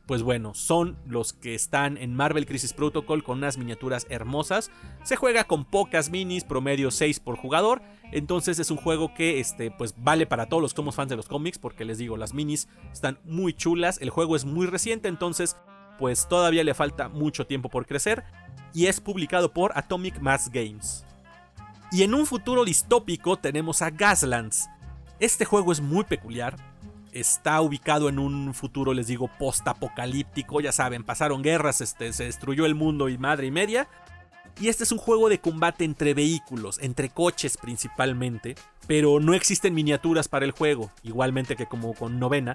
pues 0.07 0.23
bueno, 0.23 0.55
son 0.55 0.99
los 1.07 1.33
que 1.33 1.55
están 1.55 1.97
en 1.97 2.15
Marvel 2.15 2.47
Crisis 2.47 2.73
Protocol 2.73 3.23
con 3.23 3.39
unas 3.39 3.57
miniaturas 3.57 4.07
hermosas. 4.11 4.71
Se 5.05 5.17
juega 5.17 5.45
con 5.45 5.65
pocas 5.65 6.11
minis, 6.11 6.45
promedio 6.45 6.91
6 6.91 7.21
por 7.21 7.37
jugador. 7.37 7.83
Entonces 8.11 8.59
es 8.59 8.71
un 8.71 8.77
juego 8.77 9.15
que 9.15 9.39
este, 9.39 9.71
pues 9.71 9.95
vale 9.97 10.27
para 10.27 10.47
todos 10.47 10.63
los 10.63 10.73
somos 10.73 10.97
fans 10.97 11.09
de 11.09 11.17
los 11.17 11.29
cómics, 11.29 11.59
porque 11.59 11.85
les 11.85 11.99
digo, 11.99 12.17
las 12.17 12.35
minis 12.35 12.69
están 12.93 13.21
muy 13.25 13.55
chulas. 13.55 14.01
El 14.01 14.11
juego 14.11 14.35
es 14.35 14.45
muy 14.45 14.67
reciente, 14.67 15.09
entonces 15.09 15.57
pues 15.99 16.29
todavía 16.29 16.65
le 16.65 16.75
falta 16.75 17.09
mucho 17.09 17.47
tiempo 17.47 17.69
por 17.69 17.87
crecer. 17.87 18.25
Y 18.75 18.87
es 18.87 19.01
publicado 19.01 19.53
por 19.53 19.73
Atomic 19.77 20.19
Mass 20.21 20.51
Games. 20.51 21.05
Y 21.93 22.03
en 22.03 22.15
un 22.15 22.27
futuro 22.27 22.65
distópico 22.65 23.37
tenemos 23.37 23.83
a 23.83 23.91
Gaslands. 23.91 24.69
Este 25.21 25.45
juego 25.45 25.71
es 25.71 25.81
muy 25.81 26.05
peculiar 26.05 26.72
está 27.13 27.61
ubicado 27.61 28.09
en 28.09 28.19
un 28.19 28.55
futuro, 28.55 28.95
les 28.95 29.07
digo, 29.07 29.31
post-apocalíptico. 29.39 30.61
Ya 30.61 30.73
saben, 30.73 31.05
pasaron 31.05 31.43
guerras, 31.43 31.81
este, 31.81 32.13
se 32.13 32.25
destruyó 32.25 32.67
el 32.67 32.75
mundo 32.75 33.09
y 33.09 33.19
madre 33.19 33.47
y 33.47 33.51
media. 33.51 33.89
Y 34.61 34.69
este 34.69 34.85
es 34.85 34.93
un 34.93 34.99
juego 34.99 35.29
de 35.29 35.41
combate 35.41 35.85
entre 35.85 36.15
vehículos, 36.15 36.79
entre 36.83 37.09
coches 37.09 37.57
principalmente, 37.57 38.55
pero 38.87 39.19
no 39.19 39.35
existen 39.35 39.75
miniaturas 39.75 40.29
para 40.29 40.45
el 40.45 40.51
juego, 40.51 40.91
igualmente 41.03 41.57
que 41.57 41.67
como 41.67 41.95
con 41.95 42.19
novena. 42.19 42.55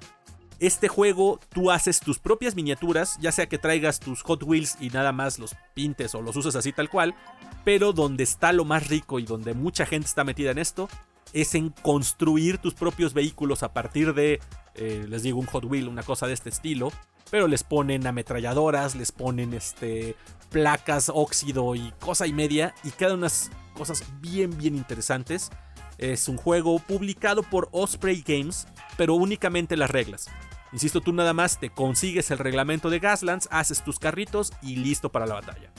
Este 0.59 0.87
juego 0.87 1.39
tú 1.53 1.69
haces 1.69 1.99
tus 1.99 2.17
propias 2.19 2.55
miniaturas, 2.55 3.17
ya 3.19 3.31
sea 3.31 3.47
que 3.47 3.59
traigas 3.59 3.99
tus 3.99 4.23
Hot 4.23 4.43
Wheels 4.43 4.77
y 4.79 4.89
nada 4.89 5.11
más 5.11 5.37
los 5.37 5.55
pintes 5.73 6.15
o 6.15 6.21
los 6.21 6.35
uses 6.35 6.55
así 6.55 6.71
tal 6.71 6.89
cual, 6.89 7.15
pero 7.63 7.93
donde 7.93 8.23
está 8.23 8.53
lo 8.53 8.65
más 8.65 8.87
rico 8.87 9.19
y 9.19 9.23
donde 9.23 9.53
mucha 9.53 9.85
gente 9.85 10.07
está 10.07 10.23
metida 10.23 10.51
en 10.51 10.57
esto 10.57 10.89
es 11.33 11.55
en 11.55 11.69
construir 11.69 12.57
tus 12.57 12.73
propios 12.73 13.13
vehículos 13.13 13.63
a 13.63 13.73
partir 13.73 14.13
de, 14.13 14.39
eh, 14.75 15.05
les 15.07 15.23
digo, 15.23 15.39
un 15.39 15.45
Hot 15.47 15.65
Wheel, 15.65 15.87
una 15.87 16.03
cosa 16.03 16.27
de 16.27 16.33
este 16.33 16.49
estilo. 16.49 16.91
Pero 17.29 17.47
les 17.47 17.63
ponen 17.63 18.07
ametralladoras, 18.07 18.95
les 18.95 19.11
ponen 19.11 19.53
este, 19.53 20.15
placas, 20.49 21.11
óxido 21.13 21.75
y 21.75 21.93
cosa 21.99 22.25
y 22.25 22.33
media. 22.33 22.73
Y 22.83 22.91
quedan 22.91 23.17
unas 23.17 23.51
cosas 23.73 24.03
bien, 24.21 24.57
bien 24.57 24.75
interesantes. 24.75 25.51
Es 25.97 26.29
un 26.29 26.37
juego 26.37 26.79
publicado 26.79 27.43
por 27.43 27.69
Osprey 27.71 28.23
Games, 28.25 28.67
pero 28.95 29.15
únicamente 29.15 29.75
las 29.75 29.91
reglas. 29.91 30.27
Insisto, 30.71 31.01
tú 31.01 31.13
nada 31.13 31.33
más 31.33 31.59
te 31.59 31.69
consigues 31.69 32.29
el 32.31 32.37
reglamento 32.37 32.89
de 32.89 32.99
Gaslands, 32.99 33.47
haces 33.51 33.83
tus 33.83 33.99
carritos 33.99 34.53
y 34.61 34.75
listo 34.75 35.11
para 35.11 35.25
la 35.25 35.35
batalla. 35.35 35.71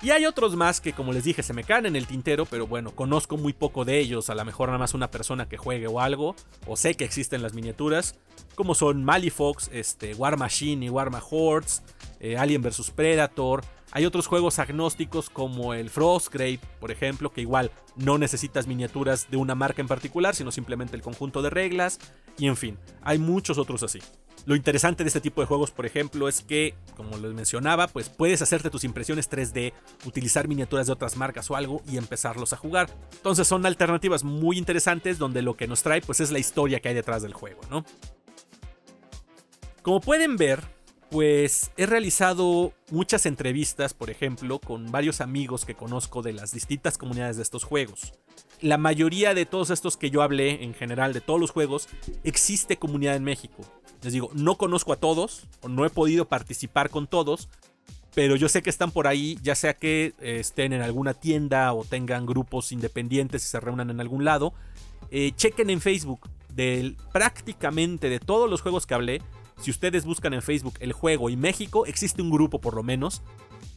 Y 0.00 0.10
hay 0.10 0.26
otros 0.26 0.54
más 0.54 0.80
que, 0.80 0.92
como 0.92 1.12
les 1.12 1.24
dije, 1.24 1.42
se 1.42 1.52
me 1.52 1.64
caen 1.64 1.86
en 1.86 1.96
el 1.96 2.06
tintero, 2.06 2.46
pero 2.46 2.68
bueno, 2.68 2.92
conozco 2.92 3.36
muy 3.36 3.52
poco 3.52 3.84
de 3.84 3.98
ellos. 3.98 4.30
A 4.30 4.36
lo 4.36 4.44
mejor 4.44 4.68
nada 4.68 4.78
más 4.78 4.94
una 4.94 5.10
persona 5.10 5.48
que 5.48 5.56
juegue 5.56 5.88
o 5.88 5.98
algo, 6.00 6.36
o 6.68 6.76
sé 6.76 6.94
que 6.94 7.04
existen 7.04 7.42
las 7.42 7.52
miniaturas, 7.52 8.14
como 8.54 8.76
son 8.76 9.02
Malifox, 9.02 9.68
este, 9.72 10.14
War 10.14 10.36
Machine 10.36 10.86
y 10.86 10.88
War 10.88 11.10
Hordes, 11.28 11.82
eh, 12.20 12.36
Alien 12.36 12.62
vs 12.62 12.92
Predator. 12.94 13.64
Hay 13.90 14.06
otros 14.06 14.28
juegos 14.28 14.60
agnósticos 14.60 15.30
como 15.30 15.74
el 15.74 15.90
Frostgrave, 15.90 16.60
por 16.78 16.92
ejemplo, 16.92 17.32
que 17.32 17.40
igual 17.40 17.72
no 17.96 18.18
necesitas 18.18 18.68
miniaturas 18.68 19.28
de 19.30 19.36
una 19.36 19.56
marca 19.56 19.82
en 19.82 19.88
particular, 19.88 20.36
sino 20.36 20.52
simplemente 20.52 20.94
el 20.94 21.02
conjunto 21.02 21.42
de 21.42 21.50
reglas. 21.50 21.98
Y 22.38 22.46
en 22.46 22.56
fin, 22.56 22.78
hay 23.02 23.18
muchos 23.18 23.58
otros 23.58 23.82
así. 23.82 23.98
Lo 24.48 24.56
interesante 24.56 25.04
de 25.04 25.08
este 25.08 25.20
tipo 25.20 25.42
de 25.42 25.46
juegos, 25.46 25.70
por 25.72 25.84
ejemplo, 25.84 26.26
es 26.26 26.40
que, 26.40 26.74
como 26.96 27.18
les 27.18 27.34
mencionaba, 27.34 27.86
pues 27.86 28.08
puedes 28.08 28.40
hacerte 28.40 28.70
tus 28.70 28.82
impresiones 28.82 29.30
3D, 29.30 29.74
utilizar 30.06 30.48
miniaturas 30.48 30.86
de 30.86 30.94
otras 30.94 31.18
marcas 31.18 31.50
o 31.50 31.56
algo 31.56 31.82
y 31.86 31.98
empezarlos 31.98 32.54
a 32.54 32.56
jugar. 32.56 32.88
Entonces 33.12 33.46
son 33.46 33.66
alternativas 33.66 34.24
muy 34.24 34.56
interesantes 34.56 35.18
donde 35.18 35.42
lo 35.42 35.54
que 35.54 35.66
nos 35.66 35.82
trae 35.82 36.00
pues 36.00 36.20
es 36.20 36.30
la 36.30 36.38
historia 36.38 36.80
que 36.80 36.88
hay 36.88 36.94
detrás 36.94 37.20
del 37.20 37.34
juego, 37.34 37.60
¿no? 37.68 37.84
Como 39.82 40.00
pueden 40.00 40.38
ver, 40.38 40.64
pues 41.10 41.70
he 41.76 41.84
realizado 41.84 42.72
muchas 42.90 43.26
entrevistas, 43.26 43.92
por 43.92 44.08
ejemplo, 44.08 44.60
con 44.60 44.90
varios 44.90 45.20
amigos 45.20 45.66
que 45.66 45.74
conozco 45.74 46.22
de 46.22 46.32
las 46.32 46.52
distintas 46.52 46.96
comunidades 46.96 47.36
de 47.36 47.42
estos 47.42 47.64
juegos. 47.64 48.14
La 48.62 48.78
mayoría 48.78 49.34
de 49.34 49.44
todos 49.44 49.68
estos 49.68 49.98
que 49.98 50.08
yo 50.10 50.22
hablé, 50.22 50.64
en 50.64 50.72
general 50.72 51.12
de 51.12 51.20
todos 51.20 51.38
los 51.38 51.50
juegos, 51.50 51.86
existe 52.24 52.78
comunidad 52.78 53.14
en 53.14 53.24
México. 53.24 53.62
Les 54.02 54.12
digo, 54.12 54.30
no 54.34 54.56
conozco 54.56 54.92
a 54.92 54.96
todos, 54.96 55.46
no 55.68 55.84
he 55.84 55.90
podido 55.90 56.28
participar 56.28 56.90
con 56.90 57.06
todos, 57.06 57.48
pero 58.14 58.36
yo 58.36 58.48
sé 58.48 58.62
que 58.62 58.70
están 58.70 58.90
por 58.90 59.06
ahí, 59.06 59.38
ya 59.42 59.54
sea 59.54 59.74
que 59.74 60.14
eh, 60.20 60.38
estén 60.40 60.72
en 60.72 60.82
alguna 60.82 61.14
tienda 61.14 61.72
o 61.72 61.84
tengan 61.84 62.26
grupos 62.26 62.72
independientes 62.72 63.44
y 63.44 63.48
se 63.48 63.60
reúnan 63.60 63.90
en 63.90 64.00
algún 64.00 64.24
lado. 64.24 64.54
Eh, 65.10 65.32
chequen 65.36 65.70
en 65.70 65.80
Facebook 65.80 66.28
del, 66.52 66.96
prácticamente 67.12 68.08
de 68.08 68.20
todos 68.20 68.48
los 68.48 68.60
juegos 68.60 68.86
que 68.86 68.94
hablé. 68.94 69.22
Si 69.60 69.70
ustedes 69.70 70.04
buscan 70.04 70.34
en 70.34 70.42
Facebook 70.42 70.74
el 70.80 70.92
juego 70.92 71.30
y 71.30 71.36
México, 71.36 71.86
existe 71.86 72.22
un 72.22 72.30
grupo 72.30 72.60
por 72.60 72.74
lo 72.74 72.82
menos. 72.82 73.22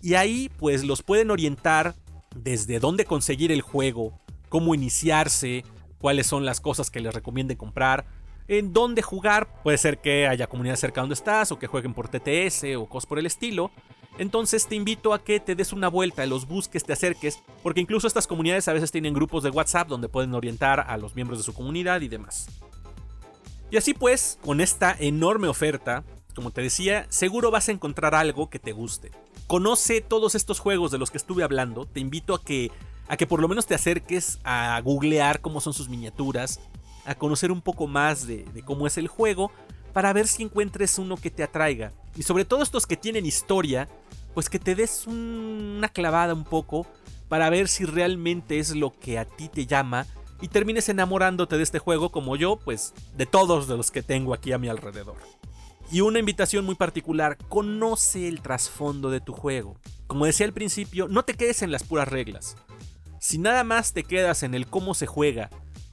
Y 0.02 0.16
ahí 0.16 0.50
pues 0.58 0.84
los 0.84 1.04
pueden 1.04 1.32
orientar 1.32 1.96
desde 2.36 2.80
dónde 2.80 3.06
conseguir 3.06 3.52
el 3.52 3.62
juego, 3.62 4.20
cómo 4.50 4.74
iniciarse, 4.74 5.64
cuáles 6.00 6.28
son 6.28 6.46
las 6.46 6.62
cosas 6.62 6.90
que 6.90 7.00
les 7.00 7.14
recomiende 7.14 7.58
comprar 7.58 8.06
en 8.48 8.74
dónde 8.74 9.02
jugar. 9.02 9.62
Puede 9.64 9.78
ser 9.78 10.00
que 10.00 10.28
haya 10.28 10.48
comunidad 10.48 10.76
cerca 10.76 11.02
donde 11.02 11.14
estás 11.14 11.52
o 11.52 11.60
que 11.60 11.68
jueguen 11.68 11.94
por 11.94 12.08
TTS 12.08 12.76
o 12.78 12.88
cosas 12.88 13.08
por 13.08 13.20
el 13.20 13.26
estilo. 13.26 13.72
Entonces 14.18 14.68
te 14.68 14.76
invito 14.76 15.14
a 15.14 15.24
que 15.24 15.40
te 15.40 15.56
des 15.56 15.74
una 15.74 15.88
vuelta, 15.88 16.26
los 16.26 16.48
busques, 16.48 16.84
te 16.84 16.94
acerques, 16.94 17.40
porque 17.64 17.80
incluso 17.80 18.08
estas 18.08 18.28
comunidades 18.28 18.68
a 18.68 18.74
veces 18.74 18.92
tienen 18.92 19.14
grupos 19.14 19.44
de 19.44 19.50
WhatsApp 19.50 19.88
donde 19.88 20.10
pueden 20.10 20.34
orientar 20.34 20.82
a 20.82 20.98
los 20.98 21.16
miembros 21.16 21.40
de 21.40 21.44
su 21.44 21.54
comunidad 21.54 22.02
y 22.02 22.08
demás. 22.08 22.48
Y 23.70 23.78
así 23.78 23.94
pues, 23.94 24.38
con 24.44 24.60
esta 24.60 24.96
enorme 25.00 25.48
oferta, 25.48 26.04
como 26.36 26.52
te 26.52 26.62
decía, 26.62 27.06
seguro 27.10 27.52
vas 27.52 27.70
a 27.70 27.72
encontrar 27.72 28.14
algo 28.14 28.50
que 28.50 28.60
te 28.60 28.74
guste. 28.74 29.12
Conoce 29.48 30.02
todos 30.02 30.36
estos 30.36 30.60
juegos 30.60 30.92
de 30.92 30.98
los 30.98 31.10
que 31.10 31.18
estuve 31.18 31.44
hablando, 31.44 31.86
te 31.86 32.02
invito 32.02 32.36
a 32.36 32.44
que 32.44 32.70
a 33.08 33.18
que 33.18 33.28
por 33.28 33.42
lo 33.42 33.50
menos 33.50 33.66
te 33.66 33.76
acerques 33.76 34.40
a 34.46 34.80
googlear 34.80 35.42
cómo 35.42 35.60
son 35.60 35.74
sus 35.74 35.90
miniaturas, 35.90 36.62
a 37.06 37.16
conocer 37.16 37.52
un 37.52 37.62
poco 37.62 37.88
más 37.88 38.28
de, 38.28 38.46
cómo 38.66 38.88
es 38.88 38.98
el 38.98 39.08
juego, 39.08 39.52
para 39.94 40.14
ver 40.14 40.28
si 40.28 40.44
encuentres 40.44 40.98
uno 40.98 41.18
que 41.18 41.32
te 41.32 41.44
atraiga. 41.44 41.92
Y 42.16 42.24
sobre 42.24 42.46
todo 42.46 42.64
estos 42.64 42.88
que 42.88 42.98
tienen 42.98 43.26
historia, 43.26 43.90
pues 44.34 44.50
que 44.50 44.60
te 44.60 44.76
des 44.76 45.08
una 45.08 45.90
clavada 45.90 46.34
un 46.34 46.44
poco 46.44 46.88
para 47.28 47.50
ver 47.50 47.68
si 47.68 47.86
realmente 47.86 48.60
es 48.60 48.76
lo 48.76 48.98
que 48.98 49.20
a 49.20 49.26
ti 49.26 49.50
te 49.50 49.66
llama 49.66 50.06
y 50.42 50.48
termines 50.48 50.90
enamorándote 50.90 51.58
de 51.58 51.64
este 51.64 51.80
juego 51.80 52.10
como 52.10 52.36
yo, 52.36 52.58
pues 52.58 52.94
de 53.16 53.26
todos 53.26 53.68
de 53.68 53.78
los 53.78 53.92
que 53.92 54.02
tengo 54.02 54.34
aquí 54.34 54.52
a 54.52 54.58
mi 54.58 54.68
alrededor. 54.70 55.18
Y 55.92 56.02
una 56.02 56.20
invitación 56.20 56.66
muy 56.66 56.76
particular, 56.76 57.38
conoce 57.50 58.28
el 58.28 58.42
trasfondo 58.42 59.10
de 59.10 59.20
tu 59.20 59.34
juego. 59.34 59.76
Como 60.08 60.26
decía 60.26 60.46
al 60.46 60.54
principio, 60.54 61.08
no 61.10 61.24
te 61.24 61.34
quedes 61.34 61.62
en 61.62 61.72
las 61.72 61.84
puras 61.84 62.08
reglas. 62.08 62.56
Si 63.20 63.38
nada 63.38 63.64
más 63.64 63.94
te 63.94 64.04
quedas 64.04 64.44
en 64.44 64.56
el 64.56 64.68
cómo 64.68 64.94
se 64.94 65.06
juega, 65.06 65.50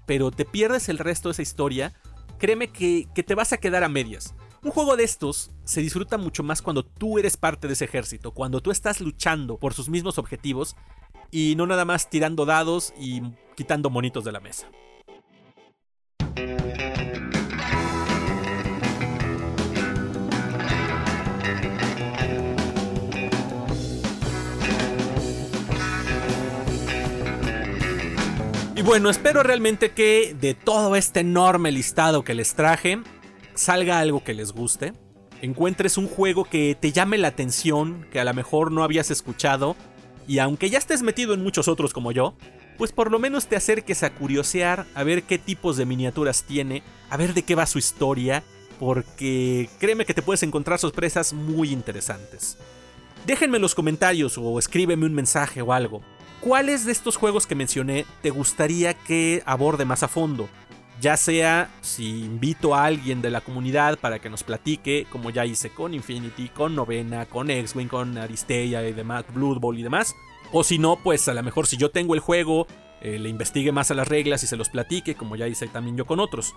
pero 0.09 0.30
te 0.30 0.47
pierdes 0.47 0.89
el 0.89 0.97
resto 0.97 1.28
de 1.28 1.35
esa 1.35 1.43
historia, 1.43 1.93
créeme 2.39 2.68
que, 2.68 3.06
que 3.14 3.22
te 3.22 3.35
vas 3.35 3.52
a 3.52 3.59
quedar 3.59 3.85
a 3.85 3.90
medias. 3.90 4.35
Un 4.64 4.70
juego 4.70 4.97
de 4.97 5.05
estos 5.05 5.51
se 5.64 5.82
disfruta 5.82 6.16
mucho 6.16 6.43
más 6.43 6.62
cuando 6.62 6.82
tú 6.82 7.18
eres 7.18 7.36
parte 7.36 7.66
de 7.66 7.74
ese 7.74 7.85
ejército, 7.85 8.32
cuando 8.32 8.62
tú 8.62 8.70
estás 8.70 9.02
luchando 9.02 9.59
por 9.59 9.74
sus 9.74 9.90
mismos 9.90 10.16
objetivos 10.16 10.76
y 11.30 11.56
no 11.56 11.66
nada 11.66 11.85
más 11.85 12.09
tirando 12.09 12.47
dados 12.47 12.94
y 12.98 13.20
quitando 13.55 13.90
monitos 13.90 14.24
de 14.24 14.32
la 14.32 14.40
mesa. 14.40 14.66
Y 28.78 28.82
bueno, 28.82 29.10
espero 29.10 29.42
realmente 29.42 29.90
que 29.90 30.36
de 30.40 30.55
todo 30.55 30.94
este 30.94 31.18
enorme 31.18 31.72
listado 31.72 32.22
que 32.22 32.32
les 32.32 32.55
traje, 32.55 33.00
salga 33.55 33.98
algo 33.98 34.22
que 34.22 34.34
les 34.34 34.52
guste. 34.52 34.92
Encuentres 35.42 35.98
un 35.98 36.06
juego 36.06 36.44
que 36.44 36.76
te 36.80 36.92
llame 36.92 37.18
la 37.18 37.26
atención, 37.26 38.06
que 38.12 38.20
a 38.20 38.24
lo 38.24 38.32
mejor 38.34 38.70
no 38.70 38.84
habías 38.84 39.10
escuchado 39.10 39.74
y 40.28 40.38
aunque 40.38 40.70
ya 40.70 40.78
estés 40.78 41.02
metido 41.02 41.34
en 41.34 41.42
muchos 41.42 41.66
otros 41.66 41.92
como 41.92 42.12
yo, 42.12 42.36
pues 42.76 42.92
por 42.92 43.10
lo 43.10 43.18
menos 43.18 43.48
te 43.48 43.56
acerques 43.56 44.05
a 44.05 44.14
curiosear, 44.14 44.86
a 44.94 45.02
ver 45.02 45.24
qué 45.24 45.38
tipos 45.38 45.76
de 45.76 45.84
miniaturas 45.84 46.44
tiene, 46.44 46.84
a 47.10 47.16
ver 47.16 47.34
de 47.34 47.42
qué 47.42 47.56
va 47.56 47.66
su 47.66 47.80
historia, 47.80 48.44
porque 48.78 49.68
créeme 49.80 50.06
que 50.06 50.14
te 50.14 50.22
puedes 50.22 50.44
encontrar 50.44 50.78
sorpresas 50.78 51.32
muy 51.32 51.72
interesantes. 51.72 52.59
Déjenme 53.26 53.56
en 53.56 53.62
los 53.62 53.74
comentarios 53.74 54.38
o 54.38 54.56
escríbeme 54.56 55.05
un 55.05 55.14
mensaje 55.14 55.62
o 55.62 55.72
algo. 55.72 56.00
¿Cuáles 56.40 56.85
de 56.85 56.93
estos 56.93 57.16
juegos 57.16 57.48
que 57.48 57.56
mencioné 57.56 58.06
te 58.23 58.31
gustaría 58.31 58.94
que 58.94 59.43
aborde 59.44 59.85
más 59.85 60.05
a 60.05 60.09
fondo? 60.09 60.48
Ya 61.01 61.16
sea 61.16 61.69
si 61.81 62.24
invito 62.24 62.77
a 62.77 62.85
alguien 62.85 63.20
de 63.20 63.31
la 63.31 63.40
comunidad 63.40 63.98
para 63.98 64.20
que 64.20 64.31
nos 64.31 64.44
platique, 64.44 65.06
como 65.10 65.31
ya 65.31 65.44
hice 65.44 65.70
con 65.70 65.94
Infinity, 65.94 66.48
con 66.48 66.77
Novena, 66.77 67.27
con 67.27 67.51
X-Wing, 67.51 67.89
con 67.89 68.16
Aristeia 68.19 68.89
y 68.89 68.93
demás, 68.93 69.24
Blood 69.35 69.59
Bowl 69.59 69.78
y 69.78 69.82
demás. 69.82 70.15
O 70.52 70.62
si 70.62 70.78
no, 70.78 70.97
pues 70.97 71.27
a 71.28 71.35
lo 71.35 71.43
mejor 71.43 71.66
si 71.66 71.77
yo 71.77 71.90
tengo 71.90 72.15
el 72.15 72.20
juego, 72.20 72.69
eh, 73.01 73.19
le 73.19 73.28
investigue 73.28 73.73
más 73.73 73.90
a 73.90 73.94
las 73.94 74.06
reglas 74.06 74.44
y 74.44 74.47
se 74.47 74.56
los 74.56 74.69
platique, 74.69 75.16
como 75.16 75.35
ya 75.35 75.48
hice 75.48 75.66
también 75.66 75.97
yo 75.97 76.06
con 76.06 76.20
otros. 76.20 76.55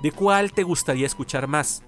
¿De 0.00 0.12
cuál 0.12 0.52
te 0.52 0.62
gustaría 0.62 1.06
escuchar 1.06 1.48
más? 1.48 1.82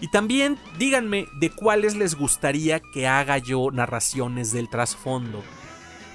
Y 0.00 0.08
también 0.08 0.58
díganme 0.78 1.26
de 1.40 1.50
cuáles 1.50 1.94
les 1.94 2.16
gustaría 2.16 2.80
que 2.80 3.06
haga 3.06 3.38
yo 3.38 3.70
narraciones 3.70 4.52
del 4.52 4.68
trasfondo. 4.68 5.42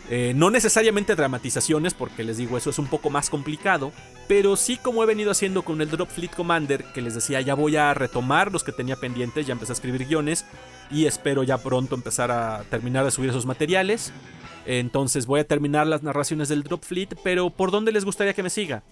Eh, 0.09 0.33
no 0.35 0.49
necesariamente 0.49 1.15
dramatizaciones, 1.15 1.93
porque 1.93 2.23
les 2.23 2.37
digo, 2.37 2.57
eso 2.57 2.69
es 2.69 2.79
un 2.79 2.87
poco 2.87 3.09
más 3.09 3.29
complicado. 3.29 3.91
Pero 4.27 4.55
sí 4.55 4.77
como 4.77 5.03
he 5.03 5.05
venido 5.05 5.31
haciendo 5.31 5.63
con 5.63 5.81
el 5.81 5.89
Drop 5.89 6.09
Fleet 6.09 6.31
Commander, 6.35 6.83
que 6.93 7.01
les 7.01 7.15
decía, 7.15 7.41
ya 7.41 7.53
voy 7.53 7.77
a 7.77 7.93
retomar 7.93 8.51
los 8.51 8.63
que 8.63 8.71
tenía 8.71 8.95
pendientes, 8.95 9.47
ya 9.47 9.53
empecé 9.53 9.71
a 9.71 9.75
escribir 9.75 10.05
guiones. 10.05 10.45
Y 10.91 11.05
espero 11.05 11.43
ya 11.43 11.57
pronto 11.57 11.95
empezar 11.95 12.31
a 12.31 12.63
terminar 12.69 13.05
de 13.05 13.11
subir 13.11 13.29
esos 13.29 13.45
materiales. 13.45 14.13
Entonces 14.65 15.25
voy 15.25 15.41
a 15.41 15.47
terminar 15.47 15.87
las 15.87 16.03
narraciones 16.03 16.49
del 16.49 16.63
Drop 16.63 16.83
Fleet, 16.83 17.09
pero 17.23 17.49
¿por 17.49 17.71
dónde 17.71 17.91
les 17.91 18.05
gustaría 18.05 18.33
que 18.33 18.43
me 18.43 18.49
siga? 18.49 18.83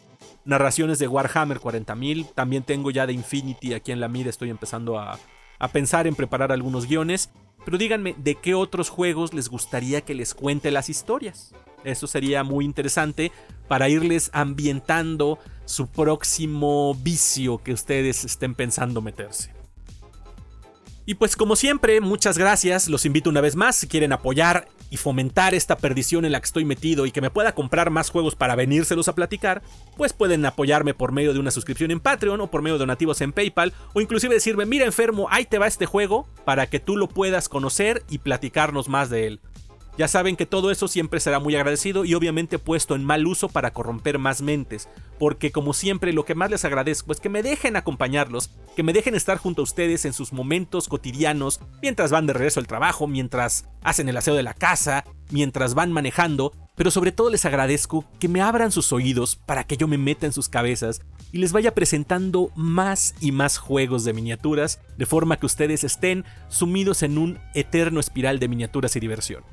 Narraciones 0.43 0.99
de 0.99 1.07
Warhammer 1.07 1.59
40.000, 1.59 2.33
también 2.33 2.63
tengo 2.63 2.91
ya 2.91 3.07
de 3.07 3.13
Infinity 3.13 3.73
aquí 3.73 3.91
en 3.91 3.99
la 3.99 4.07
mira, 4.07 4.29
estoy 4.29 4.49
empezando 4.49 4.99
a, 4.99 5.17
a 5.59 5.67
pensar 5.69 6.07
en 6.07 6.15
preparar 6.15 6.51
algunos 6.51 6.87
guiones. 6.87 7.29
Pero 7.63 7.77
díganme, 7.77 8.15
¿de 8.17 8.35
qué 8.35 8.55
otros 8.55 8.89
juegos 8.89 9.33
les 9.33 9.49
gustaría 9.49 10.01
que 10.01 10.15
les 10.15 10.33
cuente 10.33 10.71
las 10.71 10.89
historias? 10.89 11.53
Eso 11.83 12.07
sería 12.07 12.43
muy 12.43 12.65
interesante 12.65 13.31
para 13.67 13.89
irles 13.89 14.29
ambientando 14.33 15.39
su 15.65 15.87
próximo 15.87 16.93
vicio 16.95 17.59
que 17.63 17.73
ustedes 17.73 18.23
estén 18.23 18.55
pensando 18.55 19.01
meterse. 19.01 19.60
Y 21.11 21.15
pues 21.15 21.35
como 21.35 21.57
siempre, 21.57 21.99
muchas 21.99 22.37
gracias. 22.37 22.87
Los 22.87 23.05
invito 23.05 23.29
una 23.29 23.41
vez 23.41 23.57
más 23.57 23.75
si 23.75 23.89
quieren 23.89 24.13
apoyar 24.13 24.69
y 24.89 24.95
fomentar 24.95 25.53
esta 25.53 25.75
perdición 25.75 26.23
en 26.23 26.31
la 26.31 26.39
que 26.39 26.45
estoy 26.45 26.63
metido 26.63 27.05
y 27.05 27.11
que 27.11 27.19
me 27.19 27.29
pueda 27.29 27.53
comprar 27.53 27.89
más 27.89 28.09
juegos 28.09 28.35
para 28.35 28.55
venírselos 28.55 29.09
a 29.09 29.13
platicar, 29.13 29.61
pues 29.97 30.13
pueden 30.13 30.45
apoyarme 30.45 30.93
por 30.93 31.11
medio 31.11 31.33
de 31.33 31.39
una 31.39 31.51
suscripción 31.51 31.91
en 31.91 31.99
Patreon 31.99 32.39
o 32.39 32.49
por 32.49 32.61
medio 32.61 32.75
de 32.75 32.79
donativos 32.79 33.19
en 33.19 33.33
PayPal 33.33 33.73
o 33.91 33.99
inclusive 33.99 34.33
decirme, 34.33 34.65
mira 34.65 34.85
enfermo, 34.85 35.27
ahí 35.29 35.43
te 35.43 35.57
va 35.57 35.67
este 35.67 35.85
juego 35.85 36.29
para 36.45 36.67
que 36.67 36.79
tú 36.79 36.95
lo 36.95 37.09
puedas 37.09 37.49
conocer 37.49 38.03
y 38.09 38.19
platicarnos 38.19 38.87
más 38.87 39.09
de 39.09 39.27
él. 39.27 39.41
Ya 39.97 40.07
saben 40.07 40.35
que 40.37 40.45
todo 40.45 40.71
eso 40.71 40.87
siempre 40.87 41.19
será 41.19 41.39
muy 41.39 41.55
agradecido 41.55 42.05
y 42.05 42.13
obviamente 42.13 42.59
puesto 42.59 42.95
en 42.95 43.03
mal 43.03 43.27
uso 43.27 43.49
para 43.49 43.73
corromper 43.73 44.19
más 44.19 44.41
mentes, 44.41 44.87
porque 45.19 45.51
como 45.51 45.73
siempre 45.73 46.13
lo 46.13 46.23
que 46.25 46.33
más 46.33 46.49
les 46.49 46.63
agradezco 46.63 47.11
es 47.11 47.19
que 47.19 47.29
me 47.29 47.43
dejen 47.43 47.75
acompañarlos, 47.75 48.51
que 48.75 48.83
me 48.83 48.93
dejen 48.93 49.15
estar 49.15 49.37
junto 49.37 49.61
a 49.61 49.63
ustedes 49.63 50.05
en 50.05 50.13
sus 50.13 50.31
momentos 50.31 50.87
cotidianos, 50.87 51.59
mientras 51.81 52.09
van 52.09 52.25
de 52.25 52.33
regreso 52.33 52.59
al 52.59 52.67
trabajo, 52.67 53.05
mientras 53.05 53.65
hacen 53.83 54.07
el 54.07 54.17
aseo 54.17 54.33
de 54.33 54.43
la 54.43 54.53
casa, 54.53 55.03
mientras 55.29 55.73
van 55.73 55.91
manejando, 55.91 56.53
pero 56.75 56.89
sobre 56.89 57.11
todo 57.11 57.29
les 57.29 57.45
agradezco 57.45 58.05
que 58.19 58.29
me 58.29 58.41
abran 58.41 58.71
sus 58.71 58.93
oídos 58.93 59.35
para 59.35 59.65
que 59.65 59.77
yo 59.77 59.87
me 59.87 59.97
meta 59.97 60.25
en 60.25 60.33
sus 60.33 60.47
cabezas 60.47 61.01
y 61.33 61.37
les 61.39 61.51
vaya 61.51 61.75
presentando 61.75 62.49
más 62.55 63.13
y 63.19 63.31
más 63.31 63.57
juegos 63.57 64.03
de 64.05 64.13
miniaturas, 64.13 64.79
de 64.97 65.05
forma 65.05 65.37
que 65.37 65.45
ustedes 65.45 65.83
estén 65.83 66.25
sumidos 66.47 67.03
en 67.03 67.17
un 67.17 67.39
eterno 67.53 67.99
espiral 67.99 68.39
de 68.39 68.47
miniaturas 68.47 68.95
y 68.95 68.99
diversión. 68.99 69.43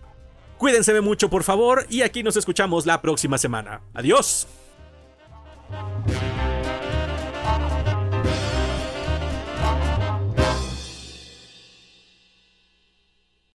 Cuídense 0.58 1.00
mucho, 1.00 1.30
por 1.30 1.44
favor, 1.44 1.86
y 1.88 2.02
aquí 2.02 2.22
nos 2.22 2.36
escuchamos 2.36 2.84
la 2.84 3.00
próxima 3.00 3.38
semana. 3.38 3.80
Adiós. 3.94 4.48